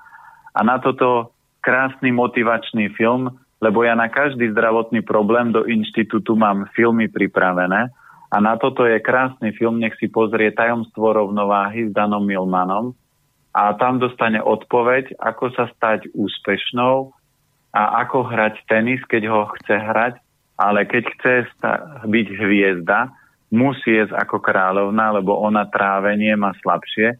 A 0.55 0.62
na 0.62 0.78
toto 0.78 1.35
krásny 1.59 2.15
motivačný 2.15 2.95
film, 2.95 3.35
lebo 3.59 3.82
ja 3.82 3.99
na 3.99 4.07
každý 4.07 4.55
zdravotný 4.55 5.03
problém 5.03 5.51
do 5.51 5.66
inštitútu 5.66 6.39
mám 6.39 6.70
filmy 6.78 7.11
pripravené 7.11 7.91
a 8.31 8.36
na 8.39 8.55
toto 8.55 8.86
je 8.86 9.02
krásny 9.02 9.51
film, 9.59 9.82
nech 9.82 9.98
si 9.98 10.07
pozrie 10.07 10.55
Tajomstvo 10.55 11.11
rovnováhy 11.11 11.90
s 11.90 11.94
Danom 11.94 12.23
Milmanom 12.23 12.94
a 13.51 13.74
tam 13.74 13.98
dostane 13.98 14.39
odpoveď, 14.39 15.19
ako 15.19 15.51
sa 15.51 15.66
stať 15.74 16.15
úspešnou 16.15 17.11
a 17.74 18.07
ako 18.07 18.31
hrať 18.31 18.62
tenis, 18.70 19.02
keď 19.11 19.23
ho 19.27 19.51
chce 19.59 19.74
hrať, 19.74 20.15
ale 20.55 20.86
keď 20.86 21.05
chce 21.19 21.35
byť 22.07 22.27
hviezda, 22.39 23.11
musí 23.51 23.98
jesť 23.98 24.15
ako 24.15 24.39
kráľovna, 24.39 25.19
lebo 25.19 25.35
ona 25.35 25.66
trávenie 25.66 26.39
má 26.39 26.55
slabšie. 26.62 27.19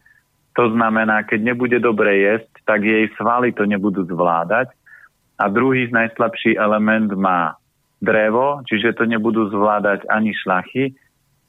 To 0.55 0.71
znamená, 0.71 1.27
keď 1.27 1.51
nebude 1.51 1.75
dobre 1.83 2.23
jesť, 2.23 2.51
tak 2.63 2.87
jej 2.87 3.11
svaly 3.19 3.51
to 3.51 3.67
nebudú 3.67 4.07
zvládať. 4.07 4.71
A 5.35 5.51
druhý 5.51 5.91
najslabší 5.91 6.55
element 6.55 7.11
má 7.19 7.59
drevo, 7.99 8.63
čiže 8.63 8.95
to 8.95 9.03
nebudú 9.03 9.51
zvládať 9.51 10.07
ani 10.07 10.31
šlachy 10.31 10.95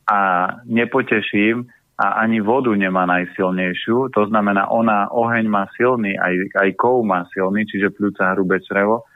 a 0.08 0.18
nepoteším 0.66 1.66
a 2.02 2.24
ani 2.24 2.42
vodu 2.42 2.74
nemá 2.74 3.06
najsilnejšiu. 3.06 4.10
To 4.16 4.22
znamená, 4.26 4.66
ona 4.72 5.06
oheň 5.12 5.46
má 5.46 5.68
silný, 5.78 6.18
aj, 6.18 6.34
aj 6.58 6.68
kov 6.74 7.06
má 7.06 7.28
silný, 7.30 7.62
čiže 7.68 7.94
pľúca 7.94 8.34
hrubé 8.34 8.58
črevo. 8.64 9.06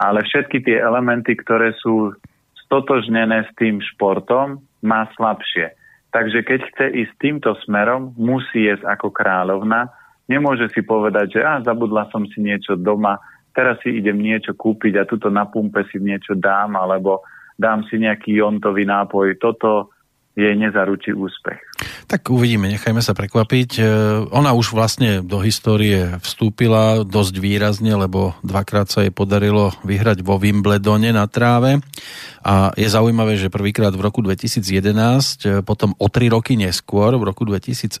Ale 0.00 0.24
všetky 0.24 0.64
tie 0.64 0.80
elementy, 0.80 1.36
ktoré 1.36 1.76
sú 1.78 2.16
stotožnené 2.66 3.44
s 3.46 3.50
tým 3.60 3.84
športom, 3.84 4.64
má 4.80 5.06
slabšie. 5.14 5.76
Takže 6.12 6.44
keď 6.44 6.60
chce 6.72 6.86
ísť 7.04 7.14
týmto 7.20 7.50
smerom, 7.64 8.16
musí 8.16 8.68
jesť 8.68 8.84
ako 8.96 9.12
kráľovna. 9.12 9.92
Nemôže 10.28 10.72
si 10.72 10.80
povedať, 10.84 11.36
že 11.36 11.40
ah, 11.44 11.60
zabudla 11.60 12.08
som 12.08 12.24
si 12.28 12.40
niečo 12.40 12.76
doma, 12.76 13.20
teraz 13.52 13.80
si 13.84 14.00
idem 14.00 14.16
niečo 14.20 14.56
kúpiť 14.56 15.00
a 15.00 15.08
tuto 15.08 15.28
na 15.28 15.44
pumpe 15.48 15.84
si 15.92 16.00
niečo 16.00 16.32
dám, 16.36 16.76
alebo 16.76 17.24
dám 17.60 17.84
si 17.88 18.00
nejaký 18.00 18.40
jontový 18.40 18.88
nápoj. 18.88 19.36
Toto 19.36 19.91
jej 20.32 20.56
nezaručí 20.56 21.12
úspech. 21.12 21.60
Tak 22.08 22.32
uvidíme, 22.32 22.64
nechajme 22.72 23.04
sa 23.04 23.12
prekvapiť. 23.12 23.70
E, 23.76 23.82
ona 24.32 24.56
už 24.56 24.72
vlastne 24.72 25.20
do 25.20 25.44
histórie 25.44 26.16
vstúpila 26.24 27.04
dosť 27.04 27.34
výrazne, 27.36 27.92
lebo 27.92 28.32
dvakrát 28.40 28.88
sa 28.88 29.04
jej 29.04 29.12
podarilo 29.12 29.76
vyhrať 29.84 30.24
vo 30.24 30.40
Wimbledone 30.40 31.12
na 31.12 31.28
tráve. 31.28 31.84
A 32.42 32.72
je 32.80 32.88
zaujímavé, 32.88 33.36
že 33.36 33.52
prvýkrát 33.52 33.92
v 33.92 34.04
roku 34.08 34.24
2011, 34.24 35.44
e, 35.44 35.60
potom 35.60 35.92
o 36.00 36.08
tri 36.08 36.32
roky 36.32 36.56
neskôr, 36.56 37.12
v 37.20 37.28
roku 37.28 37.44
2014 37.44 38.00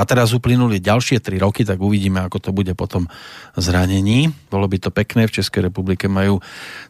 a 0.00 0.02
teraz 0.08 0.32
uplynuli 0.32 0.80
ďalšie 0.80 1.20
tri 1.20 1.36
roky, 1.36 1.68
tak 1.68 1.76
uvidíme, 1.84 2.24
ako 2.24 2.48
to 2.48 2.50
bude 2.56 2.72
potom 2.80 3.12
zranení. 3.60 4.32
Bolo 4.48 4.64
by 4.72 4.76
to 4.80 4.88
pekné, 4.88 5.28
v 5.28 5.36
Českej 5.36 5.68
republike 5.68 6.08
majú 6.08 6.40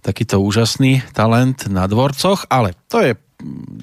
takýto 0.06 0.38
úžasný 0.38 1.02
talent 1.10 1.66
na 1.66 1.90
dvorcoch, 1.90 2.46
ale 2.46 2.78
to 2.86 3.02
je 3.02 3.12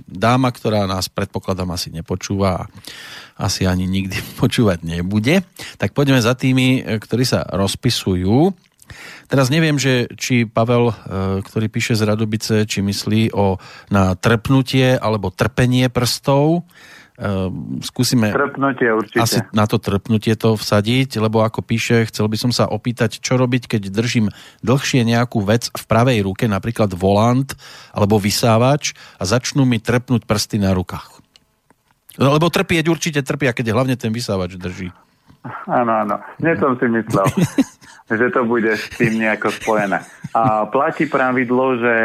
dáma, 0.07 0.49
ktorá 0.53 0.85
nás 0.85 1.09
predpokladám 1.11 1.73
asi 1.73 1.89
nepočúva 1.91 2.65
a 2.65 2.67
asi 3.37 3.69
ani 3.69 3.85
nikdy 3.85 4.17
počúvať 4.41 4.85
nebude. 4.85 5.43
Tak 5.77 5.93
poďme 5.93 6.21
za 6.21 6.33
tými, 6.33 6.83
ktorí 7.01 7.23
sa 7.27 7.45
rozpisujú. 7.45 8.53
Teraz 9.27 9.51
neviem, 9.51 9.75
že 9.75 10.07
či 10.15 10.47
Pavel, 10.47 10.91
e, 10.91 10.95
ktorý 11.43 11.67
píše 11.67 11.99
z 11.99 12.07
Radobice, 12.07 12.63
či 12.63 12.79
myslí 12.79 13.35
o, 13.35 13.59
na 13.91 14.15
trpnutie 14.15 14.95
alebo 14.95 15.35
trpenie 15.35 15.91
prstov, 15.91 16.63
Ehm, 17.17 17.81
skúsime 17.81 18.29
trpnutie 18.29 18.93
určite. 18.93 19.25
asi 19.25 19.41
na 19.49 19.65
to 19.65 19.81
trpnutie 19.81 20.37
to 20.37 20.53
vsadiť, 20.53 21.17
lebo 21.17 21.41
ako 21.41 21.65
píše, 21.65 22.05
chcel 22.13 22.29
by 22.29 22.37
som 22.37 22.53
sa 22.53 22.69
opýtať, 22.69 23.17
čo 23.17 23.41
robiť, 23.41 23.65
keď 23.65 23.89
držím 23.89 24.29
dlhšie 24.61 25.01
nejakú 25.01 25.41
vec 25.41 25.65
v 25.73 25.83
pravej 25.89 26.21
ruke, 26.21 26.45
napríklad 26.45 26.93
volant 26.93 27.49
alebo 27.89 28.21
vysávač 28.21 28.93
a 29.17 29.25
začnú 29.25 29.65
mi 29.65 29.81
trpnúť 29.81 30.29
prsty 30.29 30.61
na 30.61 30.77
rukách. 30.77 31.17
No, 32.21 32.37
lebo 32.37 32.53
trpieť 32.53 32.85
určite 32.85 33.25
trpia, 33.25 33.49
keď 33.49 33.73
hlavne 33.73 33.97
ten 33.97 34.13
vysávač 34.13 34.53
drží. 34.53 34.93
Áno, 35.65 36.05
áno. 36.05 36.21
Nie 36.37 36.53
som 36.61 36.77
si 36.77 36.85
myslel, 36.85 37.25
že 38.13 38.29
to 38.29 38.45
bude 38.45 38.77
s 38.77 38.93
tým 38.93 39.17
nejako 39.17 39.49
spojené. 39.57 40.05
A 40.37 40.69
platí 40.69 41.09
pravidlo, 41.09 41.81
že 41.81 41.95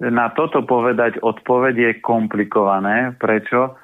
na 0.00 0.32
toto 0.32 0.64
povedať 0.64 1.20
odpoveď 1.20 1.74
je 1.76 1.90
komplikované. 2.00 3.12
Prečo? 3.20 3.76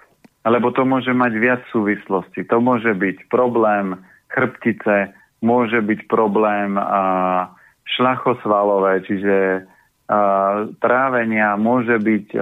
Lebo 0.43 0.74
to 0.74 0.82
môže 0.82 1.10
mať 1.14 1.32
viac 1.39 1.62
súvislostí. 1.70 2.43
To 2.51 2.59
môže 2.59 2.90
byť 2.90 3.31
problém 3.31 3.98
chrbtice, 4.32 5.14
môže 5.43 5.78
byť 5.78 6.01
problém 6.10 6.74
a, 6.78 7.51
šlachosvalové, 7.86 9.06
čiže 9.06 9.36
a, 9.62 10.19
trávenia, 10.82 11.55
môže 11.55 11.98
byť 11.98 12.27
a, 12.35 12.40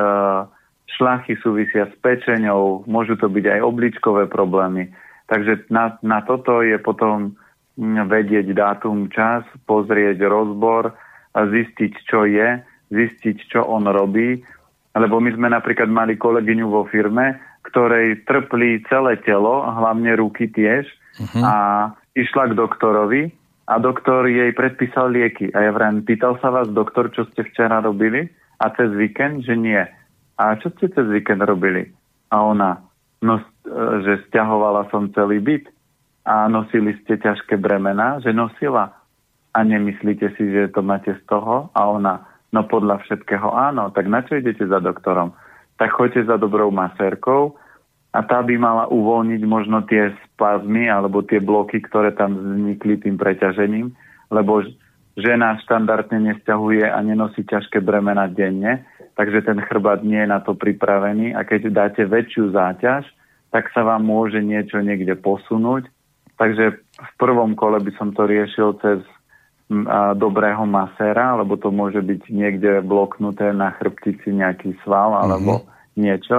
šlachy 0.96 1.36
súvisia 1.40 1.86
s 1.86 1.94
pečeňou, 2.00 2.88
môžu 2.88 3.14
to 3.20 3.28
byť 3.28 3.44
aj 3.46 3.60
obličkové 3.62 4.26
problémy. 4.26 4.90
Takže 5.30 5.70
na, 5.70 5.94
na 6.02 6.24
toto 6.26 6.64
je 6.64 6.74
potom 6.82 7.38
vedieť 7.80 8.50
dátum, 8.52 9.08
čas, 9.08 9.46
pozrieť 9.64 10.20
rozbor 10.26 10.92
a 11.32 11.40
zistiť, 11.46 11.92
čo 12.04 12.26
je, 12.26 12.58
zistiť, 12.90 13.36
čo 13.46 13.62
on 13.62 13.86
robí. 13.86 14.42
Lebo 14.90 15.22
my 15.22 15.30
sme 15.30 15.48
napríklad 15.54 15.86
mali 15.86 16.18
kolegyňu 16.18 16.66
vo 16.66 16.82
firme, 16.90 17.38
ktorej 17.66 18.24
trpli 18.24 18.82
celé 18.88 19.20
telo, 19.22 19.62
hlavne 19.62 20.16
ruky 20.16 20.48
tiež, 20.48 20.88
uh-huh. 21.20 21.42
a 21.44 21.54
išla 22.16 22.50
k 22.50 22.58
doktorovi 22.58 23.22
a 23.70 23.78
doktor 23.78 24.26
jej 24.26 24.50
predpísal 24.50 25.14
lieky. 25.14 25.54
A 25.54 25.68
ja 25.68 25.70
vrajím, 25.70 26.02
pýtal 26.02 26.40
sa 26.42 26.50
vás 26.50 26.66
doktor, 26.72 27.12
čo 27.14 27.28
ste 27.30 27.46
včera 27.46 27.78
robili? 27.78 28.26
A 28.60 28.74
cez 28.74 28.90
víkend, 28.92 29.46
že 29.46 29.54
nie. 29.54 29.80
A 30.36 30.56
čo 30.58 30.72
ste 30.74 30.90
cez 30.90 31.06
víkend 31.06 31.44
robili? 31.44 31.86
A 32.34 32.42
ona, 32.42 32.82
no, 33.22 33.38
že 34.04 34.26
stiahovala 34.28 34.90
som 34.90 35.12
celý 35.14 35.38
byt 35.38 35.68
a 36.26 36.48
nosili 36.50 36.96
ste 37.04 37.16
ťažké 37.20 37.56
bremena, 37.56 38.18
že 38.20 38.34
nosila. 38.34 38.92
A 39.50 39.58
nemyslíte 39.66 40.30
si, 40.38 40.46
že 40.50 40.70
to 40.70 40.82
máte 40.82 41.10
z 41.10 41.22
toho? 41.26 41.70
A 41.74 41.80
ona, 41.90 42.26
no 42.54 42.66
podľa 42.66 43.02
všetkého 43.06 43.50
áno, 43.50 43.90
tak 43.90 44.06
na 44.06 44.22
čo 44.22 44.38
idete 44.38 44.66
za 44.66 44.78
doktorom? 44.78 45.34
Tak 45.80 45.96
choďte 45.96 46.28
za 46.28 46.36
dobrou 46.36 46.68
masérkou 46.68 47.56
a 48.12 48.20
tá 48.20 48.44
by 48.44 48.52
mala 48.60 48.84
uvoľniť 48.92 49.42
možno 49.48 49.80
tie 49.88 50.12
spazmy 50.28 50.92
alebo 50.92 51.24
tie 51.24 51.40
bloky, 51.40 51.80
ktoré 51.80 52.12
tam 52.12 52.36
vznikli 52.36 53.00
tým 53.00 53.16
preťažením, 53.16 53.88
lebo 54.28 54.60
žena 55.16 55.56
štandardne 55.64 56.20
nesťahuje 56.28 56.84
a 56.84 57.00
nenosí 57.00 57.48
ťažké 57.48 57.80
bremena 57.80 58.28
denne, 58.28 58.84
takže 59.16 59.40
ten 59.48 59.56
chrbát 59.64 60.04
nie 60.04 60.20
je 60.20 60.28
na 60.28 60.44
to 60.44 60.52
pripravený 60.52 61.32
a 61.32 61.48
keď 61.48 61.72
dáte 61.72 62.02
väčšiu 62.04 62.52
záťaž, 62.52 63.08
tak 63.48 63.72
sa 63.72 63.80
vám 63.80 64.04
môže 64.04 64.44
niečo 64.44 64.84
niekde 64.84 65.16
posunúť. 65.16 65.88
Takže 66.36 66.76
v 66.76 67.12
prvom 67.16 67.56
kole 67.56 67.80
by 67.80 67.92
som 67.96 68.12
to 68.12 68.28
riešil 68.28 68.76
cez 68.84 69.00
dobrého 70.18 70.66
maséra, 70.66 71.38
lebo 71.38 71.54
to 71.54 71.70
môže 71.70 72.02
byť 72.02 72.22
niekde 72.34 72.82
bloknuté 72.82 73.54
na 73.54 73.70
chrbtici 73.78 74.34
nejaký 74.34 74.74
sval 74.82 75.14
alebo 75.14 75.62
mm-hmm. 75.62 75.94
niečo. 75.94 76.38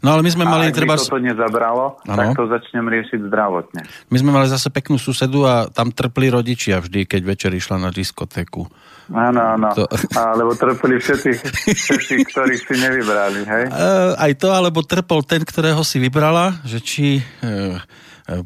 No 0.00 0.16
ale 0.16 0.20
my 0.24 0.30
sme 0.32 0.44
mali... 0.44 0.68
A 0.68 0.72
ak 0.72 0.76
treba... 0.76 0.96
to 0.96 1.20
nezabralo, 1.20 2.00
ano. 2.04 2.16
tak 2.16 2.36
to 2.36 2.44
začnem 2.48 2.84
riešiť 2.88 3.20
zdravotne. 3.28 3.80
My 4.12 4.16
sme 4.20 4.30
mali 4.32 4.48
zase 4.48 4.68
peknú 4.68 5.00
susedu 5.00 5.44
a 5.48 5.68
tam 5.72 5.92
trpli 5.92 6.28
rodičia 6.32 6.80
vždy, 6.80 7.08
keď 7.08 7.20
večer 7.24 7.50
išla 7.52 7.80
na 7.80 7.88
diskotéku. 7.92 8.68
Áno, 9.12 9.40
áno. 9.40 9.68
To... 9.76 9.84
Alebo 10.16 10.52
trpeli 10.56 11.00
všetci, 11.00 11.30
všetci, 11.72 12.14
ktorých 12.28 12.62
si 12.64 12.74
nevybrali, 12.76 13.40
hej? 13.44 13.64
Uh, 13.72 14.12
aj 14.24 14.32
to, 14.36 14.48
alebo 14.52 14.84
trpol 14.84 15.24
ten, 15.24 15.44
ktorého 15.44 15.80
si 15.80 15.96
vybrala, 15.96 16.60
že 16.64 16.80
či 16.80 17.20
uh, 17.20 17.80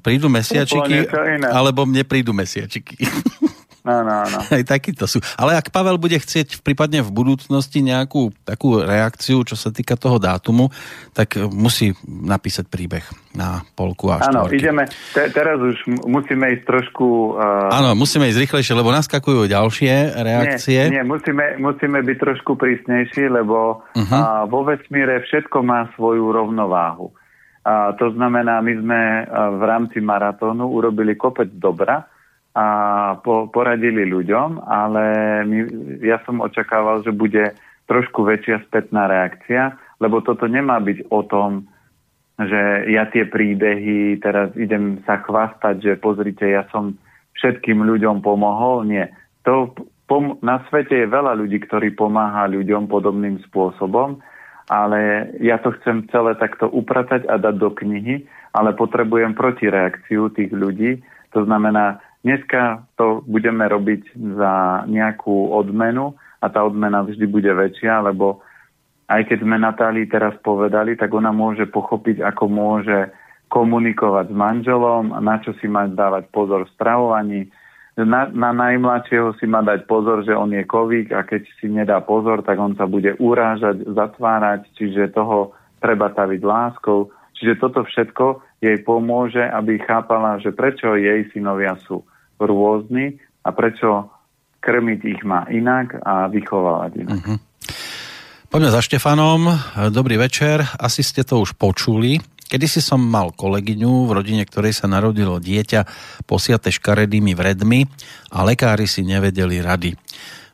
prídu 0.03 0.31
mesiačiky, 0.31 1.11
alebo 1.51 1.87
mne 1.87 2.07
prídu 2.07 2.31
mesiačiky. 2.31 2.99
Áno, 3.85 4.24
áno. 4.24 4.39
Aj 4.56 4.65
takýto 4.65 5.05
sú. 5.05 5.20
Ale 5.36 5.61
ak 5.61 5.69
Pavel 5.69 6.01
bude 6.01 6.16
chcieť 6.16 6.65
prípadne 6.65 7.05
v 7.05 7.12
budúcnosti 7.12 7.85
nejakú 7.85 8.32
takú 8.48 8.81
reakciu, 8.81 9.44
čo 9.44 9.61
sa 9.61 9.69
týka 9.69 10.01
toho 10.01 10.16
dátumu, 10.16 10.73
tak 11.12 11.36
musí 11.52 11.93
napísať 12.09 12.65
príbeh 12.73 13.05
na 13.36 13.61
polku 13.77 14.09
a 14.09 14.24
Áno, 14.24 14.48
ideme, 14.48 14.89
te, 15.12 15.28
teraz 15.28 15.61
už 15.61 15.85
musíme 16.09 16.56
ísť 16.56 16.65
trošku... 16.65 17.36
Uh... 17.36 17.77
Áno, 17.77 17.93
musíme 17.93 18.24
ísť 18.32 18.48
rýchlejšie, 18.48 18.73
lebo 18.73 18.89
naskakujú 18.89 19.52
ďalšie 19.52 20.16
reakcie. 20.16 20.89
Nie, 20.89 21.02
nie 21.02 21.05
musíme, 21.05 21.61
musíme 21.61 22.01
byť 22.01 22.16
trošku 22.16 22.56
prísnejší, 22.56 23.28
lebo 23.28 23.85
uh-huh. 23.85 24.01
uh, 24.01 24.48
vo 24.48 24.65
vesmíre 24.65 25.20
všetko 25.28 25.61
má 25.61 25.93
svoju 25.93 26.32
rovnováhu. 26.32 27.12
Uh, 27.65 27.93
to 28.01 28.16
znamená, 28.16 28.65
my 28.65 28.73
sme 28.81 29.01
uh, 29.28 29.61
v 29.61 29.62
rámci 29.69 30.01
maratónu 30.01 30.73
urobili 30.73 31.20
kopec 31.20 31.52
dobra, 31.52 32.14
a 32.55 32.66
po, 33.18 33.51
poradili 33.51 34.06
ľuďom, 34.06 34.62
ale 34.62 35.05
my, 35.43 35.59
ja 36.06 36.22
som 36.22 36.39
očakával, 36.39 37.02
že 37.02 37.10
bude 37.10 37.51
trošku 37.90 38.22
väčšia 38.22 38.62
spätná 38.70 39.10
reakcia, 39.10 39.74
lebo 39.98 40.22
toto 40.22 40.47
nemá 40.47 40.78
byť 40.78 41.10
o 41.10 41.20
tom, 41.26 41.66
že 42.39 42.90
ja 42.90 43.06
tie 43.10 43.26
príbehy 43.26 44.18
teraz 44.18 44.55
idem 44.59 45.02
sa 45.06 45.22
chvastať, 45.22 45.74
že 45.82 46.02
pozrite, 46.02 46.47
ja 46.47 46.66
som 46.70 46.98
všetkým 47.39 47.82
ľuďom 47.82 48.22
pomohol. 48.22 48.86
Nie. 48.86 49.10
To, 49.47 49.74
pom- 50.06 50.39
na 50.43 50.62
svete 50.70 50.94
je 50.94 51.10
veľa 51.10 51.39
ľudí, 51.39 51.62
ktorí 51.62 51.94
pomáha 51.94 52.51
ľuďom 52.51 52.90
podobným 52.90 53.43
spôsobom, 53.51 54.18
ale 54.70 55.31
ja 55.44 55.60
to 55.60 55.74
chcem 55.78 56.09
celé 56.09 56.39
takto 56.40 56.70
upratať 56.70 57.28
a 57.28 57.36
dať 57.36 57.55
do 57.59 57.70
knihy, 57.70 58.24
ale 58.55 58.72
potrebujem 58.72 59.36
protireakciu 59.36 60.32
tých 60.32 60.55
ľudí. 60.55 61.02
To 61.36 61.44
znamená, 61.44 62.01
dneska 62.25 62.89
to 62.97 63.21
budeme 63.29 63.63
robiť 63.69 64.17
za 64.17 64.83
nejakú 64.89 65.53
odmenu 65.53 66.17
a 66.41 66.49
tá 66.49 66.65
odmena 66.65 67.05
vždy 67.05 67.29
bude 67.29 67.53
väčšia, 67.53 68.01
lebo 68.01 68.41
aj 69.05 69.29
keď 69.29 69.39
sme 69.45 69.61
Natálii 69.61 70.09
teraz 70.09 70.33
povedali, 70.41 70.97
tak 70.97 71.13
ona 71.13 71.29
môže 71.29 71.69
pochopiť, 71.69 72.25
ako 72.25 72.45
môže 72.49 73.13
komunikovať 73.53 74.33
s 74.33 74.35
manželom, 74.35 75.13
na 75.21 75.37
čo 75.45 75.53
si 75.61 75.69
má 75.69 75.85
dávať 75.85 76.33
pozor 76.33 76.65
v 76.65 76.73
stravovaní. 76.75 77.43
Na, 77.95 78.27
na 78.27 78.51
najmladšieho 78.51 79.39
si 79.39 79.47
má 79.47 79.63
dať 79.63 79.87
pozor, 79.87 80.27
že 80.27 80.35
on 80.35 80.51
je 80.51 80.67
kovík 80.67 81.15
a 81.15 81.23
keď 81.23 81.47
si 81.63 81.71
nedá 81.71 82.03
pozor, 82.03 82.43
tak 82.43 82.59
on 82.59 82.75
sa 82.75 82.91
bude 82.91 83.15
urážať, 83.23 83.87
zatvárať, 83.87 84.67
čiže 84.75 85.15
toho 85.15 85.55
treba 85.79 86.11
taviť 86.11 86.43
láskou. 86.43 87.15
Čiže 87.39 87.61
toto 87.63 87.87
všetko 87.87 88.43
jej 88.59 88.81
pomôže, 88.83 89.45
aby 89.45 89.79
chápala, 89.79 90.43
že 90.43 90.51
prečo 90.51 90.99
jej 90.99 91.29
synovia 91.31 91.79
sú 91.87 92.03
rôzni 92.40 93.19
a 93.44 93.52
prečo 93.52 94.11
krmiť 94.65 95.01
ich 95.05 95.23
má 95.23 95.44
inak 95.52 96.01
a 96.01 96.27
vychovávať 96.32 96.93
inak. 97.05 97.20
Uh-huh. 97.20 97.39
Poďme 98.48 98.70
za 98.70 98.81
Štefanom. 98.81 99.40
Dobrý 99.90 100.16
večer. 100.16 100.62
Asi 100.78 101.02
ste 101.05 101.27
to 101.27 101.43
už 101.43 101.59
počuli. 101.59 102.23
Kedy 102.44 102.70
si 102.70 102.81
som 102.85 103.02
mal 103.02 103.35
kolegyňu, 103.35 104.06
v 104.06 104.15
rodine 104.15 104.47
ktorej 104.47 104.77
sa 104.77 104.86
narodilo 104.86 105.43
dieťa 105.43 105.89
posiate 106.28 106.70
škaredými 106.70 107.35
vredmi 107.35 107.89
a 108.31 108.47
lekári 108.47 108.86
si 108.86 109.02
nevedeli 109.02 109.59
rady. 109.59 109.97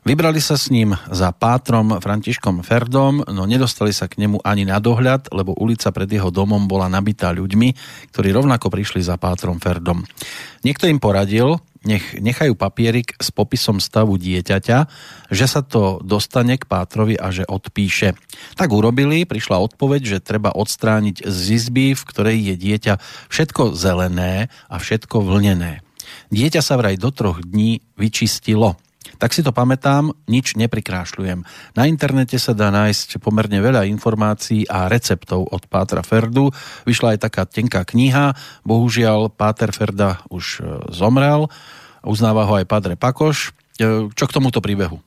Vybrali 0.01 0.41
sa 0.41 0.57
s 0.57 0.73
ním 0.73 0.97
za 1.13 1.29
pátrom 1.29 2.01
Františkom 2.01 2.65
Ferdom, 2.65 3.21
no 3.21 3.45
nedostali 3.45 3.93
sa 3.93 4.09
k 4.09 4.17
nemu 4.25 4.41
ani 4.41 4.65
na 4.65 4.81
dohľad, 4.81 5.29
lebo 5.29 5.53
ulica 5.53 5.93
pred 5.93 6.09
jeho 6.09 6.33
domom 6.33 6.65
bola 6.65 6.89
nabitá 6.89 7.29
ľuďmi, 7.29 7.77
ktorí 8.09 8.33
rovnako 8.33 8.73
prišli 8.73 9.05
za 9.05 9.21
pátrom 9.21 9.61
Ferdom. 9.61 10.01
Niekto 10.65 10.89
im 10.89 10.97
poradil, 10.97 11.61
nech 11.85 12.17
nechajú 12.17 12.57
papierik 12.57 13.13
s 13.21 13.29
popisom 13.29 13.77
stavu 13.77 14.17
dieťaťa, 14.17 14.77
že 15.29 15.45
sa 15.45 15.61
to 15.61 16.01
dostane 16.01 16.57
k 16.57 16.65
Pátrovi 16.65 17.13
a 17.13 17.29
že 17.29 17.45
odpíše. 17.45 18.17
Tak 18.57 18.73
urobili, 18.73 19.29
prišla 19.29 19.61
odpoveď, 19.61 20.17
že 20.17 20.25
treba 20.25 20.49
odstrániť 20.49 21.29
z 21.29 21.41
izby, 21.61 21.93
v 21.93 22.03
ktorej 22.09 22.37
je 22.41 22.55
dieťa 22.57 22.93
všetko 23.29 23.77
zelené 23.77 24.49
a 24.65 24.81
všetko 24.81 25.21
vlnené. 25.21 25.85
Dieťa 26.33 26.65
sa 26.65 26.73
vraj 26.81 26.97
do 26.97 27.13
troch 27.13 27.45
dní 27.45 27.85
vyčistilo. 28.01 28.81
Tak 29.17 29.33
si 29.33 29.41
to 29.41 29.49
pamätám, 29.53 30.13
nič 30.29 30.53
neprikrášľujem. 30.57 31.41
Na 31.73 31.83
internete 31.89 32.37
sa 32.37 32.53
dá 32.53 32.69
nájsť 32.69 33.21
pomerne 33.21 33.57
veľa 33.61 33.85
informácií 33.89 34.69
a 34.69 34.89
receptov 34.89 35.49
od 35.49 35.65
Pátra 35.69 36.05
Ferdu. 36.05 36.53
Vyšla 36.85 37.17
aj 37.17 37.29
taká 37.29 37.43
tenká 37.49 37.81
kniha, 37.85 38.37
bohužiaľ 38.65 39.33
Páter 39.33 39.73
Ferda 39.73 40.21
už 40.29 40.61
e, 40.61 40.89
zomrel, 40.93 41.49
uznáva 42.05 42.45
ho 42.45 42.57
aj 42.61 42.69
Padre 42.69 42.93
Pakoš. 42.93 43.53
E, 43.77 44.09
čo 44.13 44.25
k 44.29 44.35
tomuto 44.37 44.61
príbehu? 44.61 45.01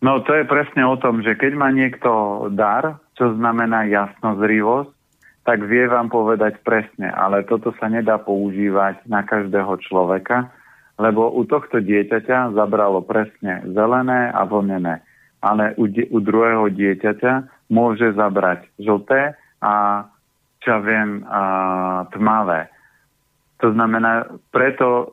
No 0.00 0.24
to 0.24 0.32
je 0.32 0.48
presne 0.48 0.84
o 0.88 0.96
tom, 0.96 1.20
že 1.20 1.36
keď 1.36 1.52
má 1.56 1.68
niekto 1.68 2.48
dar, 2.52 2.96
čo 3.16 3.36
znamená 3.36 3.84
jasnozrivosť, 3.88 4.92
tak 5.44 5.64
vie 5.68 5.88
vám 5.88 6.08
povedať 6.12 6.60
presne, 6.64 7.08
ale 7.12 7.44
toto 7.44 7.72
sa 7.80 7.88
nedá 7.88 8.20
používať 8.20 9.04
na 9.08 9.24
každého 9.24 9.76
človeka, 9.84 10.52
lebo 11.00 11.32
u 11.32 11.48
tohto 11.48 11.80
dieťaťa 11.80 12.52
zabralo 12.52 13.00
presne 13.00 13.64
zelené 13.72 14.28
a 14.28 14.44
vlnené. 14.44 15.00
Ale 15.40 15.72
u, 15.80 15.88
u 15.88 16.18
druhého 16.20 16.68
dieťaťa 16.68 17.64
môže 17.72 18.12
zabrať 18.12 18.68
žlté 18.76 19.32
a 19.64 20.04
čo 20.60 20.76
viem, 20.84 21.24
a, 21.24 22.04
tmavé. 22.12 22.68
To 23.64 23.72
znamená, 23.72 24.28
preto 24.52 24.88
e, 25.00 25.06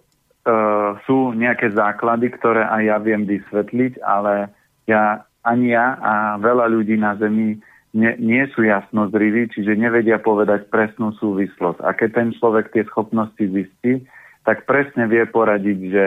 sú 1.07 1.31
nejaké 1.31 1.72
základy, 1.72 2.35
ktoré 2.35 2.68
aj 2.68 2.81
ja 2.84 2.97
viem 2.99 3.23
vysvetliť, 3.23 4.03
ale 4.03 4.51
ja, 4.91 5.23
ani 5.47 5.72
ja 5.72 5.95
a 6.03 6.14
veľa 6.35 6.68
ľudí 6.68 6.99
na 6.99 7.15
Zemi 7.15 7.55
nie, 7.95 8.11
nie 8.19 8.43
sú 8.51 8.68
jasnozriví, 8.68 9.47
čiže 9.55 9.80
nevedia 9.80 10.19
povedať 10.19 10.68
presnú 10.68 11.15
súvislosť. 11.15 11.80
A 11.88 11.95
keď 11.95 12.09
ten 12.11 12.30
človek 12.35 12.76
tie 12.76 12.84
schopnosti 12.91 13.39
zistí, 13.39 14.03
tak 14.47 14.63
presne 14.63 15.11
vie 15.11 15.27
poradiť, 15.27 15.79
že 15.91 16.05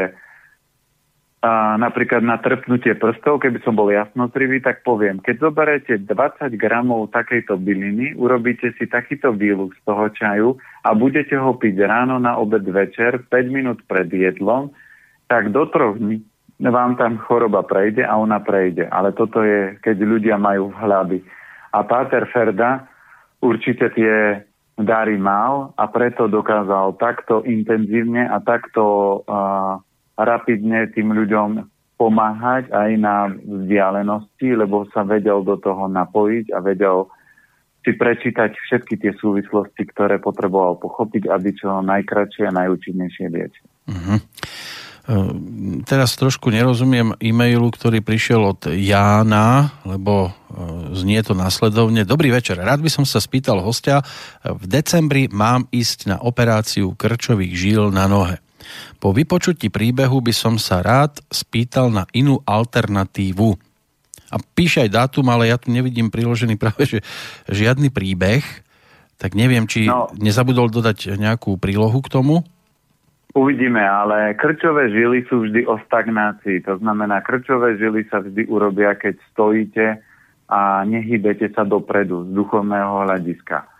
a 1.40 1.80
napríklad 1.80 2.20
na 2.20 2.36
trpnutie 2.36 2.92
prstov, 3.00 3.40
keby 3.40 3.64
som 3.64 3.72
bol 3.72 3.88
jasnozrivý, 3.88 4.60
tak 4.60 4.84
poviem, 4.84 5.24
keď 5.24 5.48
zoberete 5.48 5.96
20 6.04 6.52
gramov 6.60 7.08
takejto 7.16 7.56
byliny, 7.56 8.12
urobíte 8.12 8.76
si 8.76 8.84
takýto 8.84 9.32
výluch 9.32 9.72
z 9.72 9.80
toho 9.88 10.04
čaju 10.12 10.48
a 10.84 10.92
budete 10.92 11.40
ho 11.40 11.56
piť 11.56 11.80
ráno, 11.80 12.20
na 12.20 12.36
obed, 12.36 12.60
večer, 12.68 13.24
5 13.32 13.48
minút 13.48 13.80
pred 13.88 14.12
jedlom, 14.12 14.68
tak 15.32 15.48
do 15.48 15.64
troch 15.72 15.96
dní 15.96 16.20
vám 16.60 17.00
tam 17.00 17.16
choroba 17.24 17.64
prejde 17.64 18.04
a 18.04 18.20
ona 18.20 18.36
prejde. 18.44 18.84
Ale 18.92 19.16
toto 19.16 19.40
je, 19.40 19.80
keď 19.80 19.96
ľudia 19.96 20.36
majú 20.36 20.68
v 20.68 20.76
hľady. 20.76 21.18
A 21.72 21.88
Páter 21.88 22.28
Ferda 22.28 22.84
určite 23.40 23.88
tie 23.96 24.44
dary 24.84 25.16
mal 25.16 25.72
a 25.76 25.84
preto 25.88 26.28
dokázal 26.28 26.96
takto 27.00 27.42
intenzívne 27.44 28.26
a 28.28 28.40
takto 28.40 29.20
uh, 29.24 29.80
rapidne 30.16 30.90
tým 30.92 31.12
ľuďom 31.16 31.64
pomáhať 32.00 32.72
aj 32.72 32.90
na 32.96 33.28
vzdialenosti, 33.28 34.56
lebo 34.56 34.88
sa 34.88 35.04
vedel 35.04 35.44
do 35.44 35.60
toho 35.60 35.84
napojiť 35.84 36.48
a 36.56 36.58
vedel 36.64 37.12
si 37.80 37.96
prečítať 37.96 38.56
všetky 38.56 39.00
tie 39.00 39.12
súvislosti, 39.16 39.88
ktoré 39.88 40.20
potreboval 40.20 40.76
pochopiť, 40.80 41.28
aby 41.28 41.48
čo 41.56 41.80
najkračšie 41.80 42.48
a 42.48 42.56
najúčinnejšie 42.56 43.26
liečiť. 43.32 43.66
Uh-huh. 43.88 44.18
Ehm, 45.10 45.82
teraz 45.82 46.14
trošku 46.14 46.54
nerozumiem 46.54 47.18
e-mailu, 47.18 47.66
ktorý 47.74 47.98
prišiel 47.98 48.54
od 48.54 48.70
Jána, 48.70 49.74
lebo 49.82 50.30
e, 50.30 50.94
znie 50.94 51.18
to 51.26 51.34
následovne. 51.34 52.06
Dobrý 52.06 52.30
večer, 52.30 52.62
rád 52.62 52.78
by 52.78 52.90
som 52.94 53.02
sa 53.02 53.18
spýtal 53.18 53.58
hostia. 53.58 54.06
V 54.46 54.70
decembri 54.70 55.26
mám 55.26 55.66
ísť 55.74 56.14
na 56.14 56.16
operáciu 56.22 56.94
krčových 56.94 57.58
žíl 57.58 57.90
na 57.90 58.06
nohe. 58.06 58.38
Po 59.02 59.10
vypočutí 59.10 59.66
príbehu 59.66 60.22
by 60.22 60.30
som 60.30 60.62
sa 60.62 60.78
rád 60.78 61.18
spýtal 61.26 61.90
na 61.90 62.06
inú 62.14 62.38
alternatívu. 62.46 63.58
A 64.30 64.38
píše 64.38 64.86
aj 64.86 64.94
dátum, 64.94 65.26
ale 65.26 65.50
ja 65.50 65.58
tu 65.58 65.74
nevidím 65.74 66.06
priložený 66.06 66.54
práve 66.54 66.86
že 66.86 66.98
žiadny 67.50 67.90
príbeh, 67.90 68.46
tak 69.18 69.34
neviem, 69.34 69.66
či 69.66 69.90
no. 69.90 70.06
nezabudol 70.14 70.70
dodať 70.70 71.18
nejakú 71.18 71.58
prílohu 71.58 71.98
k 71.98 72.14
tomu. 72.14 72.46
Uvidíme, 73.30 73.78
ale 73.86 74.34
krčové 74.34 74.90
žily 74.90 75.22
sú 75.30 75.46
vždy 75.46 75.62
o 75.70 75.78
stagnácii. 75.86 76.66
To 76.66 76.82
znamená, 76.82 77.22
krčové 77.22 77.78
žily 77.78 78.02
sa 78.10 78.18
vždy 78.26 78.50
urobia, 78.50 78.98
keď 78.98 79.22
stojíte 79.30 80.02
a 80.50 80.82
nehybete 80.82 81.46
sa 81.54 81.62
dopredu 81.62 82.26
z 82.26 82.34
duchovného 82.34 83.06
hľadiska. 83.06 83.70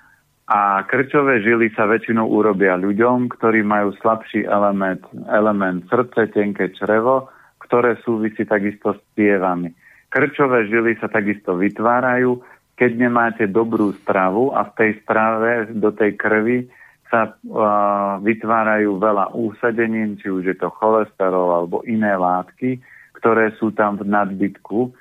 A 0.51 0.87
krčové 0.87 1.43
žily 1.43 1.75
sa 1.75 1.91
väčšinou 1.91 2.31
urobia 2.31 2.79
ľuďom, 2.79 3.31
ktorí 3.31 3.67
majú 3.67 3.91
slabší 3.99 4.47
element, 4.47 5.03
element 5.31 5.83
srdce, 5.91 6.31
tenké 6.31 6.71
črevo, 6.75 7.27
ktoré 7.59 7.99
súvisí 8.07 8.47
takisto 8.47 8.95
s 8.95 9.01
pievami. 9.19 9.75
Krčové 10.11 10.67
žily 10.71 10.99
sa 10.99 11.07
takisto 11.07 11.55
vytvárajú, 11.59 12.43
keď 12.75 12.91
nemáte 12.99 13.45
dobrú 13.51 13.95
stravu 14.03 14.51
a 14.55 14.67
v 14.67 14.75
tej 14.75 14.91
strave 15.07 15.71
do 15.75 15.95
tej 15.95 16.19
krvi 16.19 16.67
sa 17.11 17.35
uh, 17.35 18.23
vytvárajú 18.23 18.97
veľa 19.03 19.35
úsadenín, 19.35 20.17
či 20.23 20.31
už 20.31 20.47
je 20.47 20.57
to 20.57 20.71
cholesterol 20.79 21.51
alebo 21.53 21.83
iné 21.85 22.15
látky, 22.15 22.79
ktoré 23.19 23.53
sú 23.59 23.75
tam 23.75 23.99
v 23.99 24.07
nadbytku 24.07 24.95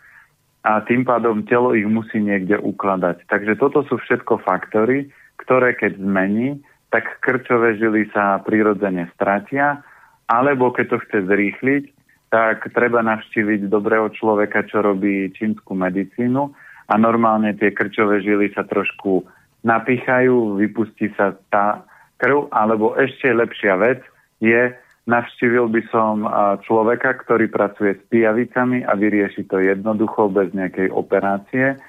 a 0.65 0.83
tým 0.83 1.07
pádom 1.07 1.47
telo 1.47 1.71
ich 1.71 1.87
musí 1.87 2.19
niekde 2.19 2.59
ukladať. 2.59 3.23
Takže 3.31 3.55
toto 3.55 3.85
sú 3.87 3.95
všetko 3.95 4.43
faktory, 4.43 5.07
ktoré 5.39 5.77
keď 5.77 6.01
zmení, 6.01 6.59
tak 6.91 7.21
krčové 7.23 7.79
žily 7.79 8.09
sa 8.11 8.41
prirodzene 8.43 9.07
stratia, 9.15 9.79
alebo 10.27 10.73
keď 10.73 10.85
to 10.89 10.97
chce 11.05 11.19
zrýchliť, 11.29 11.83
tak 12.29 12.69
treba 12.75 13.01
navštíviť 13.01 13.71
dobrého 13.71 14.09
človeka, 14.13 14.67
čo 14.69 14.85
robí 14.85 15.33
čínsku 15.33 15.73
medicínu 15.73 16.53
a 16.89 16.93
normálne 16.97 17.57
tie 17.57 17.73
krčové 17.73 18.21
žily 18.21 18.53
sa 18.53 18.65
trošku 18.65 19.25
napíchajú, 19.65 20.61
vypustí 20.61 21.09
sa 21.17 21.33
tá 21.49 21.85
krv, 22.19 22.51
alebo 22.51 22.93
ešte 22.99 23.31
lepšia 23.31 23.79
vec 23.79 24.03
je, 24.43 24.75
navštívil 25.09 25.71
by 25.73 25.81
som 25.89 26.21
človeka, 26.67 27.17
ktorý 27.25 27.49
pracuje 27.49 27.97
s 27.97 28.01
pijavicami 28.13 28.85
a 28.85 28.93
vyrieši 28.93 29.47
to 29.49 29.57
jednoducho 29.57 30.29
bez 30.29 30.53
nejakej 30.53 30.93
operácie, 30.93 31.79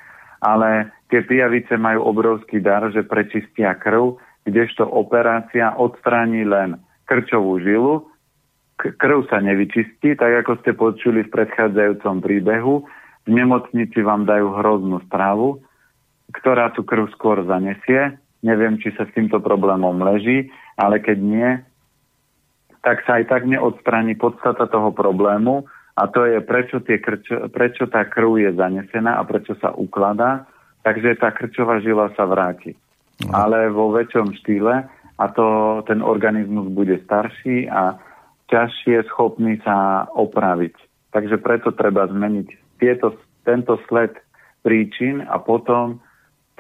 ale 0.41 0.89
tie 1.13 1.21
pijavice 1.21 1.77
majú 1.77 2.09
obrovský 2.09 2.65
dar, 2.65 2.89
že 2.89 3.05
prečistia 3.05 3.77
krv, 3.77 4.17
kdežto 4.49 4.89
operácia 4.89 5.77
odstráni 5.77 6.49
len 6.49 6.81
krčovú 7.05 7.61
žilu, 7.61 8.09
krv 8.81 9.29
sa 9.29 9.43
nevyčistí, 9.45 10.17
tak 10.17 10.47
ako 10.47 10.53
ste 10.65 10.73
počuli 10.73 11.27
v 11.27 11.33
predchádzajúcom 11.35 12.25
príbehu, 12.25 12.75
v 13.29 13.31
nemocnici 13.37 14.01
vám 14.01 14.25
dajú 14.25 14.57
hroznú 14.57 15.05
správu, 15.11 15.61
ktorá 16.33 16.73
tú 16.73 16.87
krv 16.89 17.13
skôr 17.13 17.45
zanesie. 17.45 18.17
Neviem, 18.41 18.81
či 18.81 18.93
sa 18.97 19.05
s 19.05 19.13
týmto 19.13 19.37
problémom 19.41 20.01
leží, 20.01 20.49
ale 20.81 21.01
keď 21.05 21.19
nie, 21.21 21.51
tak 22.81 23.05
sa 23.05 23.21
aj 23.21 23.29
tak 23.29 23.45
neodstráni 23.45 24.17
podstata 24.17 24.65
toho 24.65 24.89
problému 24.97 25.69
a 26.01 26.09
to 26.09 26.25
je, 26.25 26.41
prečo, 26.41 26.81
tie 26.81 26.97
krč- 26.97 27.53
prečo 27.53 27.85
tá 27.85 28.09
krv 28.09 28.41
je 28.41 28.51
zanesená 28.57 29.21
a 29.21 29.27
prečo 29.29 29.53
sa 29.61 29.77
ukladá, 29.77 30.49
takže 30.81 31.21
tá 31.21 31.29
krčová 31.29 31.85
žila 31.85 32.09
sa 32.17 32.25
vráti. 32.25 32.73
No. 33.21 33.37
Ale 33.37 33.69
vo 33.69 33.93
väčšom 33.93 34.33
štýle 34.41 34.89
a 35.21 35.25
to 35.37 35.47
ten 35.85 36.01
organizmus 36.01 36.73
bude 36.73 36.97
starší 37.05 37.69
a 37.69 38.01
ťažšie 38.49 39.05
schopný 39.13 39.61
sa 39.61 40.09
opraviť. 40.17 40.73
Takže 41.13 41.37
preto 41.45 41.77
treba 41.77 42.09
zmeniť 42.09 42.81
tieto, 42.81 43.13
tento 43.45 43.77
sled 43.85 44.17
príčin 44.65 45.21
a 45.29 45.37
potom 45.37 46.01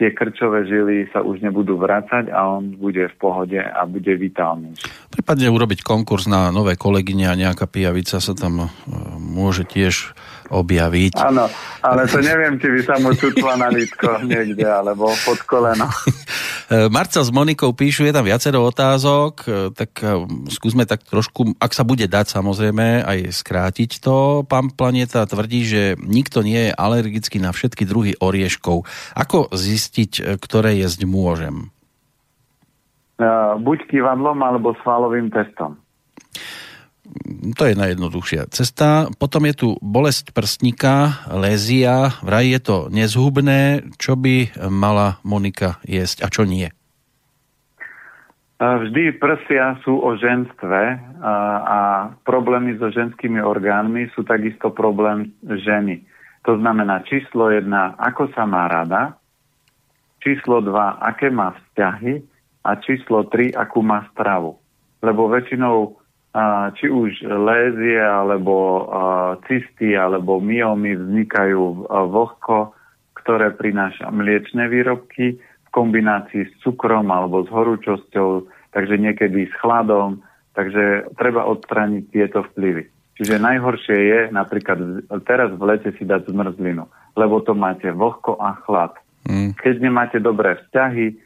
tie 0.00 0.16
krčové 0.16 0.64
žily 0.64 1.12
sa 1.12 1.20
už 1.20 1.44
nebudú 1.44 1.76
vrácať 1.76 2.32
a 2.32 2.48
on 2.48 2.72
bude 2.72 3.04
v 3.12 3.16
pohode 3.20 3.60
a 3.60 3.84
bude 3.84 4.16
vitálny. 4.16 4.72
Prípadne 5.12 5.52
urobiť 5.52 5.84
konkurs 5.84 6.24
na 6.24 6.48
nové 6.48 6.80
kolegyne 6.80 7.28
a 7.28 7.36
nejaká 7.36 7.68
pijavica 7.68 8.16
sa 8.16 8.32
tam 8.32 8.64
e, 8.64 8.68
môže 9.20 9.68
tiež 9.68 10.16
objaviť. 10.48 11.20
Áno, 11.20 11.46
ale 11.84 12.08
to 12.08 12.18
neviem, 12.24 12.56
či 12.56 12.72
by 12.72 12.80
sa 12.82 12.96
mu 12.98 13.12
čutla 13.14 13.60
na 13.60 13.68
lítko 13.68 14.24
niekde, 14.24 14.64
alebo 14.64 15.12
pod 15.22 15.38
koleno. 15.44 15.86
Marca 16.70 17.18
s 17.18 17.34
Monikou 17.34 17.74
píšu, 17.74 18.06
je 18.06 18.14
tam 18.14 18.22
viacero 18.22 18.62
otázok, 18.62 19.34
e, 19.42 19.50
tak 19.74 19.90
e, 20.06 20.22
skúsme 20.54 20.86
tak 20.86 21.02
trošku, 21.02 21.58
ak 21.58 21.74
sa 21.74 21.82
bude 21.82 22.06
dať 22.06 22.30
samozrejme, 22.30 23.02
aj 23.02 23.42
skrátiť 23.42 23.98
to. 23.98 24.46
Pán 24.46 24.70
Planeta 24.70 25.26
tvrdí, 25.26 25.66
že 25.66 25.82
nikto 25.98 26.46
nie 26.46 26.70
je 26.70 26.76
alergický 26.78 27.42
na 27.42 27.50
všetky 27.50 27.82
druhy 27.90 28.14
orieškov. 28.22 28.86
Ako 29.18 29.50
zistiť, 29.50 30.12
e, 30.22 30.22
ktoré 30.38 30.78
jesť 30.78 31.10
môžem? 31.10 31.74
Buď 33.60 33.90
kývadlom, 33.90 34.38
alebo 34.38 34.72
svalovým 34.80 35.28
testom 35.28 35.74
to 37.56 37.62
je 37.66 37.74
najjednoduchšia 37.74 38.50
cesta. 38.54 39.10
Potom 39.18 39.46
je 39.48 39.54
tu 39.54 39.68
bolesť 39.82 40.30
prstníka, 40.30 41.26
lézia, 41.30 42.14
vraj 42.22 42.46
je 42.50 42.60
to 42.62 42.76
nezhubné. 42.90 43.90
Čo 43.98 44.14
by 44.14 44.66
mala 44.70 45.18
Monika 45.26 45.82
jesť 45.86 46.24
a 46.24 46.28
čo 46.30 46.46
nie? 46.46 46.70
Vždy 48.60 49.16
prsia 49.16 49.80
sú 49.80 49.96
o 50.04 50.20
ženstve 50.20 51.00
a, 51.24 52.12
problémy 52.28 52.76
so 52.76 52.92
ženskými 52.92 53.40
orgánmi 53.40 54.12
sú 54.12 54.20
takisto 54.20 54.68
problém 54.68 55.32
ženy. 55.40 56.04
To 56.44 56.60
znamená 56.60 57.00
číslo 57.08 57.48
jedna, 57.48 57.96
ako 57.96 58.28
sa 58.36 58.44
má 58.44 58.68
rada, 58.68 59.16
číslo 60.20 60.60
dva, 60.60 61.00
aké 61.00 61.32
má 61.32 61.56
vzťahy 61.56 62.20
a 62.68 62.76
číslo 62.84 63.24
tri, 63.32 63.48
akú 63.48 63.80
má 63.80 64.04
stravu. 64.12 64.60
Lebo 65.00 65.32
väčšinou 65.32 65.99
či 66.78 66.86
už 66.86 67.26
lézie 67.26 67.98
alebo 67.98 68.86
cysty 69.50 69.98
alebo 69.98 70.38
myomy 70.38 70.94
vznikajú 70.94 71.90
vlhko, 71.90 72.70
ktoré 73.18 73.50
prináša 73.50 74.14
mliečne 74.14 74.70
výrobky 74.70 75.42
v 75.42 75.68
kombinácii 75.74 76.46
s 76.46 76.52
cukrom 76.62 77.10
alebo 77.10 77.42
s 77.42 77.50
horúčosťou, 77.50 78.46
takže 78.70 78.94
niekedy 78.94 79.50
s 79.50 79.54
chladom, 79.58 80.22
takže 80.54 81.10
treba 81.18 81.50
odstrániť 81.50 82.04
tieto 82.14 82.46
vplyvy. 82.54 82.86
Čiže 83.18 83.42
najhoršie 83.42 83.98
je 83.98 84.20
napríklad 84.32 85.04
teraz 85.26 85.50
v 85.52 85.62
lete 85.66 85.90
si 85.98 86.06
dať 86.06 86.30
zmrzlinu, 86.30 86.86
lebo 87.18 87.42
to 87.42 87.52
máte 87.58 87.90
vlhko 87.90 88.38
a 88.38 88.56
chlad. 88.64 88.94
Mm. 89.28 89.52
Keď 89.58 89.74
nemáte 89.82 90.18
dobré 90.22 90.56
vzťahy, 90.56 91.20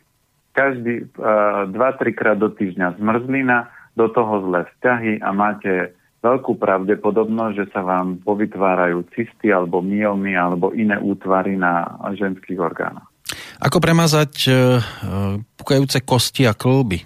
každý 0.57 1.07
uh, 1.19 1.71
2-3 1.71 2.19
krát 2.19 2.39
do 2.39 2.51
týždňa 2.51 2.99
zmrzlina, 2.99 3.74
do 3.95 4.07
toho 4.11 4.43
zlé 4.51 4.66
vzťahy 4.75 5.23
a 5.23 5.31
máte 5.31 5.95
veľkú 6.25 6.57
pravdepodobnosť, 6.57 7.55
že 7.55 7.66
sa 7.71 7.85
vám 7.85 8.25
povytvárajú 8.25 9.05
cysty 9.12 9.53
alebo 9.53 9.85
myomy 9.85 10.33
alebo 10.33 10.73
iné 10.73 10.97
útvary 10.97 11.61
na 11.61 12.01
ženských 12.16 12.57
orgánoch. 12.57 13.05
Ako 13.61 13.79
premazať 13.79 14.33
e, 14.45 14.51
e, 14.51 14.57
pukajúce 15.57 16.01
kosti 16.03 16.49
a 16.49 16.57
klby? 16.57 17.05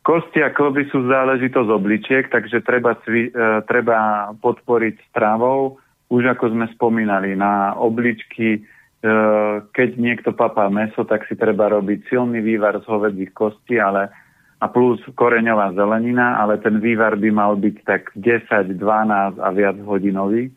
Kosti 0.00 0.40
a 0.40 0.54
klby 0.54 0.86
sú 0.88 1.06
záležitosť 1.06 1.70
obličiek, 1.70 2.24
takže 2.30 2.62
treba, 2.64 2.96
cvi, 3.04 3.28
e, 3.28 3.32
treba 3.68 4.30
podporiť 4.38 5.12
stravou. 5.12 5.76
Už 6.08 6.22
ako 6.30 6.54
sme 6.54 6.66
spomínali, 6.70 7.34
na 7.34 7.74
obličky, 7.74 8.62
keď 9.74 9.88
niekto 9.98 10.30
papá 10.30 10.70
meso, 10.70 11.02
tak 11.02 11.26
si 11.26 11.34
treba 11.34 11.66
robiť 11.66 12.06
silný 12.10 12.38
vývar 12.42 12.78
z 12.78 12.86
hovedzích 12.86 13.34
kostí, 13.34 13.78
ale 13.78 14.14
a 14.56 14.66
plus 14.72 15.04
koreňová 15.12 15.76
zelenina, 15.76 16.40
ale 16.40 16.56
ten 16.56 16.80
vývar 16.80 17.20
by 17.20 17.28
mal 17.28 17.60
byť 17.60 17.76
tak 17.84 18.02
10, 18.16 18.72
12 18.80 19.36
a 19.36 19.48
viac 19.52 19.76
hodinový. 19.84 20.48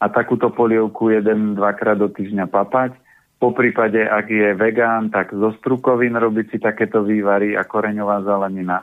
A 0.00 0.10
takúto 0.10 0.50
polievku 0.50 1.12
jeden, 1.14 1.54
dvakrát 1.54 2.00
do 2.00 2.08
týždňa 2.10 2.50
papať. 2.50 2.96
Po 3.38 3.54
prípade, 3.54 4.02
ak 4.02 4.26
je 4.28 4.52
vegán, 4.56 5.12
tak 5.14 5.30
zo 5.30 5.54
strukovín 5.62 6.16
robiť 6.18 6.46
si 6.50 6.58
takéto 6.58 7.06
vývary 7.06 7.54
a 7.54 7.62
koreňová 7.64 8.24
zelenina. 8.26 8.82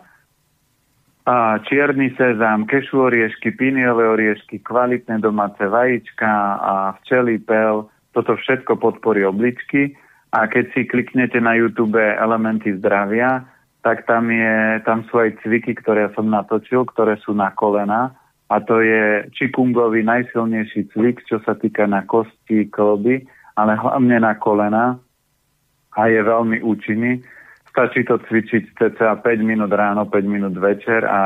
A 1.27 1.59
čierny 1.67 2.15
sezám, 2.15 2.63
kešu 2.63 3.11
oriešky, 3.11 3.51
píniové 3.51 4.07
oriešky, 4.07 4.63
kvalitné 4.63 5.19
domáce 5.19 5.59
vajíčka 5.59 6.31
a 6.55 6.73
včely, 7.01 7.43
pel, 7.43 7.91
toto 8.15 8.39
všetko 8.39 8.79
podporí 8.79 9.27
obličky. 9.27 9.91
A 10.31 10.47
keď 10.47 10.71
si 10.71 10.87
kliknete 10.87 11.43
na 11.43 11.51
YouTube 11.59 11.99
elementy 11.99 12.79
zdravia, 12.79 13.43
tak 13.87 14.03
tam, 14.03 14.27
je, 14.27 14.83
tam 14.83 15.07
sú 15.07 15.15
aj 15.15 15.39
cviky, 15.39 15.71
ktoré 15.79 16.11
som 16.11 16.27
natočil, 16.27 16.83
ktoré 16.83 17.15
sú 17.23 17.31
na 17.31 17.55
kolena 17.55 18.11
a 18.51 18.59
to 18.59 18.83
je 18.83 19.31
čikungový 19.31 20.03
najsilnejší 20.03 20.91
cvik, 20.91 21.23
čo 21.23 21.39
sa 21.47 21.55
týka 21.55 21.87
na 21.87 22.03
kosti, 22.03 22.67
kloby, 22.67 23.23
ale 23.55 23.79
hlavne 23.79 24.19
na 24.19 24.35
kolena 24.35 24.99
a 25.95 26.01
je 26.11 26.19
veľmi 26.19 26.59
účinný. 26.67 27.23
Stačí 27.71 28.03
to 28.03 28.19
cvičiť 28.19 28.75
cca 28.75 29.23
5 29.23 29.23
minút 29.39 29.71
ráno, 29.71 30.03
5 30.03 30.19
minút 30.27 30.59
večer 30.59 31.07
a 31.07 31.21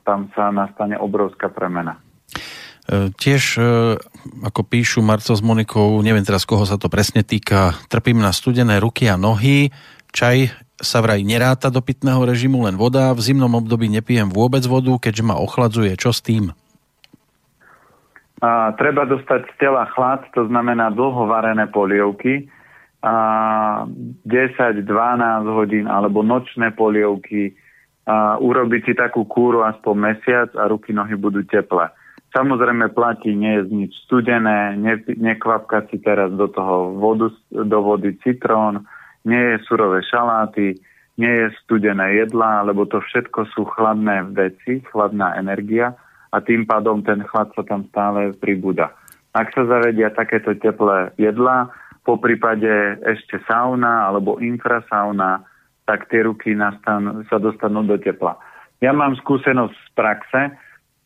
tam 0.00 0.32
sa 0.32 0.48
nastane 0.48 0.96
obrovská 0.96 1.52
premena. 1.52 2.00
E, 2.88 3.12
tiež, 3.12 3.60
e, 3.60 4.00
ako 4.40 4.60
píšu 4.64 5.04
Marco 5.04 5.36
s 5.36 5.44
Monikou, 5.44 6.00
neviem 6.00 6.24
teraz, 6.24 6.48
koho 6.48 6.64
sa 6.64 6.80
to 6.80 6.88
presne 6.88 7.28
týka, 7.28 7.76
trpím 7.92 8.24
na 8.24 8.32
studené 8.32 8.80
ruky 8.80 9.04
a 9.04 9.20
nohy, 9.20 9.68
čaj 10.16 10.48
sa 10.80 11.04
vraj 11.04 11.20
neráta 11.20 11.68
do 11.68 11.84
pitného 11.84 12.24
režimu 12.24 12.64
len 12.64 12.74
voda, 12.74 13.12
v 13.12 13.20
zimnom 13.20 13.52
období 13.52 13.86
nepijem 13.86 14.32
vôbec 14.32 14.64
vodu, 14.64 14.96
keďže 14.96 15.24
ma 15.24 15.36
ochladzuje. 15.36 15.94
Čo 16.00 16.10
s 16.10 16.24
tým? 16.24 16.56
A, 18.40 18.72
treba 18.80 19.04
dostať 19.04 19.52
z 19.52 19.54
tela 19.60 19.84
chlad, 19.92 20.24
to 20.32 20.48
znamená 20.48 20.88
dlho 20.90 21.28
varené 21.28 21.68
polievky, 21.68 22.48
a 23.00 23.88
10-12 24.28 24.84
hodín 25.48 25.88
alebo 25.88 26.20
nočné 26.20 26.72
polievky, 26.76 27.56
a 28.04 28.36
urobiť 28.40 28.80
si 28.90 28.92
takú 28.96 29.28
kúru 29.28 29.62
aspoň 29.64 29.94
mesiac 29.96 30.48
a 30.56 30.68
ruky, 30.68 30.92
nohy 30.92 31.14
budú 31.16 31.44
teplé. 31.44 31.92
Samozrejme 32.30 32.94
platí 32.94 33.34
nie 33.34 33.60
je 33.60 33.62
nič 33.70 33.92
studené, 34.06 34.78
ne, 34.78 35.02
nekvapkať 35.04 35.90
si 35.90 35.98
teraz 36.00 36.30
do 36.32 36.46
toho 36.46 36.94
vodu, 36.96 37.28
do 37.50 37.78
vody 37.82 38.16
citrón, 38.22 38.86
nie 39.24 39.40
je 39.54 39.56
surové 39.68 40.00
šaláty, 40.06 40.76
nie 41.20 41.34
je 41.44 41.46
studené 41.64 42.16
jedlá, 42.24 42.64
lebo 42.64 42.88
to 42.88 43.04
všetko 43.04 43.44
sú 43.52 43.68
chladné 43.76 44.32
veci, 44.32 44.80
chladná 44.88 45.36
energia 45.36 45.92
a 46.32 46.40
tým 46.40 46.64
pádom 46.64 47.04
ten 47.04 47.20
chlad 47.28 47.52
sa 47.52 47.62
tam 47.66 47.84
stále 47.92 48.32
pribúda. 48.40 48.94
Ak 49.36 49.52
sa 49.52 49.68
zavedia 49.68 50.10
takéto 50.10 50.56
teplé 50.56 51.12
jedlá, 51.20 51.68
po 52.02 52.16
prípade 52.16 52.98
ešte 53.04 53.38
sauna 53.44 54.08
alebo 54.08 54.40
infrasauna, 54.40 55.44
tak 55.84 56.08
tie 56.08 56.24
ruky 56.24 56.56
nastan- 56.56 57.26
sa 57.28 57.36
dostanú 57.36 57.84
do 57.84 58.00
tepla. 58.00 58.40
Ja 58.80 58.96
mám 58.96 59.18
skúsenosť 59.20 59.74
z 59.76 59.88
praxe. 59.92 60.40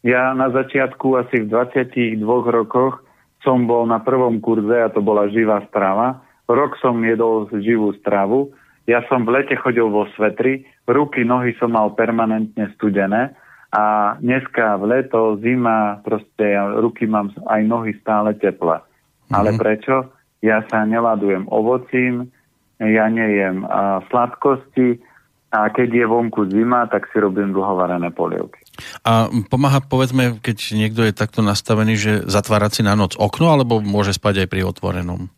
Ja 0.07 0.31
na 0.37 0.53
začiatku 0.55 1.19
asi 1.19 1.43
v 1.43 1.51
22 1.51 2.23
rokoch 2.55 3.03
som 3.43 3.67
bol 3.67 3.85
na 3.89 3.99
prvom 4.01 4.39
kurze 4.39 4.79
a 4.79 4.93
to 4.93 5.03
bola 5.03 5.27
živá 5.29 5.65
strava 5.69 6.23
Rok 6.51 6.77
som 6.81 7.01
jedol 7.01 7.49
živú 7.51 7.97
stravu. 8.01 8.53
Ja 8.85 9.01
som 9.09 9.25
v 9.25 9.41
lete 9.41 9.57
chodil 9.57 9.89
vo 9.89 10.05
svetri, 10.13 10.69
ruky, 10.85 11.25
nohy 11.25 11.57
som 11.57 11.73
mal 11.73 11.97
permanentne 11.97 12.69
studené 12.77 13.33
a 13.73 14.15
dneska 14.21 14.77
v 14.77 14.85
leto, 14.93 15.41
zima, 15.41 16.05
proste 16.05 16.53
ja 16.53 16.69
ruky 16.69 17.09
mám 17.09 17.33
aj 17.49 17.61
nohy 17.65 17.97
stále 18.05 18.37
teple. 18.37 18.85
Mm-hmm. 18.85 19.33
Ale 19.35 19.51
prečo? 19.57 20.13
ja 20.45 20.61
sa 20.69 20.85
neladujem 20.85 21.49
ovocím, 21.49 22.29
ja 22.77 23.09
nejem 23.09 23.65
a, 23.65 24.05
sladkosti 24.13 25.01
a 25.49 25.73
keď 25.73 25.89
je 25.89 26.05
vonku 26.05 26.53
zima, 26.53 26.85
tak 26.91 27.09
si 27.09 27.17
robím 27.17 27.57
dlhovarené 27.57 28.13
polievky. 28.13 28.61
A 29.07 29.33
pomáha, 29.49 29.81
povedzme, 29.81 30.43
keď 30.45 30.59
niekto 30.77 31.01
je 31.07 31.17
takto 31.17 31.41
nastavený, 31.41 31.95
že 31.97 32.13
zatvárať 32.29 32.71
si 32.77 32.83
na 32.85 32.99
noc 32.99 33.17
okno, 33.17 33.55
alebo 33.55 33.81
môže 33.81 34.13
spať 34.13 34.45
aj 34.45 34.49
pri 34.51 34.61
otvorenom? 34.69 35.33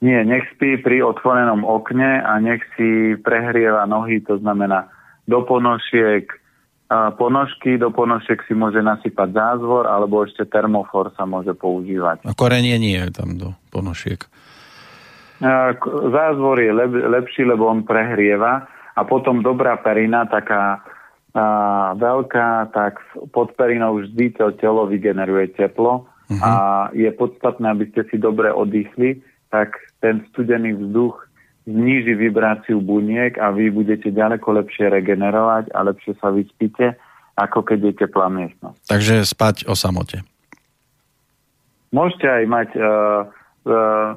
Nie, 0.00 0.24
nech 0.24 0.48
spí 0.56 0.80
pri 0.80 1.04
otvorenom 1.04 1.60
okne 1.60 2.24
a 2.24 2.40
nech 2.40 2.64
si 2.76 3.20
prehrieva 3.20 3.84
nohy, 3.84 4.24
to 4.24 4.40
znamená 4.40 4.88
do 5.28 5.44
ponožiek, 5.44 6.24
ponožky, 6.90 7.76
do 7.76 7.92
ponožiek 7.92 8.40
si 8.48 8.56
môže 8.56 8.80
nasypať 8.82 9.28
zázvor, 9.30 9.86
alebo 9.86 10.24
ešte 10.24 10.48
termofor 10.48 11.12
sa 11.14 11.28
môže 11.28 11.52
používať. 11.54 12.24
A 12.26 12.32
korenie 12.32 12.80
nie 12.80 12.98
je 12.98 13.10
tam 13.12 13.36
do 13.36 13.48
ponožiek. 13.68 14.24
Zázvor 16.10 16.56
je 16.60 16.72
lep, 16.72 16.92
lepší, 16.92 17.46
lebo 17.46 17.70
on 17.70 17.86
prehrieva 17.86 18.66
a 18.96 19.00
potom 19.06 19.44
dobrá 19.44 19.78
perina, 19.78 20.26
taká 20.26 20.80
a, 21.32 21.94
veľká, 21.94 22.74
tak 22.74 22.98
pod 23.30 23.54
perinou 23.54 24.02
vždy 24.02 24.34
to 24.36 24.50
telo 24.58 24.84
vygeneruje 24.84 25.54
teplo 25.54 26.10
uh-huh. 26.28 26.42
a 26.42 26.52
je 26.92 27.08
podstatné, 27.14 27.70
aby 27.70 27.86
ste 27.94 28.02
si 28.10 28.16
dobre 28.18 28.50
oddychli, 28.50 29.22
tak 29.50 29.76
ten 29.98 30.24
studený 30.30 30.78
vzduch 30.78 31.26
zníži 31.68 32.16
vibráciu 32.16 32.80
buniek 32.80 33.36
a 33.36 33.52
vy 33.52 33.68
budete 33.70 34.08
ďaleko 34.10 34.62
lepšie 34.62 34.88
regenerovať 34.88 35.74
a 35.76 35.78
lepšie 35.86 36.16
sa 36.18 36.32
vyspíte, 36.32 36.96
ako 37.36 37.62
keď 37.62 37.78
je 37.90 37.92
teplá 38.06 38.32
miestnosť. 38.32 38.80
Takže 38.88 39.14
spať 39.26 39.56
o 39.68 39.76
samote. 39.76 40.24
Môžete 41.90 42.26
aj 42.30 42.44
mať 42.46 42.68
uh, 42.78 42.86
uh, 43.66 44.14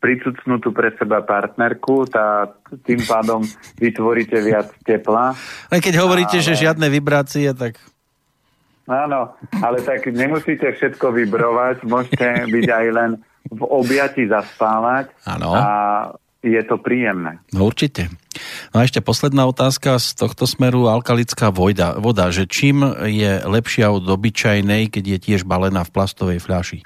pricucnutú 0.00 0.72
pre 0.72 0.96
seba 0.96 1.20
partnerku, 1.20 2.08
tá, 2.08 2.48
tým 2.88 3.04
pádom 3.04 3.44
vytvoríte 3.76 4.40
viac 4.40 4.72
tepla. 4.80 5.36
Len 5.68 5.80
keď 5.84 5.94
hovoríte, 6.00 6.40
ale... 6.40 6.46
že 6.48 6.56
žiadne 6.56 6.88
vibrácie, 6.88 7.52
tak... 7.52 7.76
Áno, 8.90 9.36
ale 9.62 9.78
tak 9.86 10.08
nemusíte 10.10 10.66
všetko 10.66 11.14
vybrovať, 11.14 11.86
môžete 11.86 12.26
byť 12.50 12.66
aj 12.66 12.86
len 12.90 13.10
v 13.50 13.62
objati 13.66 14.30
zaspávať 14.30 15.10
ano. 15.26 15.50
a 15.52 15.64
je 16.40 16.62
to 16.64 16.80
príjemné. 16.80 17.36
No 17.52 17.68
určite. 17.68 18.08
No 18.72 18.80
a 18.80 18.88
ešte 18.88 19.04
posledná 19.04 19.44
otázka 19.44 20.00
z 20.00 20.16
tohto 20.16 20.48
smeru, 20.48 20.88
alkalická 20.88 21.52
voda, 21.52 22.00
voda 22.00 22.32
že 22.32 22.48
čím 22.48 22.80
je 23.04 23.44
lepšia 23.44 23.92
od 23.92 24.08
obyčajnej, 24.08 24.88
keď 24.88 25.04
je 25.04 25.18
tiež 25.20 25.40
balená 25.44 25.84
v 25.84 25.92
plastovej 25.92 26.40
fľaši? 26.40 26.80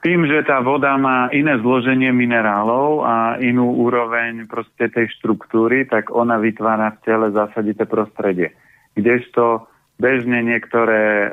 Tým, 0.00 0.24
že 0.24 0.48
tá 0.48 0.64
voda 0.64 0.96
má 0.96 1.28
iné 1.28 1.60
zloženie 1.60 2.08
minerálov 2.08 3.04
a 3.04 3.36
inú 3.36 3.84
úroveň 3.84 4.48
proste 4.48 4.88
tej 4.88 5.12
štruktúry, 5.20 5.84
tak 5.84 6.08
ona 6.08 6.40
vytvára 6.40 6.96
v 6.96 7.02
tele 7.04 7.28
zásadité 7.36 7.84
prostredie. 7.84 8.56
Kdežto 8.96 9.69
bežne 10.00 10.40
niektoré 10.40 11.30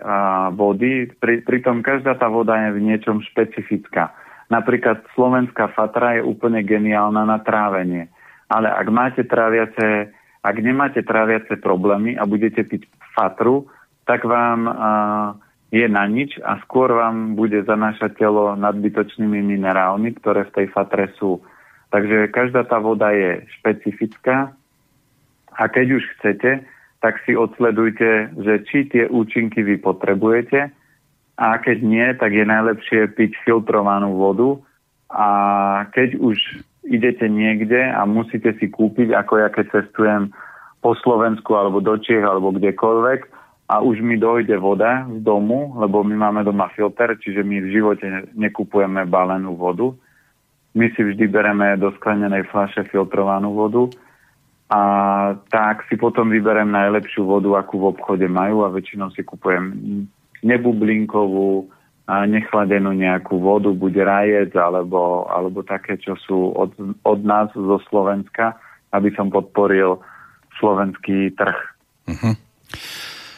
vody, 0.51 1.07
pri, 1.23 1.41
pritom 1.47 1.79
každá 1.79 2.19
tá 2.19 2.27
voda 2.27 2.59
je 2.67 2.75
v 2.75 2.83
niečom 2.83 3.23
špecifická. 3.23 4.11
Napríklad 4.51 5.07
slovenská 5.15 5.71
fatra 5.71 6.19
je 6.19 6.27
úplne 6.27 6.63
geniálna 6.63 7.23
na 7.23 7.39
trávenie. 7.39 8.11
Ale 8.47 8.71
ak 8.71 8.87
máte 8.91 9.23
tráviace, 9.27 10.11
ak 10.43 10.55
nemáte 10.59 11.03
tráviace 11.03 11.59
problémy 11.59 12.15
a 12.15 12.23
budete 12.23 12.63
piť 12.63 12.87
fatru, 13.15 13.67
tak 14.07 14.23
vám 14.23 14.67
a, 14.67 14.71
je 15.67 15.83
na 15.87 16.07
nič 16.07 16.39
a 16.39 16.55
skôr 16.63 16.95
vám 16.95 17.35
bude 17.35 17.59
zanášať 17.67 18.23
telo 18.23 18.55
nadbytočnými 18.55 19.43
minerálmi, 19.43 20.15
ktoré 20.15 20.47
v 20.47 20.63
tej 20.63 20.67
fatre 20.71 21.11
sú. 21.19 21.43
Takže 21.91 22.31
každá 22.31 22.63
tá 22.63 22.79
voda 22.79 23.11
je 23.11 23.43
špecifická 23.59 24.55
a 25.51 25.63
keď 25.67 25.99
už 25.99 26.03
chcete, 26.19 26.63
tak 26.99 27.21
si 27.25 27.37
odsledujte, 27.37 28.33
že 28.41 28.53
či 28.65 28.89
tie 28.89 29.05
účinky 29.05 29.61
vy 29.61 29.77
potrebujete 29.77 30.73
a 31.37 31.47
keď 31.61 31.77
nie, 31.85 32.07
tak 32.17 32.33
je 32.33 32.45
najlepšie 32.45 33.13
piť 33.13 33.37
filtrovanú 33.45 34.17
vodu 34.17 34.57
a 35.13 35.29
keď 35.93 36.17
už 36.17 36.37
idete 36.89 37.29
niekde 37.29 37.77
a 37.77 38.01
musíte 38.09 38.57
si 38.57 38.73
kúpiť, 38.73 39.13
ako 39.13 39.33
ja 39.45 39.49
keď 39.53 39.65
cestujem 39.69 40.33
po 40.81 40.97
Slovensku 40.97 41.53
alebo 41.53 41.83
do 41.83 41.99
Čiech 42.01 42.25
alebo 42.25 42.49
kdekoľvek 42.55 43.29
a 43.67 43.83
už 43.83 43.99
mi 44.01 44.15
dojde 44.15 44.57
voda 44.57 45.05
z 45.05 45.19
domu, 45.21 45.75
lebo 45.77 46.01
my 46.01 46.15
máme 46.15 46.41
doma 46.47 46.71
filter, 46.73 47.19
čiže 47.19 47.43
my 47.43 47.61
v 47.61 47.71
živote 47.75 48.07
nekupujeme 48.33 49.03
balenú 49.05 49.59
vodu. 49.59 49.91
My 50.71 50.87
si 50.95 51.03
vždy 51.03 51.27
bereme 51.27 51.75
do 51.75 51.91
sklenenej 51.99 52.47
fľaše 52.47 52.87
filtrovanú 52.89 53.53
vodu 53.53 53.91
a 54.67 54.81
tak 55.47 55.87
si 55.87 55.95
potom 55.95 56.27
vyberem 56.27 56.67
najlepšiu 56.71 57.23
vodu, 57.23 57.55
akú 57.55 57.79
v 57.79 57.95
obchode 57.95 58.27
majú 58.27 58.67
a 58.67 58.73
väčšinou 58.73 59.15
si 59.15 59.23
kupujem 59.23 59.73
nebublinkovú, 60.43 61.71
a 62.07 62.23
nechladenú 62.23 62.95
nejakú 62.95 63.35
vodu, 63.35 63.67
buď 63.75 63.93
rajec 64.07 64.51
alebo, 64.55 65.27
alebo 65.27 65.59
také, 65.59 65.99
čo 65.99 66.15
sú 66.15 66.55
od, 66.55 66.71
od 67.03 67.19
nás 67.27 67.51
zo 67.51 67.83
Slovenska, 67.91 68.55
aby 68.95 69.11
som 69.11 69.27
podporil 69.27 69.99
slovenský 70.55 71.35
trh. 71.35 71.59
Uh-huh. 72.07 72.33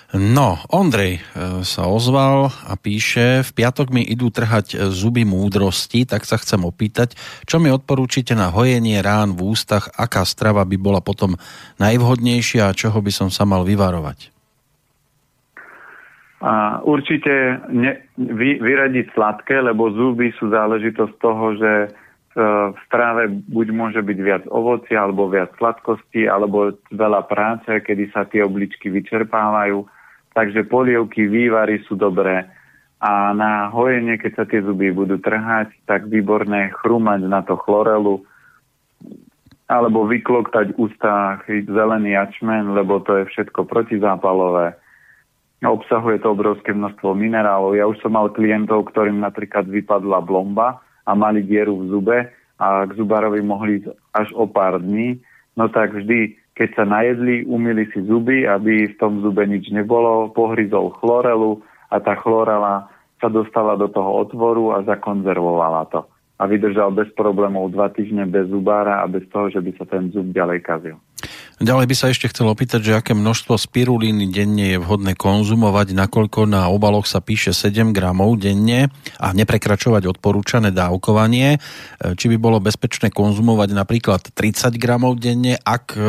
No, 0.10 0.57
Ondrej 0.73 1.22
e, 1.22 1.61
sa 1.61 1.86
ozval 1.86 2.49
a 2.65 2.73
píše, 2.81 3.45
v 3.45 3.52
piatok 3.53 3.94
mi 3.94 4.02
idú 4.02 4.34
trhať 4.34 4.73
e, 4.73 4.77
zuby 4.90 5.22
múdrosti, 5.22 6.10
tak 6.10 6.26
sa 6.26 6.41
chcem 6.41 6.65
opýtať, 6.65 7.14
čo 7.45 7.61
mi 7.61 7.69
odporúčite 7.69 8.34
na 8.34 8.49
hojenie 8.49 9.06
rán 9.06 9.38
v 9.38 9.53
ústach, 9.53 9.86
aká 9.94 10.26
strava 10.26 10.65
by 10.65 10.77
bola 10.81 10.98
potom 11.06 11.38
najvhodnejšia 11.77 12.65
a 12.65 12.73
čoho 12.73 13.06
by 13.06 13.11
som 13.14 13.30
sa 13.30 13.45
mal 13.45 13.61
vyvarovať? 13.61 14.34
A 16.41 16.81
určite 16.81 17.61
ne, 17.69 18.02
vy, 18.18 18.57
vyradiť 18.65 19.14
sladké, 19.14 19.61
lebo 19.61 19.94
zuby 19.94 20.34
sú 20.41 20.49
záležitosť 20.49 21.14
toho, 21.22 21.53
že 21.53 21.72
e, 21.86 21.88
v 22.73 22.77
stráve 22.90 23.30
buď 23.30 23.68
môže 23.77 24.02
byť 24.02 24.18
viac 24.26 24.44
ovoci, 24.49 24.98
alebo 24.98 25.30
viac 25.30 25.53
sladkosti, 25.61 26.26
alebo 26.26 26.73
veľa 26.90 27.30
práce, 27.30 27.69
kedy 27.86 28.10
sa 28.10 28.26
tie 28.26 28.41
obličky 28.41 28.90
vyčerpávajú 28.90 29.99
Takže 30.34 30.68
polievky, 30.69 31.26
vývary 31.26 31.81
sú 31.89 31.97
dobré. 31.97 32.45
A 32.99 33.31
na 33.31 33.72
hojenie, 33.72 34.19
keď 34.19 34.31
sa 34.35 34.45
tie 34.45 34.60
zuby 34.60 34.91
budú 34.91 35.18
trhať, 35.23 35.72
tak 35.88 36.11
výborné 36.11 36.76
chrumať 36.84 37.19
na 37.31 37.39
to 37.41 37.56
chlorelu 37.56 38.19
alebo 39.69 40.10
vykloktať 40.10 40.73
v 40.73 40.89
ústach 40.89 41.45
zelený 41.45 42.18
jačmen, 42.18 42.73
lebo 42.73 43.06
to 43.06 43.22
je 43.22 43.30
všetko 43.30 43.69
protizápalové. 43.69 44.73
Obsahuje 45.61 46.18
to 46.26 46.34
obrovské 46.34 46.73
množstvo 46.73 47.14
minerálov. 47.14 47.77
Ja 47.77 47.85
už 47.85 48.01
som 48.01 48.18
mal 48.18 48.34
klientov, 48.34 48.89
ktorým 48.89 49.22
napríklad 49.22 49.69
vypadla 49.69 50.26
blomba 50.26 50.81
a 51.06 51.14
mali 51.14 51.45
dieru 51.45 51.85
v 51.85 51.89
zube 51.93 52.18
a 52.57 52.88
k 52.89 52.91
zubárovi 52.97 53.45
mohli 53.45 53.84
ísť 53.84 53.93
až 54.18 54.27
o 54.34 54.49
pár 54.49 54.81
dní. 54.81 55.22
No 55.53 55.69
tak 55.69 55.93
vždy 55.93 56.39
keď 56.60 56.69
sa 56.76 56.84
najedli, 56.84 57.48
umili 57.48 57.88
si 57.95 58.03
zuby, 58.03 58.44
aby 58.44 58.91
v 58.91 58.95
tom 58.99 59.23
zube 59.23 59.48
nič 59.48 59.72
nebolo, 59.72 60.27
pohryzol 60.36 60.91
chlorelu 60.99 61.64
a 61.88 62.03
tá 62.03 62.19
chlorela 62.19 62.91
sa 63.23 63.31
dostala 63.31 63.80
do 63.80 63.88
toho 63.88 64.27
otvoru 64.27 64.76
a 64.76 64.84
zakonzervovala 64.84 65.88
to. 65.88 66.03
A 66.36 66.44
vydržal 66.52 66.91
bez 66.91 67.07
problémov 67.15 67.72
dva 67.72 67.88
týždne 67.88 68.27
bez 68.27 68.52
zubára 68.52 68.99
a 68.99 69.07
bez 69.07 69.23
toho, 69.31 69.48
že 69.48 69.64
by 69.64 69.72
sa 69.80 69.88
ten 69.88 70.11
zub 70.11 70.36
ďalej 70.36 70.60
kazil. 70.60 70.99
Ďalej 71.60 71.91
by 71.91 71.95
sa 71.99 72.07
ešte 72.07 72.31
chcel 72.31 72.48
opýtať, 72.48 72.80
že 72.80 72.95
aké 72.95 73.11
množstvo 73.11 73.60
spirulíny 73.60 74.31
denne 74.31 74.72
je 74.72 74.80
vhodné 74.80 75.11
konzumovať, 75.19 75.91
nakoľko 75.91 76.48
na 76.48 76.72
obaloch 76.72 77.03
sa 77.03 77.19
píše 77.19 77.52
7 77.52 77.91
gramov 77.91 78.40
denne 78.40 78.88
a 79.19 79.27
neprekračovať 79.36 80.07
odporúčané 80.07 80.72
dávkovanie. 80.72 81.60
E, 81.60 82.15
či 82.15 82.31
by 82.31 82.40
bolo 82.40 82.64
bezpečné 82.64 83.11
konzumovať 83.11 83.76
napríklad 83.76 84.31
30 84.31 84.80
gramov 84.80 85.19
denne, 85.19 85.60
ak 85.60 85.99
e, 85.99 86.02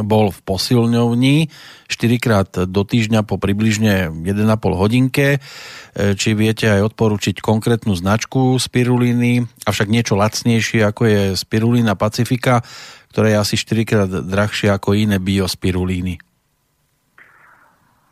bol 0.00 0.32
v 0.32 0.40
posilňovni 0.48 1.52
4 1.84 2.16
krát 2.16 2.48
do 2.64 2.80
týždňa 2.80 3.28
po 3.28 3.36
približne 3.36 4.08
1,5 4.08 4.80
hodinke. 4.80 5.44
E, 5.92 6.16
či 6.16 6.32
viete 6.32 6.72
aj 6.72 6.96
odporúčiť 6.96 7.44
konkrétnu 7.44 7.92
značku 7.92 8.56
spirulíny, 8.56 9.44
avšak 9.68 9.92
niečo 9.92 10.16
lacnejšie 10.16 10.88
ako 10.88 11.02
je 11.04 11.20
spirulína 11.36 12.00
Pacifika, 12.00 12.64
ktoré 13.10 13.34
je 13.34 13.42
asi 13.42 13.54
4 13.58 13.82
krát 13.86 14.10
drahšie 14.10 14.70
ako 14.70 14.94
iné 14.94 15.18
biospirulíny. 15.18 16.22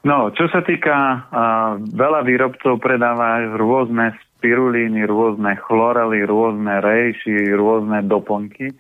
No, 0.07 0.31
čo 0.31 0.47
sa 0.49 0.63
týka, 0.63 0.95
uh, 0.95 1.75
veľa 1.83 2.23
výrobcov 2.23 2.79
predáva 2.79 3.43
rôzne 3.59 4.15
spirulíny, 4.39 5.03
rôzne 5.05 5.59
chlorely, 5.59 6.23
rôzne 6.23 6.79
rejši, 6.79 7.53
rôzne 7.59 8.07
doplnky. 8.07 8.71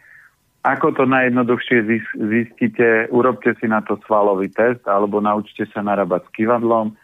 Ako 0.62 0.95
to 0.95 1.07
najjednoduchšie 1.07 1.78
zistíte, 2.19 3.11
urobte 3.11 3.55
si 3.59 3.66
na 3.70 3.82
to 3.82 3.99
svalový 4.07 4.51
test 4.51 4.82
alebo 4.86 5.23
naučte 5.23 5.66
sa 5.70 5.81
narábať 5.86 6.28
s 6.28 6.35
kývadlom. 6.35 6.99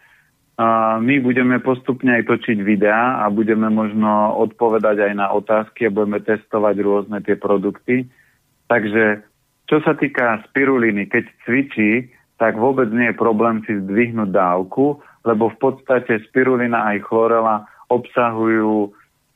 my 1.01 1.15
budeme 1.23 1.57
postupne 1.63 2.19
aj 2.19 2.29
točiť 2.29 2.61
videá 2.61 3.23
a 3.23 3.31
budeme 3.31 3.71
možno 3.71 4.37
odpovedať 4.43 5.09
aj 5.09 5.13
na 5.15 5.27
otázky 5.31 5.87
a 5.87 5.93
budeme 5.95 6.19
testovať 6.19 6.75
rôzne 6.83 7.17
tie 7.23 7.39
produkty. 7.39 8.05
Takže 8.67 9.21
čo 9.65 9.77
sa 9.81 9.93
týka 9.97 10.45
spiruliny, 10.49 11.09
keď 11.09 11.25
cvičí, 11.45 12.09
tak 12.37 12.59
vôbec 12.59 12.91
nie 12.91 13.09
je 13.13 13.17
problém 13.17 13.63
si 13.63 13.77
zdvihnúť 13.79 14.29
dávku, 14.29 14.99
lebo 15.23 15.49
v 15.49 15.57
podstate 15.57 16.21
spirulina 16.29 16.93
aj 16.93 17.07
chlorela 17.07 17.65
obsahujú 17.89 18.93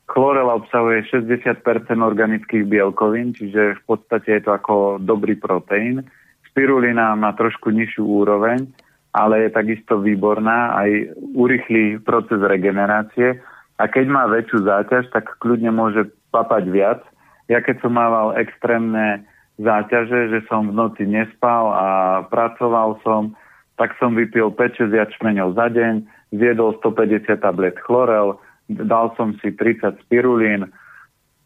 Chlorela 0.10 0.58
obsahuje 0.58 1.06
60% 1.14 1.62
organických 2.02 2.66
bielkovín, 2.66 3.38
čiže 3.38 3.78
v 3.78 3.82
podstate 3.86 4.42
je 4.42 4.42
to 4.42 4.52
ako 4.58 4.98
dobrý 4.98 5.38
proteín. 5.38 6.02
Spirulina 6.50 7.14
má 7.14 7.38
trošku 7.38 7.70
nižšiu 7.70 8.10
úroveň, 8.10 8.66
ale 9.14 9.46
je 9.46 9.50
takisto 9.54 10.02
výborná, 10.02 10.74
aj 10.82 11.14
urychlí 11.38 12.02
proces 12.02 12.42
regenerácie. 12.42 13.38
A 13.78 13.86
keď 13.86 14.06
má 14.10 14.26
väčšiu 14.26 14.66
záťaž, 14.66 15.14
tak 15.14 15.30
kľudne 15.38 15.70
môže 15.70 16.10
papať 16.34 16.64
viac. 16.74 17.06
Ja 17.50 17.66
keď 17.66 17.82
som 17.82 17.98
mával 17.98 18.38
extrémne 18.38 19.26
záťaže, 19.60 20.32
že 20.32 20.40
som 20.48 20.70
v 20.70 20.78
noci 20.78 21.04
nespal 21.04 21.66
a 21.74 21.88
pracoval 22.30 23.02
som, 23.04 23.36
tak 23.76 23.98
som 24.00 24.16
vypil 24.16 24.54
5-6 24.54 24.94
jačmeňov 24.94 25.58
za 25.58 25.68
deň, 25.74 25.94
zjedol 26.32 26.78
150 26.80 27.42
tablet 27.42 27.76
chlorel, 27.84 28.38
dal 28.70 29.12
som 29.18 29.34
si 29.42 29.50
30 29.52 29.98
spirulín 30.06 30.70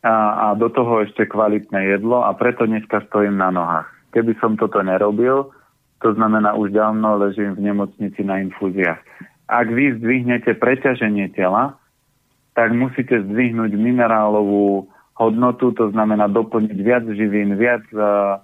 a, 0.03 0.15
a 0.51 0.59
do 0.59 0.67
toho 0.67 1.07
ešte 1.07 1.23
kvalitné 1.25 1.95
jedlo 1.95 2.21
a 2.21 2.35
preto 2.35 2.67
dneska 2.67 3.07
stojím 3.07 3.39
na 3.39 3.49
nohách. 3.49 3.87
Keby 4.11 4.35
som 4.43 4.59
toto 4.59 4.83
nerobil, 4.83 5.49
to 6.03 6.11
znamená 6.13 6.53
už 6.53 6.75
dávno 6.75 7.15
ležím 7.17 7.55
v 7.55 7.71
nemocnici 7.71 8.21
na 8.27 8.43
infúziách. 8.43 8.99
Ak 9.47 9.71
vy 9.71 9.95
zdvihnete 9.97 10.59
preťaženie 10.59 11.31
tela, 11.31 11.79
tak 12.53 12.75
musíte 12.75 13.23
zdvihnúť 13.23 13.71
minerálovú 13.73 14.91
hodnotu, 15.27 15.71
to 15.75 15.89
znamená 15.95 16.27
doplniť 16.27 16.77
viac 16.79 17.05
živín, 17.07 17.55
viac 17.55 17.83
uh, 17.95 18.39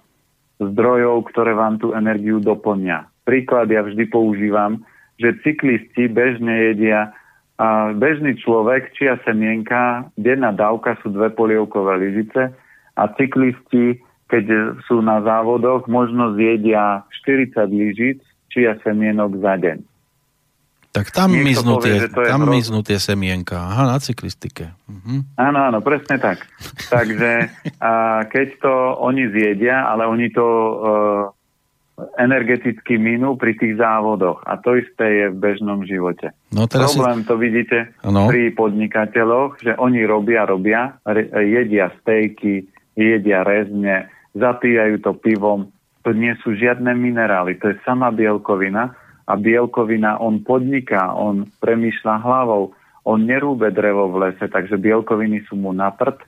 zdrojov, 0.60 1.28
ktoré 1.32 1.56
vám 1.56 1.80
tú 1.80 1.96
energiu 1.96 2.40
doplňa. 2.40 3.08
Príklad 3.24 3.72
ja 3.72 3.80
vždy 3.84 4.08
používam, 4.08 4.84
že 5.20 5.36
cyklisti 5.44 6.08
bežne 6.08 6.72
jedia 6.72 7.12
a 7.60 7.92
bežný 7.92 8.40
človek, 8.40 8.96
čia 8.96 9.20
semienka, 9.20 10.08
denná 10.16 10.48
dávka 10.48 10.96
sú 11.04 11.12
dve 11.12 11.28
polievkové 11.28 12.00
lyžice 12.00 12.56
a 12.96 13.02
cyklisti, 13.20 14.00
keď 14.32 14.76
sú 14.88 15.04
na 15.04 15.20
závodoch, 15.20 15.84
možno 15.84 16.32
zjedia 16.40 17.04
40 17.28 17.68
lyžic 17.68 18.24
čia 18.48 18.80
semienok 18.80 19.44
za 19.44 19.60
deň. 19.60 19.89
Tak 20.90 21.14
tam 21.14 21.30
miznú, 21.30 21.78
tie, 21.78 22.10
tam 22.10 22.50
miznú 22.50 22.82
tie 22.82 22.98
semienka. 22.98 23.54
Aha, 23.54 23.94
na 23.94 24.02
cyklistike. 24.02 24.74
Uh-huh. 24.90 25.22
Áno, 25.38 25.70
áno, 25.70 25.78
presne 25.78 26.18
tak. 26.18 26.42
Takže 26.94 27.46
a 27.78 28.26
keď 28.26 28.48
to 28.58 28.74
oni 28.98 29.30
zjedia, 29.30 29.86
ale 29.86 30.10
oni 30.10 30.34
to 30.34 30.46
uh, 30.46 31.30
energeticky 32.18 32.98
minú 32.98 33.38
pri 33.38 33.54
tých 33.54 33.78
závodoch. 33.78 34.42
A 34.50 34.58
to 34.58 34.82
isté 34.82 35.06
je 35.06 35.26
v 35.30 35.36
bežnom 35.38 35.86
živote. 35.86 36.34
No, 36.50 36.66
teraz 36.66 36.98
Problém 36.98 37.22
si... 37.22 37.26
to 37.30 37.34
vidíte 37.38 37.78
ano. 38.02 38.26
pri 38.26 38.50
podnikateľoch, 38.50 39.62
že 39.62 39.72
oni 39.78 40.02
robia, 40.02 40.42
robia, 40.42 40.98
jedia 41.38 41.94
stejky, 42.02 42.66
jedia 42.98 43.46
rezne, 43.46 44.10
zapíjajú 44.34 44.98
to 45.06 45.14
pivom. 45.14 45.70
To 46.02 46.10
nie 46.16 46.32
sú 46.40 46.56
žiadne 46.56 46.96
minerály, 46.96 47.60
to 47.60 47.70
je 47.70 47.76
sama 47.84 48.08
bielkovina 48.08 48.96
a 49.30 49.38
bielkovina, 49.38 50.18
on 50.18 50.42
podniká, 50.42 51.14
on 51.14 51.46
premýšľa 51.62 52.14
hlavou, 52.18 52.74
on 53.06 53.22
nerúbe 53.22 53.70
drevo 53.70 54.10
v 54.10 54.26
lese, 54.26 54.50
takže 54.50 54.74
bielkoviny 54.74 55.46
sú 55.46 55.54
mu 55.54 55.70
na 55.70 55.94
prd, 55.94 56.18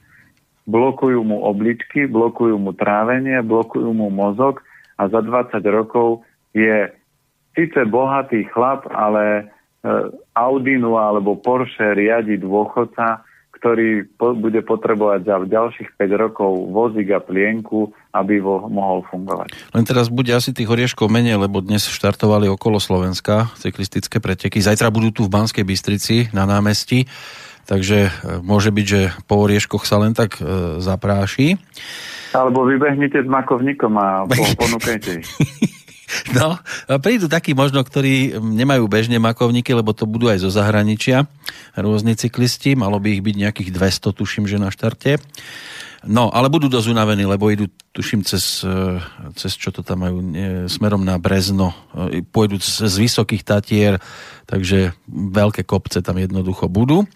blokujú 0.70 1.26
mu 1.26 1.42
obličky, 1.42 2.06
blokujú 2.06 2.54
mu 2.62 2.70
trávenie, 2.78 3.42
blokujú 3.42 3.90
mu 3.90 4.06
mozog 4.14 4.62
a 4.94 5.10
za 5.10 5.18
20 5.18 5.58
rokov 5.66 6.22
je 6.54 6.86
síce 7.58 7.80
bohatý 7.90 8.46
chlap, 8.54 8.86
ale 8.94 9.24
e, 9.26 9.44
Audinu 10.38 10.94
alebo 10.94 11.34
Porsche 11.34 11.98
riadi 11.98 12.38
dôchodca, 12.38 13.26
ktorý 13.62 14.10
po, 14.18 14.34
bude 14.34 14.58
potrebovať 14.66 15.22
za 15.22 15.38
ďalších 15.46 15.94
5 15.94 16.10
rokov 16.18 16.50
vozík 16.74 17.14
a 17.14 17.22
plienku, 17.22 17.94
aby 18.10 18.42
vo, 18.42 18.66
mohol 18.66 19.06
fungovať. 19.06 19.54
Len 19.70 19.86
teraz 19.86 20.10
bude 20.10 20.34
asi 20.34 20.50
tých 20.50 20.66
orieškov 20.66 21.06
menej, 21.06 21.38
lebo 21.38 21.62
dnes 21.62 21.86
štartovali 21.86 22.50
okolo 22.50 22.82
Slovenska 22.82 23.54
cyklistické 23.62 24.18
preteky. 24.18 24.58
Zajtra 24.58 24.90
budú 24.90 25.14
tu 25.14 25.30
v 25.30 25.38
Banskej 25.38 25.62
Bystrici 25.62 26.26
na 26.34 26.42
námestí, 26.42 27.06
takže 27.70 28.10
e, 28.10 28.42
môže 28.42 28.74
byť, 28.74 28.86
že 28.90 29.14
po 29.30 29.38
orieškoch 29.46 29.86
sa 29.86 30.02
len 30.02 30.10
tak 30.10 30.42
e, 30.42 30.82
zapráši. 30.82 31.54
Alebo 32.34 32.66
vybehnite 32.66 33.22
s 33.22 33.28
makovníkom 33.30 33.94
a 33.94 34.26
ponúkajte 34.58 35.22
ich. 35.22 35.30
No, 36.38 36.58
prídu 37.00 37.28
takí 37.28 37.52
možno, 37.56 37.80
ktorí 37.84 38.36
nemajú 38.40 38.84
bežne 38.88 39.16
makovníky, 39.20 39.72
lebo 39.72 39.92
to 39.96 40.08
budú 40.08 40.28
aj 40.28 40.42
zo 40.42 40.50
zahraničia, 40.52 41.28
rôzni 41.76 42.16
cyklisti, 42.16 42.76
malo 42.76 42.98
by 43.00 43.18
ich 43.18 43.22
byť 43.24 43.36
nejakých 43.36 43.70
200, 43.72 44.18
tuším, 44.18 44.44
že 44.48 44.60
na 44.60 44.72
štarte. 44.72 45.20
No, 46.02 46.34
ale 46.34 46.50
budú 46.50 46.66
dosť 46.66 46.90
unavení, 46.90 47.22
lebo 47.22 47.46
idú, 47.46 47.70
tuším, 47.94 48.26
cez, 48.26 48.66
e, 48.66 48.98
cez 49.38 49.54
čo 49.54 49.70
to 49.70 49.86
tam 49.86 50.02
majú, 50.02 50.18
nie, 50.18 50.66
smerom 50.66 50.98
na 50.98 51.14
Brezno. 51.14 51.70
E, 52.10 52.26
pôjdu 52.26 52.58
z 52.58 52.90
vysokých 52.90 53.46
tatier, 53.46 54.02
takže 54.50 54.98
veľké 55.06 55.62
kopce 55.62 56.02
tam 56.02 56.18
jednoducho 56.18 56.66
budú. 56.66 57.06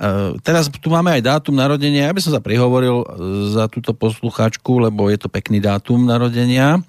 Eh, 0.00 0.32
teraz 0.40 0.72
tu 0.72 0.88
máme 0.88 1.12
aj 1.12 1.20
dátum 1.20 1.52
narodenia. 1.52 2.08
Ja 2.08 2.16
by 2.16 2.24
som 2.24 2.32
sa 2.32 2.40
prihovoril 2.40 3.04
eh, 3.04 3.06
za 3.52 3.68
túto 3.68 3.92
poslucháčku, 3.92 4.88
lebo 4.88 5.12
je 5.12 5.20
to 5.20 5.28
pekný 5.28 5.60
dátum 5.60 6.08
narodenia. 6.08 6.80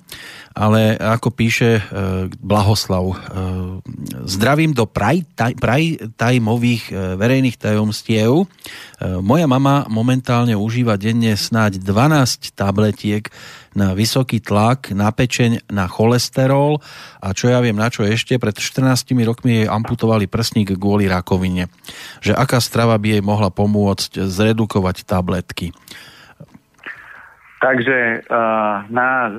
Ale 0.52 1.00
ako 1.00 1.32
píše 1.32 1.80
e, 1.80 1.82
Blahoslav, 2.44 3.06
e, 3.08 3.16
zdravím 4.28 4.76
do 4.76 4.84
praj, 4.84 5.24
taj, 5.36 5.56
e, 6.92 7.16
verejných 7.16 7.56
tajomstiev. 7.56 8.44
E, 8.44 8.46
moja 9.24 9.48
mama 9.48 9.88
momentálne 9.88 10.54
užíva 10.60 11.00
denne 11.00 11.40
snáď 11.40 11.80
12 11.80 12.52
tabletiek 12.52 13.32
na 13.72 13.96
vysoký 13.96 14.44
tlak, 14.44 14.92
na 14.92 15.08
pečeň, 15.16 15.72
na 15.72 15.88
cholesterol 15.88 16.84
a 17.24 17.32
čo 17.32 17.48
ja 17.48 17.64
viem 17.64 17.80
na 17.80 17.88
čo 17.88 18.04
ešte, 18.04 18.36
pred 18.36 18.56
14 18.56 19.16
rokmi 19.24 19.64
jej 19.64 19.68
amputovali 19.72 20.28
prsník 20.28 20.76
kvôli 20.76 21.08
rakovine. 21.08 21.72
Že 22.20 22.36
aká 22.36 22.60
strava 22.60 23.00
by 23.00 23.20
jej 23.20 23.24
mohla 23.24 23.48
pomôcť 23.48 24.28
zredukovať 24.28 25.08
tabletky? 25.08 25.72
Takže 27.62 28.26
uh, 28.26 28.90
na 28.90 29.38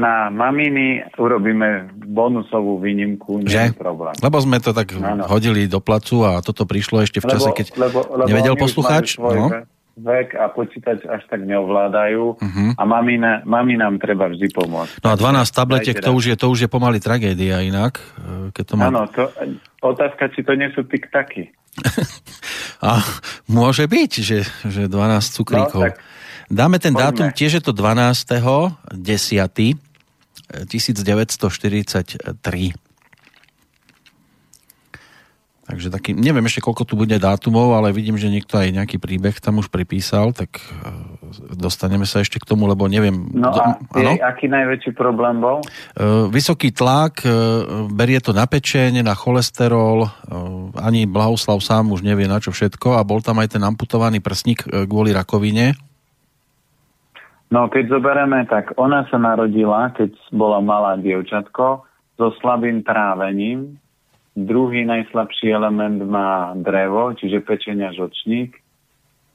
na 0.00 0.32
maminy 0.32 1.04
urobíme 1.20 1.92
bonusovú 2.08 2.80
výnimku, 2.80 3.44
nie 3.44 3.52
je 3.52 3.76
problém. 3.76 4.16
Lebo 4.24 4.36
sme 4.40 4.56
to 4.62 4.72
tak 4.72 4.96
ano. 4.96 5.28
hodili 5.28 5.68
do 5.68 5.84
placu 5.84 6.24
a 6.24 6.40
toto 6.40 6.64
prišlo 6.64 7.04
ešte 7.04 7.20
v 7.20 7.26
čase, 7.28 7.50
keď 7.52 7.66
lebo, 7.76 8.00
lebo 8.08 8.28
nevedel 8.28 8.56
poslucháč. 8.56 9.20
No? 9.20 9.68
vek 10.00 10.32
a 10.32 10.48
počítač 10.48 11.04
až 11.04 11.22
tak 11.28 11.44
neovládajú 11.44 12.40
uh-huh. 12.40 12.70
a 12.72 12.82
mami, 12.88 13.20
na, 13.20 13.44
mami 13.44 13.76
nám 13.76 14.00
treba 14.00 14.32
vždy 14.32 14.48
pomôcť. 14.48 15.04
No 15.04 15.12
a 15.12 15.14
12 15.18 15.44
tabletiek, 15.52 15.98
to 16.00 16.10
už, 16.16 16.24
je, 16.32 16.36
to 16.40 16.46
už 16.48 16.58
je 16.64 16.68
pomaly 16.72 17.02
tragédia 17.02 17.60
inak. 17.60 18.00
E, 18.00 18.54
keď 18.56 18.64
to 18.64 18.74
má... 18.80 18.88
Áno, 18.88 19.04
to, 19.12 19.28
otázka, 19.84 20.32
či 20.32 20.40
to 20.40 20.56
nie 20.56 20.72
sú 20.72 20.88
tik-taky. 20.88 21.52
a 22.88 23.04
môže 23.44 23.84
byť, 23.84 24.12
že, 24.24 24.40
že 24.72 24.88
12 24.88 25.36
cukríkov. 25.36 25.82
No, 25.84 25.86
tak 25.92 26.00
Dáme 26.50 26.82
ten 26.82 26.90
Poďme. 26.90 27.06
dátum, 27.06 27.30
tiež 27.30 27.52
je 27.58 27.62
to 27.62 27.70
12. 27.70 28.26
10. 28.90 29.78
1943. 30.66 32.74
Takže 35.70 35.86
taký, 35.86 36.18
neviem 36.18 36.42
ešte 36.50 36.66
koľko 36.66 36.82
tu 36.82 36.98
bude 36.98 37.14
dátumov, 37.14 37.78
ale 37.78 37.94
vidím, 37.94 38.18
že 38.18 38.26
niekto 38.26 38.58
aj 38.58 38.74
nejaký 38.74 38.98
príbeh 38.98 39.38
tam 39.38 39.62
už 39.62 39.70
pripísal, 39.70 40.34
tak 40.34 40.58
e, 40.58 40.66
dostaneme 41.54 42.10
sa 42.10 42.26
ešte 42.26 42.42
k 42.42 42.48
tomu, 42.50 42.66
lebo 42.66 42.90
neviem... 42.90 43.14
No 43.30 43.54
a 43.54 43.78
je, 43.94 44.18
aký 44.18 44.50
najväčší 44.50 44.98
problém 44.98 45.38
bol? 45.38 45.62
E, 45.62 45.70
vysoký 46.26 46.74
tlak, 46.74 47.22
e, 47.22 47.30
berie 47.86 48.18
to 48.18 48.34
na 48.34 48.50
pečeň, 48.50 49.06
na 49.06 49.14
cholesterol, 49.14 50.10
ani 50.74 51.06
Blahoslav 51.06 51.62
sám 51.62 51.94
už 51.94 52.02
nevie 52.02 52.26
na 52.26 52.42
čo 52.42 52.50
všetko 52.50 52.98
a 52.98 53.06
bol 53.06 53.22
tam 53.22 53.38
aj 53.38 53.54
ten 53.54 53.62
amputovaný 53.62 54.18
prsník 54.18 54.66
kvôli 54.90 55.14
rakovine. 55.14 55.78
No 57.50 57.66
keď 57.66 57.98
zoberieme, 57.98 58.46
tak 58.46 58.78
ona 58.78 59.10
sa 59.10 59.18
narodila, 59.18 59.90
keď 59.90 60.14
bola 60.30 60.62
malá 60.62 60.94
dievčatko, 60.94 61.82
so 62.14 62.30
slabým 62.38 62.86
trávením. 62.86 63.74
Druhý 64.38 64.86
najslabší 64.86 65.50
element 65.50 65.98
má 66.06 66.54
drevo, 66.54 67.10
čiže 67.18 67.42
pečenia 67.42 67.90
žočník. 67.90 68.54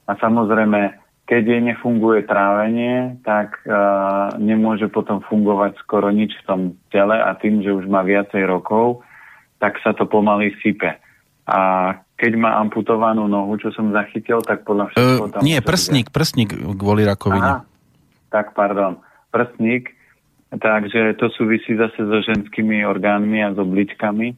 A 0.07 0.15
samozrejme, 0.15 0.95
keď 1.27 1.43
jej 1.43 1.61
nefunguje 1.65 2.23
trávenie, 2.23 3.19
tak 3.27 3.59
uh, 3.67 4.31
nemôže 4.39 4.87
potom 4.87 5.19
fungovať 5.25 5.75
skoro 5.83 6.07
nič 6.13 6.31
v 6.39 6.45
tom 6.47 6.61
tele 6.93 7.19
a 7.19 7.35
tým, 7.35 7.65
že 7.65 7.75
už 7.75 7.89
má 7.91 8.05
viacej 8.05 8.47
rokov, 8.47 9.03
tak 9.59 9.75
sa 9.83 9.91
to 9.91 10.07
pomaly 10.07 10.55
sype. 10.63 10.95
A 11.49 11.59
keď 12.15 12.31
má 12.39 12.55
amputovanú 12.63 13.27
nohu, 13.27 13.59
čo 13.59 13.75
som 13.75 13.91
zachytil, 13.91 14.39
tak 14.39 14.63
podľa 14.63 14.93
všetkého 14.95 15.27
tam... 15.35 15.41
nie, 15.43 15.59
prsník, 15.59 16.15
prsník 16.15 16.55
kvôli 16.79 17.03
rakovine. 17.03 17.43
Aha, 17.43 17.74
tak 18.35 18.51
pardon. 18.51 18.99
Prsník, 19.31 19.95
takže 20.51 21.15
to 21.15 21.31
súvisí 21.31 21.79
zase 21.79 22.03
so 22.03 22.19
ženskými 22.19 22.83
orgánmi 22.83 23.39
a 23.39 23.55
s 23.55 23.57
obličkami. 23.59 24.35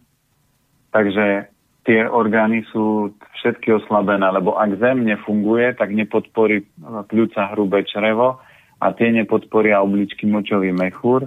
Takže 0.94 1.49
tie 1.90 2.06
orgány 2.06 2.61
sú 2.69 3.10
všetky 3.41 3.74
oslabené, 3.82 4.30
lebo 4.30 4.53
ak 4.53 4.78
zem 4.78 5.02
nefunguje, 5.02 5.74
tak 5.74 5.98
nepodporí 5.98 6.61
pľúca 7.10 7.57
hrubé 7.57 7.90
črevo 7.90 8.38
a 8.78 8.94
tie 8.94 9.10
nepodporia 9.10 9.82
obličky 9.82 10.30
močový 10.30 10.69
mechúr. 10.69 11.26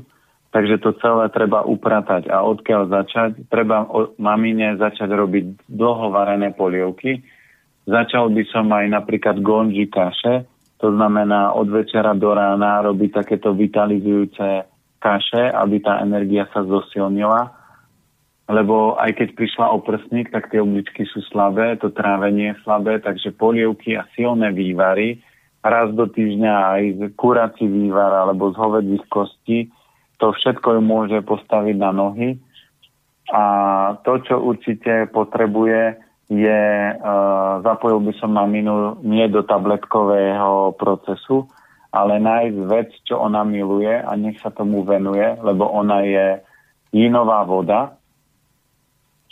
Takže 0.50 0.82
to 0.82 0.98
celé 0.98 1.30
treba 1.30 1.62
upratať. 1.62 2.26
A 2.26 2.42
odkiaľ 2.42 2.90
začať? 2.90 3.46
Treba 3.54 3.86
mamine 4.18 4.74
začať 4.82 5.06
robiť 5.14 5.70
dlhovarené 5.70 6.58
polievky. 6.58 7.22
Začal 7.86 8.34
by 8.34 8.42
som 8.50 8.66
aj 8.74 8.86
napríklad 8.90 9.38
gonži 9.46 9.86
kaše, 9.86 10.49
to 10.80 10.88
znamená 10.90 11.52
od 11.52 11.68
večera 11.68 12.16
do 12.16 12.32
rána 12.32 12.80
robiť 12.80 13.22
takéto 13.22 13.52
vitalizujúce 13.52 14.64
kaše, 15.00 15.52
aby 15.52 15.76
tá 15.84 16.00
energia 16.00 16.48
sa 16.50 16.64
zosilnila 16.64 17.60
lebo 18.50 18.98
aj 18.98 19.14
keď 19.14 19.28
prišla 19.38 19.66
o 19.70 19.78
prsník, 19.78 20.34
tak 20.34 20.50
tie 20.50 20.58
obličky 20.58 21.06
sú 21.06 21.22
slabé, 21.30 21.78
to 21.78 21.94
trávenie 21.94 22.50
je 22.50 22.60
slabé, 22.66 22.98
takže 22.98 23.30
polievky 23.30 23.94
a 23.94 24.02
silné 24.18 24.50
vývary, 24.50 25.22
raz 25.62 25.94
do 25.94 26.10
týždňa 26.10 26.54
aj 26.74 26.82
z 26.98 27.00
kurací 27.14 27.70
vývar 27.70 28.10
alebo 28.10 28.50
z 28.50 28.58
hovedzích 28.58 29.06
kostí, 29.06 29.70
to 30.18 30.34
všetko 30.34 30.76
ju 30.76 30.80
môže 30.82 31.18
postaviť 31.22 31.76
na 31.78 31.94
nohy. 31.94 32.42
A 33.30 33.42
to, 34.02 34.18
čo 34.26 34.42
určite 34.42 35.06
potrebuje, 35.14 35.94
je, 36.30 36.62
uh, 36.94 37.58
zapojil 37.66 37.98
by 38.06 38.12
som 38.22 38.30
maminu 38.30 39.02
nie 39.02 39.26
do 39.26 39.42
tabletkového 39.42 40.78
procesu, 40.78 41.50
ale 41.90 42.22
nájsť 42.22 42.58
vec, 42.70 42.88
čo 43.02 43.18
ona 43.18 43.42
miluje 43.42 43.90
a 43.90 44.14
nech 44.14 44.38
sa 44.38 44.54
tomu 44.54 44.86
venuje, 44.86 45.26
lebo 45.42 45.66
ona 45.66 46.06
je 46.06 46.38
jinová 46.94 47.42
voda, 47.42 48.00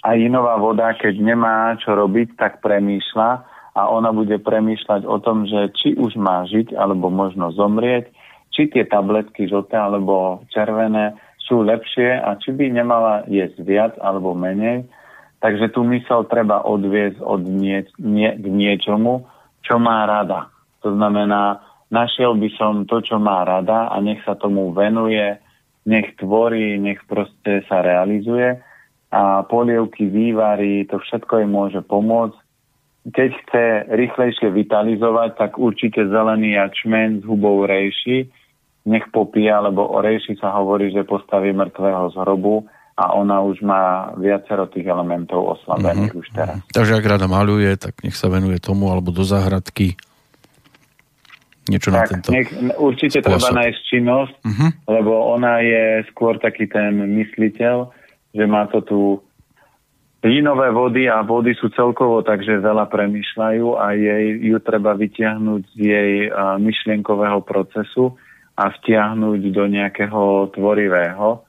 a 0.07 0.15
inová 0.15 0.55
voda, 0.63 0.95
keď 0.95 1.19
nemá 1.19 1.75
čo 1.83 1.99
robiť, 1.99 2.39
tak 2.39 2.63
premýšľa 2.63 3.31
a 3.75 3.81
ona 3.91 4.15
bude 4.15 4.39
premýšľať 4.39 5.03
o 5.07 5.19
tom, 5.19 5.47
že 5.47 5.75
či 5.75 5.99
už 5.99 6.15
má 6.19 6.47
žiť 6.47 6.75
alebo 6.75 7.11
možno 7.11 7.51
zomrieť, 7.51 8.11
či 8.55 8.71
tie 8.71 8.87
tabletky 8.87 9.51
žlté 9.51 9.75
alebo 9.75 10.43
červené 10.55 11.19
sú 11.43 11.67
lepšie 11.67 12.15
a 12.15 12.39
či 12.39 12.55
by 12.55 12.71
nemala 12.71 13.27
jesť 13.27 13.59
viac 13.67 13.93
alebo 13.99 14.39
menej. 14.39 14.87
Takže 15.39 15.71
tú 15.71 15.87
mysel 15.87 16.27
treba 16.27 16.67
odviezť 16.67 17.23
od 17.23 17.47
nie, 17.47 17.87
nie, 18.03 18.31
k 18.35 18.47
niečomu, 18.47 19.27
čo 19.63 19.79
má 19.79 20.03
rada. 20.03 20.51
To 20.83 20.91
znamená, 20.95 21.63
našiel 21.95 22.35
by 22.35 22.49
som 22.59 22.73
to, 22.91 22.99
čo 22.99 23.23
má 23.23 23.47
rada 23.47 23.87
a 23.91 23.97
nech 24.03 24.19
sa 24.27 24.35
tomu 24.35 24.75
venuje, 24.75 25.39
nech 25.87 26.19
tvorí, 26.19 26.75
nech 26.83 26.99
proste 27.07 27.63
sa 27.71 27.81
realizuje 27.81 28.59
a 29.09 29.41
polievky, 29.47 30.05
vývary, 30.05 30.85
to 30.85 31.01
všetko 31.01 31.41
im 31.41 31.55
môže 31.55 31.81
pomôcť. 31.87 32.37
Keď 33.09 33.31
chce 33.41 33.65
rýchlejšie 33.89 34.53
vitalizovať, 34.53 35.41
tak 35.41 35.57
určite 35.57 36.05
zelený 36.13 36.61
jačmen 36.61 37.23
s 37.23 37.25
hubou 37.25 37.65
rejši 37.65 38.29
nech 38.89 39.05
popíja, 39.13 39.61
lebo 39.61 39.85
o 39.85 40.01
rejši 40.01 40.41
sa 40.41 40.57
hovorí, 40.57 40.89
že 40.89 41.05
postaví 41.05 41.53
mŕtvého 41.53 42.09
z 42.13 42.17
hrobu 42.25 42.65
a 42.99 43.15
ona 43.15 43.39
už 43.47 43.63
má 43.63 44.11
viacero 44.19 44.67
tých 44.67 44.91
elementov 44.91 45.55
oslabených 45.55 46.11
mm-hmm. 46.11 46.23
už 46.27 46.29
teraz. 46.35 46.59
Takže 46.75 46.99
ak 46.99 47.07
rada 47.07 47.31
maluje, 47.31 47.71
tak 47.79 48.03
nech 48.03 48.19
sa 48.19 48.27
venuje 48.27 48.59
tomu 48.59 48.91
alebo 48.91 49.15
do 49.15 49.23
záhradky. 49.23 49.95
Niečo 51.71 51.95
tak, 51.95 51.95
na 51.95 52.03
tento 52.11 52.29
nech, 52.35 52.51
Určite 52.75 53.23
spôsob. 53.23 53.39
treba 53.39 53.49
nájsť 53.63 53.81
činnosť, 53.87 54.35
mm-hmm. 54.43 54.71
lebo 54.91 55.13
ona 55.31 55.63
je 55.63 55.85
skôr 56.11 56.43
taký 56.43 56.67
ten 56.67 56.99
mysliteľ, 56.99 57.87
že 58.35 58.45
má 58.51 58.67
to 58.67 58.83
tu 58.83 59.01
plynové 60.19 60.75
vody 60.75 61.07
a 61.07 61.23
vody 61.23 61.55
sú 61.55 61.71
celkovo 61.71 62.27
takže 62.27 62.59
veľa 62.59 62.91
premyšľajú 62.91 63.67
a 63.79 63.95
jej, 63.95 64.25
ju 64.43 64.59
treba 64.59 64.99
vytiahnuť 64.99 65.63
z 65.71 65.77
jej 65.79 66.13
myšlienkového 66.59 67.47
procesu 67.47 68.19
a 68.59 68.75
vtiahnuť 68.75 69.41
do 69.55 69.65
nejakého 69.71 70.51
tvorivého. 70.51 71.47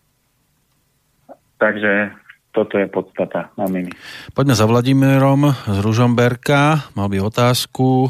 Takže 1.59 2.15
toto 2.55 2.79
je 2.79 2.87
podstata 2.89 3.53
maminy. 3.59 3.93
Poďme 4.33 4.55
za 4.57 4.65
Vladimírom 4.65 5.53
z 5.53 5.77
Ružomberka. 5.83 6.89
Mal 6.97 7.07
by 7.11 7.21
otázku. 7.21 8.09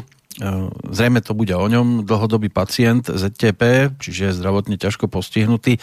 zrejme 0.88 1.20
to 1.20 1.36
bude 1.36 1.52
o 1.52 1.66
ňom. 1.66 2.06
Dlhodobý 2.08 2.48
pacient 2.48 3.10
ZTP, 3.10 3.92
čiže 4.00 4.30
je 4.30 4.36
zdravotne 4.38 4.78
ťažko 4.80 5.10
postihnutý 5.10 5.76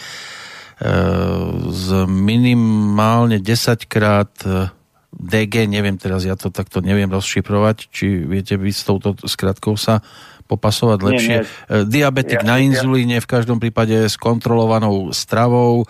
z 1.67 1.87
minimálne 2.05 3.41
10 3.41 3.89
krát 3.89 4.29
e, 4.45 4.69
DG, 5.09 5.65
neviem 5.65 5.97
teraz, 5.97 6.21
ja 6.21 6.37
to 6.37 6.53
takto 6.53 6.85
neviem 6.85 7.09
rozšifrovať, 7.09 7.89
či 7.89 8.21
viete 8.21 8.61
vy 8.61 8.69
s 8.69 8.85
touto 8.85 9.17
skratkou 9.25 9.73
sa 9.73 10.05
popasovať 10.45 10.99
lepšie. 11.01 11.35
Nie, 11.41 11.43
nie. 11.43 11.85
Diabetik 11.89 12.45
ja, 12.45 12.47
na 12.47 12.61
inzulíne, 12.61 13.17
v 13.17 13.25
každom 13.25 13.57
prípade 13.57 14.05
s 14.05 14.15
kontrolovanou 14.21 15.09
stravou. 15.17 15.89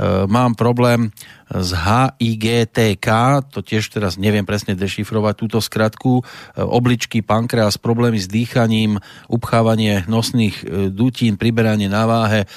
E, 0.00 0.24
mám 0.24 0.56
problém 0.56 1.12
s 1.52 1.76
HIGTK, 1.76 3.08
to 3.52 3.60
tiež 3.60 3.92
teraz 3.92 4.16
neviem 4.16 4.48
presne 4.48 4.72
dešifrovať 4.72 5.34
túto 5.36 5.60
skratku. 5.60 6.24
E, 6.24 6.64
obličky, 6.64 7.20
pankreas, 7.20 7.76
problémy 7.76 8.16
s 8.16 8.32
dýchaním, 8.32 8.96
upchávanie 9.28 10.08
nosných 10.08 10.64
dutín, 10.88 11.36
priberanie 11.36 11.92
na 11.92 12.08
váhe 12.08 12.48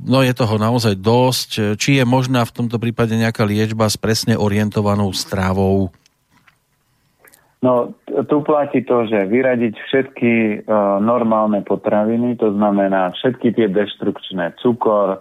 no 0.00 0.24
je 0.24 0.32
toho 0.32 0.56
naozaj 0.56 0.96
dosť. 0.96 1.76
Či 1.76 2.00
je 2.00 2.04
možná 2.08 2.40
v 2.48 2.54
tomto 2.56 2.80
prípade 2.80 3.12
nejaká 3.12 3.44
liečba 3.44 3.84
s 3.84 4.00
presne 4.00 4.32
orientovanou 4.40 5.12
stravou? 5.12 5.92
No, 7.58 7.90
tu 8.06 8.36
platí 8.46 8.86
to, 8.86 9.02
že 9.10 9.26
vyradiť 9.26 9.74
všetky 9.74 10.32
uh, 10.62 11.02
normálne 11.02 11.66
potraviny, 11.66 12.38
to 12.38 12.54
znamená 12.54 13.10
všetky 13.18 13.50
tie 13.50 13.66
deštrukčné, 13.66 14.62
cukor, 14.62 15.18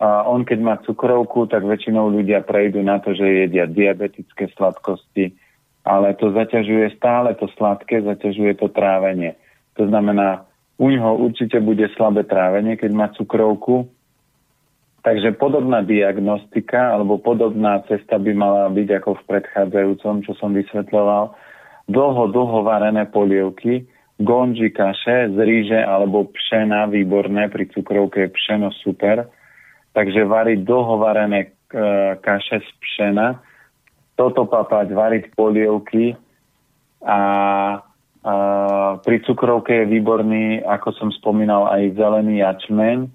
a 0.00 0.24
on 0.24 0.48
keď 0.48 0.58
má 0.64 0.74
cukrovku, 0.80 1.44
tak 1.44 1.60
väčšinou 1.68 2.08
ľudia 2.08 2.40
prejdú 2.40 2.80
na 2.80 3.04
to, 3.04 3.12
že 3.12 3.44
jedia 3.44 3.68
diabetické 3.68 4.48
sladkosti, 4.56 5.36
ale 5.84 6.16
to 6.16 6.32
zaťažuje 6.32 6.96
stále 6.96 7.36
to 7.36 7.44
sladké, 7.52 8.00
zaťažuje 8.00 8.56
to 8.56 8.72
trávenie. 8.72 9.36
To 9.76 9.84
znamená, 9.84 10.48
u 10.80 10.88
ňoho 10.88 11.28
určite 11.28 11.60
bude 11.60 11.84
slabé 11.92 12.24
trávenie, 12.24 12.80
keď 12.80 12.90
má 12.96 13.06
cukrovku. 13.12 13.92
Takže 15.04 15.36
podobná 15.36 15.84
diagnostika 15.84 16.96
alebo 16.96 17.20
podobná 17.20 17.84
cesta 17.84 18.16
by 18.16 18.32
mala 18.32 18.72
byť 18.72 18.88
ako 19.00 19.20
v 19.20 19.26
predchádzajúcom, 19.28 20.14
čo 20.24 20.32
som 20.40 20.56
vysvetľoval. 20.56 21.36
Dlho, 21.88 22.24
dlho 22.32 22.58
varené 22.64 23.04
polievky, 23.08 23.84
gonži 24.20 24.72
kaše 24.72 25.32
z 25.32 25.36
ríže 25.40 25.80
alebo 25.80 26.28
pšena, 26.28 26.88
výborné, 26.88 27.48
pri 27.52 27.68
cukrovke 27.72 28.28
je 28.28 28.32
pšeno 28.32 28.72
super. 28.80 29.28
Takže 29.90 30.22
variť 30.24 30.62
dlho 30.62 31.02
varené 31.02 31.40
e, 31.46 31.48
kaše 32.18 32.62
z 32.62 32.70
pšena, 32.78 33.42
toto 34.14 34.46
papať, 34.46 34.92
variť 34.92 35.24
polievky 35.34 36.14
a 37.00 37.18
pri 39.00 39.16
cukrovke 39.24 39.72
je 39.72 39.84
výborný, 39.88 40.60
ako 40.60 40.92
som 40.92 41.08
spomínal, 41.08 41.72
aj 41.72 41.96
zelený 41.96 42.44
jačmeň. 42.44 43.08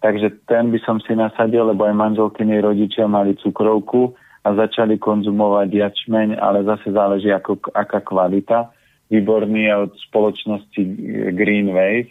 Takže 0.00 0.48
ten 0.48 0.72
by 0.72 0.80
som 0.80 0.96
si 1.04 1.12
nasadil, 1.12 1.68
lebo 1.68 1.84
aj 1.84 1.92
manželkynej 1.92 2.64
rodičia 2.64 3.04
mali 3.04 3.36
cukrovku 3.36 4.16
a 4.40 4.48
začali 4.56 4.96
konzumovať 4.96 5.68
jačmeň, 5.68 6.40
ale 6.40 6.64
zase 6.64 6.88
záleží, 6.88 7.28
ako, 7.28 7.60
aká 7.76 8.00
kvalita. 8.00 8.72
Výborný 9.12 9.68
je 9.68 9.74
od 9.76 9.92
spoločnosti 10.08 10.82
Green 11.36 11.76
Wave. 11.76 12.08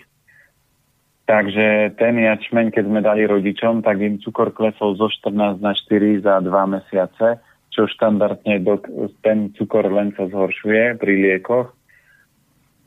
Takže 1.30 1.94
ten 2.02 2.18
jačmeň, 2.18 2.74
keď 2.74 2.84
sme 2.90 3.06
dali 3.06 3.30
rodičom, 3.30 3.86
tak 3.86 4.02
im 4.02 4.18
cukor 4.18 4.50
klesol 4.50 4.98
zo 4.98 5.14
14 5.14 5.62
na 5.62 5.78
4 5.78 6.26
za 6.26 6.42
2 6.42 6.50
mesiace, 6.74 7.38
čo 7.70 7.86
štandardne 7.86 8.66
do, 8.66 8.82
ten 9.22 9.54
cukor 9.54 9.86
len 9.86 10.10
sa 10.18 10.26
zhoršuje 10.26 10.98
pri 10.98 11.14
liekoch 11.22 11.70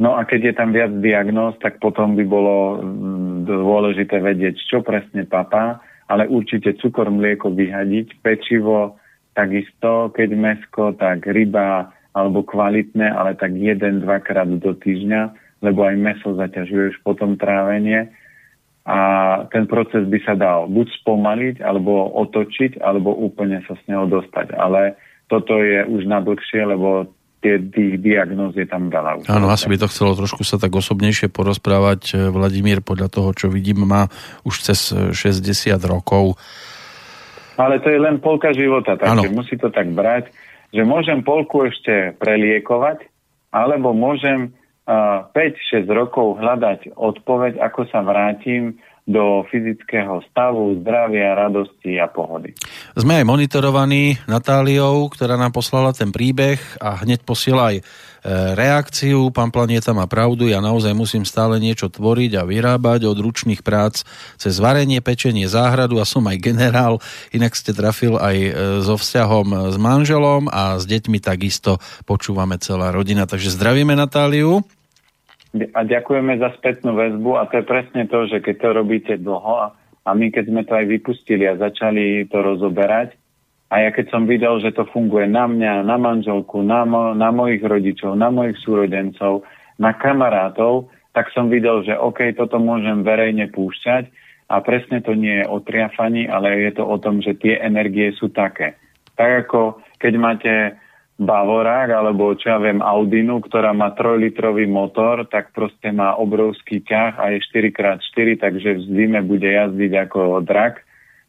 No 0.03 0.19
a 0.19 0.27
keď 0.27 0.41
je 0.51 0.55
tam 0.59 0.75
viac 0.75 0.91
diagnóz, 0.99 1.55
tak 1.63 1.79
potom 1.79 2.19
by 2.19 2.25
bolo 2.27 2.83
mm, 2.83 3.47
dôležité 3.47 4.19
vedieť, 4.19 4.59
čo 4.67 4.83
presne 4.83 5.29
papá, 5.29 5.79
ale 6.11 6.27
určite 6.27 6.75
cukor, 6.83 7.07
mlieko 7.13 7.55
vyhadiť, 7.55 8.19
pečivo, 8.19 8.99
takisto, 9.39 10.11
keď 10.11 10.29
mesko, 10.35 10.99
tak 10.99 11.23
ryba 11.31 11.95
alebo 12.19 12.43
kvalitné, 12.45 13.09
ale 13.09 13.39
tak 13.39 13.55
jeden, 13.55 14.05
dvakrát 14.05 14.51
do 14.61 14.75
týždňa, 14.75 15.21
lebo 15.63 15.87
aj 15.87 15.97
meso 15.97 16.35
zaťažuje 16.35 16.97
už 16.97 16.99
potom 17.07 17.39
trávenie. 17.39 18.11
A 18.83 18.99
ten 19.55 19.71
proces 19.71 20.11
by 20.11 20.19
sa 20.27 20.35
dal 20.35 20.67
buď 20.67 20.91
spomaliť, 21.03 21.57
alebo 21.63 22.11
otočiť, 22.19 22.83
alebo 22.83 23.15
úplne 23.15 23.63
sa 23.71 23.79
z 23.79 23.95
neho 23.95 24.11
dostať. 24.11 24.59
Ale 24.59 24.99
toto 25.31 25.63
je 25.63 25.87
už 25.87 26.03
na 26.11 26.19
dlhšie, 26.19 26.67
lebo 26.67 27.07
tie 27.43 27.59
diagnóz 27.99 28.55
je 28.55 28.67
tam 28.67 28.91
veľa. 28.91 29.27
Áno, 29.27 29.51
asi 29.51 29.67
by 29.67 29.79
to 29.83 29.91
chcelo 29.91 30.15
trošku 30.15 30.47
sa 30.47 30.63
tak 30.63 30.75
osobnejšie 30.75 31.31
porozprávať. 31.31 32.31
Vladimír 32.31 32.83
podľa 32.83 33.11
toho, 33.11 33.31
čo 33.35 33.47
vidím, 33.51 33.83
má 33.87 34.07
už 34.47 34.63
cez 34.63 34.95
60 34.95 35.43
rokov. 35.87 36.39
Ale 37.59 37.83
to 37.83 37.91
je 37.91 37.99
len 37.99 38.23
polka 38.23 38.55
života, 38.55 38.99
takže 38.99 39.29
ano. 39.29 39.35
musí 39.35 39.59
to 39.59 39.69
tak 39.71 39.91
brať, 39.91 40.31
že 40.73 40.83
môžem 40.87 41.21
polku 41.21 41.67
ešte 41.67 42.17
preliekovať, 42.17 43.05
alebo 43.53 43.93
môžem 43.93 44.57
5-6 44.87 45.87
rokov 45.91 46.43
hľadať 46.43 46.99
odpoveď, 46.99 47.63
ako 47.63 47.87
sa 47.87 48.03
vrátim 48.03 48.79
do 49.03 49.43
fyzického 49.51 50.23
stavu, 50.31 50.79
zdravia, 50.79 51.35
radosti 51.35 51.99
a 51.99 52.07
pohody. 52.07 52.55
Sme 52.95 53.19
aj 53.23 53.27
monitorovaní 53.27 54.23
Natáliou, 54.31 55.11
ktorá 55.11 55.35
nám 55.35 55.51
poslala 55.51 55.91
ten 55.91 56.15
príbeh 56.15 56.59
a 56.79 57.03
hneď 57.03 57.27
posiela 57.27 57.75
aj 57.75 57.83
reakciu. 58.55 59.35
Pán 59.35 59.51
Planieta 59.51 59.91
má 59.91 60.07
pravdu, 60.07 60.47
ja 60.47 60.63
naozaj 60.63 60.95
musím 60.95 61.27
stále 61.27 61.59
niečo 61.59 61.91
tvoriť 61.91 62.39
a 62.39 62.47
vyrábať 62.47 63.11
od 63.11 63.19
ručných 63.19 63.67
prác 63.67 64.07
cez 64.39 64.63
varenie, 64.63 65.03
pečenie, 65.03 65.51
záhradu 65.51 65.99
a 65.99 66.07
som 66.07 66.23
aj 66.31 66.39
generál. 66.39 67.03
Inak 67.35 67.59
ste 67.59 67.75
trafil 67.75 68.15
aj 68.17 68.37
e, 68.39 68.51
so 68.87 68.95
vzťahom 68.95 69.75
s 69.75 69.77
manželom 69.77 70.47
a 70.51 70.79
s 70.79 70.87
deťmi 70.87 71.19
takisto 71.19 71.83
počúvame 72.07 72.59
celá 72.63 72.95
rodina. 72.95 73.27
Takže 73.27 73.51
zdravíme 73.51 73.99
Natáliu 73.99 74.63
a 75.53 75.85
ďakujeme 75.85 76.41
za 76.41 76.49
spätnú 76.57 76.97
väzbu 76.97 77.37
a 77.37 77.45
to 77.45 77.61
je 77.61 77.65
presne 77.69 78.09
to, 78.09 78.25
že 78.25 78.41
keď 78.41 78.57
to 78.57 78.69
robíte 78.73 79.15
dlho 79.21 79.77
a 80.03 80.11
my 80.17 80.33
keď 80.33 80.45
sme 80.49 80.63
to 80.65 80.73
aj 80.73 80.87
vypustili 80.89 81.45
a 81.45 81.61
začali 81.61 82.25
to 82.33 82.41
rozoberať 82.41 83.22
a 83.73 83.89
ja 83.89 83.91
keď 83.91 84.13
som 84.13 84.29
videl, 84.29 84.61
že 84.61 84.77
to 84.77 84.85
funguje 84.93 85.25
na 85.25 85.49
mňa, 85.49 85.89
na 85.89 85.97
manželku, 85.97 86.61
na, 86.61 86.85
mo, 86.85 87.17
na 87.17 87.33
mojich 87.33 87.65
rodičov, 87.65 88.13
na 88.21 88.29
mojich 88.29 88.61
súrodencov, 88.61 89.49
na 89.81 89.97
kamarátov, 89.97 90.93
tak 91.17 91.33
som 91.33 91.49
videl, 91.49 91.81
že 91.81 91.97
OK, 91.97 92.37
toto 92.37 92.61
môžem 92.61 93.01
verejne 93.01 93.49
púšťať 93.49 94.13
a 94.53 94.61
presne 94.61 95.01
to 95.01 95.17
nie 95.17 95.41
je 95.41 95.49
o 95.49 95.57
triafaní, 95.65 96.29
ale 96.29 96.69
je 96.69 96.77
to 96.77 96.85
o 96.85 97.01
tom, 97.01 97.25
že 97.25 97.33
tie 97.41 97.57
energie 97.65 98.13
sú 98.13 98.29
také. 98.29 98.77
Tak 99.17 99.49
ako 99.49 99.81
keď 99.97 100.13
máte 100.21 100.53
Bavorák 101.17 101.93
alebo 101.97 102.37
čo 102.37 102.53
ja 102.53 102.59
viem 102.61 102.85
Audinu, 102.85 103.41
ktorá 103.41 103.73
má 103.73 103.97
3-litrový 103.97 104.69
motor, 104.69 105.25
tak 105.33 105.57
proste 105.57 105.89
má 105.97 106.13
obrovský 106.21 106.85
ťah 106.85 107.17
a 107.17 107.33
je 107.33 107.41
4x4, 107.41 108.37
takže 108.37 108.69
v 108.77 108.83
zime 108.85 109.21
bude 109.25 109.49
jazdiť 109.49 109.93
ako 110.09 110.45
drak. 110.45 110.85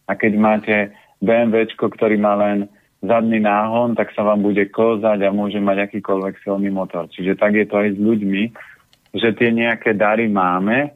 A 0.07 0.19
keď 0.19 0.33
máte 0.35 0.75
BMW, 1.23 1.71
ktorý 1.71 2.19
má 2.19 2.35
len 2.35 2.67
zadný 3.03 3.39
náhon, 3.39 3.95
tak 3.95 4.11
sa 4.15 4.23
vám 4.23 4.43
bude 4.43 4.63
kozať 4.71 5.23
a 5.23 5.35
môže 5.35 5.59
mať 5.59 5.91
akýkoľvek 5.91 6.43
silný 6.43 6.71
motor. 6.71 7.07
Čiže 7.11 7.39
tak 7.39 7.55
je 7.55 7.67
to 7.67 7.79
aj 7.79 7.95
s 7.95 7.99
ľuďmi, 7.99 8.43
že 9.15 9.29
tie 9.35 9.49
nejaké 9.51 9.95
dary 9.95 10.31
máme 10.31 10.91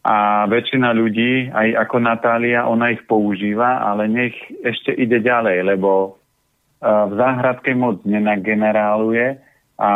a 0.00 0.48
väčšina 0.48 0.96
ľudí, 0.96 1.52
aj 1.52 1.76
ako 1.88 1.96
Natália, 2.00 2.64
ona 2.64 2.88
ich 2.96 3.04
používa, 3.04 3.84
ale 3.84 4.08
nech 4.08 4.32
ešte 4.64 4.96
ide 4.96 5.20
ďalej, 5.20 5.76
lebo 5.76 6.16
v 6.80 7.12
záhradke 7.12 7.76
moc 7.76 8.00
nenageneráluje 8.08 9.36
a, 9.76 9.92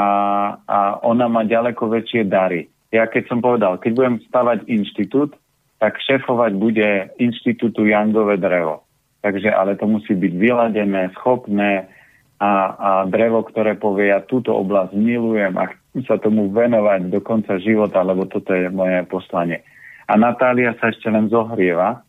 a 0.61 0.79
ona 1.01 1.27
má 1.33 1.49
ďaleko 1.49 1.89
väčšie 1.89 2.29
dary. 2.29 2.69
Ja 2.93 3.09
keď 3.09 3.33
som 3.33 3.41
povedal, 3.41 3.81
keď 3.81 3.93
budem 3.97 4.17
stavať 4.29 4.69
inštitút, 4.69 5.33
tak 5.81 5.97
šefovať 6.05 6.53
bude 6.53 6.89
inštitútu 7.17 7.89
Jangové 7.89 8.37
drevo. 8.37 8.84
Takže 9.25 9.49
ale 9.49 9.81
to 9.81 9.89
musí 9.89 10.13
byť 10.13 10.33
vyladené, 10.37 11.09
schopné 11.17 11.89
a, 12.37 12.51
a 12.77 12.91
drevo, 13.09 13.41
ktoré 13.49 13.73
povie, 13.73 14.13
ja 14.13 14.21
túto 14.21 14.53
oblasť 14.53 14.93
milujem 14.93 15.57
a 15.57 15.73
chcem 15.73 16.05
sa 16.05 16.21
tomu 16.21 16.53
venovať 16.53 17.09
do 17.09 17.25
konca 17.25 17.57
života, 17.57 18.05
lebo 18.05 18.29
toto 18.29 18.53
je 18.53 18.69
moje 18.69 19.01
poslanie. 19.09 19.65
A 20.05 20.21
Natália 20.21 20.77
sa 20.77 20.93
ešte 20.93 21.09
len 21.09 21.33
zohrieva, 21.33 22.05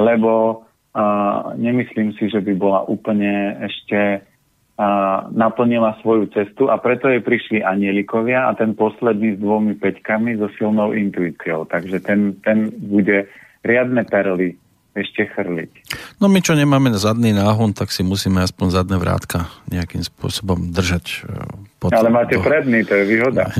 lebo 0.00 0.64
a 0.94 1.04
nemyslím 1.58 2.14
si, 2.14 2.30
že 2.30 2.38
by 2.38 2.54
bola 2.54 2.86
úplne 2.86 3.58
ešte 3.66 4.22
a, 4.78 5.26
naplnila 5.26 5.98
svoju 5.98 6.30
cestu 6.30 6.70
a 6.70 6.78
preto 6.78 7.10
jej 7.10 7.18
prišli 7.18 7.66
anielikovia 7.66 8.46
a 8.46 8.54
ten 8.54 8.78
posledný 8.78 9.34
s 9.34 9.42
dvomi 9.42 9.74
peťkami 9.74 10.38
so 10.38 10.46
silnou 10.54 10.94
intuíciou. 10.94 11.66
Takže 11.66 11.98
ten, 11.98 12.38
ten 12.46 12.70
bude 12.78 13.26
riadne 13.66 14.06
perly 14.06 14.54
ešte 14.94 15.26
chrliť. 15.26 15.72
No 16.22 16.30
my, 16.30 16.38
čo 16.38 16.54
nemáme 16.54 16.94
zadný 16.94 17.34
náhon, 17.34 17.74
tak 17.74 17.90
si 17.90 18.06
musíme 18.06 18.38
aspoň 18.46 18.66
zadné 18.78 18.96
vrátka 18.96 19.50
nejakým 19.66 20.06
spôsobom 20.06 20.70
držať. 20.70 21.26
E, 21.26 21.34
pod 21.82 21.90
Ale 21.90 22.14
máte 22.14 22.38
predný, 22.38 22.86
to 22.86 22.94
je 23.02 23.04
výhoda. 23.04 23.50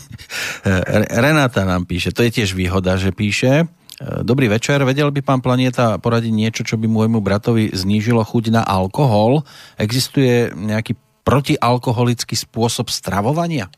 Renáta 1.20 1.68
nám 1.68 1.84
píše, 1.84 2.16
to 2.16 2.24
je 2.24 2.40
tiež 2.40 2.56
výhoda, 2.56 2.96
že 2.96 3.12
píše, 3.12 3.68
Dobrý 4.00 4.48
večer. 4.48 4.80
Vedel 4.80 5.12
by 5.12 5.20
pán 5.20 5.44
Planieta 5.44 6.00
poradiť 6.00 6.32
niečo, 6.32 6.64
čo 6.64 6.80
by 6.80 6.88
môjmu 6.88 7.20
bratovi 7.20 7.68
znížilo 7.68 8.24
chuť 8.24 8.48
na 8.48 8.64
alkohol? 8.64 9.44
Existuje 9.76 10.48
nejaký 10.56 10.96
protialkoholický 11.20 12.32
spôsob 12.32 12.88
stravovania? 12.88 13.68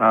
A 0.00 0.08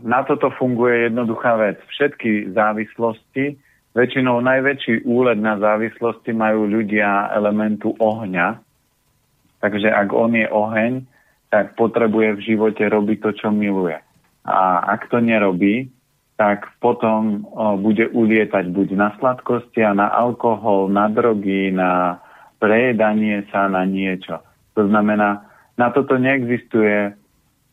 na 0.00 0.24
toto 0.24 0.48
funguje 0.56 1.12
jednoduchá 1.12 1.60
vec. 1.60 1.76
Všetky 1.92 2.56
závislosti, 2.56 3.60
väčšinou 3.96 4.44
najväčší 4.44 5.08
úled 5.08 5.40
na 5.40 5.56
závislosti 5.56 6.36
majú 6.36 6.68
ľudia 6.68 7.32
elementu 7.32 7.96
ohňa. 7.96 8.60
Takže 9.64 9.88
ak 9.88 10.12
on 10.12 10.36
je 10.36 10.44
oheň, 10.52 10.92
tak 11.48 11.72
potrebuje 11.80 12.36
v 12.36 12.44
živote 12.52 12.84
robiť 12.84 13.18
to, 13.24 13.30
čo 13.32 13.48
miluje. 13.48 13.96
A 14.44 14.84
ak 14.84 15.08
to 15.08 15.24
nerobí, 15.24 15.88
tak 16.36 16.68
potom 16.84 17.48
o, 17.48 17.80
bude 17.80 18.12
ulietať 18.12 18.68
buď 18.68 18.88
na 18.92 19.08
sladkosti 19.16 19.80
a 19.80 19.96
na 19.96 20.12
alkohol, 20.12 20.92
na 20.92 21.08
drogy, 21.08 21.72
na 21.72 22.20
prejedanie 22.60 23.48
sa, 23.48 23.72
na 23.72 23.88
niečo. 23.88 24.44
To 24.76 24.84
znamená, 24.84 25.48
na 25.80 25.88
toto 25.88 26.20
neexistuje 26.20 27.16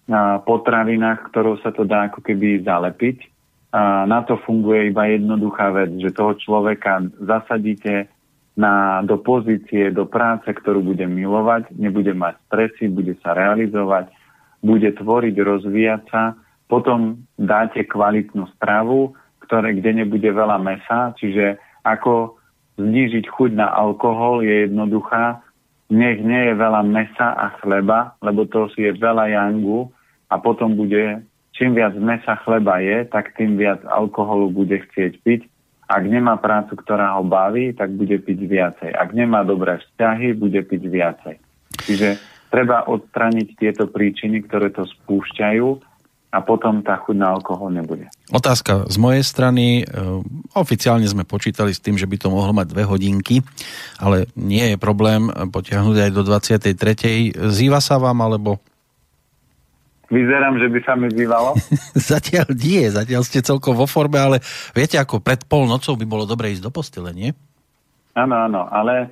na 0.08 0.40
potravinách, 0.44 1.28
ktorou 1.32 1.60
sa 1.60 1.76
to 1.76 1.84
dá 1.84 2.08
ako 2.08 2.24
keby 2.24 2.64
zalepiť. 2.64 3.28
A 3.74 4.06
na 4.06 4.22
to 4.22 4.38
funguje 4.46 4.94
iba 4.94 5.10
jednoduchá 5.10 5.74
vec, 5.74 5.98
že 5.98 6.14
toho 6.14 6.38
človeka 6.38 7.10
zasadíte 7.18 8.06
na, 8.54 9.02
do 9.02 9.18
pozície, 9.18 9.90
do 9.90 10.06
práce, 10.06 10.46
ktorú 10.46 10.86
bude 10.86 11.10
milovať, 11.10 11.74
nebude 11.74 12.14
mať 12.14 12.38
stresy, 12.46 12.86
bude 12.86 13.18
sa 13.26 13.34
realizovať, 13.34 14.14
bude 14.62 14.94
tvoriť, 14.94 15.36
rozvíjať 15.42 16.02
sa 16.14 16.38
potom 16.74 17.22
dáte 17.38 17.86
kvalitnú 17.86 18.50
stravu, 18.58 19.14
ktoré, 19.46 19.78
kde 19.78 20.02
nebude 20.02 20.26
veľa 20.26 20.58
mesa, 20.58 21.14
čiže 21.22 21.62
ako 21.86 22.40
znížiť 22.82 23.30
chuť 23.30 23.52
na 23.54 23.70
alkohol 23.70 24.42
je 24.42 24.66
jednoduchá. 24.66 25.46
Nech 25.94 26.18
nie 26.26 26.50
je 26.50 26.54
veľa 26.58 26.82
mesa 26.82 27.38
a 27.38 27.54
chleba, 27.62 28.18
lebo 28.26 28.50
to 28.50 28.72
si 28.74 28.90
je 28.90 28.98
veľa 28.98 29.30
jangu 29.30 29.94
a 30.34 30.42
potom 30.42 30.74
bude, 30.74 31.22
čím 31.54 31.78
viac 31.78 31.94
mesa 31.96 32.36
chleba 32.42 32.82
je, 32.82 33.06
tak 33.08 33.38
tým 33.38 33.56
viac 33.56 33.82
alkoholu 33.86 34.50
bude 34.50 34.82
chcieť 34.90 35.14
piť. 35.22 35.42
Ak 35.88 36.04
nemá 36.04 36.42
prácu, 36.42 36.74
ktorá 36.80 37.16
ho 37.20 37.24
baví, 37.24 37.72
tak 37.78 37.94
bude 37.94 38.18
piť 38.18 38.40
viacej. 38.50 38.92
Ak 38.98 39.14
nemá 39.14 39.46
dobré 39.46 39.78
vzťahy, 39.78 40.34
bude 40.34 40.60
piť 40.66 40.84
viacej. 40.90 41.36
Čiže 41.86 42.18
treba 42.50 42.88
odstraniť 42.90 43.48
tieto 43.58 43.86
príčiny, 43.86 44.46
ktoré 44.46 44.74
to 44.74 44.86
spúšťajú 44.86 45.94
a 46.34 46.42
potom 46.42 46.82
tá 46.82 46.98
chuť 46.98 47.14
na 47.14 47.38
alkohol 47.38 47.70
nebude. 47.70 48.10
Otázka 48.34 48.90
z 48.90 48.98
mojej 48.98 49.22
strany. 49.22 49.86
E, 49.86 49.94
oficiálne 50.58 51.06
sme 51.06 51.30
počítali 51.30 51.70
s 51.70 51.78
tým, 51.78 51.94
že 51.94 52.10
by 52.10 52.18
to 52.18 52.34
mohlo 52.34 52.58
mať 52.58 52.74
dve 52.74 52.90
hodinky, 52.90 53.46
ale 54.02 54.26
nie 54.34 54.74
je 54.74 54.78
problém 54.82 55.30
potiahnuť 55.30 56.10
aj 56.10 56.10
do 56.10 56.22
23. 56.26 57.54
Zýva 57.54 57.78
sa 57.78 58.02
vám, 58.02 58.18
alebo... 58.26 58.58
Vyzerám, 60.12 60.60
že 60.60 60.68
by 60.68 60.80
sa 60.84 60.94
mi 61.00 61.08
zývalo. 61.08 61.56
zatiaľ 62.12 62.52
nie, 62.52 62.84
zatiaľ 62.92 63.24
ste 63.24 63.40
celkom 63.40 63.78
vo 63.78 63.88
forme, 63.88 64.20
ale 64.20 64.38
viete, 64.76 65.00
ako 65.00 65.24
pred 65.24 65.48
polnocou 65.48 65.96
by 65.96 66.06
bolo 66.08 66.28
dobre 66.28 66.52
ísť 66.52 66.64
do 66.64 66.72
postele, 66.74 67.16
nie? 67.16 67.32
Áno, 68.14 68.36
áno, 68.36 68.68
ale 68.70 69.10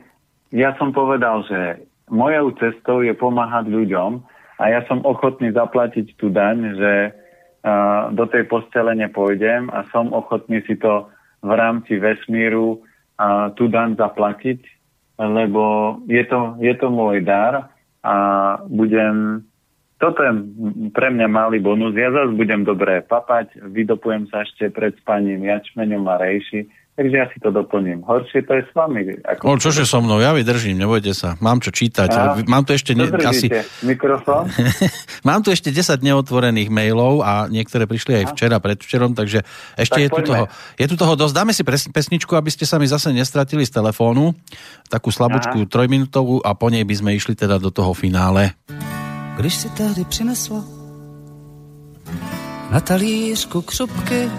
ja 0.51 0.75
som 0.75 0.91
povedal, 0.91 1.47
že 1.47 1.87
mojou 2.11 2.53
cestou 2.59 3.01
je 3.01 3.15
pomáhať 3.15 3.71
ľuďom 3.71 4.21
a 4.59 4.63
ja 4.69 4.83
som 4.85 5.01
ochotný 5.07 5.55
zaplatiť 5.55 6.19
tú 6.19 6.29
daň, 6.29 6.75
že 6.75 6.93
uh, 7.09 8.11
do 8.13 8.27
tej 8.27 8.45
postele 8.51 8.93
nepôjdem 8.93 9.71
a 9.71 9.87
som 9.89 10.11
ochotný 10.11 10.61
si 10.67 10.77
to 10.77 11.07
v 11.41 11.51
rámci 11.55 11.97
vesmíru 11.97 12.77
uh, 12.77 13.49
tú 13.57 13.71
daň 13.71 13.97
zaplatiť, 13.97 14.59
lebo 15.17 15.97
je 16.05 16.23
to, 16.29 16.61
je 16.61 16.73
to 16.77 16.87
môj 16.93 17.25
dar 17.25 17.73
a 18.05 18.15
budem 18.69 19.47
toto 20.01 20.25
je 20.25 20.33
pre 20.97 21.13
mňa 21.13 21.29
malý 21.29 21.61
bonus. 21.61 21.93
Ja 21.93 22.09
zase 22.09 22.33
budem 22.33 22.65
dobre 22.65 23.05
papať, 23.05 23.61
vydopujem 23.69 24.25
sa 24.33 24.41
ešte 24.41 24.73
pred 24.73 24.97
spaním 24.97 25.45
jačmeňom 25.45 26.01
a 26.09 26.17
rejši, 26.17 26.65
takže 26.97 27.15
ja 27.15 27.29
si 27.29 27.37
to 27.37 27.53
doplním. 27.53 28.01
Horšie 28.01 28.41
to 28.49 28.57
je 28.57 28.65
s 28.65 28.73
vami. 28.73 29.21
Ako... 29.21 29.45
No 29.45 29.61
čože 29.61 29.85
so 29.85 30.01
mnou, 30.01 30.17
ja 30.17 30.33
vydržím, 30.33 30.81
nebojte 30.81 31.13
sa. 31.13 31.37
Mám 31.37 31.61
čo 31.61 31.69
čítať. 31.69 32.09
A, 32.17 32.33
mám 32.49 32.65
tu 32.65 32.73
ešte... 32.73 32.97
Ne, 32.97 33.13
asi... 33.13 33.53
Mikrofón? 33.85 34.49
mám 35.29 35.45
tu 35.45 35.53
ešte 35.53 35.69
10 35.69 36.01
neotvorených 36.01 36.73
mailov 36.73 37.21
a 37.21 37.45
niektoré 37.45 37.85
prišli 37.85 38.25
aj 38.25 38.33
včera, 38.33 38.57
predvčerom, 38.57 39.13
takže 39.13 39.45
ešte 39.77 40.01
tak 40.01 40.03
je, 40.03 40.09
tu 40.09 40.21
toho, 40.33 40.43
je 40.81 40.85
tu 40.89 40.95
toho 40.97 41.13
dosť. 41.13 41.33
Dáme 41.37 41.53
si 41.53 41.61
pesničku, 41.93 42.33
aby 42.33 42.49
ste 42.49 42.65
sa 42.65 42.81
mi 42.81 42.89
zase 42.89 43.13
nestratili 43.13 43.69
z 43.69 43.77
telefónu. 43.77 44.33
Takú 44.89 45.13
slabúčku 45.13 45.69
trojminútovú 45.69 46.41
a 46.41 46.57
po 46.57 46.73
nej 46.73 46.81
by 46.81 46.95
sme 46.97 47.11
išli 47.13 47.37
teda 47.37 47.61
do 47.61 47.69
toho 47.69 47.93
finále 47.93 48.57
když 49.37 49.55
si 49.55 49.69
tehdy 49.69 50.05
přinesla 50.05 50.63
na 52.71 52.79
talířku 52.79 53.61
křupky, 53.61 54.31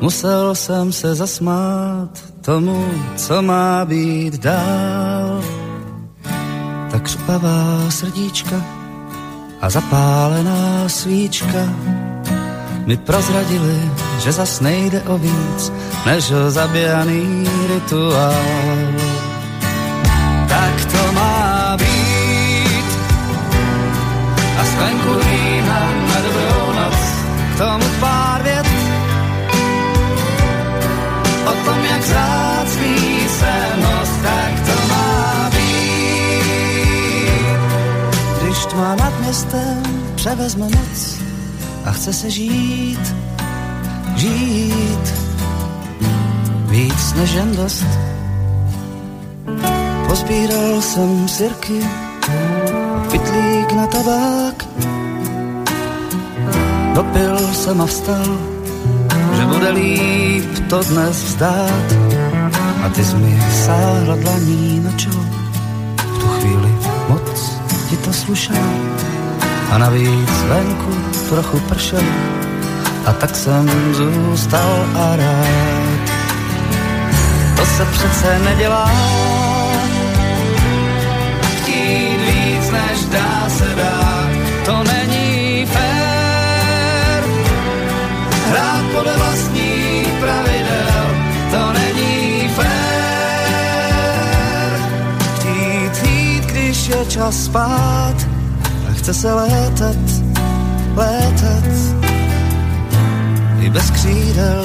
musel 0.00 0.54
jsem 0.54 0.92
se 0.92 1.14
zasmát 1.14 2.24
tomu, 2.40 2.88
co 3.16 3.42
má 3.42 3.84
být 3.84 4.34
dál. 4.34 5.44
Tak 6.90 7.02
křupavá 7.02 7.90
srdíčka 7.90 8.56
a 9.60 9.70
zapálená 9.70 10.88
svíčka 10.88 11.68
mi 12.86 12.96
prozradili, 12.96 13.90
že 14.18 14.32
zas 14.32 14.60
nejde 14.60 15.02
o 15.02 15.18
víc, 15.18 15.72
než 16.06 16.30
o 16.30 16.50
zabijaný 16.50 17.48
rituál. 17.68 18.34
Tak 20.48 20.84
to 20.84 21.12
má 21.12 21.76
být 21.76 22.07
venku 24.78 25.12
vína 25.14 25.80
na 26.08 26.20
dobrou 26.20 26.72
noc, 26.72 26.98
k 27.54 27.58
tomu 27.58 27.84
pár 28.00 28.42
vět 28.42 28.66
o 31.46 31.52
tom, 31.64 31.84
jak 31.90 32.02
zácný 32.02 33.28
se 33.38 33.54
nos, 33.82 34.08
tak 34.22 34.52
to 34.66 34.88
má 34.88 35.50
být. 35.50 36.48
Když 38.42 38.66
tma 38.66 38.94
nad 38.96 39.20
městem 39.20 39.82
převezme 40.14 40.64
moc 40.64 41.18
a 41.84 41.92
chce 41.92 42.12
se 42.12 42.30
žít, 42.30 43.14
žít 44.16 45.14
víc 46.66 47.14
než 47.14 47.32
jen 47.32 47.56
dost. 47.56 47.86
Pozbíral 50.08 50.82
jsem 50.82 51.28
sirky, 51.28 51.86
pitlík 53.10 53.72
na 53.72 53.86
tabák. 53.86 54.68
Dopil 56.94 57.38
jsem 57.38 57.80
a 57.80 57.86
vstal, 57.86 58.38
že 59.36 59.46
bude 59.46 59.70
líp 59.70 60.68
to 60.68 60.82
dnes 60.82 61.22
vzdát. 61.22 61.88
A 62.84 62.88
ty 62.88 63.04
jsi 63.04 63.16
mi 63.16 63.42
sáhla 63.66 64.16
dlaní 64.16 64.80
na 64.80 64.92
čelo, 64.92 65.24
v 65.96 66.18
tu 66.18 66.26
chvíli 66.26 66.72
moc 67.08 67.60
ti 67.90 67.96
to 67.96 68.12
slušelo. 68.12 68.72
A 69.70 69.78
navíc 69.78 70.42
venku 70.48 70.92
trochu 71.28 71.60
pršelo, 71.60 72.12
a 73.06 73.12
tak 73.12 73.36
jsem 73.36 73.70
zůstal 73.92 74.86
a 74.94 75.16
rád. 75.16 76.10
To 77.56 77.66
se 77.66 77.84
přece 77.84 78.38
nedělá, 78.38 78.90
než 83.08 83.20
dá 83.20 83.48
se 83.48 83.74
dá, 83.76 84.28
to 84.64 84.82
není 84.84 85.66
fér. 85.66 87.24
Hrát 88.50 88.84
podle 88.94 89.16
vlastní 89.16 90.04
pravidel, 90.20 91.04
to 91.50 91.72
není 91.72 92.48
fér. 92.48 92.68
Chtít 95.34 96.08
jít, 96.08 96.44
když 96.44 96.88
je 96.88 97.06
čas 97.08 97.44
spát 97.44 98.14
a 98.90 98.92
chce 98.92 99.14
se 99.14 99.34
létat, 99.34 99.96
létat 100.96 101.64
i 103.60 103.70
bez 103.70 103.90
křídel. 103.90 104.64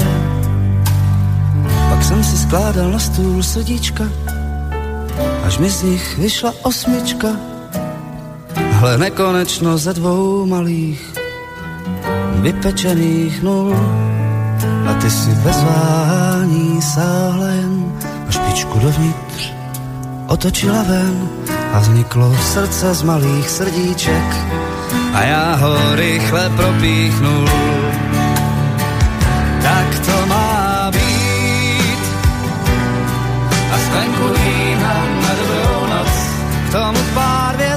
Pak 1.90 2.04
jsem 2.04 2.24
si 2.24 2.38
skládal 2.38 2.92
na 2.92 3.00
stůl 3.00 3.44
srdíčka, 3.44 4.04
až 5.46 5.58
mi 5.58 5.70
z 5.70 5.84
nich 5.84 6.18
vyšla 6.18 6.54
osmička 6.62 7.28
ale 8.84 8.98
nekonečno 8.98 9.80
ze 9.80 9.96
dvou 9.96 10.44
malých 10.44 11.00
vypečených 12.44 13.40
nul. 13.40 13.72
A 14.60 14.92
ty 15.00 15.08
si 15.08 15.32
bez 15.40 15.64
váhání 15.64 16.82
sáhla 16.82 17.48
jen 17.48 17.96
a 18.28 18.32
špičku 18.32 18.80
dovnitř 18.80 19.54
otočila 20.28 20.84
ven. 20.84 21.16
A 21.74 21.80
vzniklo 21.80 22.36
srdce 22.36 22.94
z 22.94 23.02
malých 23.04 23.50
srdíček. 23.50 24.30
A 25.14 25.22
já 25.24 25.56
ho 25.56 25.96
rychle 25.96 26.50
propíchnul. 26.50 27.48
Tak 29.64 30.00
to 30.06 30.26
má 30.28 30.92
být. 30.92 32.04
A 33.72 33.76
zvenku 33.80 34.28
vína 34.28 34.96
na 35.24 35.32
dobrou 35.40 35.88
noc. 35.88 36.14
K 36.68 36.72
tomu 36.72 37.00
pár 37.16 37.56
vět 37.58 37.73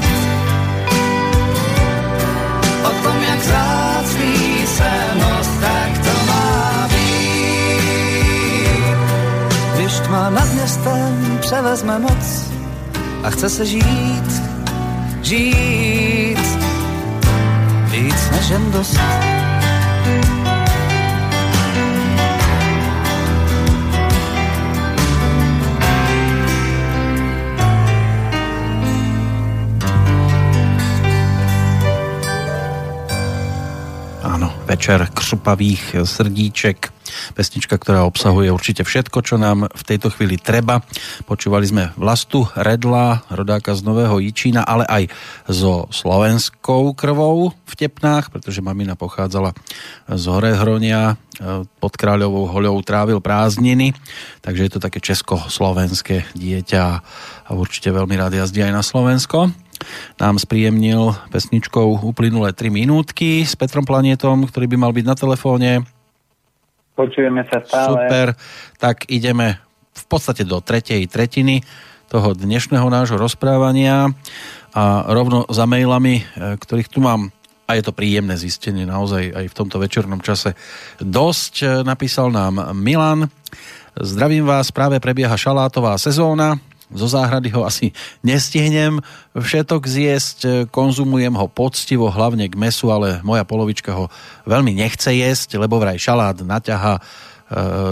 tom, 3.07 3.23
jak 3.23 3.43
zácný 3.43 4.67
se 4.67 4.91
nos, 5.15 5.47
tak 5.61 5.91
to 6.03 6.25
má 6.27 6.87
být. 6.87 7.87
Když 9.75 9.99
tma 9.99 10.29
nad 10.29 10.53
městem 10.53 11.37
převezme 11.41 11.99
moc 11.99 12.51
a 13.23 13.29
chce 13.29 13.49
se 13.49 13.65
žít, 13.65 14.41
žít 15.21 16.37
víc 17.91 18.29
než 18.31 18.49
jen 18.49 18.71
dost. 18.71 19.36
Večer 34.67 35.07
křupavých 35.15 36.03
srdíček. 36.03 36.91
Pesnička, 37.39 37.79
ktorá 37.79 38.03
obsahuje 38.03 38.51
určite 38.51 38.83
všetko, 38.83 39.23
čo 39.23 39.39
nám 39.39 39.71
v 39.71 39.83
tejto 39.87 40.11
chvíli 40.11 40.35
treba. 40.35 40.83
Počúvali 41.23 41.63
sme 41.63 41.95
Vlastu 41.95 42.51
Redla, 42.51 43.23
rodáka 43.31 43.71
z 43.71 43.87
Nového 43.87 44.19
Jičína, 44.19 44.67
ale 44.67 44.83
aj 44.83 45.03
so 45.47 45.87
slovenskou 45.87 46.91
krvou 46.99 47.55
v 47.63 47.73
Tepnách, 47.79 48.27
pretože 48.27 48.59
mamina 48.59 48.99
pochádzala 48.99 49.55
z 50.11 50.23
Horehronia, 50.27 51.15
pod 51.79 51.93
Kráľovou 51.95 52.51
hoľou 52.51 52.83
trávil 52.83 53.23
prázdniny, 53.23 53.95
takže 54.43 54.67
je 54.67 54.71
to 54.75 54.83
také 54.83 54.99
česko-slovenské 54.99 56.27
dieťa 56.35 56.83
a 57.47 57.49
určite 57.55 57.87
veľmi 57.87 58.19
rád 58.19 58.35
jazdí 58.35 58.67
aj 58.67 58.73
na 58.75 58.83
Slovensko 58.83 59.47
nám 60.17 60.41
spríjemnil 60.41 61.15
pesničkou 61.29 62.03
uplynulé 62.03 62.53
3 62.53 62.69
minútky 62.69 63.45
s 63.45 63.55
Petrom 63.55 63.85
Planetom, 63.85 64.45
ktorý 64.45 64.65
by 64.71 64.77
mal 64.77 64.91
byť 64.91 65.05
na 65.05 65.15
telefóne. 65.15 65.69
Počujeme 66.97 67.45
sa 67.45 67.61
stále. 67.61 68.09
Super, 68.09 68.27
tak 68.81 69.05
ideme 69.07 69.61
v 69.93 70.05
podstate 70.09 70.45
do 70.45 70.57
tretej 70.61 71.05
tretiny 71.05 71.61
toho 72.09 72.33
dnešného 72.33 72.87
nášho 72.87 73.19
rozprávania 73.19 74.09
a 74.73 75.05
rovno 75.11 75.45
za 75.49 75.69
mailami, 75.69 76.21
e, 76.21 76.55
ktorých 76.57 76.89
tu 76.89 77.03
mám 77.03 77.33
a 77.67 77.75
je 77.75 77.83
to 77.83 77.91
príjemné 77.91 78.39
zistenie 78.39 78.87
naozaj 78.87 79.35
aj 79.35 79.45
v 79.51 79.57
tomto 79.57 79.77
večernom 79.77 80.23
čase. 80.23 80.55
Dosť 81.03 81.53
e, 81.61 81.65
napísal 81.83 82.31
nám 82.31 82.71
Milan. 82.73 83.27
Zdravím 83.97 84.47
vás, 84.47 84.71
práve 84.71 85.03
prebieha 85.03 85.35
šalátová 85.35 85.99
sezóna 85.99 86.55
zo 86.87 87.07
záhrady 87.07 87.51
ho 87.51 87.67
asi 87.67 87.91
nestihnem 88.23 89.03
všetok 89.35 89.83
zjesť, 89.83 90.39
konzumujem 90.71 91.35
ho 91.35 91.47
poctivo, 91.51 92.07
hlavne 92.07 92.47
k 92.47 92.55
mesu, 92.55 92.87
ale 92.87 93.19
moja 93.27 93.43
polovička 93.43 93.91
ho 93.91 94.05
veľmi 94.47 94.71
nechce 94.71 95.11
jesť, 95.11 95.59
lebo 95.59 95.79
vraj 95.83 95.99
šalát 95.99 96.39
naťaha 96.39 96.95
e, 96.95 97.01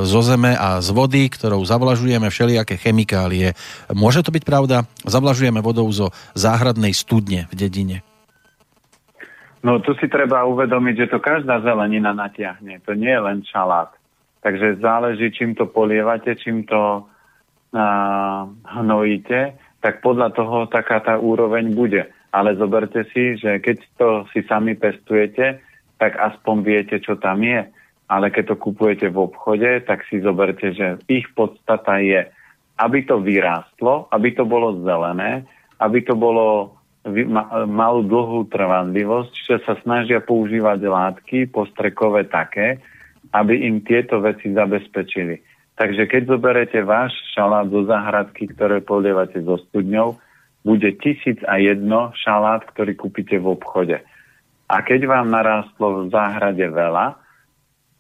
zo 0.08 0.22
zeme 0.24 0.56
a 0.56 0.80
z 0.80 0.90
vody, 0.96 1.28
ktorou 1.28 1.60
zavlažujeme 1.68 2.32
všelijaké 2.32 2.80
chemikálie. 2.80 3.52
Môže 3.92 4.24
to 4.24 4.32
byť 4.32 4.44
pravda? 4.48 4.88
Zavlažujeme 5.04 5.60
vodou 5.60 5.92
zo 5.92 6.16
záhradnej 6.32 6.96
studne 6.96 7.52
v 7.52 7.54
dedine. 7.56 7.98
No 9.66 9.82
tu 9.82 9.98
si 9.98 10.06
treba 10.06 10.46
uvedomiť, 10.46 10.96
že 11.04 11.08
to 11.10 11.20
každá 11.20 11.58
zelenina 11.66 12.14
natiahne. 12.14 12.80
To 12.86 12.94
nie 12.94 13.10
je 13.10 13.18
len 13.18 13.42
šalát. 13.50 13.90
Takže 14.46 14.78
záleží, 14.78 15.34
čím 15.34 15.58
to 15.58 15.66
polievate, 15.66 16.38
čím 16.38 16.70
to 16.70 17.10
hnojíte, 18.66 19.58
tak 19.80 20.02
podľa 20.02 20.34
toho 20.34 20.66
taká 20.70 21.00
tá 21.00 21.16
úroveň 21.18 21.72
bude. 21.74 22.10
ale 22.36 22.60
zoberte 22.60 23.08
si, 23.16 23.40
že 23.40 23.64
keď 23.64 23.78
to 23.96 24.08
si 24.36 24.44
sami 24.44 24.76
pestujete, 24.76 25.64
tak 25.96 26.20
aspoň 26.20 26.56
viete, 26.68 27.00
čo 27.00 27.16
tam 27.16 27.40
je. 27.40 27.64
Ale 28.12 28.28
keď 28.28 28.54
to 28.54 28.56
kupujete 28.60 29.08
v 29.08 29.18
obchode, 29.32 29.72
tak 29.88 30.04
si 30.12 30.20
zoberte, 30.20 30.76
že 30.76 31.00
ich 31.08 31.32
podstata 31.32 32.04
je, 32.04 32.28
aby 32.76 33.08
to 33.08 33.24
vyrástlo, 33.24 34.12
aby 34.12 34.36
to 34.36 34.44
bolo 34.44 34.84
zelené, 34.84 35.48
aby 35.80 36.04
to 36.04 36.14
bolo 36.20 36.76
malú 37.72 38.04
dlhú 38.04 38.52
trvanlivosť, 38.52 39.34
že 39.34 39.56
sa 39.64 39.80
snažia 39.80 40.20
používať 40.20 40.84
látky 40.84 41.38
postrekové 41.48 42.28
také, 42.28 42.84
aby 43.32 43.64
im 43.64 43.80
tieto 43.80 44.20
veci 44.20 44.52
zabezpečili. 44.52 45.40
Takže 45.76 46.08
keď 46.08 46.22
zoberete 46.32 46.80
váš 46.88 47.12
šalát 47.36 47.68
do 47.68 47.84
záhradky, 47.84 48.48
ktoré 48.48 48.80
polievate 48.80 49.44
so 49.44 49.60
studňou, 49.70 50.16
bude 50.64 50.88
tisíc 51.04 51.38
a 51.46 51.60
jedno 51.60 52.16
šalát, 52.16 52.64
ktorý 52.74 52.96
kúpite 52.96 53.38
v 53.38 53.54
obchode. 53.54 53.98
A 54.66 54.76
keď 54.82 55.06
vám 55.06 55.30
narástlo 55.30 56.08
v 56.08 56.16
záhrade 56.16 56.66
veľa, 56.66 57.20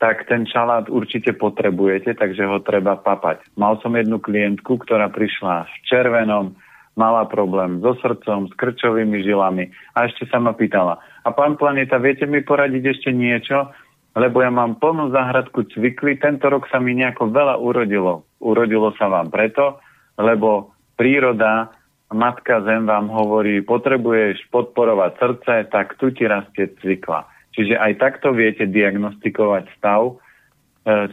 tak 0.02 0.26
ten 0.28 0.44
šalát 0.50 0.90
určite 0.90 1.36
potrebujete, 1.38 2.18
takže 2.18 2.44
ho 2.48 2.58
treba 2.64 2.98
papať. 2.98 3.44
Mal 3.56 3.78
som 3.80 3.94
jednu 3.94 4.18
klientku, 4.18 4.82
ktorá 4.82 5.08
prišla 5.14 5.70
v 5.70 5.76
červenom, 5.86 6.58
mala 6.96 7.28
problém 7.28 7.84
so 7.84 7.94
srdcom, 8.00 8.48
s 8.50 8.54
krčovými 8.56 9.20
žilami 9.20 9.68
a 9.94 10.08
ešte 10.08 10.26
sa 10.32 10.40
ma 10.40 10.56
pýtala, 10.56 11.00
a 11.26 11.34
pán 11.34 11.58
Planeta, 11.58 11.98
viete 11.98 12.30
mi 12.30 12.46
poradiť 12.46 12.84
ešte 12.86 13.10
niečo? 13.10 13.74
Lebo 14.16 14.40
ja 14.40 14.48
mám 14.48 14.80
plnú 14.80 15.12
záhradku 15.12 15.68
cvikly, 15.76 16.16
tento 16.16 16.48
rok 16.48 16.72
sa 16.72 16.80
mi 16.80 16.96
nejako 16.96 17.36
veľa 17.36 17.60
urodilo. 17.60 18.24
Urodilo 18.40 18.96
sa 18.96 19.12
vám 19.12 19.28
preto, 19.28 19.84
lebo 20.16 20.72
príroda, 20.96 21.76
matka 22.16 22.64
zem 22.64 22.88
vám 22.88 23.12
hovorí, 23.12 23.60
potrebuješ 23.60 24.48
podporovať 24.56 25.12
srdce, 25.20 25.54
tak 25.68 26.00
tu 26.00 26.16
ti 26.16 26.24
rastie 26.32 26.72
cvikla. 26.80 27.28
Čiže 27.56 27.76
aj 27.76 27.94
takto 28.00 28.32
viete 28.32 28.68
diagnostikovať 28.68 29.68
stav 29.80 30.12
e, 30.12 30.14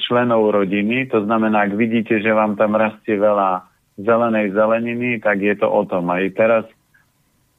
členov 0.06 0.54
rodiny. 0.54 1.06
To 1.10 1.26
znamená, 1.26 1.70
ak 1.70 1.78
vidíte, 1.78 2.18
že 2.22 2.30
vám 2.30 2.54
tam 2.54 2.78
rastie 2.78 3.18
veľa 3.18 3.66
zelenej 3.98 4.54
zeleniny, 4.54 5.18
tak 5.22 5.42
je 5.42 5.54
to 5.58 5.66
o 5.70 5.82
tom. 5.86 6.10
Aj 6.10 6.22
teraz, 6.34 6.66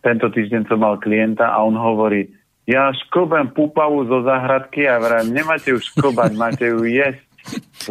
tento 0.03 0.27
týždeň 0.27 0.67
som 0.67 0.83
mal 0.83 0.99
klienta 0.99 1.47
a 1.51 1.63
on 1.63 1.79
hovorí, 1.79 2.27
ja 2.63 2.91
šklbem 2.95 3.51
pupavu 3.51 4.07
zo 4.07 4.23
záhradky 4.23 4.87
a 4.87 4.99
vrajím, 4.99 5.35
nemáte 5.35 5.75
ju 5.75 5.79
šklbať, 5.83 6.31
máte 6.39 6.65
ju 6.71 6.87
jesť, 6.87 7.23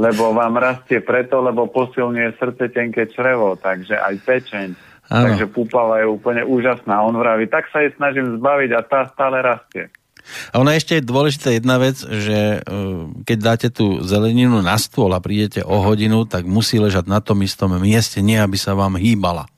lebo 0.01 0.33
vám 0.33 0.57
rastie 0.57 1.05
preto, 1.05 1.45
lebo 1.45 1.69
posilňuje 1.69 2.41
srdce, 2.41 2.73
tenké 2.73 3.05
črevo, 3.13 3.53
takže 3.61 4.01
aj 4.01 4.15
pečeň. 4.25 4.69
Ano. 5.13 5.29
Takže 5.29 5.45
púpava 5.53 6.01
je 6.01 6.09
úplne 6.09 6.41
úžasná. 6.41 7.05
On 7.05 7.13
vraví, 7.13 7.45
tak 7.45 7.69
sa 7.69 7.85
jej 7.85 7.93
snažím 8.01 8.41
zbaviť 8.41 8.71
a 8.73 8.81
tá 8.81 9.01
stále 9.13 9.45
rastie. 9.45 9.93
A 10.55 10.63
ona 10.63 10.79
ešte 10.79 10.97
je 10.97 11.05
dôležitá 11.05 11.53
jedna 11.53 11.77
vec, 11.77 11.99
že 12.01 12.63
e, 12.63 12.81
keď 13.27 13.39
dáte 13.43 13.69
tú 13.69 14.01
zeleninu 14.07 14.63
na 14.63 14.79
stôl 14.79 15.11
a 15.13 15.21
prídete 15.21 15.61
o 15.67 15.83
hodinu, 15.83 16.25
tak 16.25 16.47
musí 16.49 16.79
ležať 16.79 17.11
na 17.11 17.19
tom 17.19 17.43
istom 17.43 17.77
mieste, 17.77 18.23
nie 18.25 18.39
aby 18.39 18.57
sa 18.57 18.73
vám 18.73 18.97
hýbala. 18.97 19.52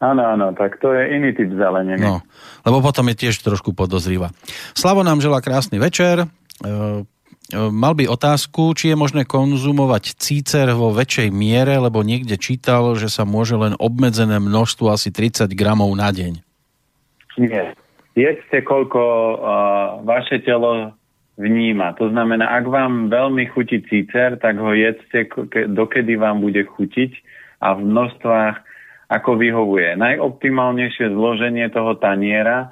Áno, 0.00 0.22
áno, 0.24 0.56
tak 0.56 0.80
to 0.80 0.96
je 0.96 1.12
iný 1.12 1.36
typ 1.36 1.52
zeleniny. 1.52 2.00
No, 2.00 2.24
lebo 2.64 2.80
potom 2.80 3.04
je 3.12 3.28
tiež 3.28 3.36
trošku 3.44 3.76
podozrýva. 3.76 4.32
Slavo 4.72 5.04
nám 5.04 5.20
žela 5.20 5.44
krásny 5.44 5.76
večer. 5.76 6.24
E, 6.24 6.26
e, 6.64 6.72
mal 7.68 7.92
by 7.92 8.08
otázku, 8.08 8.72
či 8.72 8.92
je 8.92 8.96
možné 8.96 9.28
konzumovať 9.28 10.16
cícer 10.16 10.72
vo 10.72 10.88
väčšej 10.96 11.28
miere, 11.28 11.76
lebo 11.76 12.00
niekde 12.00 12.40
čítal, 12.40 12.96
že 12.96 13.12
sa 13.12 13.28
môže 13.28 13.60
len 13.60 13.76
obmedzené 13.76 14.40
množstvo 14.40 14.88
asi 14.88 15.12
30 15.12 15.52
gramov 15.52 15.92
na 15.92 16.08
deň. 16.08 16.40
Nie, 17.36 17.76
jedzte, 18.16 18.64
koľko 18.64 19.00
uh, 19.04 19.36
vaše 20.08 20.40
telo 20.40 20.96
vníma. 21.36 21.92
To 22.00 22.08
znamená, 22.08 22.48
ak 22.56 22.68
vám 22.68 23.08
veľmi 23.12 23.48
chutí 23.52 23.84
cícer, 23.88 24.40
tak 24.40 24.60
ho 24.60 24.72
jedzte, 24.72 25.28
dokedy 25.72 26.16
vám 26.16 26.40
bude 26.40 26.64
chutiť 26.64 27.12
a 27.64 27.76
v 27.76 27.80
množstvách, 27.84 28.69
ako 29.10 29.34
vyhovuje. 29.34 29.98
Najoptimálnejšie 29.98 31.10
zloženie 31.10 31.66
toho 31.74 31.98
taniera, 31.98 32.70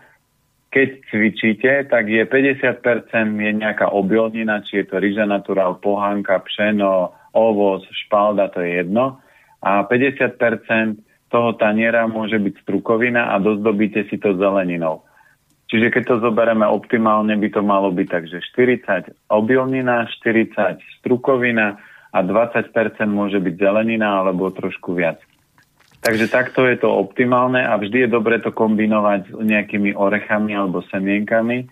keď 0.70 0.88
cvičíte, 1.10 1.72
tak 1.90 2.06
je 2.06 2.22
50% 2.22 3.42
je 3.42 3.52
nejaká 3.58 3.90
obilnina, 3.90 4.62
či 4.62 4.84
je 4.84 4.86
to 4.86 5.02
ryža 5.02 5.26
naturál, 5.26 5.82
pohánka, 5.82 6.38
pšeno, 6.38 7.10
ovoz, 7.34 7.82
špalda, 8.06 8.52
to 8.54 8.62
je 8.62 8.84
jedno. 8.84 9.18
A 9.58 9.82
50% 9.82 10.38
toho 11.28 11.50
taniera 11.58 12.06
môže 12.06 12.38
byť 12.38 12.54
strukovina 12.62 13.34
a 13.34 13.42
dozdobíte 13.42 14.06
si 14.06 14.16
to 14.16 14.38
zeleninou. 14.38 15.02
Čiže 15.68 15.92
keď 15.92 16.02
to 16.08 16.16
zoberieme 16.24 16.64
optimálne, 16.64 17.36
by 17.36 17.48
to 17.52 17.60
malo 17.60 17.92
byť 17.92 18.06
tak, 18.08 18.24
že 18.30 18.40
40 18.40 19.12
obilnina, 19.28 20.08
40 20.08 20.80
strukovina 21.00 21.76
a 22.14 22.18
20% 22.24 22.72
môže 23.04 23.36
byť 23.36 23.54
zelenina 23.60 24.24
alebo 24.24 24.48
trošku 24.48 24.96
viac. 24.96 25.20
Takže 25.98 26.30
takto 26.30 26.64
je 26.64 26.78
to 26.78 26.88
optimálne 26.88 27.58
a 27.58 27.74
vždy 27.76 28.06
je 28.06 28.10
dobre 28.10 28.38
to 28.38 28.54
kombinovať 28.54 29.34
s 29.34 29.42
nejakými 29.44 29.92
orechami 29.98 30.54
alebo 30.54 30.80
semienkami, 30.88 31.68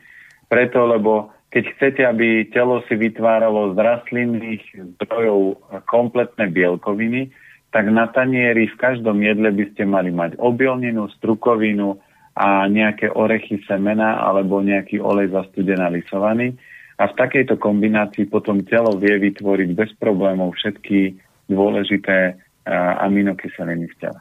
preto 0.50 0.84
lebo 0.84 1.30
keď 1.54 1.64
chcete, 1.78 2.02
aby 2.04 2.50
telo 2.52 2.84
si 2.84 2.98
vytváralo 2.98 3.72
z 3.72 3.76
rastlinných 3.80 4.62
zdrojov 4.98 5.62
kompletné 5.88 6.52
bielkoviny, 6.52 7.32
tak 7.70 7.88
na 7.88 8.10
tanieri 8.10 8.68
v 8.68 8.76
každom 8.76 9.22
jedle 9.22 9.48
by 9.54 9.64
ste 9.72 9.88
mali 9.88 10.10
mať 10.12 10.36
obilninu, 10.42 11.08
strukovinu, 11.16 11.96
a 12.36 12.68
nejaké 12.68 13.08
orechy 13.16 13.64
semena 13.64 14.20
alebo 14.20 14.60
nejaký 14.60 15.00
olej 15.00 15.32
zastudená 15.32 15.88
lisovaný. 15.88 16.52
A 17.00 17.08
v 17.08 17.16
takejto 17.16 17.56
kombinácii 17.56 18.28
potom 18.28 18.60
telo 18.64 19.00
vie 19.00 19.16
vytvoriť 19.16 19.68
bez 19.72 19.90
problémov 19.96 20.52
všetky 20.56 21.16
dôležité 21.48 22.36
aminokyseliny 22.74 23.86
v 23.86 23.94
tele. 24.02 24.18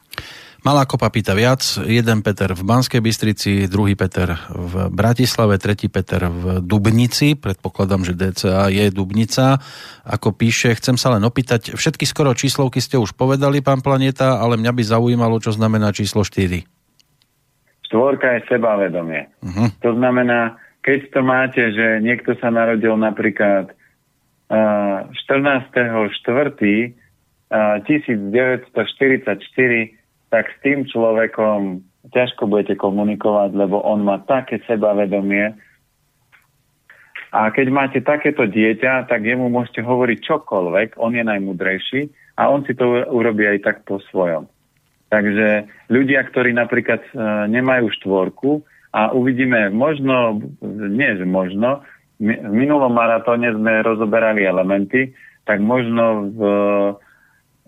Malá 0.65 0.81
kopa 0.89 1.13
pýta 1.13 1.37
viac. 1.37 1.61
Jeden 1.85 2.25
Peter 2.25 2.49
v 2.57 2.65
Banskej 2.65 2.97
Bystrici, 2.97 3.69
druhý 3.69 3.93
Peter 3.93 4.33
v 4.49 4.89
Bratislave, 4.89 5.61
tretí 5.61 5.93
Peter 5.93 6.25
v 6.25 6.57
Dubnici. 6.57 7.37
Predpokladám, 7.37 8.01
že 8.01 8.17
DCA 8.17 8.73
je 8.73 8.89
Dubnica. 8.89 9.61
Ako 10.01 10.33
píše, 10.33 10.73
chcem 10.73 10.97
sa 10.97 11.13
len 11.13 11.21
opýtať, 11.21 11.77
všetky 11.77 12.09
skoro 12.09 12.33
číslovky 12.33 12.81
ste 12.81 12.97
už 12.97 13.13
povedali, 13.13 13.61
pán 13.61 13.85
Planeta, 13.85 14.41
ale 14.41 14.57
mňa 14.57 14.73
by 14.73 14.83
zaujímalo, 14.89 15.37
čo 15.37 15.53
znamená 15.53 15.93
číslo 15.93 16.25
4. 16.25 16.65
Štvorka 17.85 18.41
je 18.41 18.49
sebavedomie. 18.49 19.29
Uh-huh. 19.45 19.69
To 19.85 19.93
znamená, 19.93 20.57
keď 20.81 21.13
to 21.13 21.21
máte, 21.21 21.61
že 21.77 22.01
niekto 22.01 22.33
sa 22.41 22.49
narodil 22.49 22.97
napríklad 22.97 23.69
uh, 24.49 25.13
14.4. 25.29 27.04
Uh, 27.45 27.77
1944, 27.85 28.73
tak 30.33 30.45
s 30.49 30.57
tým 30.65 30.89
človekom 30.89 31.85
ťažko 32.09 32.49
budete 32.49 32.75
komunikovať, 32.77 33.53
lebo 33.53 33.81
on 33.81 34.05
má 34.05 34.21
také 34.25 34.61
sebavedomie. 34.65 35.53
A 37.35 37.51
keď 37.51 37.67
máte 37.69 37.99
takéto 38.01 38.45
dieťa, 38.45 39.09
tak 39.11 39.25
jemu 39.25 39.51
môžete 39.51 39.83
hovoriť 39.83 40.19
čokoľvek, 40.23 40.95
on 41.01 41.17
je 41.17 41.23
najmudrejší 41.25 42.01
a 42.39 42.47
on 42.47 42.63
si 42.63 42.73
to 42.77 43.03
urobí 43.11 43.43
aj 43.47 43.59
tak 43.65 43.77
po 43.83 43.99
svojom. 44.11 44.47
Takže 45.11 45.67
ľudia, 45.91 46.25
ktorí 46.31 46.55
napríklad 46.55 47.03
e, 47.03 47.11
nemajú 47.51 47.91
štvorku 48.01 48.63
a 48.95 49.11
uvidíme 49.11 49.69
možno, 49.69 50.41
nie 50.65 51.11
že 51.19 51.27
možno, 51.27 51.83
v 52.15 52.31
minulom 52.55 52.95
maratóne 52.95 53.51
sme 53.51 53.83
rozoberali 53.83 54.47
elementy, 54.47 55.11
tak 55.43 55.59
možno 55.59 56.31
v, 56.31 56.39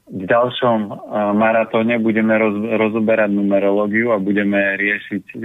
v 0.07 0.23
ďalšom 0.23 0.79
e, 0.87 0.93
maratóne 1.35 1.99
budeme 1.99 2.31
roz, 2.39 2.55
rozoberať 2.79 3.27
numerológiu 3.31 4.15
a 4.15 4.23
budeme 4.23 4.79
riešiť 4.79 5.25
e, 5.35 5.37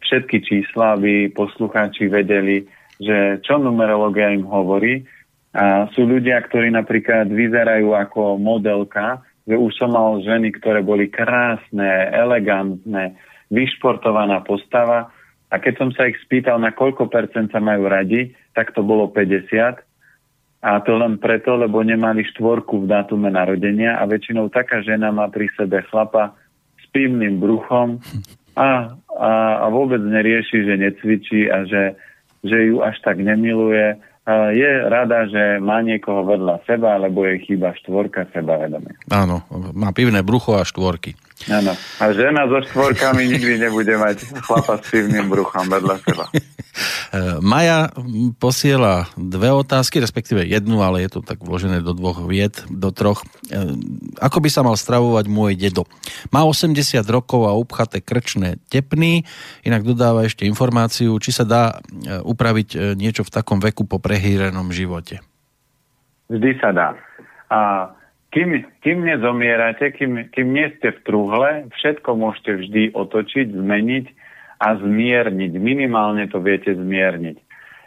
všetky 0.00 0.38
čísla, 0.40 0.96
aby 0.96 1.28
poslucháči 1.32 2.08
vedeli, 2.08 2.64
že 2.96 3.44
čo 3.44 3.60
numerológia 3.60 4.32
im 4.32 4.48
hovorí. 4.48 5.04
A 5.52 5.84
sú 5.92 6.08
ľudia, 6.08 6.40
ktorí 6.48 6.72
napríklad 6.72 7.28
vyzerajú 7.28 7.92
ako 7.92 8.40
modelka, 8.40 9.20
že 9.44 9.52
už 9.52 9.72
som 9.76 9.92
mal 9.92 10.16
ženy, 10.24 10.48
ktoré 10.56 10.80
boli 10.80 11.12
krásne, 11.12 12.08
elegantné, 12.08 13.20
vyšportovaná 13.52 14.40
postava 14.48 15.12
a 15.52 15.60
keď 15.60 15.74
som 15.76 15.90
sa 15.92 16.08
ich 16.08 16.16
spýtal, 16.24 16.56
na 16.56 16.72
koľko 16.72 17.12
percent 17.12 17.52
sa 17.52 17.60
majú 17.60 17.84
radi, 17.84 18.32
tak 18.56 18.72
to 18.72 18.80
bolo 18.80 19.12
50 19.12 19.91
a 20.62 20.78
to 20.86 20.94
len 20.94 21.18
preto, 21.18 21.58
lebo 21.58 21.82
nemali 21.82 22.22
štvorku 22.22 22.86
v 22.86 22.90
dátume 22.90 23.34
narodenia 23.34 23.98
a 23.98 24.06
väčšinou 24.06 24.46
taká 24.46 24.78
žena 24.78 25.10
má 25.10 25.26
pri 25.26 25.50
sebe 25.58 25.82
chlapa 25.90 26.38
s 26.78 26.86
pivným 26.94 27.42
bruchom 27.42 27.98
a, 28.54 28.94
a, 29.18 29.30
a 29.58 29.66
vôbec 29.74 29.98
nerieši, 29.98 30.62
že 30.62 30.74
necvičí 30.78 31.50
a 31.50 31.66
že, 31.66 31.98
že 32.46 32.70
ju 32.70 32.78
až 32.78 32.94
tak 33.02 33.18
nemiluje 33.18 33.98
je 34.54 34.70
rada, 34.86 35.26
že 35.26 35.58
má 35.58 35.82
niekoho 35.82 36.22
vedľa 36.22 36.62
seba, 36.62 36.94
lebo 36.94 37.26
je 37.26 37.42
chýba 37.42 37.74
štvorka 37.82 38.30
sebavedomia. 38.30 38.94
Áno, 39.10 39.42
má 39.74 39.90
pivné 39.90 40.22
brucho 40.22 40.54
a 40.54 40.62
štvorky. 40.62 41.18
Áno. 41.50 41.72
A 41.98 42.04
žena 42.14 42.46
so 42.46 42.62
štvorkami 42.70 43.26
nikdy 43.26 43.58
nebude 43.58 43.94
mať 43.98 44.22
chlapa 44.46 44.78
s 44.78 44.86
pivným 44.90 45.26
bruchom 45.26 45.66
vedľa 45.66 45.96
seba. 46.06 46.24
Maja 47.44 47.92
posiela 48.40 49.04
dve 49.20 49.52
otázky, 49.52 50.00
respektíve 50.00 50.48
jednu, 50.48 50.80
ale 50.80 51.04
je 51.04 51.18
to 51.18 51.20
tak 51.20 51.44
vložené 51.44 51.84
do 51.84 51.92
dvoch 51.92 52.24
vied, 52.24 52.56
do 52.72 52.88
troch. 52.88 53.20
E, 53.52 53.76
ako 54.16 54.38
by 54.40 54.48
sa 54.48 54.64
mal 54.64 54.80
stravovať 54.80 55.28
môj 55.28 55.52
dedo? 55.52 55.84
Má 56.32 56.48
80 56.48 57.04
rokov 57.12 57.44
a 57.44 57.52
upchaté 57.52 58.00
krčné 58.00 58.56
tepny, 58.72 59.28
inak 59.68 59.84
dodáva 59.84 60.24
ešte 60.24 60.48
informáciu, 60.48 61.12
či 61.20 61.36
sa 61.36 61.44
dá 61.44 61.76
e, 61.76 62.24
upraviť 62.24 62.68
e, 62.72 62.76
niečo 62.96 63.28
v 63.28 63.34
takom 63.36 63.60
veku 63.60 63.84
po 63.84 64.00
prehýrenom 64.00 64.72
živote. 64.72 65.20
Vždy 66.32 66.50
sa 66.64 66.72
dá. 66.72 66.88
A 67.52 67.92
kým, 68.32 68.64
kým 68.80 69.04
nezomierate, 69.04 69.92
kým, 69.92 70.32
kým 70.32 70.48
nie 70.56 70.72
ste 70.80 70.96
v 70.96 71.00
truhle, 71.04 71.50
všetko 71.76 72.10
môžete 72.16 72.52
vždy 72.64 72.82
otočiť, 72.96 73.52
zmeniť 73.52 74.06
a 74.56 74.68
zmierniť. 74.80 75.52
Minimálne 75.60 76.24
to 76.32 76.40
viete 76.40 76.72
zmierniť. 76.72 77.36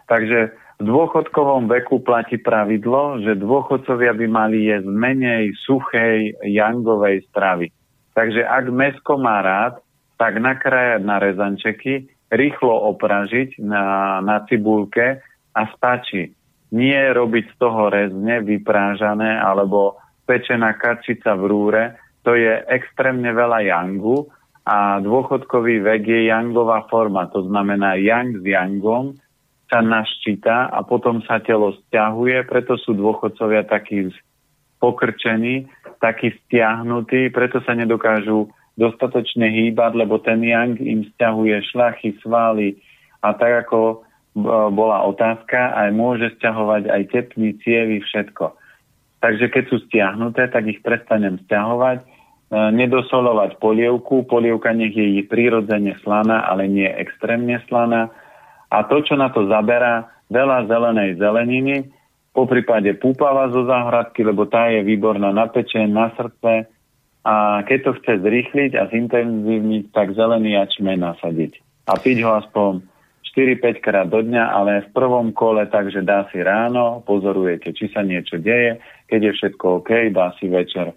Takže 0.05 0.39
v 0.76 0.84
dôchodkovom 0.85 1.65
veku 1.72 2.03
platí 2.05 2.38
pravidlo, 2.38 3.26
že 3.26 3.41
dôchodcovia 3.41 4.13
by 4.13 4.27
mali 4.30 4.69
jesť 4.69 4.85
menej 4.85 5.55
suchej 5.65 6.38
jangovej 6.45 7.26
stravy. 7.31 7.73
Takže 8.13 8.45
ak 8.45 8.69
mesko 8.69 9.17
má 9.17 9.41
rád, 9.41 9.81
tak 10.15 10.39
nakrájať 10.39 11.01
na 11.03 11.17
rezančeky, 11.19 12.07
rýchlo 12.31 12.91
opražiť 12.95 13.59
na, 13.59 14.19
na 14.22 14.45
cibulke 14.45 15.19
a 15.55 15.61
stačí. 15.73 16.31
Nie 16.76 17.11
robiť 17.15 17.45
z 17.49 17.55
toho 17.55 17.88
rezne 17.88 18.43
vyprážané 18.43 19.39
alebo 19.39 19.95
pečená 20.26 20.77
kačica 20.77 21.38
v 21.38 21.43
rúre, 21.45 21.84
to 22.26 22.34
je 22.34 22.61
extrémne 22.69 23.30
veľa 23.30 23.69
yangu 23.69 24.26
a 24.65 24.97
dôchodkový 24.97 25.85
vek 25.85 26.03
je 26.10 26.22
yangová 26.34 26.89
forma, 26.89 27.30
to 27.30 27.45
znamená 27.45 28.02
yang 28.02 28.34
s 28.34 28.43
yangom 28.43 29.14
sa 29.69 29.81
naščíta 29.81 30.73
a 30.73 30.81
potom 30.85 31.22
sa 31.26 31.41
telo 31.41 31.73
stiahuje, 31.85 32.45
preto 32.49 32.77
sú 32.77 32.97
dôchodcovia 32.97 33.65
takí 33.65 34.10
pokrčení, 34.81 35.69
takí 36.02 36.34
stiahnutí, 36.45 37.34
preto 37.34 37.61
sa 37.65 37.73
nedokážu 37.73 38.49
dostatočne 38.76 39.49
hýbať, 39.49 39.91
lebo 39.95 40.19
ten 40.19 40.43
yang 40.43 40.77
im 40.77 41.07
stiahuje 41.15 41.61
šlachy, 41.72 42.14
svaly 42.22 42.77
a 43.23 43.34
tak 43.34 43.65
ako 43.65 43.80
e, 43.89 43.95
bola 44.69 45.07
otázka, 45.07 45.73
aj 45.73 45.89
môže 45.95 46.27
stiahovať 46.38 46.91
aj 46.91 47.02
tepny, 47.10 47.56
cievy, 47.64 48.03
všetko. 48.03 48.64
Takže 49.26 49.49
keď 49.49 49.64
sú 49.73 49.81
stiahnuté, 49.89 50.53
tak 50.53 50.69
ich 50.69 50.85
prestanem 50.85 51.41
stiahovať, 51.49 51.97
e, 51.97 52.06
nedosolovať 52.77 53.57
polievku, 53.57 54.30
polievka 54.30 54.69
nech 54.69 54.93
je 54.93 55.26
prirodzene 55.26 55.97
slaná, 56.06 56.45
ale 56.45 56.69
nie 56.69 56.85
extrémne 56.85 57.57
slaná. 57.65 58.14
A 58.69 58.85
to, 58.85 59.02
čo 59.02 59.18
na 59.18 59.34
to 59.34 59.49
zaberá, 59.49 60.14
veľa 60.30 60.69
zelenej 60.69 61.18
zeleniny, 61.18 61.89
po 62.38 62.45
prípade 62.45 62.93
púpava 63.02 63.49
zo 63.49 63.65
záhradky, 63.65 64.22
lebo 64.22 64.45
tá 64.45 64.69
je 64.69 64.85
výborná 64.85 65.34
na 65.34 65.49
pečen, 65.49 65.89
na 65.89 66.14
srdce. 66.14 66.69
A 67.26 67.65
keď 67.65 67.80
to 67.81 67.91
chce 67.97 68.22
zrýchliť 68.22 68.77
a 68.77 68.85
zintenzívniť, 68.93 69.89
tak 69.89 70.14
zelený 70.14 70.53
jačmen 70.53 71.02
nasadiť. 71.02 71.57
A 71.89 71.97
piť 71.97 72.22
ho 72.22 72.38
aspoň 72.38 72.85
4-5 73.34 73.81
krát 73.81 74.07
do 74.11 74.22
dňa, 74.22 74.43
ale 74.53 74.85
v 74.85 74.89
prvom 74.93 75.34
kole, 75.34 75.65
takže 75.65 76.06
dá 76.06 76.30
si 76.30 76.43
ráno, 76.43 77.02
pozorujete, 77.07 77.73
či 77.73 77.89
sa 77.89 78.06
niečo 78.06 78.38
deje, 78.38 78.77
keď 79.10 79.19
je 79.19 79.31
všetko 79.41 79.65
OK, 79.81 79.91
dá 80.14 80.35
si 80.38 80.52
večer. 80.52 80.93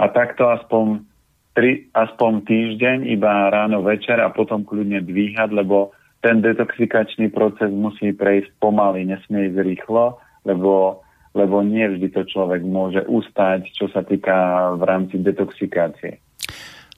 A 0.00 0.04
takto 0.10 0.50
aspoň, 0.50 1.06
tri, 1.54 1.86
aspoň 1.94 2.32
týždeň, 2.48 2.98
iba 3.06 3.52
ráno, 3.52 3.86
večer 3.86 4.18
a 4.18 4.34
potom 4.34 4.66
kľudne 4.66 5.04
dvíhať, 5.06 5.54
lebo 5.54 5.94
ten 6.24 6.40
detoxikačný 6.40 7.28
proces 7.30 7.68
musí 7.68 8.16
prejsť 8.16 8.56
pomaly, 8.56 9.04
nesmie 9.04 9.52
ísť 9.52 9.60
rýchlo, 9.60 10.16
lebo, 10.48 11.04
lebo 11.36 11.60
nie 11.60 11.84
vždy 11.84 12.08
to 12.16 12.24
človek 12.24 12.64
môže 12.64 13.04
ustať, 13.04 13.68
čo 13.76 13.92
sa 13.92 14.00
týka 14.00 14.72
v 14.80 14.82
rámci 14.88 15.20
detoxikácie. 15.20 16.23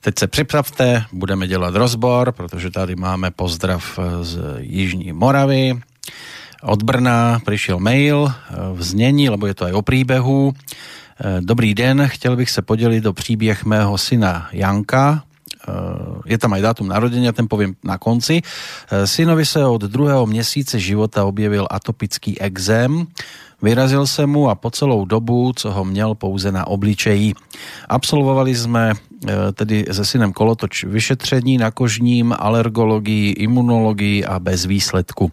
Teď 0.06 0.18
se 0.18 0.26
připravte, 0.26 1.04
budeme 1.12 1.46
dělat 1.46 1.74
rozbor, 1.74 2.32
protože 2.32 2.70
tady 2.70 2.96
máme 2.96 3.30
pozdrav 3.30 3.98
z 4.22 4.38
Jižní 4.58 5.12
Moravy. 5.12 5.80
Od 6.62 6.82
Brna 6.82 7.40
prišiel 7.44 7.78
mail 7.78 8.32
v 8.74 8.82
znení, 8.82 9.28
lebo 9.28 9.46
je 9.46 9.54
to 9.54 9.64
aj 9.64 9.72
o 9.72 9.82
príbehu. 9.82 10.54
Dobrý 11.40 11.74
den, 11.74 12.06
chtěl 12.06 12.36
bych 12.36 12.50
se 12.50 12.62
podělit 12.62 13.00
do 13.00 13.12
příběh 13.12 13.64
mého 13.64 13.98
syna 13.98 14.48
Janka, 14.52 15.22
je 16.26 16.38
tam 16.38 16.52
aj 16.54 16.62
dátum 16.62 16.86
narodenia, 16.88 17.34
ten 17.34 17.50
poviem 17.50 17.74
na 17.82 17.98
konci. 17.98 18.42
Synovi 19.04 19.46
se 19.46 19.64
od 19.64 19.82
druhého 19.82 20.26
měsíce 20.26 20.78
života 20.78 21.24
objevil 21.24 21.66
atopický 21.70 22.40
exém, 22.40 23.06
Vyrazil 23.62 24.06
jsem 24.06 24.30
mu 24.30 24.50
a 24.50 24.54
po 24.54 24.70
celou 24.70 25.04
dobu, 25.04 25.52
co 25.56 25.72
ho 25.72 25.84
měl 25.84 26.14
pouze 26.14 26.52
na 26.52 26.66
obličeji. 26.66 27.32
Absolvovali 27.88 28.54
jsme 28.54 28.92
e, 28.92 29.52
tedy 29.52 29.84
se 29.92 30.04
synem 30.04 30.32
kolotoč 30.32 30.84
vyšetření 30.84 31.58
na 31.58 31.70
kožním, 31.70 32.34
alergologii, 32.38 33.32
imunologii 33.32 34.24
a 34.24 34.38
bez 34.38 34.64
výsledku. 34.64 35.32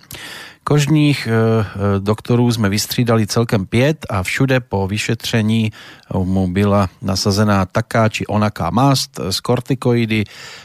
Kožních 0.64 1.28
e, 1.28 1.32
e, 1.32 1.64
doktorů 2.00 2.52
jsme 2.52 2.70
vystřídali 2.70 3.28
celkem 3.28 3.66
pět 3.66 4.06
a 4.10 4.24
všude 4.24 4.60
po 4.60 4.88
vyšetření 4.88 5.72
mu 6.14 6.48
byla 6.48 6.90
nasazená 7.02 7.66
taká 7.66 8.10
či 8.10 8.28
onaká 8.28 8.70
mast 8.70 9.20
z 9.30 9.40
kortikoidy, 9.40 10.24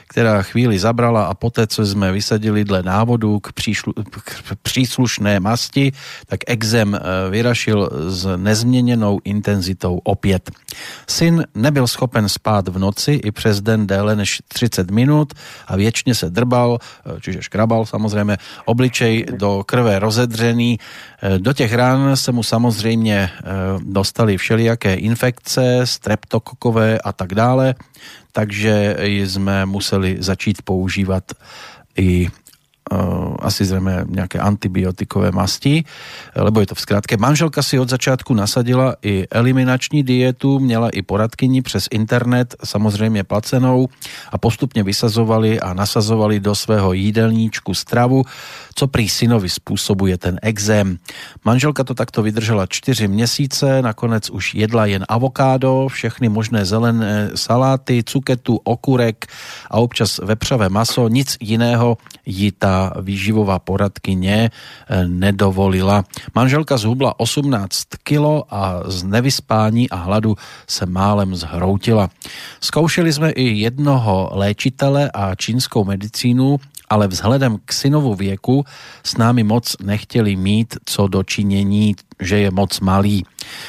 která 0.09 0.43
chvíli 0.43 0.79
zabrala 0.79 1.25
a 1.25 1.35
poté, 1.35 1.67
co 1.67 1.87
jsme 1.87 2.13
vysadili 2.13 2.65
dle 2.65 2.83
návodu 2.83 3.41
k, 3.41 3.53
příšlu, 3.53 3.93
k 4.25 4.57
příslušné 4.63 5.41
masti, 5.41 5.93
tak 6.27 6.41
exem 6.47 6.95
eh, 6.95 7.31
vyrašil 7.31 7.91
s 8.09 8.37
nezměněnou 8.37 9.21
intenzitou 9.25 10.01
opět. 10.05 10.51
Syn 11.07 11.45
nebyl 11.55 11.87
schopen 11.87 12.29
spát 12.29 12.69
v 12.69 12.79
noci 12.79 13.13
i 13.13 13.31
přes 13.31 13.61
den 13.61 13.87
déle 13.87 14.17
než 14.17 14.43
30 14.49 14.91
minut 14.91 15.35
a 15.67 15.77
věčně 15.77 16.15
se 16.15 16.31
drbal, 16.31 16.79
eh, 16.81 17.21
čiže 17.21 17.43
škrabal 17.43 17.87
samozřejmě, 17.87 18.37
obličej 18.65 19.27
do 19.37 19.63
krve 19.67 19.99
rozedřený. 19.99 20.79
Eh, 21.23 21.39
do 21.39 21.53
těch 21.53 21.75
rán 21.75 22.17
se 22.17 22.33
mu 22.33 22.43
samozřejmě 22.43 23.31
dostali 23.79 24.37
všelijaké 24.37 24.95
infekce, 24.95 25.81
streptokokové 25.85 26.99
a 26.99 27.13
tak 27.13 27.35
dále 27.35 27.75
takže 28.33 28.97
sme 29.27 29.67
museli 29.67 30.17
začít 30.21 30.63
používat 30.63 31.33
i 31.97 32.29
asi 33.43 33.65
zrejme 33.65 34.09
nejaké 34.09 34.41
antibiotikové 34.41 35.31
masti, 35.31 35.85
lebo 36.37 36.61
je 36.61 36.73
to 36.73 36.75
v 36.75 36.81
skratke. 36.81 37.15
Manželka 37.17 37.63
si 37.63 37.79
od 37.79 37.89
začátku 37.89 38.35
nasadila 38.35 38.97
i 39.03 39.27
eliminační 39.31 40.03
dietu, 40.03 40.59
měla 40.59 40.89
i 40.89 41.03
poradkyni 41.03 41.63
přes 41.63 41.89
internet, 41.91 42.57
samozřejmě 42.65 43.25
placenou 43.25 43.89
a 44.33 44.39
postupně 44.39 44.83
vysazovali 44.83 45.61
a 45.61 45.75
nasazovali 45.75 46.41
do 46.41 46.55
svého 46.55 46.93
jídelníčku 46.93 47.75
stravu, 47.75 48.23
co 48.75 48.85
prý 48.87 49.09
synovi 49.09 49.49
způsobuje 49.49 50.19
ten 50.19 50.39
exém. 50.43 50.99
Manželka 51.45 51.85
to 51.85 51.95
takto 51.95 52.23
vydržela 52.23 52.67
4 52.67 53.09
měsíce, 53.09 53.83
nakonec 53.83 54.31
už 54.31 54.55
jedla 54.55 54.87
jen 54.87 55.05
avokádo, 55.09 55.87
všechny 55.91 56.29
možné 56.29 56.65
zelené 56.65 57.31
saláty, 57.35 58.03
cuketu, 58.07 58.61
okurek 58.65 59.27
a 59.71 59.77
občas 59.79 60.19
vepřavé 60.19 60.69
maso, 60.69 61.09
nic 61.09 61.37
jiného 61.41 61.97
jí 62.27 62.53
ta 62.53 62.78
výživová 63.01 63.59
poradkyně 63.59 64.51
eh, 64.51 65.09
nedovolila. 65.09 66.05
Manželka 66.35 66.77
zhubla 66.77 67.21
18 67.21 67.85
kilo 68.03 68.45
a 68.51 68.83
z 68.87 69.05
nevyspání 69.05 69.91
a 69.91 69.97
hladu 69.97 70.37
se 70.67 70.87
málem 70.87 71.35
zhroutila. 71.35 72.11
Zkoušeli 72.61 73.13
jsme 73.13 73.31
i 73.31 73.45
jednoho 73.45 74.31
léčitele 74.33 75.11
a 75.15 75.35
čínskou 75.35 75.85
medicínu, 75.85 76.57
ale 76.91 77.09
vzhledem 77.09 77.59
k 77.65 77.73
synovu 77.73 78.15
věku 78.15 78.65
s 79.05 79.17
námi 79.17 79.43
moc 79.43 79.77
nechtěli 79.83 80.37
mít 80.37 80.77
co 80.85 81.09
dočinění, 81.09 81.95
že 82.21 82.39
je 82.39 82.51
moc 82.51 82.81
malý. 82.81 83.25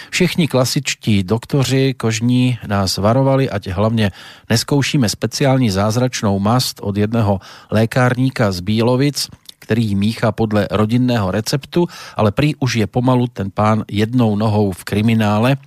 Všichni 0.10 0.48
klasičtí 0.48 1.24
doktoři 1.24 1.94
kožní 1.94 2.58
nás 2.68 2.98
varovali, 2.98 3.50
ať 3.50 3.68
hlavně 3.68 4.12
neskoušíme 4.50 5.10
speciální 5.10 5.70
zázračnou 5.70 6.40
mast 6.40 6.80
od 6.84 6.98
jedného 6.98 7.40
lékárníka 7.72 8.52
z 8.52 8.60
Bílovic, 8.60 9.28
který 9.60 9.96
míchá 9.96 10.32
podle 10.32 10.68
rodinného 10.72 11.32
receptu, 11.32 11.88
ale 12.16 12.32
prý 12.32 12.56
už 12.56 12.76
je 12.76 12.88
pomalu 12.88 13.28
ten 13.28 13.52
pán 13.52 13.84
jednou 13.92 14.36
nohou 14.36 14.72
v 14.72 14.84
kriminále, 14.84 15.58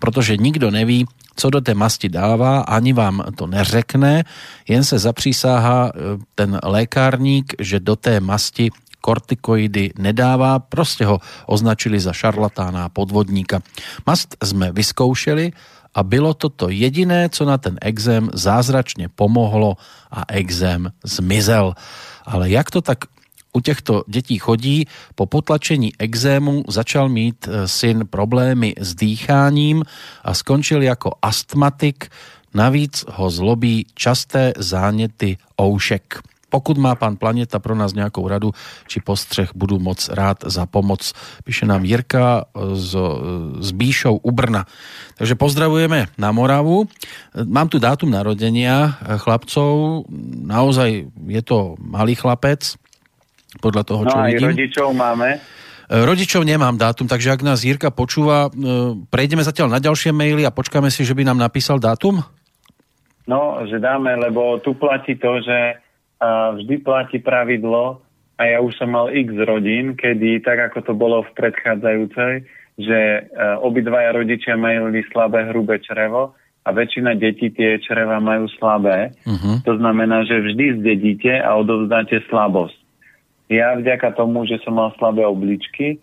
protože 0.00 0.36
nikdo 0.36 0.70
neví, 0.70 1.06
co 1.36 1.50
do 1.50 1.60
té 1.60 1.74
masti 1.74 2.08
dává, 2.08 2.60
ani 2.60 2.92
vám 2.92 3.22
to 3.36 3.46
neřekne, 3.46 4.24
jen 4.68 4.84
se 4.84 4.98
zapřísáhá 4.98 5.88
e, 5.88 5.90
ten 6.34 6.58
lékárník, 6.62 7.54
že 7.58 7.80
do 7.80 7.96
té 7.96 8.20
masti 8.20 8.70
kortikoidy 9.04 9.92
nedává, 10.00 10.58
proste 10.58 11.04
ho 11.04 11.20
označili 11.44 12.00
za 12.00 12.16
šarlatána 12.16 12.88
a 12.88 12.92
podvodníka. 12.92 13.60
Mast 14.08 14.32
sme 14.40 14.72
vyskoušeli 14.72 15.52
a 15.94 16.00
bylo 16.00 16.32
to 16.32 16.48
to 16.48 16.72
jediné, 16.72 17.28
co 17.28 17.44
na 17.44 17.60
ten 17.60 17.76
exém 17.84 18.32
zázračne 18.32 19.12
pomohlo 19.12 19.76
a 20.08 20.24
exém 20.32 20.88
zmizel. 21.04 21.76
Ale 22.24 22.50
jak 22.50 22.72
to 22.72 22.80
tak 22.80 23.12
u 23.54 23.60
těchto 23.60 24.02
dětí 24.06 24.38
chodí, 24.38 24.86
po 25.14 25.26
potlačení 25.26 25.92
exému 25.98 26.64
začal 26.68 27.08
mít 27.08 27.48
e, 27.48 27.68
syn 27.68 28.06
problémy 28.10 28.74
s 28.74 28.94
dýcháním 28.94 29.84
a 30.24 30.34
skončil 30.34 30.82
jako 30.82 31.12
astmatik, 31.22 32.10
navíc 32.54 33.04
ho 33.08 33.30
zlobí 33.30 33.86
časté 33.94 34.52
záněty 34.58 35.38
oušek. 35.60 36.18
Pokud 36.54 36.78
má 36.78 36.94
pán 36.94 37.18
Planeta 37.18 37.58
pro 37.58 37.74
nás 37.74 37.98
nějakou 37.98 38.28
radu 38.28 38.54
či 38.86 39.00
postřeh, 39.00 39.50
budu 39.54 39.78
moc 39.78 40.08
rád 40.08 40.46
za 40.46 40.66
pomoc. 40.66 41.12
Píše 41.44 41.66
nám 41.66 41.84
Jirka 41.84 42.46
z, 42.72 42.94
z 43.58 43.70
Bíšov 43.74 44.22
u 44.22 44.30
Brna. 44.30 44.62
Takže 45.18 45.34
pozdravujeme 45.34 46.06
na 46.18 46.30
Moravu. 46.30 46.86
Mám 47.34 47.74
tu 47.74 47.82
dátum 47.82 48.06
narodenia 48.10 48.94
chlapcov. 49.18 50.06
Naozaj 50.46 51.10
je 51.26 51.42
to 51.42 51.74
malý 51.82 52.14
chlapec, 52.14 52.78
podľa 53.58 53.82
toho, 53.86 54.02
no 54.06 54.10
čo 54.10 54.18
aj 54.18 54.32
vidím. 54.34 54.50
rodičov 54.54 54.88
máme. 54.94 55.28
E, 55.36 55.94
rodičov 56.00 56.42
nemám 56.42 56.74
dátum, 56.78 57.06
takže 57.06 57.34
ak 57.34 57.42
nás 57.44 57.62
Jirka 57.62 57.92
počúva, 57.92 58.48
e, 58.48 58.50
prejdeme 59.10 59.44
zatiaľ 59.44 59.76
na 59.76 59.80
ďalšie 59.82 60.10
maily 60.14 60.42
a 60.46 60.54
počkáme 60.54 60.88
si, 60.88 61.04
že 61.04 61.12
by 61.12 61.28
nám 61.28 61.38
napísal 61.38 61.78
dátum? 61.78 62.24
No, 63.24 63.64
že 63.64 63.80
dáme, 63.80 64.12
lebo 64.20 64.60
tu 64.60 64.76
platí 64.76 65.16
to, 65.16 65.40
že 65.40 65.80
uh, 66.20 66.52
vždy 66.60 66.76
platí 66.84 67.24
pravidlo 67.24 68.04
a 68.36 68.42
ja 68.44 68.60
už 68.60 68.76
som 68.76 68.92
mal 68.92 69.08
x 69.08 69.32
rodín, 69.48 69.96
kedy, 69.96 70.44
tak 70.44 70.60
ako 70.60 70.78
to 70.84 70.92
bolo 70.92 71.24
v 71.24 71.32
predchádzajúcej, 71.32 72.44
že 72.76 72.98
obidvaja 73.62 74.12
rodičia 74.12 74.58
mali 74.58 75.00
slabé 75.08 75.48
hrubé 75.48 75.80
črevo 75.80 76.36
a 76.66 76.68
väčšina 76.74 77.14
detí 77.14 77.54
tie 77.54 77.78
čreva 77.78 78.18
majú 78.18 78.50
slabé. 78.58 79.14
Uh-huh. 79.22 79.62
To 79.62 79.78
znamená, 79.78 80.26
že 80.26 80.42
vždy 80.42 80.82
zdedíte 80.82 81.32
a 81.38 81.54
odovzdáte 81.54 82.18
slabosť. 82.26 82.76
Ja 83.54 83.78
vďaka 83.78 84.18
tomu, 84.18 84.42
že 84.50 84.58
som 84.66 84.74
mal 84.74 84.90
slabé 84.98 85.22
obličky, 85.22 86.02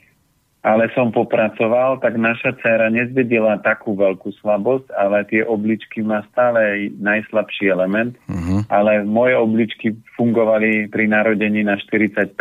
ale 0.61 0.93
som 0.93 1.09
popracoval, 1.09 1.99
tak 1.99 2.21
naša 2.21 2.53
dcera 2.61 2.93
nezvedela 2.93 3.57
takú 3.65 3.97
veľkú 3.97 4.29
slabosť, 4.39 4.93
ale 4.93 5.25
tie 5.25 5.41
obličky 5.41 6.05
má 6.05 6.21
stále 6.29 6.93
najslabší 7.01 7.73
element, 7.73 8.13
uh-huh. 8.29 8.61
ale 8.69 9.01
moje 9.01 9.33
obličky 9.35 9.97
fungovali 10.13 10.85
pri 10.93 11.09
narodení 11.09 11.65
na 11.65 11.81
40% 11.81 12.37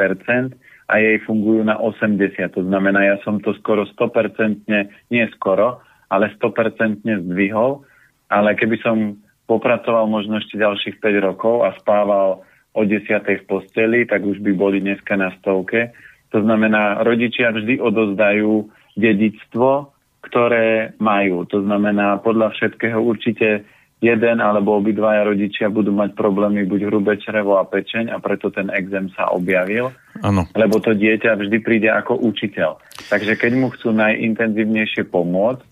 a 0.93 0.95
jej 1.01 1.17
fungujú 1.25 1.65
na 1.65 1.81
80%. 1.81 2.61
To 2.61 2.63
znamená, 2.63 3.09
ja 3.09 3.17
som 3.25 3.41
to 3.41 3.57
skoro 3.57 3.89
100%, 3.89 4.69
nie 5.09 5.25
skoro, 5.33 5.81
ale 6.13 6.29
100% 6.37 7.01
zdvihol, 7.03 7.81
ale 8.29 8.53
keby 8.53 8.77
som 8.85 9.17
popracoval 9.49 10.07
možno 10.13 10.39
ešte 10.39 10.61
ďalších 10.61 11.01
5 11.01 11.27
rokov 11.27 11.65
a 11.65 11.73
spával 11.81 12.45
o 12.75 12.83
10. 12.87 13.07
v 13.27 13.45
posteli, 13.47 14.07
tak 14.07 14.23
už 14.23 14.39
by 14.43 14.53
boli 14.55 14.79
dneska 14.79 15.19
na 15.19 15.35
stovke. 15.43 15.91
To 16.31 16.39
znamená, 16.39 17.03
rodičia 17.03 17.51
vždy 17.51 17.83
odozdajú 17.83 18.71
dedictvo, 18.95 19.91
ktoré 20.23 20.95
majú. 21.03 21.49
To 21.51 21.65
znamená, 21.65 22.23
podľa 22.23 22.55
všetkého 22.55 23.03
určite 23.03 23.67
jeden 24.01 24.39
alebo 24.41 24.81
obidvaja 24.81 25.29
rodičia 25.29 25.69
budú 25.69 25.93
mať 25.93 26.17
problémy 26.17 26.65
buď 26.65 26.89
hrubé 26.89 27.21
črevo 27.21 27.61
a 27.61 27.69
pečeň 27.69 28.09
a 28.09 28.17
preto 28.17 28.49
ten 28.49 28.73
exém 28.73 29.13
sa 29.13 29.29
objavil. 29.29 29.93
Ano. 30.25 30.49
Lebo 30.57 30.81
to 30.81 30.97
dieťa 30.97 31.37
vždy 31.37 31.59
príde 31.61 31.89
ako 31.93 32.17
učiteľ. 32.17 32.81
Takže 33.13 33.37
keď 33.37 33.53
mu 33.61 33.69
chcú 33.75 33.93
najintenzívnejšie 33.93 35.05
pomôcť, 35.11 35.63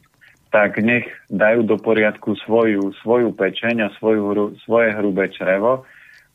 tak 0.49 0.81
nech 0.81 1.05
dajú 1.29 1.65
do 1.65 1.77
poriadku 1.77 2.37
svoju, 2.45 2.97
svoju 3.05 3.37
pečeň 3.37 3.85
a 3.85 3.89
svoju, 4.01 4.57
svoje 4.65 4.97
hrubé 4.97 5.29
črevo 5.33 5.85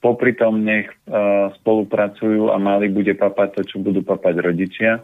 popri 0.03 0.35
tom 0.35 0.67
nech 0.67 0.91
uh, 1.07 1.55
spolupracujú 1.63 2.51
a 2.51 2.59
mali 2.59 2.91
bude 2.91 3.15
papať 3.15 3.49
to, 3.55 3.61
čo 3.63 3.77
budú 3.79 4.03
papať 4.03 4.35
rodičia 4.43 4.99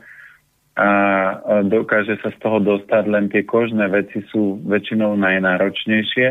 a 0.75 0.89
uh, 0.91 1.63
dokáže 1.63 2.19
sa 2.19 2.31
z 2.31 2.37
toho 2.43 2.59
dostať, 2.59 3.03
len 3.07 3.31
tie 3.31 3.47
kožné 3.47 3.87
veci 3.87 4.19
sú 4.27 4.59
väčšinou 4.67 5.15
najnáročnejšie, 5.15 6.27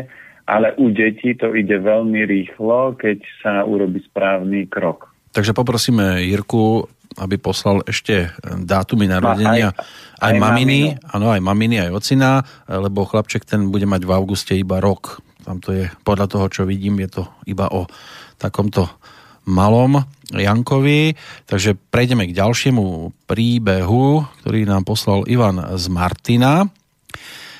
ale 0.49 0.73
u 0.81 0.89
detí 0.89 1.37
to 1.37 1.53
ide 1.53 1.77
veľmi 1.77 2.25
rýchlo, 2.25 2.97
keď 2.97 3.21
sa 3.45 3.53
urobí 3.65 4.01
správny 4.09 4.65
krok. 4.65 5.13
Takže 5.29 5.53
poprosíme 5.53 6.25
Jirku, 6.25 6.89
aby 7.21 7.37
poslal 7.37 7.85
ešte 7.85 8.33
dátumy 8.41 9.05
narodenia 9.05 9.69
aj, 9.69 9.85
aj, 10.17 10.33
aj 10.33 10.33
maminy, 10.41 10.79
áno, 11.13 11.29
aj 11.29 11.41
maminy, 11.41 11.75
aj 11.85 11.91
ocina, 11.93 12.41
lebo 12.65 13.05
chlapček 13.05 13.45
ten 13.45 13.69
bude 13.69 13.85
mať 13.85 14.09
v 14.09 14.13
auguste 14.17 14.57
iba 14.57 14.81
rok. 14.81 15.21
Tam 15.45 15.61
to 15.61 15.73
je, 15.73 15.85
podľa 16.01 16.25
toho, 16.25 16.45
čo 16.49 16.61
vidím, 16.65 16.97
je 17.05 17.21
to 17.21 17.23
iba 17.45 17.69
o 17.69 17.85
takomto 18.39 18.87
malom 19.43 19.99
Jankovi. 20.31 21.17
Takže 21.49 21.75
prejdeme 21.89 22.29
k 22.29 22.37
ďalšiemu 22.37 23.11
príbehu, 23.27 24.23
ktorý 24.41 24.69
nám 24.69 24.85
poslal 24.85 25.25
Ivan 25.25 25.59
z 25.75 25.85
Martina. 25.91 26.69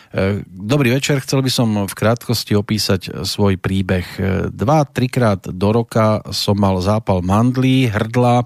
E, 0.10 0.41
dobrý 0.45 0.93
večer, 0.95 1.22
chcel 1.22 1.41
by 1.41 1.51
som 1.51 1.69
v 1.85 1.93
krátkosti 1.93 2.57
opísať 2.57 3.26
svoj 3.26 3.57
príbeh. 3.61 4.06
Dva, 4.49 4.85
trikrát 4.85 5.43
do 5.43 5.69
roka 5.69 6.22
som 6.34 6.57
mal 6.57 6.77
zápal 6.81 7.22
mandlí, 7.26 7.89
hrdla, 7.89 8.41
e, 8.41 8.45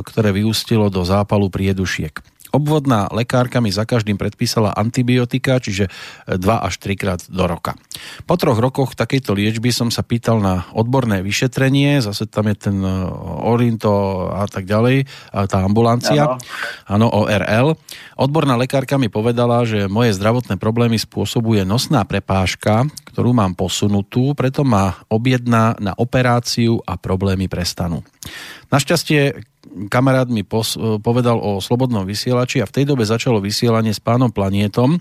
ktoré 0.00 0.32
vyústilo 0.32 0.88
do 0.88 1.02
zápalu 1.02 1.50
priedušiek. 1.50 2.37
Obvodná 2.48 3.08
lekárka 3.12 3.60
mi 3.60 3.68
za 3.68 3.84
každým 3.84 4.16
predpísala 4.16 4.72
antibiotika, 4.72 5.60
čiže 5.60 5.92
2 6.26 6.38
až 6.40 6.74
3 6.80 6.96
krát 6.96 7.20
do 7.28 7.44
roka. 7.44 7.76
Po 8.24 8.40
troch 8.40 8.56
rokoch 8.56 8.96
takejto 8.96 9.36
liečby 9.36 9.68
som 9.68 9.92
sa 9.92 10.00
pýtal 10.00 10.40
na 10.40 10.64
odborné 10.72 11.20
vyšetrenie, 11.20 12.00
zase 12.00 12.24
tam 12.24 12.48
je 12.48 12.56
ten 12.56 12.76
e, 12.80 12.90
Orinto 13.44 14.28
a 14.32 14.48
tak 14.48 14.64
ďalej, 14.64 15.04
a 15.34 15.44
tá 15.44 15.60
ambulancia, 15.60 16.40
áno, 16.88 17.06
ORL. 17.12 17.76
Odborná 18.16 18.56
lekárka 18.56 18.96
mi 18.96 19.12
povedala, 19.12 19.62
že 19.68 19.86
moje 19.86 20.16
zdravotné 20.16 20.56
problémy 20.56 20.96
spôsobuje 20.96 21.62
nosná 21.68 22.02
prepážka, 22.08 22.88
ktorú 23.12 23.36
mám 23.36 23.54
posunutú, 23.54 24.32
preto 24.32 24.64
ma 24.64 24.96
objedná 25.12 25.76
na 25.78 25.92
operáciu 25.94 26.80
a 26.88 26.96
problémy 26.96 27.50
prestanú. 27.50 28.02
Našťastie 28.68 29.40
kamarát 29.88 30.28
mi 30.28 30.44
pos- 30.44 30.76
povedal 31.00 31.40
o 31.40 31.60
slobodnom 31.60 32.04
vysielači 32.04 32.60
a 32.60 32.68
v 32.68 32.74
tej 32.74 32.84
dobe 32.88 33.04
začalo 33.04 33.40
vysielanie 33.40 33.92
s 33.92 34.00
pánom 34.00 34.28
Planietom, 34.28 35.00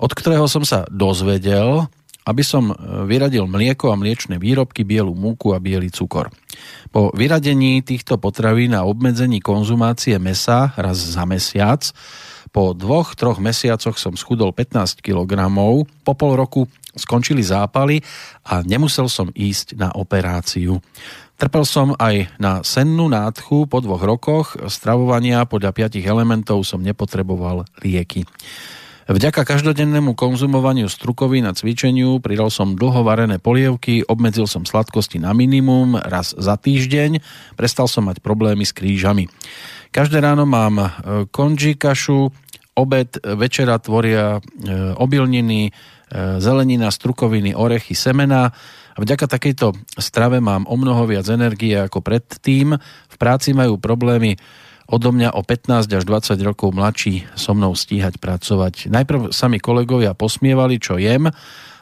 od 0.00 0.10
ktorého 0.12 0.48
som 0.48 0.64
sa 0.64 0.88
dozvedel, 0.88 1.84
aby 2.24 2.40
som 2.40 2.72
vyradil 3.04 3.44
mlieko 3.44 3.92
a 3.92 4.00
mliečne 4.00 4.40
výrobky, 4.40 4.80
bielu 4.80 5.12
múku 5.12 5.52
a 5.52 5.60
biely 5.60 5.92
cukor. 5.92 6.32
Po 6.88 7.12
vyradení 7.12 7.84
týchto 7.84 8.16
potravín 8.16 8.72
a 8.72 8.88
obmedzení 8.88 9.44
konzumácie 9.44 10.16
mesa 10.16 10.72
raz 10.80 10.96
za 10.96 11.28
mesiac 11.28 11.84
po 12.54 12.70
dvoch, 12.70 13.18
troch 13.18 13.42
mesiacoch 13.42 13.98
som 13.98 14.14
schudol 14.14 14.54
15 14.54 15.02
kg, 15.02 15.34
po 16.06 16.12
pol 16.14 16.38
roku 16.38 16.70
skončili 16.94 17.42
zápaly 17.42 17.98
a 18.46 18.62
nemusel 18.62 19.10
som 19.10 19.26
ísť 19.34 19.74
na 19.74 19.90
operáciu. 19.90 20.78
Trpel 21.34 21.66
som 21.66 21.98
aj 21.98 22.30
na 22.38 22.62
sennú 22.62 23.10
nádchu 23.10 23.66
po 23.66 23.82
dvoch 23.82 24.06
rokoch 24.06 24.54
stravovania 24.70 25.42
podľa 25.50 25.74
piatich 25.74 26.06
elementov 26.06 26.62
som 26.62 26.78
nepotreboval 26.78 27.66
lieky. 27.82 28.22
Vďaka 29.04 29.44
každodennému 29.44 30.16
konzumovaniu 30.16 30.88
strukovín 30.88 31.44
a 31.44 31.52
cvičeniu 31.52 32.24
pridal 32.24 32.48
som 32.48 32.72
dlho 32.72 33.04
varené 33.04 33.36
polievky, 33.36 34.00
obmedzil 34.00 34.48
som 34.48 34.64
sladkosti 34.64 35.20
na 35.20 35.36
minimum 35.36 36.00
raz 36.00 36.32
za 36.32 36.56
týždeň, 36.56 37.20
prestal 37.52 37.84
som 37.84 38.08
mať 38.08 38.24
problémy 38.24 38.64
s 38.64 38.72
krížami. 38.72 39.28
Každé 39.92 40.24
ráno 40.24 40.48
mám 40.48 40.80
e, 40.80 40.86
konži 41.28 41.76
kašu, 41.76 42.32
obed, 42.72 43.20
večera 43.20 43.76
tvoria 43.76 44.40
e, 44.40 44.40
obilniny, 44.96 45.68
e, 45.68 45.70
zelenina, 46.40 46.88
strukoviny, 46.88 47.52
orechy, 47.52 47.92
semena, 47.92 48.56
a 48.94 48.98
vďaka 49.02 49.26
takejto 49.26 49.74
strave 49.98 50.38
mám 50.38 50.70
o 50.70 50.78
mnoho 50.78 51.10
viac 51.10 51.26
energie 51.26 51.74
ako 51.74 51.98
predtým. 51.98 52.78
V 53.10 53.16
práci 53.18 53.50
majú 53.50 53.74
problémy 53.74 54.38
odo 54.86 55.10
mňa 55.10 55.34
o 55.34 55.42
15 55.42 55.90
až 55.90 56.04
20 56.06 56.38
rokov 56.46 56.70
mladší 56.70 57.26
so 57.34 57.56
mnou 57.56 57.74
stíhať 57.74 58.22
pracovať. 58.22 58.94
Najprv 58.94 59.34
sa 59.34 59.50
mi 59.50 59.58
kolegovia 59.58 60.14
posmievali, 60.14 60.78
čo 60.78 61.00
jem, 61.00 61.26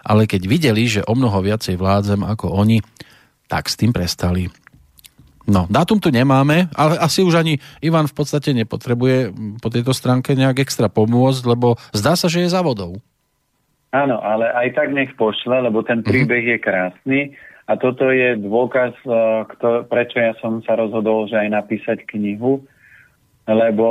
ale 0.03 0.25
keď 0.25 0.43
videli, 0.49 0.89
že 0.89 1.05
o 1.05 1.13
mnoho 1.13 1.45
viacej 1.45 1.77
vládzem 1.77 2.25
ako 2.25 2.49
oni, 2.49 2.81
tak 3.51 3.69
s 3.69 3.77
tým 3.77 3.93
prestali. 3.93 4.49
No, 5.43 5.67
dátum 5.67 5.99
tu 5.99 6.15
nemáme, 6.15 6.71
ale 6.71 6.95
asi 7.03 7.27
už 7.27 7.43
ani 7.43 7.59
Ivan 7.83 8.07
v 8.07 8.15
podstate 8.15 8.55
nepotrebuje 8.55 9.35
po 9.59 9.69
tejto 9.75 9.91
stránke 9.91 10.39
nejak 10.39 10.63
extra 10.63 10.87
pomôcť, 10.87 11.43
lebo 11.51 11.75
zdá 11.91 12.15
sa, 12.15 12.31
že 12.31 12.47
je 12.47 12.55
za 12.55 12.63
vodou. 12.63 13.03
Áno, 13.93 14.17
ale 14.25 14.49
aj 14.49 14.69
tak 14.73 14.89
nech 14.97 15.13
pošle, 15.21 15.69
lebo 15.69 15.85
ten 15.85 16.01
mhm. 16.01 16.07
príbeh 16.09 16.45
je 16.57 16.59
krásny 16.59 17.21
a 17.69 17.77
toto 17.77 18.09
je 18.09 18.41
dôkaz, 18.41 18.97
e, 19.05 19.13
kto, 19.53 19.87
prečo 19.87 20.19
ja 20.19 20.33
som 20.41 20.65
sa 20.65 20.75
rozhodol, 20.75 21.29
že 21.29 21.39
aj 21.39 21.49
napísať 21.53 21.99
knihu, 22.11 22.65
lebo 23.47 23.89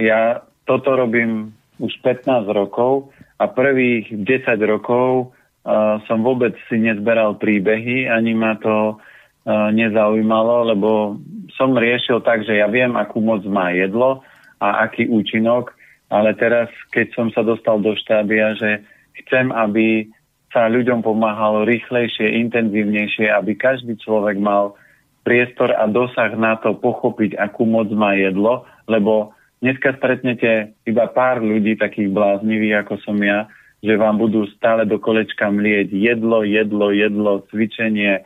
ja 0.00 0.42
toto 0.64 0.94
robím 0.94 1.52
už 1.82 1.92
15 2.00 2.46
rokov 2.54 3.10
a 3.42 3.50
prvých 3.50 4.14
10 4.14 4.54
rokov 4.70 5.34
uh, 5.66 5.98
som 6.06 6.22
vôbec 6.22 6.54
si 6.70 6.78
nezberal 6.78 7.34
príbehy, 7.42 8.06
ani 8.06 8.38
ma 8.38 8.54
to 8.62 8.94
uh, 8.94 9.68
nezaujímalo, 9.74 10.70
lebo 10.70 11.18
som 11.58 11.74
riešil 11.74 12.22
tak, 12.22 12.46
že 12.46 12.62
ja 12.62 12.70
viem, 12.70 12.94
akú 12.94 13.18
moc 13.18 13.42
má 13.50 13.74
jedlo 13.74 14.22
a 14.62 14.86
aký 14.86 15.10
účinok, 15.10 15.74
ale 16.06 16.38
teraz, 16.38 16.70
keď 16.94 17.06
som 17.18 17.26
sa 17.34 17.42
dostal 17.42 17.82
do 17.82 17.98
štádia, 17.98 18.54
že 18.54 18.86
chcem, 19.20 19.52
aby 19.52 20.08
sa 20.52 20.68
ľuďom 20.68 21.00
pomáhalo 21.00 21.64
rýchlejšie, 21.64 22.36
intenzívnejšie, 22.44 23.32
aby 23.32 23.56
každý 23.56 23.96
človek 23.96 24.36
mal 24.36 24.76
priestor 25.24 25.72
a 25.72 25.88
dosah 25.88 26.36
na 26.36 26.60
to 26.60 26.76
pochopiť, 26.76 27.40
akú 27.40 27.64
moc 27.64 27.88
má 27.94 28.12
jedlo, 28.12 28.68
lebo 28.84 29.32
dneska 29.64 29.96
stretnete 29.96 30.76
iba 30.84 31.08
pár 31.08 31.40
ľudí 31.40 31.80
takých 31.80 32.12
bláznivých, 32.12 32.84
ako 32.84 32.94
som 33.00 33.16
ja, 33.22 33.48
že 33.80 33.96
vám 33.96 34.20
budú 34.20 34.44
stále 34.52 34.84
do 34.84 35.00
kolečka 35.00 35.48
mlieť 35.48 35.90
jedlo, 35.90 36.44
jedlo, 36.44 36.92
jedlo, 36.92 37.32
cvičenie 37.48 38.22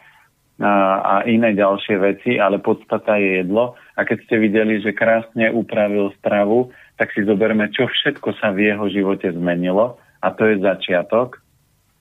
a, 0.61 0.73
a 1.01 1.15
iné 1.29 1.53
ďalšie 1.53 1.97
veci, 2.01 2.31
ale 2.41 2.59
podstata 2.59 3.21
je 3.21 3.45
jedlo. 3.45 3.77
A 3.97 4.05
keď 4.05 4.19
ste 4.25 4.37
videli, 4.41 4.81
že 4.81 4.97
krásne 4.97 5.53
upravil 5.53 6.13
stravu, 6.21 6.73
tak 6.97 7.13
si 7.13 7.25
zoberme, 7.25 7.69
čo 7.77 7.89
všetko 7.89 8.41
sa 8.41 8.53
v 8.57 8.73
jeho 8.73 8.89
živote 8.89 9.29
zmenilo 9.33 10.01
a 10.21 10.29
to 10.33 10.43
je 10.49 10.63
začiatok 10.63 11.41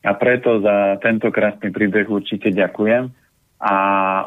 a 0.05 0.11
preto 0.13 0.61
za 0.61 1.01
tento 1.01 1.33
krásny 1.33 1.73
príbeh 1.73 2.05
určite 2.05 2.53
ďakujem 2.53 3.09
a 3.57 3.75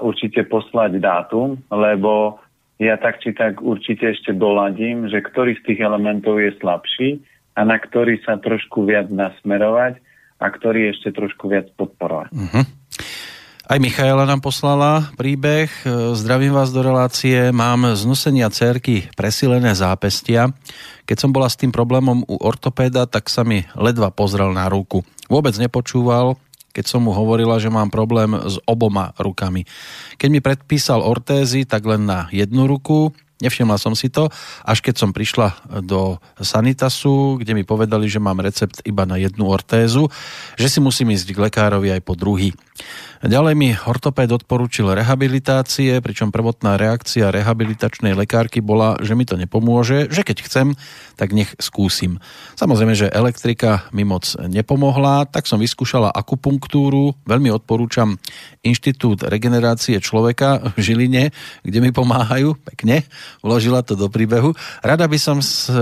určite 0.02 0.42
poslať 0.50 0.98
dátum, 0.98 1.62
lebo 1.70 2.42
ja 2.82 2.98
tak 2.98 3.22
či 3.22 3.30
tak 3.30 3.62
určite 3.62 4.10
ešte 4.10 4.34
doladím, 4.34 5.06
že 5.06 5.22
ktorý 5.22 5.54
z 5.58 5.62
tých 5.70 5.80
elementov 5.82 6.42
je 6.42 6.50
slabší 6.58 7.22
a 7.54 7.62
na 7.62 7.78
ktorý 7.78 8.18
sa 8.26 8.38
trošku 8.42 8.86
viac 8.86 9.10
nasmerovať 9.10 10.02
a 10.38 10.46
ktorý 10.46 10.94
ešte 10.94 11.14
trošku 11.14 11.50
viac 11.50 11.70
podporovať. 11.74 12.30
Uh-huh. 12.30 12.64
Aj 13.68 13.76
Michaela 13.76 14.24
nám 14.24 14.40
poslala 14.40 15.12
príbeh. 15.20 15.68
Zdravím 16.16 16.56
vás 16.56 16.72
do 16.72 16.80
relácie. 16.80 17.52
Mám 17.52 18.00
z 18.00 18.08
nosenia 18.08 18.48
cerky 18.48 19.04
presilené 19.12 19.76
zápestia. 19.76 20.48
Keď 21.04 21.16
som 21.20 21.36
bola 21.36 21.52
s 21.52 21.60
tým 21.60 21.68
problémom 21.68 22.24
u 22.24 22.40
ortopéda, 22.40 23.04
tak 23.04 23.28
sa 23.28 23.44
mi 23.44 23.68
ledva 23.76 24.08
pozrel 24.08 24.56
na 24.56 24.72
ruku. 24.72 25.04
Vôbec 25.28 25.52
nepočúval, 25.60 26.40
keď 26.72 26.88
som 26.88 27.04
mu 27.04 27.12
hovorila, 27.12 27.60
že 27.60 27.68
mám 27.68 27.92
problém 27.92 28.40
s 28.40 28.56
oboma 28.64 29.12
rukami. 29.20 29.68
Keď 30.16 30.28
mi 30.32 30.40
predpísal 30.40 31.04
ortézy, 31.04 31.68
tak 31.68 31.84
len 31.84 32.08
na 32.08 32.24
jednu 32.32 32.64
ruku, 32.64 33.12
Nevšimla 33.38 33.78
som 33.78 33.94
si 33.94 34.10
to, 34.10 34.26
až 34.66 34.82
keď 34.82 34.98
som 34.98 35.14
prišla 35.14 35.78
do 35.86 36.18
Sanitasu, 36.42 37.38
kde 37.38 37.54
mi 37.54 37.62
povedali, 37.62 38.10
že 38.10 38.18
mám 38.18 38.42
recept 38.42 38.82
iba 38.82 39.06
na 39.06 39.14
jednu 39.14 39.46
ortézu, 39.46 40.10
že 40.58 40.66
si 40.66 40.82
musím 40.82 41.14
ísť 41.14 41.38
k 41.38 41.42
lekárovi 41.46 41.94
aj 41.94 42.02
po 42.02 42.18
druhý. 42.18 42.50
Ďalej 43.18 43.54
mi 43.58 43.74
ortopéd 43.74 44.30
odporúčil 44.30 44.94
rehabilitácie, 44.94 45.98
pričom 45.98 46.30
prvotná 46.30 46.78
reakcia 46.78 47.34
rehabilitačnej 47.34 48.14
lekárky 48.14 48.62
bola, 48.62 48.94
že 49.02 49.18
mi 49.18 49.26
to 49.26 49.34
nepomôže, 49.34 50.06
že 50.06 50.22
keď 50.22 50.46
chcem, 50.46 50.66
tak 51.18 51.34
nech 51.34 51.50
skúsim. 51.58 52.22
Samozrejme, 52.54 52.94
že 52.94 53.10
elektrika 53.10 53.90
mi 53.90 54.06
moc 54.06 54.22
nepomohla, 54.38 55.26
tak 55.26 55.50
som 55.50 55.58
vyskúšala 55.58 56.14
akupunktúru, 56.14 57.18
veľmi 57.26 57.50
odporúčam 57.50 58.22
Inštitút 58.62 59.26
regenerácie 59.26 59.98
človeka 59.98 60.70
v 60.74 60.78
Žiline, 60.78 61.34
kde 61.66 61.78
mi 61.82 61.90
pomáhajú, 61.90 62.54
pekne, 62.70 63.02
vložila 63.42 63.82
to 63.82 63.98
do 63.98 64.06
príbehu. 64.06 64.54
Rada 64.78 65.10
by 65.10 65.18
som 65.18 65.42
z 65.42 65.74
e, 65.74 65.78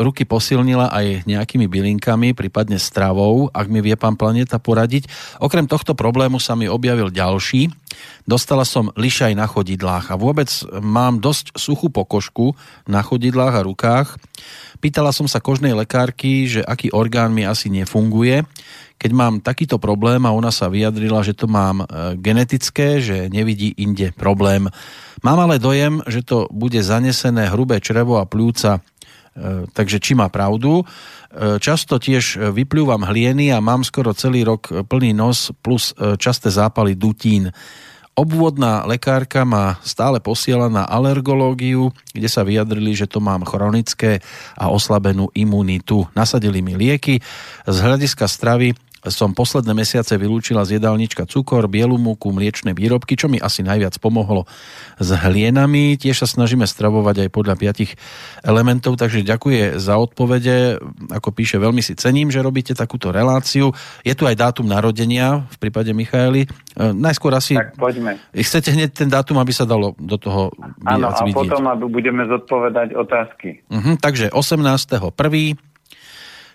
ruky 0.00 0.24
posilnila 0.24 0.88
aj 0.88 1.28
nejakými 1.28 1.68
bylinkami, 1.68 2.32
prípadne 2.32 2.80
stravou, 2.80 3.52
ak 3.52 3.68
mi 3.68 3.84
vie 3.84 3.92
pán 3.92 4.16
Planeta 4.16 4.56
poradiť. 4.56 5.04
Okrem 5.44 5.68
tohto 5.68 5.92
problému 5.92 6.40
sa 6.40 6.56
mi 6.56 6.64
objavil 6.78 7.10
ďalší. 7.10 7.74
Dostala 8.28 8.62
som 8.62 8.94
lišaj 8.94 9.34
na 9.34 9.50
chodidlách 9.50 10.14
a 10.14 10.20
vôbec 10.20 10.46
mám 10.78 11.18
dosť 11.18 11.58
suchú 11.58 11.90
pokožku 11.90 12.54
na 12.86 13.02
chodidlách 13.02 13.54
a 13.58 13.66
rukách. 13.66 14.08
Pýtala 14.78 15.10
som 15.10 15.26
sa 15.26 15.42
kožnej 15.42 15.74
lekárky, 15.74 16.46
že 16.46 16.60
aký 16.62 16.94
orgán 16.94 17.34
mi 17.34 17.42
asi 17.42 17.66
nefunguje. 17.72 18.46
Keď 18.98 19.10
mám 19.14 19.40
takýto 19.42 19.78
problém 19.78 20.22
a 20.26 20.34
ona 20.34 20.50
sa 20.54 20.70
vyjadrila, 20.70 21.22
že 21.22 21.34
to 21.34 21.46
mám 21.46 21.82
e, 21.82 22.18
genetické, 22.18 22.98
že 22.98 23.30
nevidí 23.30 23.74
inde 23.78 24.10
problém. 24.14 24.66
Mám 25.22 25.38
ale 25.48 25.62
dojem, 25.62 26.02
že 26.06 26.26
to 26.26 26.50
bude 26.50 26.78
zanesené 26.78 27.50
hrubé 27.50 27.78
črevo 27.82 28.18
a 28.18 28.26
pľúca, 28.26 28.82
takže 29.72 30.02
či 30.02 30.18
má 30.18 30.26
pravdu. 30.32 30.82
E, 30.82 30.84
často 31.62 32.00
tiež 32.00 32.52
vyplúvam 32.52 33.06
hlieny 33.06 33.54
a 33.54 33.62
mám 33.62 33.86
skoro 33.86 34.16
celý 34.16 34.42
rok 34.42 34.70
plný 34.88 35.14
nos 35.14 35.54
plus 35.62 35.94
e, 35.94 36.16
časté 36.18 36.50
zápaly 36.50 36.98
dutín. 36.98 37.54
Obvodná 38.18 38.82
lekárka 38.82 39.46
ma 39.46 39.78
stále 39.86 40.18
posiela 40.18 40.66
na 40.66 40.82
alergológiu, 40.82 41.94
kde 42.10 42.26
sa 42.26 42.42
vyjadrili, 42.42 42.90
že 42.90 43.06
to 43.06 43.22
mám 43.22 43.46
chronické 43.46 44.18
a 44.58 44.74
oslabenú 44.74 45.30
imunitu. 45.38 46.02
Nasadili 46.18 46.58
mi 46.58 46.74
lieky. 46.74 47.22
Z 47.62 47.78
hľadiska 47.78 48.26
stravy 48.26 48.74
som 49.10 49.34
posledné 49.36 49.72
mesiace 49.74 50.14
vylúčila 50.16 50.64
z 50.64 50.80
jedálnička 50.80 51.26
cukor, 51.28 51.66
bielu 51.66 51.96
múku, 51.96 52.30
mliečne 52.32 52.72
výrobky, 52.72 53.18
čo 53.18 53.26
mi 53.26 53.40
asi 53.40 53.64
najviac 53.64 53.96
pomohlo 54.00 54.44
s 54.96 55.10
hlienami. 55.12 55.98
Tiež 55.98 56.24
sa 56.24 56.28
snažíme 56.28 56.64
stravovať 56.64 57.26
aj 57.26 57.28
podľa 57.32 57.54
piatich 57.58 57.96
elementov, 58.46 58.96
takže 58.96 59.26
ďakujem 59.26 59.80
za 59.80 59.94
odpovede. 59.98 60.78
Ako 61.12 61.34
píše, 61.34 61.58
veľmi 61.58 61.82
si 61.82 61.98
cením, 61.98 62.30
že 62.30 62.44
robíte 62.44 62.72
takúto 62.72 63.10
reláciu. 63.10 63.74
Je 64.06 64.14
tu 64.14 64.24
aj 64.24 64.38
dátum 64.38 64.68
narodenia 64.68 65.48
v 65.52 65.56
prípade 65.58 65.90
Michaely. 65.90 66.46
E, 66.46 66.48
najskôr 66.94 67.34
asi... 67.34 67.58
Tak 67.58 67.74
poďme. 67.74 68.20
Chcete 68.32 68.70
hneď 68.74 68.90
ten 68.94 69.08
dátum, 69.10 69.40
aby 69.42 69.50
sa 69.50 69.66
dalo 69.66 69.98
do 69.98 70.16
toho 70.16 70.54
Áno, 70.86 71.10
a 71.10 71.20
vidieť. 71.24 71.34
potom 71.34 71.64
aby 71.66 71.84
budeme 71.90 72.24
zodpovedať 72.28 72.94
otázky. 72.94 73.64
Uh-huh, 73.68 73.94
takže 73.98 74.30
18.1. 74.30 75.68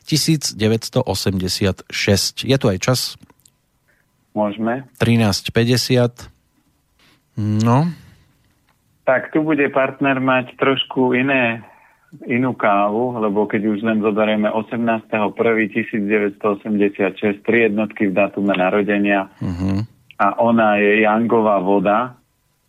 1986. 0.04 2.44
Je 2.44 2.58
tu 2.60 2.68
aj 2.68 2.78
čas? 2.80 3.16
Môžeme. 4.36 4.84
13.50. 5.00 6.28
No. 7.40 7.88
Tak 9.04 9.32
tu 9.34 9.44
bude 9.44 9.70
partner 9.74 10.20
mať 10.20 10.56
trošku 10.58 11.14
iné, 11.18 11.64
inú 12.30 12.54
kávu, 12.54 13.18
lebo 13.18 13.50
keď 13.50 13.74
už 13.74 13.82
len 13.82 14.06
zoberieme 14.06 14.46
18.1.1986, 14.54 17.42
tri 17.42 17.66
jednotky 17.66 18.06
v 18.10 18.14
datume 18.14 18.54
narodenia 18.54 19.30
uh-huh. 19.42 19.82
a 20.22 20.38
ona 20.38 20.78
je 20.78 21.02
Jangová 21.02 21.58
voda, 21.66 22.14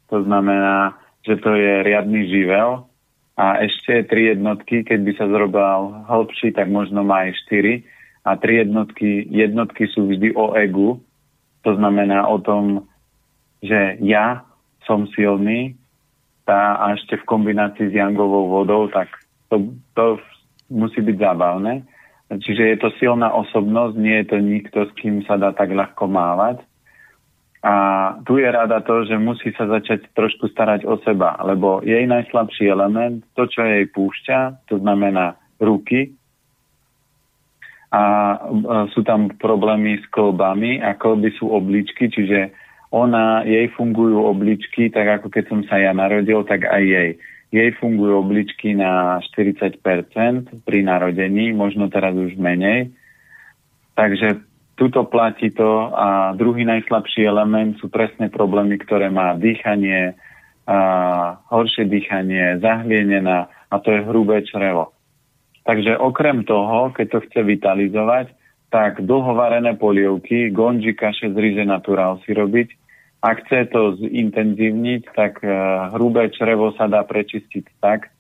to 0.09 0.24
znamená, 0.24 0.97
že 1.28 1.36
to 1.44 1.52
je 1.52 1.85
riadny 1.85 2.24
živel, 2.32 2.89
a 3.35 3.66
ešte 3.66 4.06
tri 4.06 4.31
jednotky, 4.31 4.86
keď 4.86 4.98
by 5.02 5.12
sa 5.19 5.27
zrobil 5.27 6.06
hĺbší, 6.06 6.55
tak 6.55 6.70
možno 6.70 7.02
má 7.02 7.27
aj 7.27 7.35
štyri. 7.47 7.82
A 8.23 8.39
tri 8.39 8.62
jednotky, 8.62 9.27
jednotky 9.27 9.90
sú 9.90 10.06
vždy 10.06 10.32
o 10.39 10.55
egu, 10.55 11.02
to 11.66 11.74
znamená 11.74 12.24
o 12.31 12.39
tom, 12.39 12.86
že 13.61 13.98
ja 14.01 14.47
som 14.86 15.11
silný 15.12 15.74
tá, 16.44 16.77
a 16.78 16.94
ešte 16.94 17.16
v 17.20 17.28
kombinácii 17.28 17.90
s 17.90 17.97
jangovou 17.97 18.48
vodou, 18.48 18.86
tak 18.93 19.09
to, 19.48 19.73
to 19.97 20.20
musí 20.70 21.01
byť 21.01 21.16
zábavné. 21.19 21.82
Čiže 22.32 22.62
je 22.70 22.77
to 22.81 22.89
silná 22.97 23.32
osobnosť, 23.32 23.94
nie 23.97 24.16
je 24.24 24.27
to 24.31 24.39
nikto, 24.40 24.78
s 24.89 24.93
kým 24.97 25.24
sa 25.24 25.36
dá 25.36 25.52
tak 25.52 25.73
ľahko 25.73 26.09
mávať. 26.09 26.65
A 27.64 27.74
tu 28.28 28.36
je 28.36 28.44
rada 28.44 28.84
to, 28.84 29.08
že 29.08 29.16
musí 29.16 29.48
sa 29.56 29.64
začať 29.64 30.12
trošku 30.12 30.52
starať 30.52 30.84
o 30.84 31.00
seba, 31.00 31.40
lebo 31.48 31.80
jej 31.80 32.04
najslabší 32.04 32.68
element, 32.68 33.24
to, 33.32 33.48
čo 33.48 33.64
jej 33.64 33.88
púšťa, 33.88 34.68
to 34.68 34.76
znamená 34.84 35.40
ruky, 35.56 36.12
a 37.94 38.02
sú 38.90 39.06
tam 39.06 39.30
problémy 39.38 40.02
s 40.02 40.06
kolbami 40.10 40.82
a 40.82 40.98
kolby 40.98 41.30
sú 41.38 41.46
obličky, 41.54 42.10
čiže 42.10 42.50
ona, 42.90 43.46
jej 43.46 43.70
fungujú 43.70 44.18
obličky, 44.18 44.90
tak 44.90 45.22
ako 45.22 45.30
keď 45.30 45.44
som 45.46 45.60
sa 45.66 45.78
ja 45.78 45.94
narodil, 45.94 46.42
tak 46.42 46.66
aj 46.66 46.82
jej. 46.82 47.10
Jej 47.54 47.70
fungujú 47.78 48.18
obličky 48.18 48.74
na 48.74 49.22
40% 49.22 49.78
pri 50.66 50.78
narodení, 50.82 51.54
možno 51.54 51.86
teraz 51.86 52.18
už 52.18 52.34
menej. 52.34 52.90
Takže 53.94 54.42
Tuto 54.74 55.06
platí 55.06 55.55
to 55.55 55.94
a 55.94 56.34
druhý 56.34 56.66
najslabší 56.66 57.22
element 57.30 57.78
sú 57.78 57.86
presne 57.86 58.26
problémy, 58.26 58.74
ktoré 58.82 59.06
má 59.06 59.38
dýchanie, 59.38 60.18
a 60.64 60.78
horšie 61.52 61.84
dýchanie, 61.84 62.59
zahlienená 62.64 63.52
a 63.68 63.74
to 63.84 63.92
je 63.92 64.01
hrubé 64.09 64.40
črevo. 64.48 64.96
Takže 65.64 65.96
okrem 66.01 66.44
toho, 66.44 66.92
keď 66.92 67.06
to 67.09 67.18
chce 67.28 67.40
vitalizovať, 67.44 68.26
tak 68.72 69.05
dlhovarené 69.05 69.76
polievky, 69.78 70.51
gonži 70.51 70.96
kaše 70.96 71.30
z 71.32 71.36
ríže 71.36 71.64
naturál 71.64 72.20
si 72.24 72.34
robiť. 72.34 72.68
Ak 73.24 73.44
chce 73.48 73.72
to 73.72 73.96
zintenzívniť, 73.96 75.02
tak 75.16 75.40
uh, 75.40 75.88
hrubé 75.96 76.28
črevo 76.34 76.76
sa 76.76 76.84
dá 76.90 77.01
prečistiť 77.06 77.64
tak, 77.80 78.12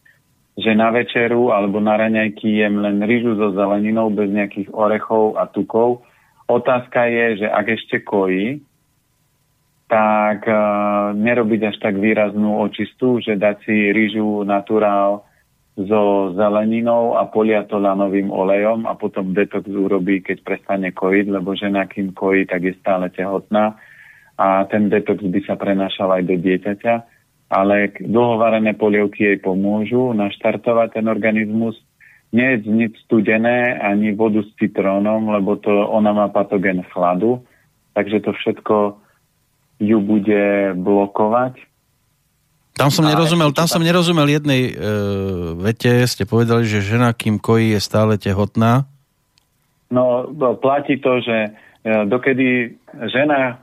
že 0.56 0.72
na 0.72 0.94
večeru 0.94 1.50
alebo 1.50 1.82
na 1.82 1.98
raňajky 1.98 2.62
jem 2.62 2.80
len 2.80 3.02
rýžu 3.04 3.36
so 3.36 3.52
zeleninou 3.52 4.08
bez 4.14 4.30
nejakých 4.30 4.70
orechov 4.72 5.36
a 5.36 5.50
tukov. 5.50 6.06
Otázka 6.44 7.08
je, 7.08 7.44
že 7.44 7.48
ak 7.48 7.66
ešte 7.68 7.96
kojí, 8.04 8.60
tak 9.88 10.44
uh, 10.48 11.12
nerobiť 11.16 11.60
až 11.72 11.76
tak 11.80 11.96
výraznú 12.00 12.60
očistu, 12.64 13.20
že 13.20 13.36
dať 13.36 13.56
si 13.64 13.76
rýžu 13.92 14.44
naturál 14.44 15.24
so 15.74 16.30
zeleninou 16.38 17.18
a 17.18 17.26
polia 17.26 17.66
to 17.66 17.82
lanovým 17.82 18.30
olejom 18.30 18.86
a 18.86 18.94
potom 18.94 19.34
detox 19.34 19.66
urobí, 19.66 20.22
keď 20.22 20.46
prestane 20.46 20.94
kojiť, 20.94 21.26
lebo 21.34 21.58
žena, 21.58 21.90
kým 21.90 22.14
kojí, 22.14 22.46
tak 22.46 22.62
je 22.62 22.74
stále 22.78 23.10
tehotná 23.10 23.74
a 24.38 24.66
ten 24.66 24.90
detox 24.90 25.22
by 25.22 25.40
sa 25.46 25.54
prenašal 25.54 26.10
aj 26.10 26.22
do 26.26 26.36
dieťaťa, 26.38 26.94
ale 27.54 27.94
dlhovarené 28.02 28.74
polievky 28.74 29.34
jej 29.34 29.38
pomôžu 29.38 30.10
naštartovať 30.10 30.98
ten 30.98 31.06
organizmus. 31.06 31.78
Nie 32.34 32.58
je 32.58 32.66
nič 32.66 32.98
studené, 33.06 33.78
ani 33.78 34.10
vodu 34.10 34.42
s 34.42 34.50
citrónom, 34.58 35.30
lebo 35.30 35.54
to 35.54 35.70
ona 35.70 36.10
má 36.10 36.26
patogen 36.26 36.82
chladu, 36.90 37.46
takže 37.94 38.26
to 38.26 38.34
všetko 38.34 38.98
ju 39.78 39.98
bude 40.02 40.74
blokovať 40.74 41.62
tam 42.74 42.90
som, 42.90 43.06
nerozumel, 43.06 43.54
tam 43.54 43.70
som 43.70 43.78
nerozumel 43.78 44.26
jednej 44.26 44.74
e, 44.74 44.82
vete, 45.62 46.02
ste 46.10 46.26
povedali, 46.26 46.66
že 46.66 46.82
žena, 46.82 47.14
kým 47.14 47.38
kojí, 47.38 47.70
je 47.70 47.78
stále 47.78 48.18
tehotná. 48.18 48.90
No, 49.94 50.26
no 50.26 50.58
platí 50.58 50.98
to, 50.98 51.22
že 51.22 51.36
e, 51.38 51.50
dokedy 52.10 52.74
žena, 53.14 53.62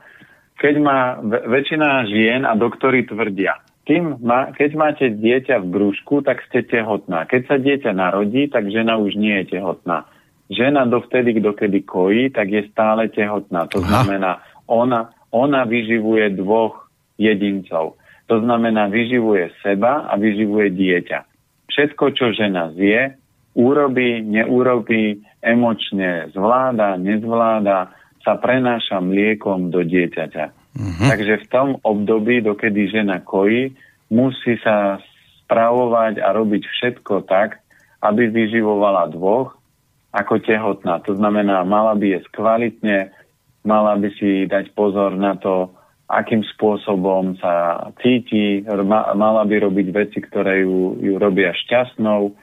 keď 0.56 0.74
má 0.80 1.20
väčšina 1.28 2.08
žien 2.08 2.48
a 2.48 2.56
doktory 2.56 3.04
tvrdia, 3.04 3.60
kým 3.82 4.22
má, 4.22 4.54
keď 4.54 4.70
máte 4.78 5.06
dieťa 5.10 5.58
v 5.58 5.70
brúšku, 5.74 6.22
tak 6.22 6.38
ste 6.46 6.62
tehotná. 6.62 7.26
Keď 7.26 7.42
sa 7.50 7.56
dieťa 7.58 7.90
narodí, 7.90 8.46
tak 8.46 8.70
žena 8.70 8.94
už 8.94 9.18
nie 9.18 9.42
je 9.42 9.58
tehotná. 9.58 10.06
Žena 10.46 10.86
dovtedy, 10.86 11.34
dokedy 11.42 11.82
kojí, 11.82 12.30
tak 12.30 12.46
je 12.46 12.62
stále 12.70 13.10
tehotná. 13.10 13.66
To 13.74 13.82
Aha. 13.82 13.88
znamená, 13.88 14.32
ona, 14.70 15.10
ona 15.34 15.66
vyživuje 15.66 16.38
dvoch 16.38 16.86
jedincov. 17.18 17.98
To 18.30 18.38
znamená, 18.38 18.86
vyživuje 18.86 19.50
seba 19.66 20.06
a 20.06 20.14
vyživuje 20.14 20.70
dieťa. 20.78 21.18
Všetko, 21.66 22.04
čo 22.14 22.30
žena 22.30 22.70
zje, 22.78 23.18
urobí, 23.58 24.22
neurobí, 24.22 25.26
emočne 25.42 26.30
zvláda, 26.30 26.94
nezvláda, 27.02 27.90
sa 28.22 28.38
prenáša 28.38 29.02
mliekom 29.02 29.74
do 29.74 29.82
dieťaťa. 29.82 30.61
Uh-huh. 30.72 31.08
Takže 31.12 31.44
v 31.44 31.46
tom 31.52 31.68
období, 31.84 32.40
dokedy 32.40 32.88
žena 32.88 33.20
kojí, 33.20 33.76
musí 34.08 34.56
sa 34.64 35.00
spravovať 35.44 36.20
a 36.24 36.32
robiť 36.32 36.62
všetko 36.64 37.28
tak, 37.28 37.60
aby 38.00 38.32
vyživovala 38.32 39.12
dvoch 39.12 39.56
ako 40.12 40.44
tehotná. 40.44 41.00
To 41.08 41.16
znamená, 41.16 41.64
mala 41.64 41.96
by 41.96 42.20
jesť 42.20 42.28
kvalitne, 42.36 43.12
mala 43.64 43.96
by 43.96 44.08
si 44.16 44.44
dať 44.44 44.72
pozor 44.76 45.16
na 45.16 45.36
to, 45.40 45.72
akým 46.12 46.44
spôsobom 46.44 47.40
sa 47.40 47.88
cíti, 48.04 48.60
mala 49.16 49.48
by 49.48 49.64
robiť 49.64 49.88
veci, 49.88 50.18
ktoré 50.20 50.60
ju, 50.60 51.00
ju 51.00 51.16
robia 51.16 51.56
šťastnou, 51.56 52.36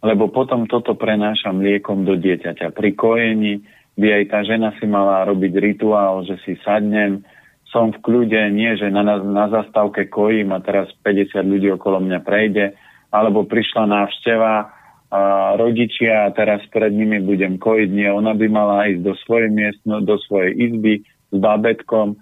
lebo 0.00 0.32
potom 0.32 0.64
toto 0.64 0.96
prenáša 0.96 1.52
mliekom 1.52 2.08
do 2.08 2.16
dieťaťa. 2.16 2.72
Pri 2.72 2.96
kojení 2.96 3.60
by 4.00 4.06
aj 4.12 4.24
tá 4.32 4.38
žena 4.48 4.72
si 4.80 4.88
mala 4.88 5.28
robiť 5.28 5.52
rituál, 5.60 6.24
že 6.24 6.40
si 6.48 6.56
sadnem, 6.64 7.20
som 7.76 7.92
v 7.92 8.00
kľude, 8.00 8.56
nie 8.56 8.72
že 8.80 8.88
na, 8.88 9.04
na 9.20 9.52
zastávke 9.52 10.08
kojím 10.08 10.56
a 10.56 10.64
teraz 10.64 10.88
50 11.04 11.44
ľudí 11.44 11.68
okolo 11.76 12.00
mňa 12.00 12.24
prejde, 12.24 12.72
alebo 13.12 13.44
prišla 13.44 13.84
návšteva 13.84 14.72
a 15.12 15.20
rodičia 15.60 16.24
a 16.24 16.32
teraz 16.32 16.64
pred 16.72 16.96
nimi 16.96 17.20
budem 17.20 17.60
kojiť. 17.60 17.88
Nie, 17.92 18.16
ona 18.16 18.32
by 18.32 18.46
mala 18.48 18.88
ísť 18.88 19.04
do 19.04 19.12
svojej 19.28 19.52
miestno, 19.52 20.00
do 20.00 20.16
svojej 20.24 20.56
izby 20.56 21.04
s 21.04 21.36
babetkom, 21.36 22.16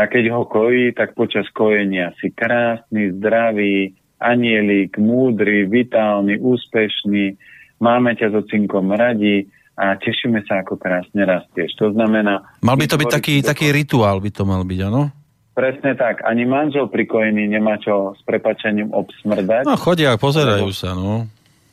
a 0.00 0.06
keď 0.06 0.32
ho 0.32 0.42
kojí, 0.48 0.96
tak 0.96 1.12
počas 1.12 1.44
kojenia 1.52 2.16
si 2.22 2.32
krásny, 2.32 3.12
zdravý, 3.20 3.92
anielik, 4.16 4.96
múdry, 4.96 5.68
vitálny, 5.68 6.40
úspešný, 6.40 7.36
máme 7.84 8.16
ťa 8.16 8.32
so 8.32 8.42
cinkom 8.48 8.96
radi 8.96 9.44
a 9.80 9.96
tešíme 9.96 10.44
sa, 10.44 10.60
ako 10.60 10.76
krásne 10.76 11.24
rastieš. 11.24 11.72
To 11.80 11.88
znamená... 11.96 12.44
Mal 12.60 12.76
by 12.76 12.84
to 12.84 13.00
byť 13.00 13.08
taký, 13.08 13.34
taký 13.40 13.72
rituál, 13.72 14.20
by 14.20 14.28
to 14.28 14.44
mal 14.44 14.60
byť, 14.60 14.80
áno? 14.84 15.08
Presne 15.56 15.96
tak. 15.96 16.20
Ani 16.28 16.44
manžel 16.44 16.92
pri 16.92 17.08
kojení 17.08 17.48
nemá 17.48 17.80
čo 17.80 18.12
s 18.12 18.20
prepačením 18.28 18.92
obsmrdať. 18.92 19.64
No 19.64 19.80
chodia, 19.80 20.20
pozerajú 20.20 20.68
sa, 20.76 20.92
no. 20.92 21.24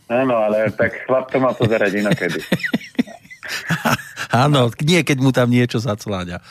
Áno, 0.08 0.36
ale 0.40 0.72
tak 0.72 1.04
chlap 1.04 1.28
to 1.28 1.44
má 1.44 1.52
pozerať 1.52 2.00
inokedy. 2.00 2.40
Áno, 4.28 4.72
nie 4.84 5.04
keď 5.08 5.18
mu 5.24 5.32
tam 5.32 5.48
niečo 5.48 5.80
zacláňa. 5.80 6.44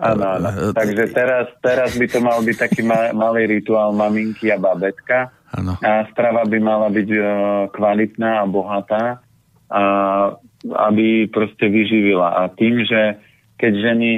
Áno, 0.00 0.24
áno. 0.24 0.48
Takže 0.72 1.12
teraz, 1.12 1.52
teraz 1.60 1.92
by 1.92 2.06
to 2.08 2.24
mal 2.24 2.40
byť 2.40 2.56
taký 2.56 2.80
ma, 2.80 3.12
malý 3.12 3.60
rituál 3.60 3.92
maminky 3.92 4.48
a 4.48 4.56
babetka. 4.56 5.28
Ano. 5.52 5.76
A 5.84 6.08
strava 6.08 6.46
by 6.48 6.58
mala 6.62 6.88
byť 6.88 7.08
uh, 7.10 7.24
kvalitná 7.74 8.40
a 8.40 8.48
bohatá, 8.48 9.20
a, 9.68 9.82
aby 10.68 11.28
proste 11.32 11.66
vyživila. 11.68 12.44
A 12.44 12.52
tým, 12.52 12.84
že 12.84 13.16
keď 13.56 13.72
ženy 13.80 14.10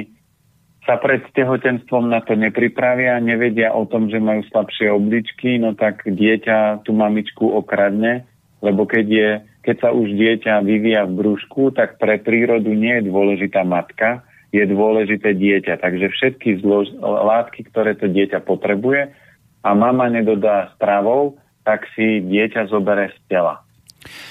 sa 0.83 0.99
pred 0.99 1.23
tehotenstvom 1.31 2.11
na 2.11 2.19
to 2.19 2.35
nepripravia, 2.35 3.23
nevedia 3.23 3.71
o 3.71 3.87
tom, 3.87 4.11
že 4.11 4.19
majú 4.19 4.43
slabšie 4.51 4.91
obličky, 4.91 5.55
no 5.55 5.71
tak 5.75 6.03
dieťa 6.03 6.83
tú 6.83 6.91
mamičku 6.91 7.47
okradne, 7.55 8.27
lebo 8.59 8.83
keď, 8.83 9.05
je, 9.07 9.29
keď 9.63 9.75
sa 9.79 9.89
už 9.95 10.11
dieťa 10.11 10.59
vyvíja 10.63 11.07
v 11.07 11.23
brúšku, 11.23 11.71
tak 11.71 11.99
pre 11.99 12.19
prírodu 12.19 12.71
nie 12.75 12.99
je 12.99 13.07
dôležitá 13.07 13.63
matka, 13.63 14.27
je 14.51 14.63
dôležité 14.67 15.33
dieťa. 15.33 15.79
Takže 15.79 16.11
všetky 16.11 16.59
zlož- 16.59 16.95
látky, 17.01 17.71
ktoré 17.71 17.95
to 17.95 18.11
dieťa 18.11 18.43
potrebuje 18.43 19.15
a 19.63 19.69
mama 19.71 20.11
nedodá 20.11 20.75
stravou, 20.75 21.39
tak 21.63 21.87
si 21.95 22.19
dieťa 22.19 22.67
zobere 22.67 23.15
z 23.15 23.19
tela. 23.31 23.63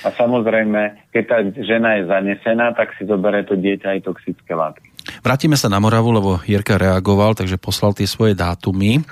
A 0.04 0.08
samozrejme, 0.12 1.12
keď 1.14 1.24
tá 1.24 1.38
žena 1.62 2.00
je 2.00 2.08
zanesená, 2.10 2.74
tak 2.74 2.92
si 2.98 3.06
zobere 3.06 3.46
to 3.46 3.54
dieťa 3.56 3.98
aj 3.98 4.00
toxické 4.04 4.52
látky. 4.52 4.88
Vrátime 5.22 5.58
sa 5.58 5.66
na 5.66 5.82
Moravu, 5.82 6.14
lebo 6.14 6.30
Jirka 6.46 6.78
reagoval, 6.78 7.34
takže 7.34 7.58
poslal 7.58 7.94
tie 7.94 8.06
svoje 8.06 8.38
dátumy. 8.38 9.02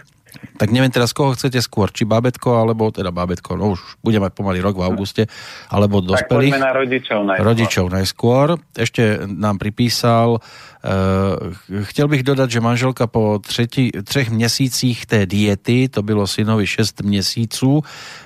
Tak 0.61 0.69
neviem 0.69 0.93
teraz, 0.93 1.17
koho 1.17 1.33
chcete 1.33 1.57
skôr, 1.65 1.89
či 1.89 2.05
babetko, 2.05 2.61
alebo 2.61 2.93
teda 2.93 3.09
babetko, 3.09 3.57
no 3.57 3.73
už 3.73 3.97
bude 4.05 4.21
mať 4.21 4.37
pomaly 4.37 4.61
rok 4.61 4.77
v 4.77 4.85
auguste, 4.85 5.25
alebo 5.73 6.05
dospelých. 6.05 6.53
Tak 6.53 6.61
na 6.61 6.77
rodičov 6.77 7.21
najskôr. 7.25 7.47
Rodičov 7.49 7.87
najskôr. 7.89 8.47
Ešte 8.77 9.25
nám 9.25 9.57
pripísal 9.57 10.45
Eh, 10.85 11.83
chtěl 11.85 12.09
bych 12.09 12.23
dodat, 12.23 12.51
že 12.51 12.61
manželka 12.61 13.07
po 13.07 13.39
třetí, 13.39 13.91
třech 14.05 14.31
měsících 14.31 15.07
té 15.07 15.27
diety, 15.27 15.89
to 15.89 16.03
bylo 16.03 16.27
synovi 16.27 16.67
6 16.67 17.03
měsíců, 17.03 17.83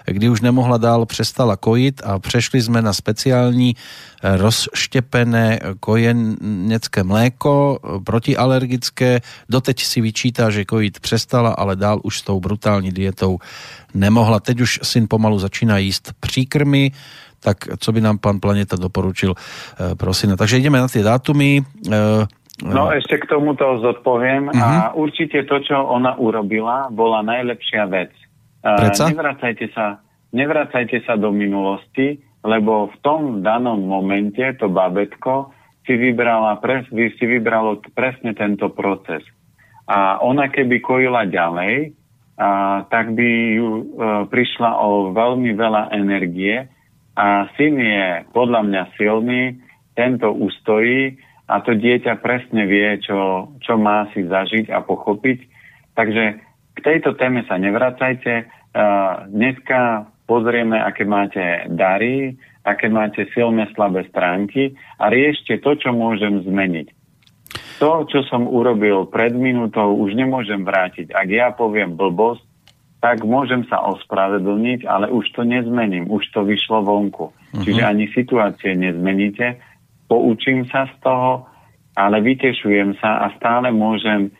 kdy 0.06 0.28
už 0.28 0.40
nemohla 0.40 0.78
dál, 0.78 1.06
přestala 1.06 1.56
kojit 1.56 2.02
a 2.04 2.18
přešli 2.18 2.62
jsme 2.62 2.82
na 2.82 2.92
speciální 2.92 3.76
eh, 4.24 4.36
rozštěpené 4.36 5.60
kojenecké 5.80 7.04
mléko, 7.04 7.78
protialergické. 8.06 9.20
Doteď 9.48 9.76
si 9.84 10.00
vyčítá, 10.00 10.50
že 10.50 10.64
kojit 10.64 11.00
přestala, 11.00 11.52
ale 11.52 11.76
dál 11.76 12.00
už 12.02 12.18
s 12.18 12.22
tou 12.22 12.40
brutální 12.40 12.90
dietou 12.90 13.38
nemohla. 13.94 14.40
Teď 14.40 14.60
už 14.60 14.80
syn 14.82 15.06
pomalu 15.10 15.38
začíná 15.38 15.78
jíst 15.78 16.12
příkrmy, 16.20 16.90
tak 17.40 17.56
co 17.78 17.92
by 17.92 18.00
nám 18.00 18.18
pán 18.18 18.40
Planeta 18.40 18.76
doporučil, 18.76 19.34
eh, 19.36 19.94
prosím. 19.94 20.36
Takže 20.36 20.58
ideme 20.58 20.80
na 20.80 20.88
tie 20.88 21.04
dátumy. 21.04 21.60
No 22.62 22.86
ešte 22.94 23.18
k 23.18 23.26
tomuto 23.26 23.66
zodpoviem 23.82 24.46
uh-huh. 24.46 24.62
a 24.62 24.68
mhm. 24.70 24.90
určite 24.94 25.42
to, 25.42 25.58
čo 25.58 25.74
ona 25.74 26.14
urobila, 26.14 26.86
bola 26.86 27.26
najlepšia 27.26 27.90
vec. 27.90 28.14
Preca? 28.62 29.10
Nevracajte 29.10 29.66
sa, 29.74 29.98
nevracajte 30.32 31.04
sa 31.04 31.20
do 31.20 31.34
minulosti, 31.34 32.22
lebo 32.44 32.92
v 32.92 32.96
tom 33.00 33.40
danom 33.40 33.80
momente 33.80 34.44
to 34.60 34.68
babetko 34.68 35.50
si, 35.88 35.96
vybrala 35.96 36.60
pres, 36.60 36.84
si 36.92 37.24
vybralo 37.24 37.80
presne 37.96 38.36
tento 38.36 38.68
proces. 38.68 39.24
A 39.88 40.20
ona 40.20 40.52
keby 40.52 40.80
kojila 40.84 41.24
ďalej, 41.28 41.96
a, 42.36 42.84
tak 42.88 43.16
by 43.16 43.28
ju 43.56 43.68
e, 43.68 43.84
prišla 44.28 44.70
o 44.80 45.12
veľmi 45.16 45.56
veľa 45.56 45.92
energie 45.96 46.68
a 47.16 47.48
syn 47.56 47.80
je 47.80 48.28
podľa 48.32 48.60
mňa 48.64 48.82
silný, 48.96 49.60
tento 49.94 50.32
ustojí 50.34 51.16
a 51.46 51.60
to 51.62 51.76
dieťa 51.76 52.18
presne 52.20 52.64
vie, 52.66 52.98
čo, 53.04 53.52
čo 53.62 53.76
má 53.76 54.08
si 54.12 54.24
zažiť 54.24 54.72
a 54.72 54.82
pochopiť. 54.82 55.38
Takže 55.94 56.24
k 56.74 56.78
tejto 56.82 57.14
téme 57.14 57.46
sa 57.46 57.54
nevracajte. 57.60 58.50
Uh, 58.74 59.30
dneska 59.30 60.10
pozrieme, 60.24 60.80
aké 60.80 61.04
máte 61.04 61.68
dary, 61.72 62.36
aké 62.64 62.88
máte 62.88 63.28
silné, 63.36 63.68
slabé 63.76 64.08
stránky 64.08 64.72
a 64.96 65.12
riešte 65.12 65.60
to, 65.60 65.76
čo 65.76 65.92
môžem 65.92 66.44
zmeniť. 66.44 66.88
To, 67.78 68.06
čo 68.08 68.24
som 68.30 68.48
urobil 68.48 69.10
pred 69.10 69.34
minútou, 69.36 69.98
už 69.98 70.16
nemôžem 70.16 70.64
vrátiť. 70.64 71.12
Ak 71.12 71.28
ja 71.28 71.52
poviem 71.52 71.98
blbosť, 71.98 72.42
tak 73.04 73.20
môžem 73.20 73.68
sa 73.68 73.84
ospravedlniť, 73.84 74.88
ale 74.88 75.12
už 75.12 75.28
to 75.36 75.44
nezmením, 75.44 76.08
už 76.08 76.24
to 76.32 76.40
vyšlo 76.40 76.80
vonku. 76.80 77.28
Uh-huh. 77.28 77.60
Čiže 77.60 77.84
ani 77.84 78.08
situácie 78.16 78.72
nezmeníte, 78.72 79.60
poučím 80.08 80.64
sa 80.72 80.88
z 80.88 80.94
toho, 81.04 81.44
ale 81.92 82.24
vytešujem 82.24 82.96
sa 82.98 83.28
a 83.28 83.36
stále 83.36 83.68
môžem 83.70 84.32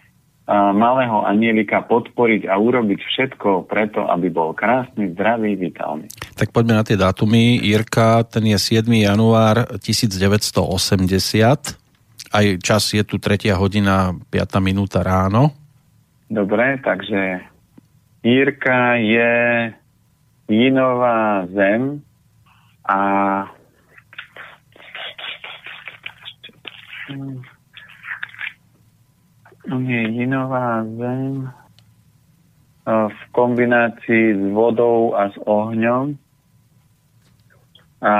malého 0.50 1.24
anielika 1.24 1.80
podporiť 1.88 2.52
a 2.52 2.60
urobiť 2.60 3.00
všetko 3.00 3.64
preto, 3.64 4.04
aby 4.04 4.28
bol 4.28 4.52
krásny, 4.52 5.16
zdravý, 5.16 5.56
vitálny. 5.56 6.12
Tak 6.36 6.52
poďme 6.52 6.76
na 6.76 6.84
tie 6.84 7.00
dátumy. 7.00 7.64
Jirka, 7.64 8.28
ten 8.28 8.52
je 8.52 8.58
7. 8.60 8.84
január 8.92 9.64
1980. 9.80 11.80
Aj 12.34 12.46
čas 12.60 12.82
je 12.92 13.00
tu 13.06 13.16
3. 13.16 13.56
hodina, 13.56 14.12
5. 14.28 14.60
minúta 14.60 15.00
ráno. 15.00 15.56
Dobre, 16.28 16.76
takže 16.84 17.40
Jirka 18.20 19.00
je 19.00 19.32
Jinová 20.48 21.48
zem 21.48 22.04
a 22.84 23.00
je 29.64 30.00
Jinová 30.12 30.84
zem 30.84 31.48
v 32.84 33.20
kombinácii 33.32 34.36
s 34.36 34.42
vodou 34.52 35.16
a 35.16 35.32
s 35.32 35.36
ohňom. 35.48 36.20
A 38.04 38.14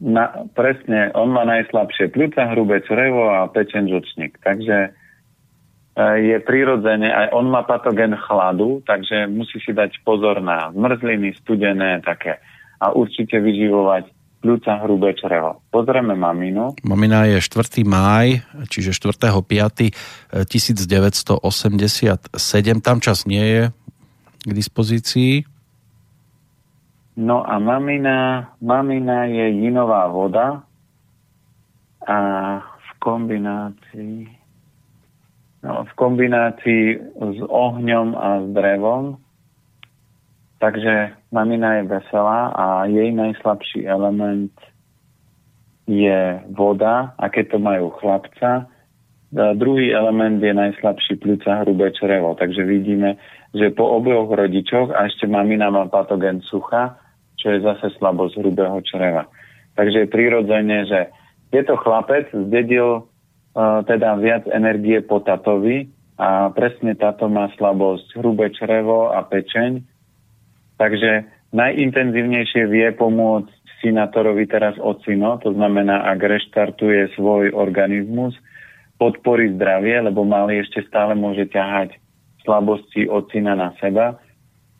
na, 0.00 0.24
presne, 0.56 1.12
on 1.12 1.28
má 1.36 1.44
najslabšie 1.44 2.08
pľúca, 2.08 2.48
hrubé 2.56 2.80
črevo 2.88 3.28
a 3.28 3.52
pečen 3.52 3.84
žočník. 3.84 4.40
Takže 4.40 4.96
E, 5.90 6.04
je 6.32 6.36
prirodzene, 6.40 7.10
aj 7.10 7.34
on 7.34 7.50
má 7.50 7.66
patogen 7.66 8.14
chladu, 8.14 8.80
takže 8.86 9.26
musí 9.26 9.58
si 9.58 9.74
dať 9.74 10.00
pozor 10.06 10.38
na 10.38 10.70
zmrzliny, 10.70 11.34
studené, 11.42 11.98
také. 12.00 12.38
A 12.80 12.94
určite 12.94 13.36
vyživovať 13.36 14.08
ľudca 14.40 14.80
hrubé 14.84 15.12
črevo. 15.16 15.60
Pozrieme 15.68 16.16
maminu. 16.16 16.72
Mamina 16.84 17.28
je 17.28 17.40
4. 17.44 17.84
máj, 17.84 18.40
čiže 18.72 18.96
4.5. 18.96 19.92
1987. 20.48 22.32
Tam 22.80 22.98
čas 23.04 23.28
nie 23.28 23.44
je 23.44 23.62
k 24.40 24.50
dispozícii. 24.50 25.44
No 27.20 27.44
a 27.44 27.60
mamina, 27.60 28.48
mamina 28.64 29.28
je 29.28 29.60
jinová 29.60 30.08
voda 30.08 30.64
a 32.08 32.18
v 32.64 32.90
kombinácii 32.96 34.40
no, 35.64 35.84
v 35.84 35.92
kombinácii 35.96 36.84
s 37.12 37.38
ohňom 37.44 38.16
a 38.16 38.28
s 38.44 38.46
drevom. 38.56 39.20
Takže 40.60 41.16
mamina 41.32 41.80
je 41.80 41.88
veselá 41.88 42.52
a 42.52 42.84
jej 42.84 43.08
najslabší 43.16 43.88
element 43.88 44.52
je 45.88 46.36
voda, 46.52 47.16
a 47.16 47.32
keď 47.32 47.56
to 47.56 47.58
majú 47.58 47.90
chlapca. 47.96 48.68
A 49.30 49.54
druhý 49.56 49.90
element 49.90 50.42
je 50.42 50.52
najslabší 50.52 51.16
pľúca 51.16 51.64
hrubé 51.64 51.90
črevo. 51.96 52.36
Takže 52.36 52.62
vidíme, 52.66 53.16
že 53.56 53.72
po 53.72 53.88
oboch 53.88 54.28
rodičoch 54.30 54.92
a 54.92 55.08
ešte 55.08 55.24
mamina 55.24 55.72
má 55.72 55.88
patogen 55.88 56.44
sucha, 56.44 57.00
čo 57.40 57.56
je 57.56 57.64
zase 57.64 57.96
slabosť 57.96 58.38
hrubého 58.44 58.78
čreva. 58.84 59.26
Takže 59.80 60.04
je 60.04 60.12
prirodzene, 60.12 60.78
že 60.84 61.08
je 61.56 61.62
to 61.64 61.74
chlapec, 61.80 62.28
zdedil 62.30 63.08
teda 63.88 64.20
viac 64.20 64.44
energie 64.52 65.00
po 65.02 65.18
tatovi 65.24 65.88
a 66.20 66.52
presne 66.52 66.94
táto 66.94 67.26
má 67.26 67.48
slabosť 67.56 68.20
hrubé 68.20 68.52
črevo 68.52 69.10
a 69.10 69.24
pečeň. 69.24 69.82
Takže 70.80 71.28
najintenzívnejšie 71.52 72.64
vie 72.72 72.88
pomôcť 72.96 73.52
synatorovi 73.84 74.48
teraz 74.48 74.80
ocino, 74.80 75.36
to 75.44 75.52
znamená, 75.52 76.08
ak 76.08 76.20
reštartuje 76.24 77.12
svoj 77.16 77.52
organizmus, 77.52 78.32
podporí 78.96 79.52
zdravie, 79.56 80.00
lebo 80.00 80.24
malý 80.24 80.60
ešte 80.60 80.84
stále 80.88 81.16
môže 81.16 81.48
ťahať 81.48 81.96
slabosti 82.44 83.08
ocina 83.08 83.56
na 83.56 83.76
seba. 83.80 84.20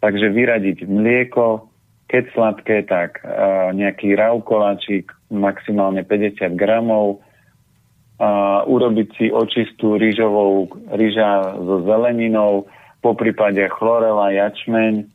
Takže 0.01 0.33
vyradiť 0.33 0.89
mlieko, 0.89 1.69
keď 2.09 2.25
sladké, 2.33 2.77
tak 2.89 3.21
uh, 3.21 3.73
nejaký 3.73 4.17
raukolačík, 4.17 5.13
maximálne 5.33 6.05
50 6.05 6.57
gramov, 6.57 7.21
uh, 7.21 8.65
urobiť 8.65 9.09
si 9.17 9.27
očistú 9.29 10.01
rýžovou 10.01 10.69
rýža 10.97 11.57
so 11.57 11.85
zeleninou, 11.85 12.69
po 13.01 13.17
prípade 13.17 13.65
chlorela, 13.81 14.29
jačmeň. 14.29 15.09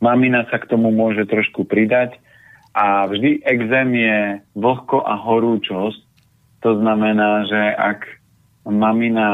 Mamina 0.00 0.44
sa 0.52 0.60
k 0.60 0.68
tomu 0.68 0.92
môže 0.92 1.24
trošku 1.24 1.64
pridať 1.64 2.16
a 2.76 3.08
vždy 3.08 3.40
exém 3.44 3.88
je 3.96 4.18
vlhko 4.52 5.00
a 5.00 5.16
horúčosť. 5.16 6.00
To 6.64 6.76
znamená, 6.76 7.48
že 7.48 7.60
ak 7.76 8.04
mamina, 8.68 9.28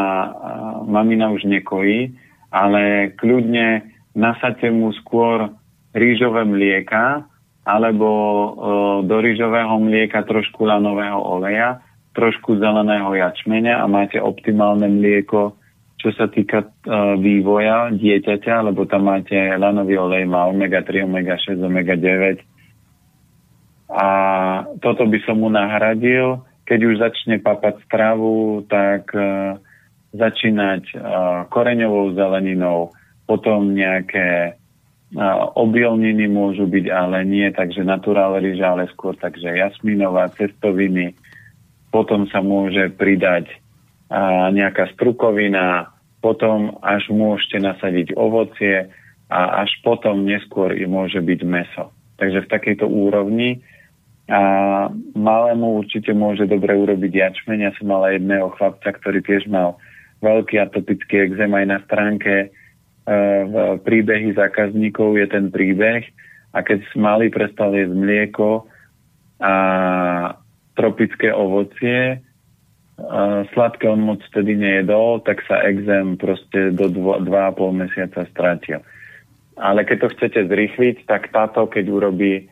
mamina 0.87 1.33
už 1.35 1.49
nekojí, 1.49 2.15
ale 2.53 3.15
kľudne 3.17 3.89
nasadte 4.13 4.69
mu 4.69 4.93
skôr 5.03 5.51
rýžové 5.97 6.45
mlieka 6.45 7.25
alebo 7.63 8.09
e, 8.11 8.49
do 9.07 9.17
rýžového 9.23 9.79
mlieka 9.81 10.27
trošku 10.27 10.67
lanového 10.67 11.17
oleja 11.17 11.81
trošku 12.13 12.61
zeleného 12.61 13.09
jačmeňa 13.17 13.81
a 13.81 13.87
máte 13.89 14.21
optimálne 14.21 14.85
mlieko, 14.89 15.57
čo 16.03 16.11
sa 16.19 16.27
týka 16.27 16.67
uh, 16.67 17.15
vývoja 17.15 17.95
dieťaťa, 17.95 18.67
lebo 18.67 18.85
tam 18.91 19.07
máte 19.07 19.39
lanový 19.55 20.03
olej, 20.03 20.27
má 20.27 20.51
omega-3, 20.51 21.07
omega-6, 21.07 21.63
omega-9. 21.63 22.43
A 23.93 24.09
toto 24.83 25.07
by 25.07 25.19
som 25.23 25.39
mu 25.39 25.49
nahradil. 25.49 26.43
Keď 26.67 26.81
už 26.83 26.95
začne 26.99 27.39
papať 27.39 27.87
stravu, 27.87 28.67
tak 28.67 29.15
uh, 29.15 29.63
začínať 30.11 30.83
uh, 30.93 31.01
koreňovou 31.49 32.19
zeleninou, 32.19 32.91
potom 33.31 33.71
nejaké 33.71 34.59
obilniny 35.53 36.25
môžu 36.25 36.65
byť, 36.65 36.87
ale 36.89 37.29
nie, 37.29 37.45
takže 37.53 37.85
naturál 37.85 38.41
rýža, 38.41 38.73
ale 38.73 38.89
skôr 38.97 39.13
takže 39.13 39.45
jasminová, 39.45 40.33
cestoviny, 40.33 41.13
potom 41.93 42.25
sa 42.33 42.41
môže 42.41 42.89
pridať 42.97 43.53
a, 44.09 44.49
nejaká 44.49 44.89
strukovina, 44.97 45.92
potom 46.23 46.79
až 46.81 47.11
môžete 47.11 47.59
nasadiť 47.59 48.15
ovocie 48.15 48.89
a 49.27 49.67
až 49.67 49.75
potom 49.83 50.23
neskôr 50.23 50.71
i 50.73 50.87
môže 50.87 51.19
byť 51.19 51.41
meso. 51.43 51.91
Takže 52.17 52.47
v 52.47 52.53
takejto 52.53 52.87
úrovni 52.87 53.59
a 54.31 54.43
malému 55.19 55.83
určite 55.83 56.15
môže 56.15 56.47
dobre 56.47 56.79
urobiť 56.79 57.11
jačmeň. 57.11 57.59
Ja 57.67 57.73
som 57.75 57.91
mala 57.91 58.15
jedného 58.15 58.55
chlapca, 58.55 58.95
ktorý 58.95 59.19
tiež 59.27 59.51
mal 59.51 59.77
veľký 60.23 60.63
atopický 60.63 61.27
exém 61.27 61.51
aj 61.51 61.67
na 61.67 61.79
stránke 61.83 62.33
e, 62.39 62.49
v 63.51 63.83
príbehy 63.83 64.39
zákazníkov 64.39 65.19
je 65.19 65.27
ten 65.27 65.51
príbeh 65.51 66.07
a 66.55 66.63
keď 66.63 66.87
malý 66.95 67.27
prestal 67.35 67.75
jesť 67.75 67.99
mlieko 67.99 68.71
a 69.43 69.55
tropické 70.79 71.35
ovocie, 71.35 72.23
sladké 73.53 73.89
on 73.89 74.05
moc 74.05 74.21
vtedy 74.31 74.57
nejedol, 74.57 75.25
tak 75.25 75.41
sa 75.49 75.65
exém 75.65 76.15
proste 76.21 76.71
do 76.77 76.87
2,5 76.93 77.27
mesiaca 77.73 78.23
stratil. 78.31 78.81
Ale 79.57 79.85
keď 79.85 79.97
to 80.07 80.13
chcete 80.17 80.41
zrýchliť, 80.49 81.09
tak 81.09 81.33
táto, 81.33 81.69
keď 81.69 81.85
urobí 81.89 82.49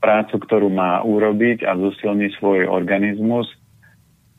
prácu, 0.00 0.40
ktorú 0.40 0.72
má 0.72 1.04
urobiť 1.04 1.62
a 1.68 1.76
zosilní 1.76 2.32
svoj 2.40 2.66
organizmus, 2.66 3.46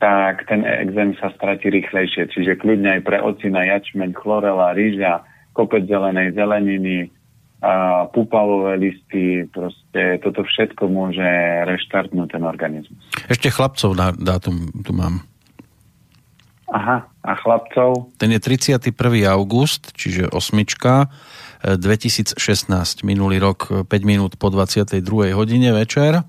tak 0.02 0.42
ten 0.50 0.66
exém 0.66 1.14
sa 1.22 1.30
stratí 1.38 1.70
rýchlejšie. 1.70 2.26
Čiže 2.34 2.58
kľudne 2.58 2.98
aj 2.98 3.02
pre 3.06 3.22
ocina, 3.22 3.62
jačmeň, 3.62 4.18
chlorela, 4.18 4.74
rýža, 4.74 5.22
kopec 5.54 5.86
zelenej 5.86 6.34
zeleniny, 6.34 7.08
a 7.62 8.10
pupalové 8.10 8.74
listy, 8.90 9.46
proste 9.46 10.18
toto 10.18 10.42
všetko 10.42 10.90
môže 10.90 11.22
reštartnúť 11.62 12.34
ten 12.34 12.42
organizmus. 12.42 12.98
Ešte 13.30 13.54
chlapcov 13.54 13.94
na 13.94 14.10
dátum 14.10 14.66
tu 14.82 14.90
mám. 14.90 15.22
Aha, 16.72 17.04
a 17.04 17.32
chlapcov? 17.36 18.16
Ten 18.16 18.32
je 18.32 18.40
31. 18.40 18.88
august, 19.28 19.92
čiže 19.92 20.32
osmička, 20.32 21.12
2016, 21.60 22.40
e, 22.40 23.04
minulý 23.04 23.36
rok, 23.38 23.84
5 23.84 23.92
minút 24.08 24.40
po 24.40 24.48
22. 24.48 25.36
hodine 25.36 25.76
večer. 25.76 26.24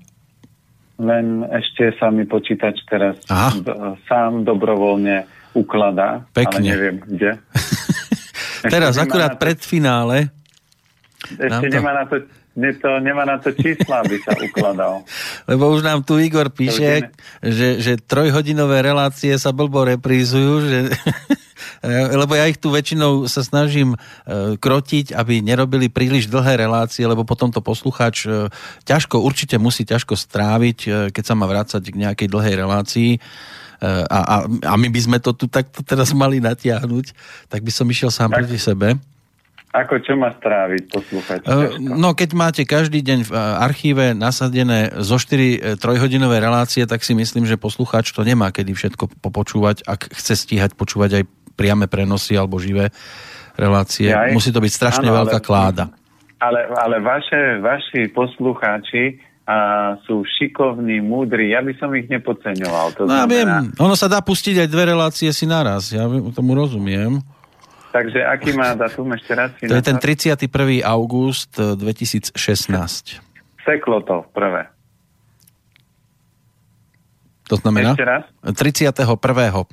Len 1.00 1.42
ešte 1.48 1.96
sa 1.96 2.12
mi 2.12 2.28
počítač 2.28 2.84
teraz 2.86 3.18
Aha. 3.32 3.56
D- 3.56 3.98
sám 4.06 4.44
dobrovoľne 4.46 5.26
ukladá, 5.56 6.28
Pekne. 6.36 6.70
ale 6.70 6.76
neviem 6.76 6.96
kde. 7.02 7.40
teraz 8.74 9.00
akurát 9.00 9.40
pred 9.40 9.58
finále 9.58 10.28
ešte 11.24 11.68
nemá 11.72 11.92
na 11.96 12.04
to 12.04 12.20
ne 12.54 12.70
to, 12.78 12.88
nemá 13.02 13.26
na 13.26 13.38
to 13.42 13.50
čísla, 13.50 14.06
aby 14.06 14.18
sa 14.22 14.32
ukladal. 14.38 15.02
Lebo 15.50 15.70
už 15.74 15.82
nám 15.82 16.06
tu 16.06 16.18
Igor 16.18 16.50
píše, 16.50 17.10
že, 17.42 17.82
že 17.82 17.92
trojhodinové 17.98 18.82
relácie 18.82 19.34
sa 19.38 19.50
blbo 19.50 19.82
reprízujú, 19.82 20.52
že 20.62 20.78
lebo 22.16 22.32
ja 22.32 22.48
ich 22.48 22.56
tu 22.56 22.72
väčšinou 22.72 23.28
sa 23.28 23.44
snažím 23.44 23.96
krotiť, 24.60 25.12
aby 25.12 25.44
nerobili 25.44 25.92
príliš 25.92 26.32
dlhé 26.32 26.56
relácie, 26.60 27.04
lebo 27.04 27.28
potom 27.28 27.52
to 27.52 27.60
poslucháč 27.60 28.24
ťažko, 28.88 29.20
určite 29.20 29.60
musí 29.60 29.84
ťažko 29.84 30.16
stráviť, 30.16 31.12
keď 31.12 31.24
sa 31.24 31.36
má 31.36 31.44
vrácať 31.44 31.84
k 31.92 32.00
nejakej 32.00 32.28
dlhej 32.28 32.54
relácii 32.56 33.10
a, 33.84 34.18
a, 34.18 34.36
a 34.48 34.72
my 34.80 34.88
by 34.88 35.00
sme 35.00 35.18
to 35.20 35.36
tu 35.36 35.44
takto 35.44 35.84
teraz 35.84 36.16
mali 36.16 36.40
natiahnuť, 36.40 37.06
tak 37.52 37.60
by 37.60 37.72
som 37.72 37.86
išiel 37.88 38.08
sám 38.08 38.32
tak. 38.32 38.44
proti 38.44 38.58
sebe. 38.60 38.96
Ako 39.74 39.98
čo 40.06 40.14
má 40.14 40.30
stráviť 40.38 40.86
poslúchať? 40.86 41.38
Uh, 41.50 41.82
no 41.82 42.14
keď 42.14 42.30
máte 42.38 42.62
každý 42.62 43.02
deň 43.02 43.26
v 43.26 43.32
archíve 43.58 44.04
nasadené 44.14 44.94
zo 45.02 45.18
4 45.18 45.82
trojhodinové 45.82 46.38
relácie, 46.38 46.86
tak 46.86 47.02
si 47.02 47.10
myslím, 47.18 47.42
že 47.42 47.58
poslucháč 47.58 48.14
to 48.14 48.22
nemá 48.22 48.54
kedy 48.54 48.70
všetko 48.70 49.10
popočúvať, 49.18 49.82
ak 49.82 50.14
chce 50.14 50.38
stíhať 50.38 50.78
počúvať 50.78 51.10
aj 51.18 51.24
priame 51.58 51.90
prenosy 51.90 52.38
alebo 52.38 52.62
živé 52.62 52.94
relácie. 53.58 54.14
Aj, 54.14 54.30
Musí 54.30 54.54
to 54.54 54.62
byť 54.62 54.72
strašne 54.74 55.08
áno, 55.10 55.26
veľká 55.26 55.38
ale, 55.42 55.46
kláda. 55.46 55.84
Ale, 56.38 56.70
ale 56.70 56.96
vaše, 57.02 57.58
vaši 57.62 58.10
poslucháči 58.14 59.18
a 59.44 59.56
sú 60.08 60.24
šikovní, 60.24 61.04
múdri. 61.04 61.52
Ja 61.52 61.60
by 61.60 61.76
som 61.76 61.92
ich 61.92 62.08
nepodceňoval. 62.08 62.86
To 62.96 63.02
no 63.04 63.12
znamená... 63.12 63.28
viem, 63.28 63.48
ono 63.76 63.92
sa 63.92 64.08
dá 64.08 64.24
pustiť 64.24 64.64
aj 64.64 64.68
dve 64.72 64.84
relácie 64.88 65.28
si 65.36 65.44
naraz. 65.44 65.92
Ja 65.92 66.08
tomu 66.32 66.56
rozumiem. 66.56 67.20
Takže 67.94 68.26
aký 68.26 68.50
má 68.58 68.74
datum 68.74 69.14
ešte 69.14 69.38
raz? 69.38 69.54
To 69.62 69.70
je 69.70 69.84
ten 69.86 70.02
31. 70.02 70.50
august 70.82 71.54
2016. 71.54 72.34
Eh, 72.34 73.22
Seklo 73.62 74.02
to 74.02 74.26
prvé. 74.34 74.66
To 77.46 77.54
znamená? 77.62 77.94
Ešte 77.94 78.02
raz? 78.02 78.26
31. 78.42 78.98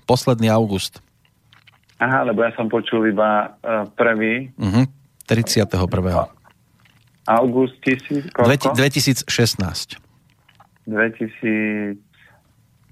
posledný 0.05 0.53
august. 0.53 1.01
Aha, 1.97 2.21
lebo 2.29 2.45
ja 2.45 2.53
som 2.53 2.69
počul 2.69 3.09
iba 3.09 3.57
uh, 3.57 3.89
prvý. 3.97 4.53
Uh-huh. 4.53 4.85
31. 5.25 5.81
August 7.25 7.77
tisíc, 7.81 8.25
2016. 8.37 9.97
2000... 10.85 11.97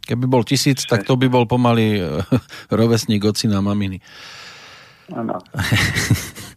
Keby 0.09 0.25
bol 0.25 0.41
tisíc, 0.41 0.89
tak 0.89 1.05
to 1.05 1.13
by 1.13 1.29
bol 1.29 1.45
pomaly 1.45 2.01
uh, 2.01 2.25
rovesník 2.73 3.21
ocina 3.29 3.61
maminy. 3.61 4.01
Áno. 5.13 5.37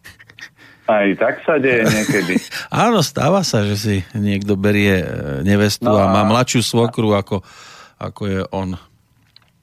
Aj 0.83 1.07
tak 1.15 1.39
sa 1.47 1.55
deje 1.63 1.87
niekedy. 1.87 2.35
Áno, 2.83 2.99
stáva 2.99 3.39
sa, 3.47 3.63
že 3.63 3.75
si 3.79 3.95
niekto 4.11 4.59
berie 4.59 4.99
e, 4.99 5.07
nevestu 5.47 5.87
no 5.87 5.95
a, 5.95 6.11
a 6.11 6.13
má 6.13 6.21
mladšiu 6.27 6.59
svokru 6.59 7.15
ako, 7.15 7.39
ako 8.03 8.21
je 8.27 8.41
on. 8.51 8.75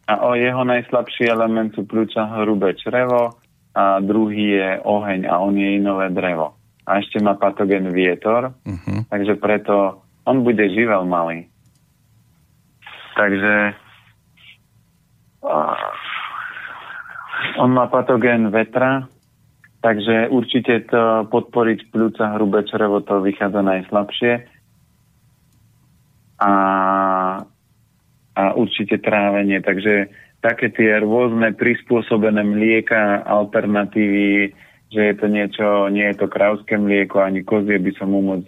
A 0.08 0.12
o 0.24 0.32
jeho 0.32 0.64
najslabší 0.64 1.28
element 1.28 1.76
sú 1.76 1.84
kľúča 1.84 2.40
hrubé 2.40 2.72
črevo 2.74 3.36
a 3.76 4.00
druhý 4.00 4.58
je 4.58 4.70
oheň 4.82 5.28
a 5.28 5.38
on 5.38 5.54
je 5.54 5.68
inové 5.76 6.08
drevo. 6.08 6.56
A 6.88 6.98
ešte 6.98 7.20
má 7.22 7.36
patogen 7.36 7.92
vietor, 7.92 8.56
uh-huh. 8.66 9.06
takže 9.12 9.38
preto 9.38 10.02
on 10.24 10.42
bude 10.42 10.64
živel 10.72 11.04
malý. 11.06 11.46
Takže 13.14 13.76
on 17.58 17.70
má 17.72 17.86
patogén 17.86 18.48
vetra, 18.50 19.08
takže 19.80 20.28
určite 20.28 20.88
to 20.88 21.26
podporiť 21.28 21.88
pľúca 21.92 22.36
hrubé 22.36 22.64
črevo 22.68 23.00
to 23.00 23.20
vychádza 23.24 23.60
najslabšie. 23.64 24.32
A, 26.40 26.52
a 28.32 28.42
určite 28.56 28.96
trávenie, 29.00 29.60
takže 29.60 30.08
také 30.40 30.72
tie 30.72 30.96
rôzne 31.04 31.52
prispôsobené 31.52 32.40
mlieka, 32.40 33.24
alternatívy, 33.28 34.56
že 34.88 35.00
je 35.12 35.14
to 35.14 35.26
niečo, 35.28 35.66
nie 35.92 36.08
je 36.10 36.16
to 36.24 36.26
krauské 36.32 36.80
mlieko, 36.80 37.20
ani 37.20 37.44
kozie 37.44 37.76
by 37.76 37.92
som 38.00 38.10
mu 38.10 38.24
moc 38.24 38.44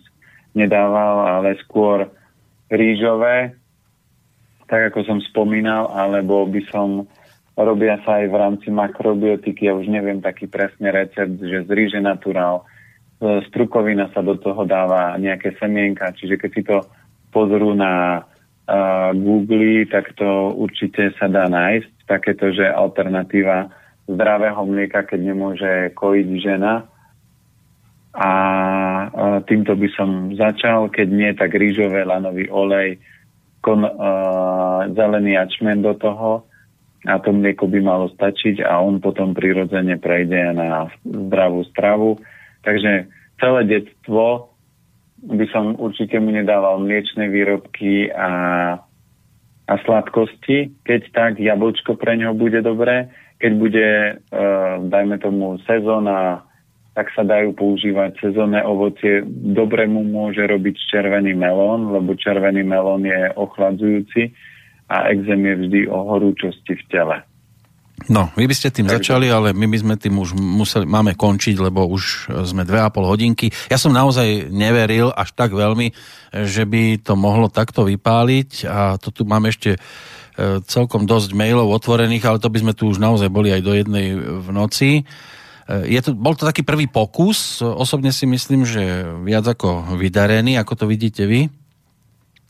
nedával, 0.56 1.38
ale 1.38 1.60
skôr 1.64 2.08
rýžové, 2.72 3.52
tak 4.72 4.88
ako 4.92 5.04
som 5.04 5.18
spomínal, 5.20 5.92
alebo 5.92 6.48
by 6.48 6.64
som 6.72 7.04
Robia 7.52 8.00
sa 8.08 8.24
aj 8.24 8.26
v 8.32 8.36
rámci 8.40 8.68
makrobiotiky, 8.72 9.68
ja 9.68 9.76
už 9.76 9.84
neviem 9.92 10.24
taký 10.24 10.48
presne 10.48 10.88
recept, 10.88 11.36
že 11.36 11.68
z 11.68 11.70
ríže 11.70 12.00
naturál, 12.00 12.64
z 13.22 13.46
trukovina 13.54 14.10
sa 14.10 14.24
do 14.24 14.34
toho 14.34 14.66
dáva 14.66 15.14
nejaké 15.14 15.54
semienka, 15.60 16.10
čiže 16.16 16.40
keď 16.40 16.50
si 16.50 16.62
to 16.66 16.82
pozrú 17.30 17.70
na 17.72 18.24
uh, 18.66 19.10
Google, 19.14 19.86
tak 19.86 20.12
to 20.18 20.52
určite 20.58 21.14
sa 21.16 21.30
dá 21.30 21.46
nájsť. 21.46 21.90
Takéto, 22.10 22.50
že 22.50 22.66
alternatíva 22.66 23.70
zdravého 24.10 24.58
mlieka, 24.66 25.06
keď 25.06 25.20
nemôže 25.22 25.72
kojiť 25.94 26.28
žena. 26.42 26.90
A 28.12 28.30
uh, 29.08 29.38
týmto 29.46 29.72
by 29.78 29.88
som 29.96 30.34
začal, 30.36 30.92
keď 30.92 31.08
nie, 31.08 31.30
tak 31.32 31.56
rýžové 31.56 32.04
lanový 32.04 32.50
olej, 32.50 33.00
kon, 33.64 33.86
uh, 33.86 34.84
zelený 34.92 35.38
ačmen 35.38 35.80
do 35.80 35.94
toho, 35.94 36.44
a 37.02 37.18
to 37.18 37.34
mlieko 37.34 37.66
by 37.66 37.82
malo 37.82 38.06
stačiť 38.14 38.62
a 38.62 38.78
on 38.78 39.02
potom 39.02 39.34
prirodzene 39.34 39.98
prejde 39.98 40.54
na 40.54 40.86
zdravú 41.02 41.66
stravu. 41.74 42.22
Takže 42.62 43.10
celé 43.42 43.60
detstvo 43.66 44.54
by 45.22 45.46
som 45.50 45.74
určite 45.78 46.18
mu 46.22 46.30
nedával 46.30 46.78
mliečne 46.82 47.26
výrobky 47.26 48.10
a, 48.14 48.30
a 49.66 49.74
sladkosti. 49.82 50.70
Keď 50.86 51.00
tak, 51.10 51.32
jablčko 51.42 51.98
pre 51.98 52.18
ňo 52.18 52.38
bude 52.38 52.62
dobré. 52.62 53.10
Keď 53.42 53.52
bude, 53.58 53.88
e, 54.14 54.42
dajme 54.86 55.18
tomu, 55.18 55.58
sezóna, 55.66 56.46
tak 56.94 57.10
sa 57.18 57.26
dajú 57.26 57.50
používať 57.58 58.22
sezónne 58.22 58.62
ovocie. 58.62 59.26
Dobre 59.26 59.90
mu 59.90 60.06
môže 60.06 60.46
robiť 60.46 60.78
červený 60.86 61.34
melón, 61.34 61.90
lebo 61.90 62.14
červený 62.14 62.62
melón 62.62 63.02
je 63.02 63.34
ochladzujúci 63.34 64.30
a 64.88 65.10
exém 65.12 65.40
je 65.46 65.54
vždy 65.66 65.80
o 65.88 65.98
horúčosti 66.10 66.74
v 66.78 66.84
tele. 66.90 67.16
No, 68.10 68.34
vy 68.34 68.50
by 68.50 68.54
ste 68.56 68.74
tým 68.74 68.90
Takže... 68.90 68.98
začali, 68.98 69.30
ale 69.30 69.54
my 69.54 69.66
by 69.70 69.78
sme 69.78 69.94
tým 69.94 70.18
už 70.18 70.34
museli, 70.34 70.88
máme 70.88 71.14
končiť, 71.14 71.54
lebo 71.60 71.86
už 71.86 72.34
sme 72.50 72.66
dve 72.66 72.82
a 72.82 72.90
pol 72.90 73.06
hodinky. 73.06 73.52
Ja 73.70 73.78
som 73.78 73.94
naozaj 73.94 74.50
neveril 74.50 75.14
až 75.14 75.30
tak 75.36 75.54
veľmi, 75.54 75.94
že 76.32 76.66
by 76.66 77.04
to 77.04 77.14
mohlo 77.14 77.46
takto 77.46 77.86
vypáliť 77.86 78.66
a 78.66 78.98
to 78.98 79.14
tu 79.14 79.22
máme 79.22 79.54
ešte 79.54 79.76
e, 79.76 79.78
celkom 80.66 81.06
dosť 81.06 81.36
mailov 81.36 81.70
otvorených, 81.70 82.26
ale 82.26 82.42
to 82.42 82.50
by 82.50 82.58
sme 82.64 82.72
tu 82.74 82.90
už 82.90 82.98
naozaj 82.98 83.30
boli 83.30 83.54
aj 83.54 83.62
do 83.62 83.72
jednej 83.76 84.18
v 84.18 84.48
noci. 84.50 84.90
E, 84.98 85.02
je 85.86 86.00
to, 86.02 86.16
bol 86.18 86.34
to 86.34 86.48
taký 86.48 86.66
prvý 86.66 86.90
pokus, 86.90 87.62
osobne 87.62 88.10
si 88.10 88.26
myslím, 88.26 88.66
že 88.66 89.06
viac 89.22 89.46
ako 89.46 89.94
vydarený, 89.94 90.58
ako 90.58 90.74
to 90.74 90.84
vidíte 90.90 91.22
vy. 91.28 91.61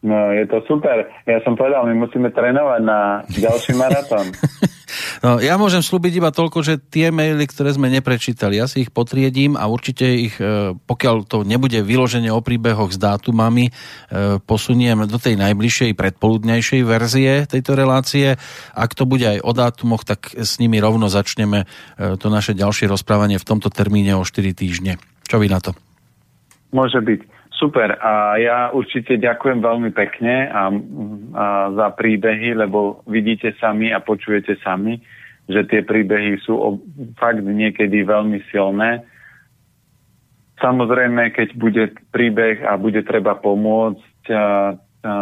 No, 0.03 0.35
je 0.35 0.43
to 0.51 0.59
super. 0.67 1.07
Ja 1.31 1.39
som 1.47 1.55
povedal, 1.55 1.87
my 1.87 1.95
musíme 1.95 2.35
trénovať 2.35 2.81
na 2.83 3.23
ďalší 3.31 3.79
maratón. 3.79 4.35
no, 5.25 5.39
ja 5.39 5.55
môžem 5.55 5.79
slúbiť 5.79 6.19
iba 6.19 6.35
toľko, 6.35 6.59
že 6.67 6.83
tie 6.83 7.15
maily, 7.15 7.47
ktoré 7.47 7.71
sme 7.71 7.87
neprečítali, 7.87 8.59
ja 8.59 8.67
si 8.67 8.83
ich 8.83 8.91
potriedím 8.91 9.55
a 9.55 9.71
určite 9.71 10.03
ich, 10.11 10.35
e, 10.43 10.75
pokiaľ 10.75 11.17
to 11.31 11.47
nebude 11.47 11.79
vyloženie 11.87 12.35
o 12.35 12.43
príbehoch 12.43 12.91
s 12.91 12.99
dátumami, 12.99 13.71
e, 13.71 13.73
posuniem 14.43 15.07
do 15.07 15.23
tej 15.23 15.39
najbližšej 15.39 15.95
predpoludnejšej 15.95 16.83
verzie 16.83 17.47
tejto 17.47 17.79
relácie. 17.79 18.35
Ak 18.75 18.99
to 18.99 19.07
bude 19.07 19.23
aj 19.23 19.39
o 19.39 19.55
dátumoch, 19.55 20.03
tak 20.03 20.35
s 20.35 20.59
nimi 20.59 20.83
rovno 20.83 21.07
začneme 21.07 21.63
e, 21.63 22.19
to 22.19 22.27
naše 22.27 22.59
ďalšie 22.59 22.91
rozprávanie 22.91 23.39
v 23.39 23.47
tomto 23.47 23.71
termíne 23.71 24.19
o 24.19 24.27
4 24.27 24.51
týždne. 24.51 24.99
Čo 25.31 25.39
vy 25.39 25.47
na 25.47 25.63
to? 25.63 25.79
Môže 26.75 26.99
byť. 26.99 27.32
Super 27.63 27.95
a 28.03 28.35
ja 28.43 28.75
určite 28.75 29.23
ďakujem 29.23 29.63
veľmi 29.63 29.95
pekne 29.95 30.51
a, 30.51 30.67
a 30.67 31.47
za 31.71 31.89
príbehy, 31.95 32.59
lebo 32.59 33.07
vidíte 33.07 33.55
sami 33.63 33.95
a 33.95 34.03
počujete 34.03 34.59
sami, 34.67 34.99
že 35.47 35.63
tie 35.71 35.87
príbehy 35.87 36.43
sú 36.43 36.59
o, 36.59 36.83
fakt 37.15 37.39
niekedy 37.39 38.03
veľmi 38.03 38.43
silné. 38.51 39.07
Samozrejme, 40.59 41.31
keď 41.39 41.49
bude 41.55 41.95
príbeh 42.11 42.67
a 42.67 42.75
bude 42.75 43.07
treba 43.07 43.39
pomôcť, 43.39 44.23
a, 44.35 44.75
a, 45.07 45.15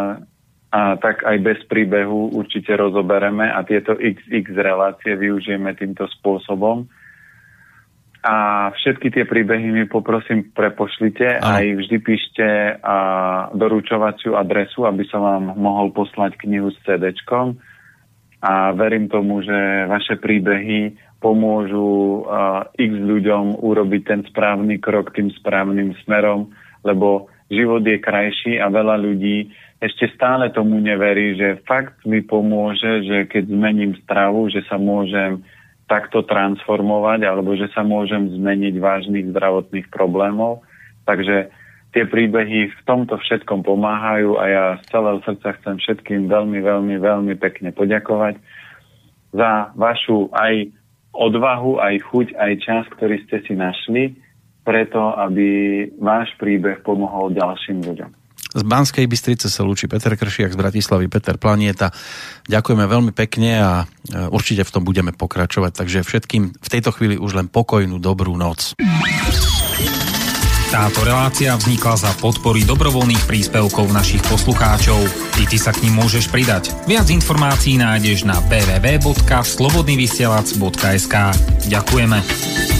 a 0.73 0.81
tak 0.97 1.21
aj 1.21 1.37
bez 1.45 1.61
príbehu 1.69 2.33
určite 2.33 2.73
rozobereme 2.73 3.53
a 3.53 3.61
tieto 3.61 3.93
XX 3.93 4.49
relácie 4.57 5.13
využijeme 5.13 5.77
týmto 5.77 6.09
spôsobom 6.09 6.89
a 8.21 8.69
všetky 8.77 9.09
tie 9.09 9.25
príbehy 9.25 9.73
mi 9.73 9.89
poprosím 9.89 10.53
prepošlite 10.53 11.41
a 11.41 11.57
aj 11.57 11.67
vždy 11.73 11.97
píšte 12.05 12.47
a 12.77 12.97
doručovaciu 13.57 14.37
adresu, 14.37 14.85
aby 14.85 15.01
som 15.09 15.25
vám 15.25 15.57
mohol 15.57 15.89
poslať 15.89 16.37
knihu 16.45 16.69
s 16.69 16.77
cd 16.85 17.17
a 18.41 18.73
verím 18.73 19.09
tomu, 19.09 19.41
že 19.41 19.85
vaše 19.85 20.17
príbehy 20.17 20.97
pomôžu 21.21 22.25
uh, 22.25 22.65
x 22.73 22.93
ľuďom 22.93 23.61
urobiť 23.61 24.01
ten 24.05 24.21
správny 24.25 24.81
krok 24.81 25.13
tým 25.13 25.29
správnym 25.37 25.93
smerom, 26.01 26.49
lebo 26.81 27.29
život 27.53 27.85
je 27.85 28.01
krajší 28.01 28.57
a 28.57 28.73
veľa 28.73 28.97
ľudí 28.97 29.53
ešte 29.81 30.13
stále 30.13 30.53
tomu 30.53 30.77
neverí, 30.77 31.33
že 31.33 31.57
fakt 31.65 32.05
mi 32.05 32.21
pomôže, 32.21 33.01
že 33.01 33.25
keď 33.25 33.49
zmením 33.49 33.97
stravu, 34.05 34.45
že 34.53 34.61
sa 34.69 34.77
môžem 34.77 35.41
takto 35.91 36.23
transformovať 36.23 37.27
alebo 37.27 37.51
že 37.59 37.67
sa 37.75 37.83
môžem 37.83 38.31
zmeniť 38.31 38.79
vážnych 38.79 39.35
zdravotných 39.35 39.91
problémov. 39.91 40.63
Takže 41.03 41.51
tie 41.91 42.03
príbehy 42.07 42.71
v 42.71 42.81
tomto 42.87 43.19
všetkom 43.19 43.67
pomáhajú 43.67 44.39
a 44.39 44.43
ja 44.47 44.65
z 44.79 44.95
celého 44.95 45.19
srdca 45.27 45.51
chcem 45.59 45.75
všetkým 45.83 46.31
veľmi, 46.31 46.63
veľmi, 46.63 46.95
veľmi 46.95 47.33
pekne 47.35 47.75
poďakovať 47.75 48.39
za 49.35 49.75
vašu 49.75 50.31
aj 50.31 50.71
odvahu, 51.11 51.83
aj 51.83 51.95
chuť, 52.07 52.27
aj 52.39 52.51
čas, 52.63 52.83
ktorý 52.95 53.19
ste 53.27 53.43
si 53.43 53.53
našli 53.59 54.15
preto, 54.63 55.11
aby 55.19 55.83
váš 55.99 56.31
príbeh 56.39 56.79
pomohol 56.87 57.35
ďalším 57.35 57.83
ľuďom. 57.83 58.20
Z 58.51 58.67
Banskej 58.67 59.07
Bystrice 59.07 59.47
sa 59.47 59.63
lúči 59.63 59.87
Peter 59.87 60.11
Kršiak, 60.11 60.51
z 60.51 60.59
Bratislavy 60.59 61.07
Peter 61.07 61.39
Planieta. 61.39 61.95
Ďakujeme 62.51 62.83
veľmi 62.83 63.15
pekne 63.15 63.63
a 63.63 63.71
e, 63.83 63.85
určite 64.27 64.67
v 64.67 64.73
tom 64.75 64.83
budeme 64.83 65.15
pokračovať. 65.15 65.71
Takže 65.71 66.03
všetkým 66.03 66.59
v 66.59 66.69
tejto 66.69 66.91
chvíli 66.91 67.15
už 67.15 67.39
len 67.39 67.47
pokojnú 67.47 67.95
dobrú 68.03 68.35
noc. 68.35 68.75
Táto 70.71 71.03
relácia 71.03 71.51
vznikla 71.51 71.99
za 71.99 72.15
podpory 72.23 72.63
dobrovoľných 72.63 73.27
príspevkov 73.27 73.91
našich 73.91 74.23
poslucháčov. 74.23 75.03
I 75.39 75.43
ty 75.43 75.59
sa 75.59 75.75
k 75.75 75.83
ním 75.83 75.99
môžeš 75.99 76.31
pridať. 76.31 76.71
Viac 76.87 77.11
informácií 77.11 77.75
nájdeš 77.75 78.23
na 78.23 78.39
www.slobodnyvysielac.sk 78.47 81.15
Ďakujeme. 81.67 82.70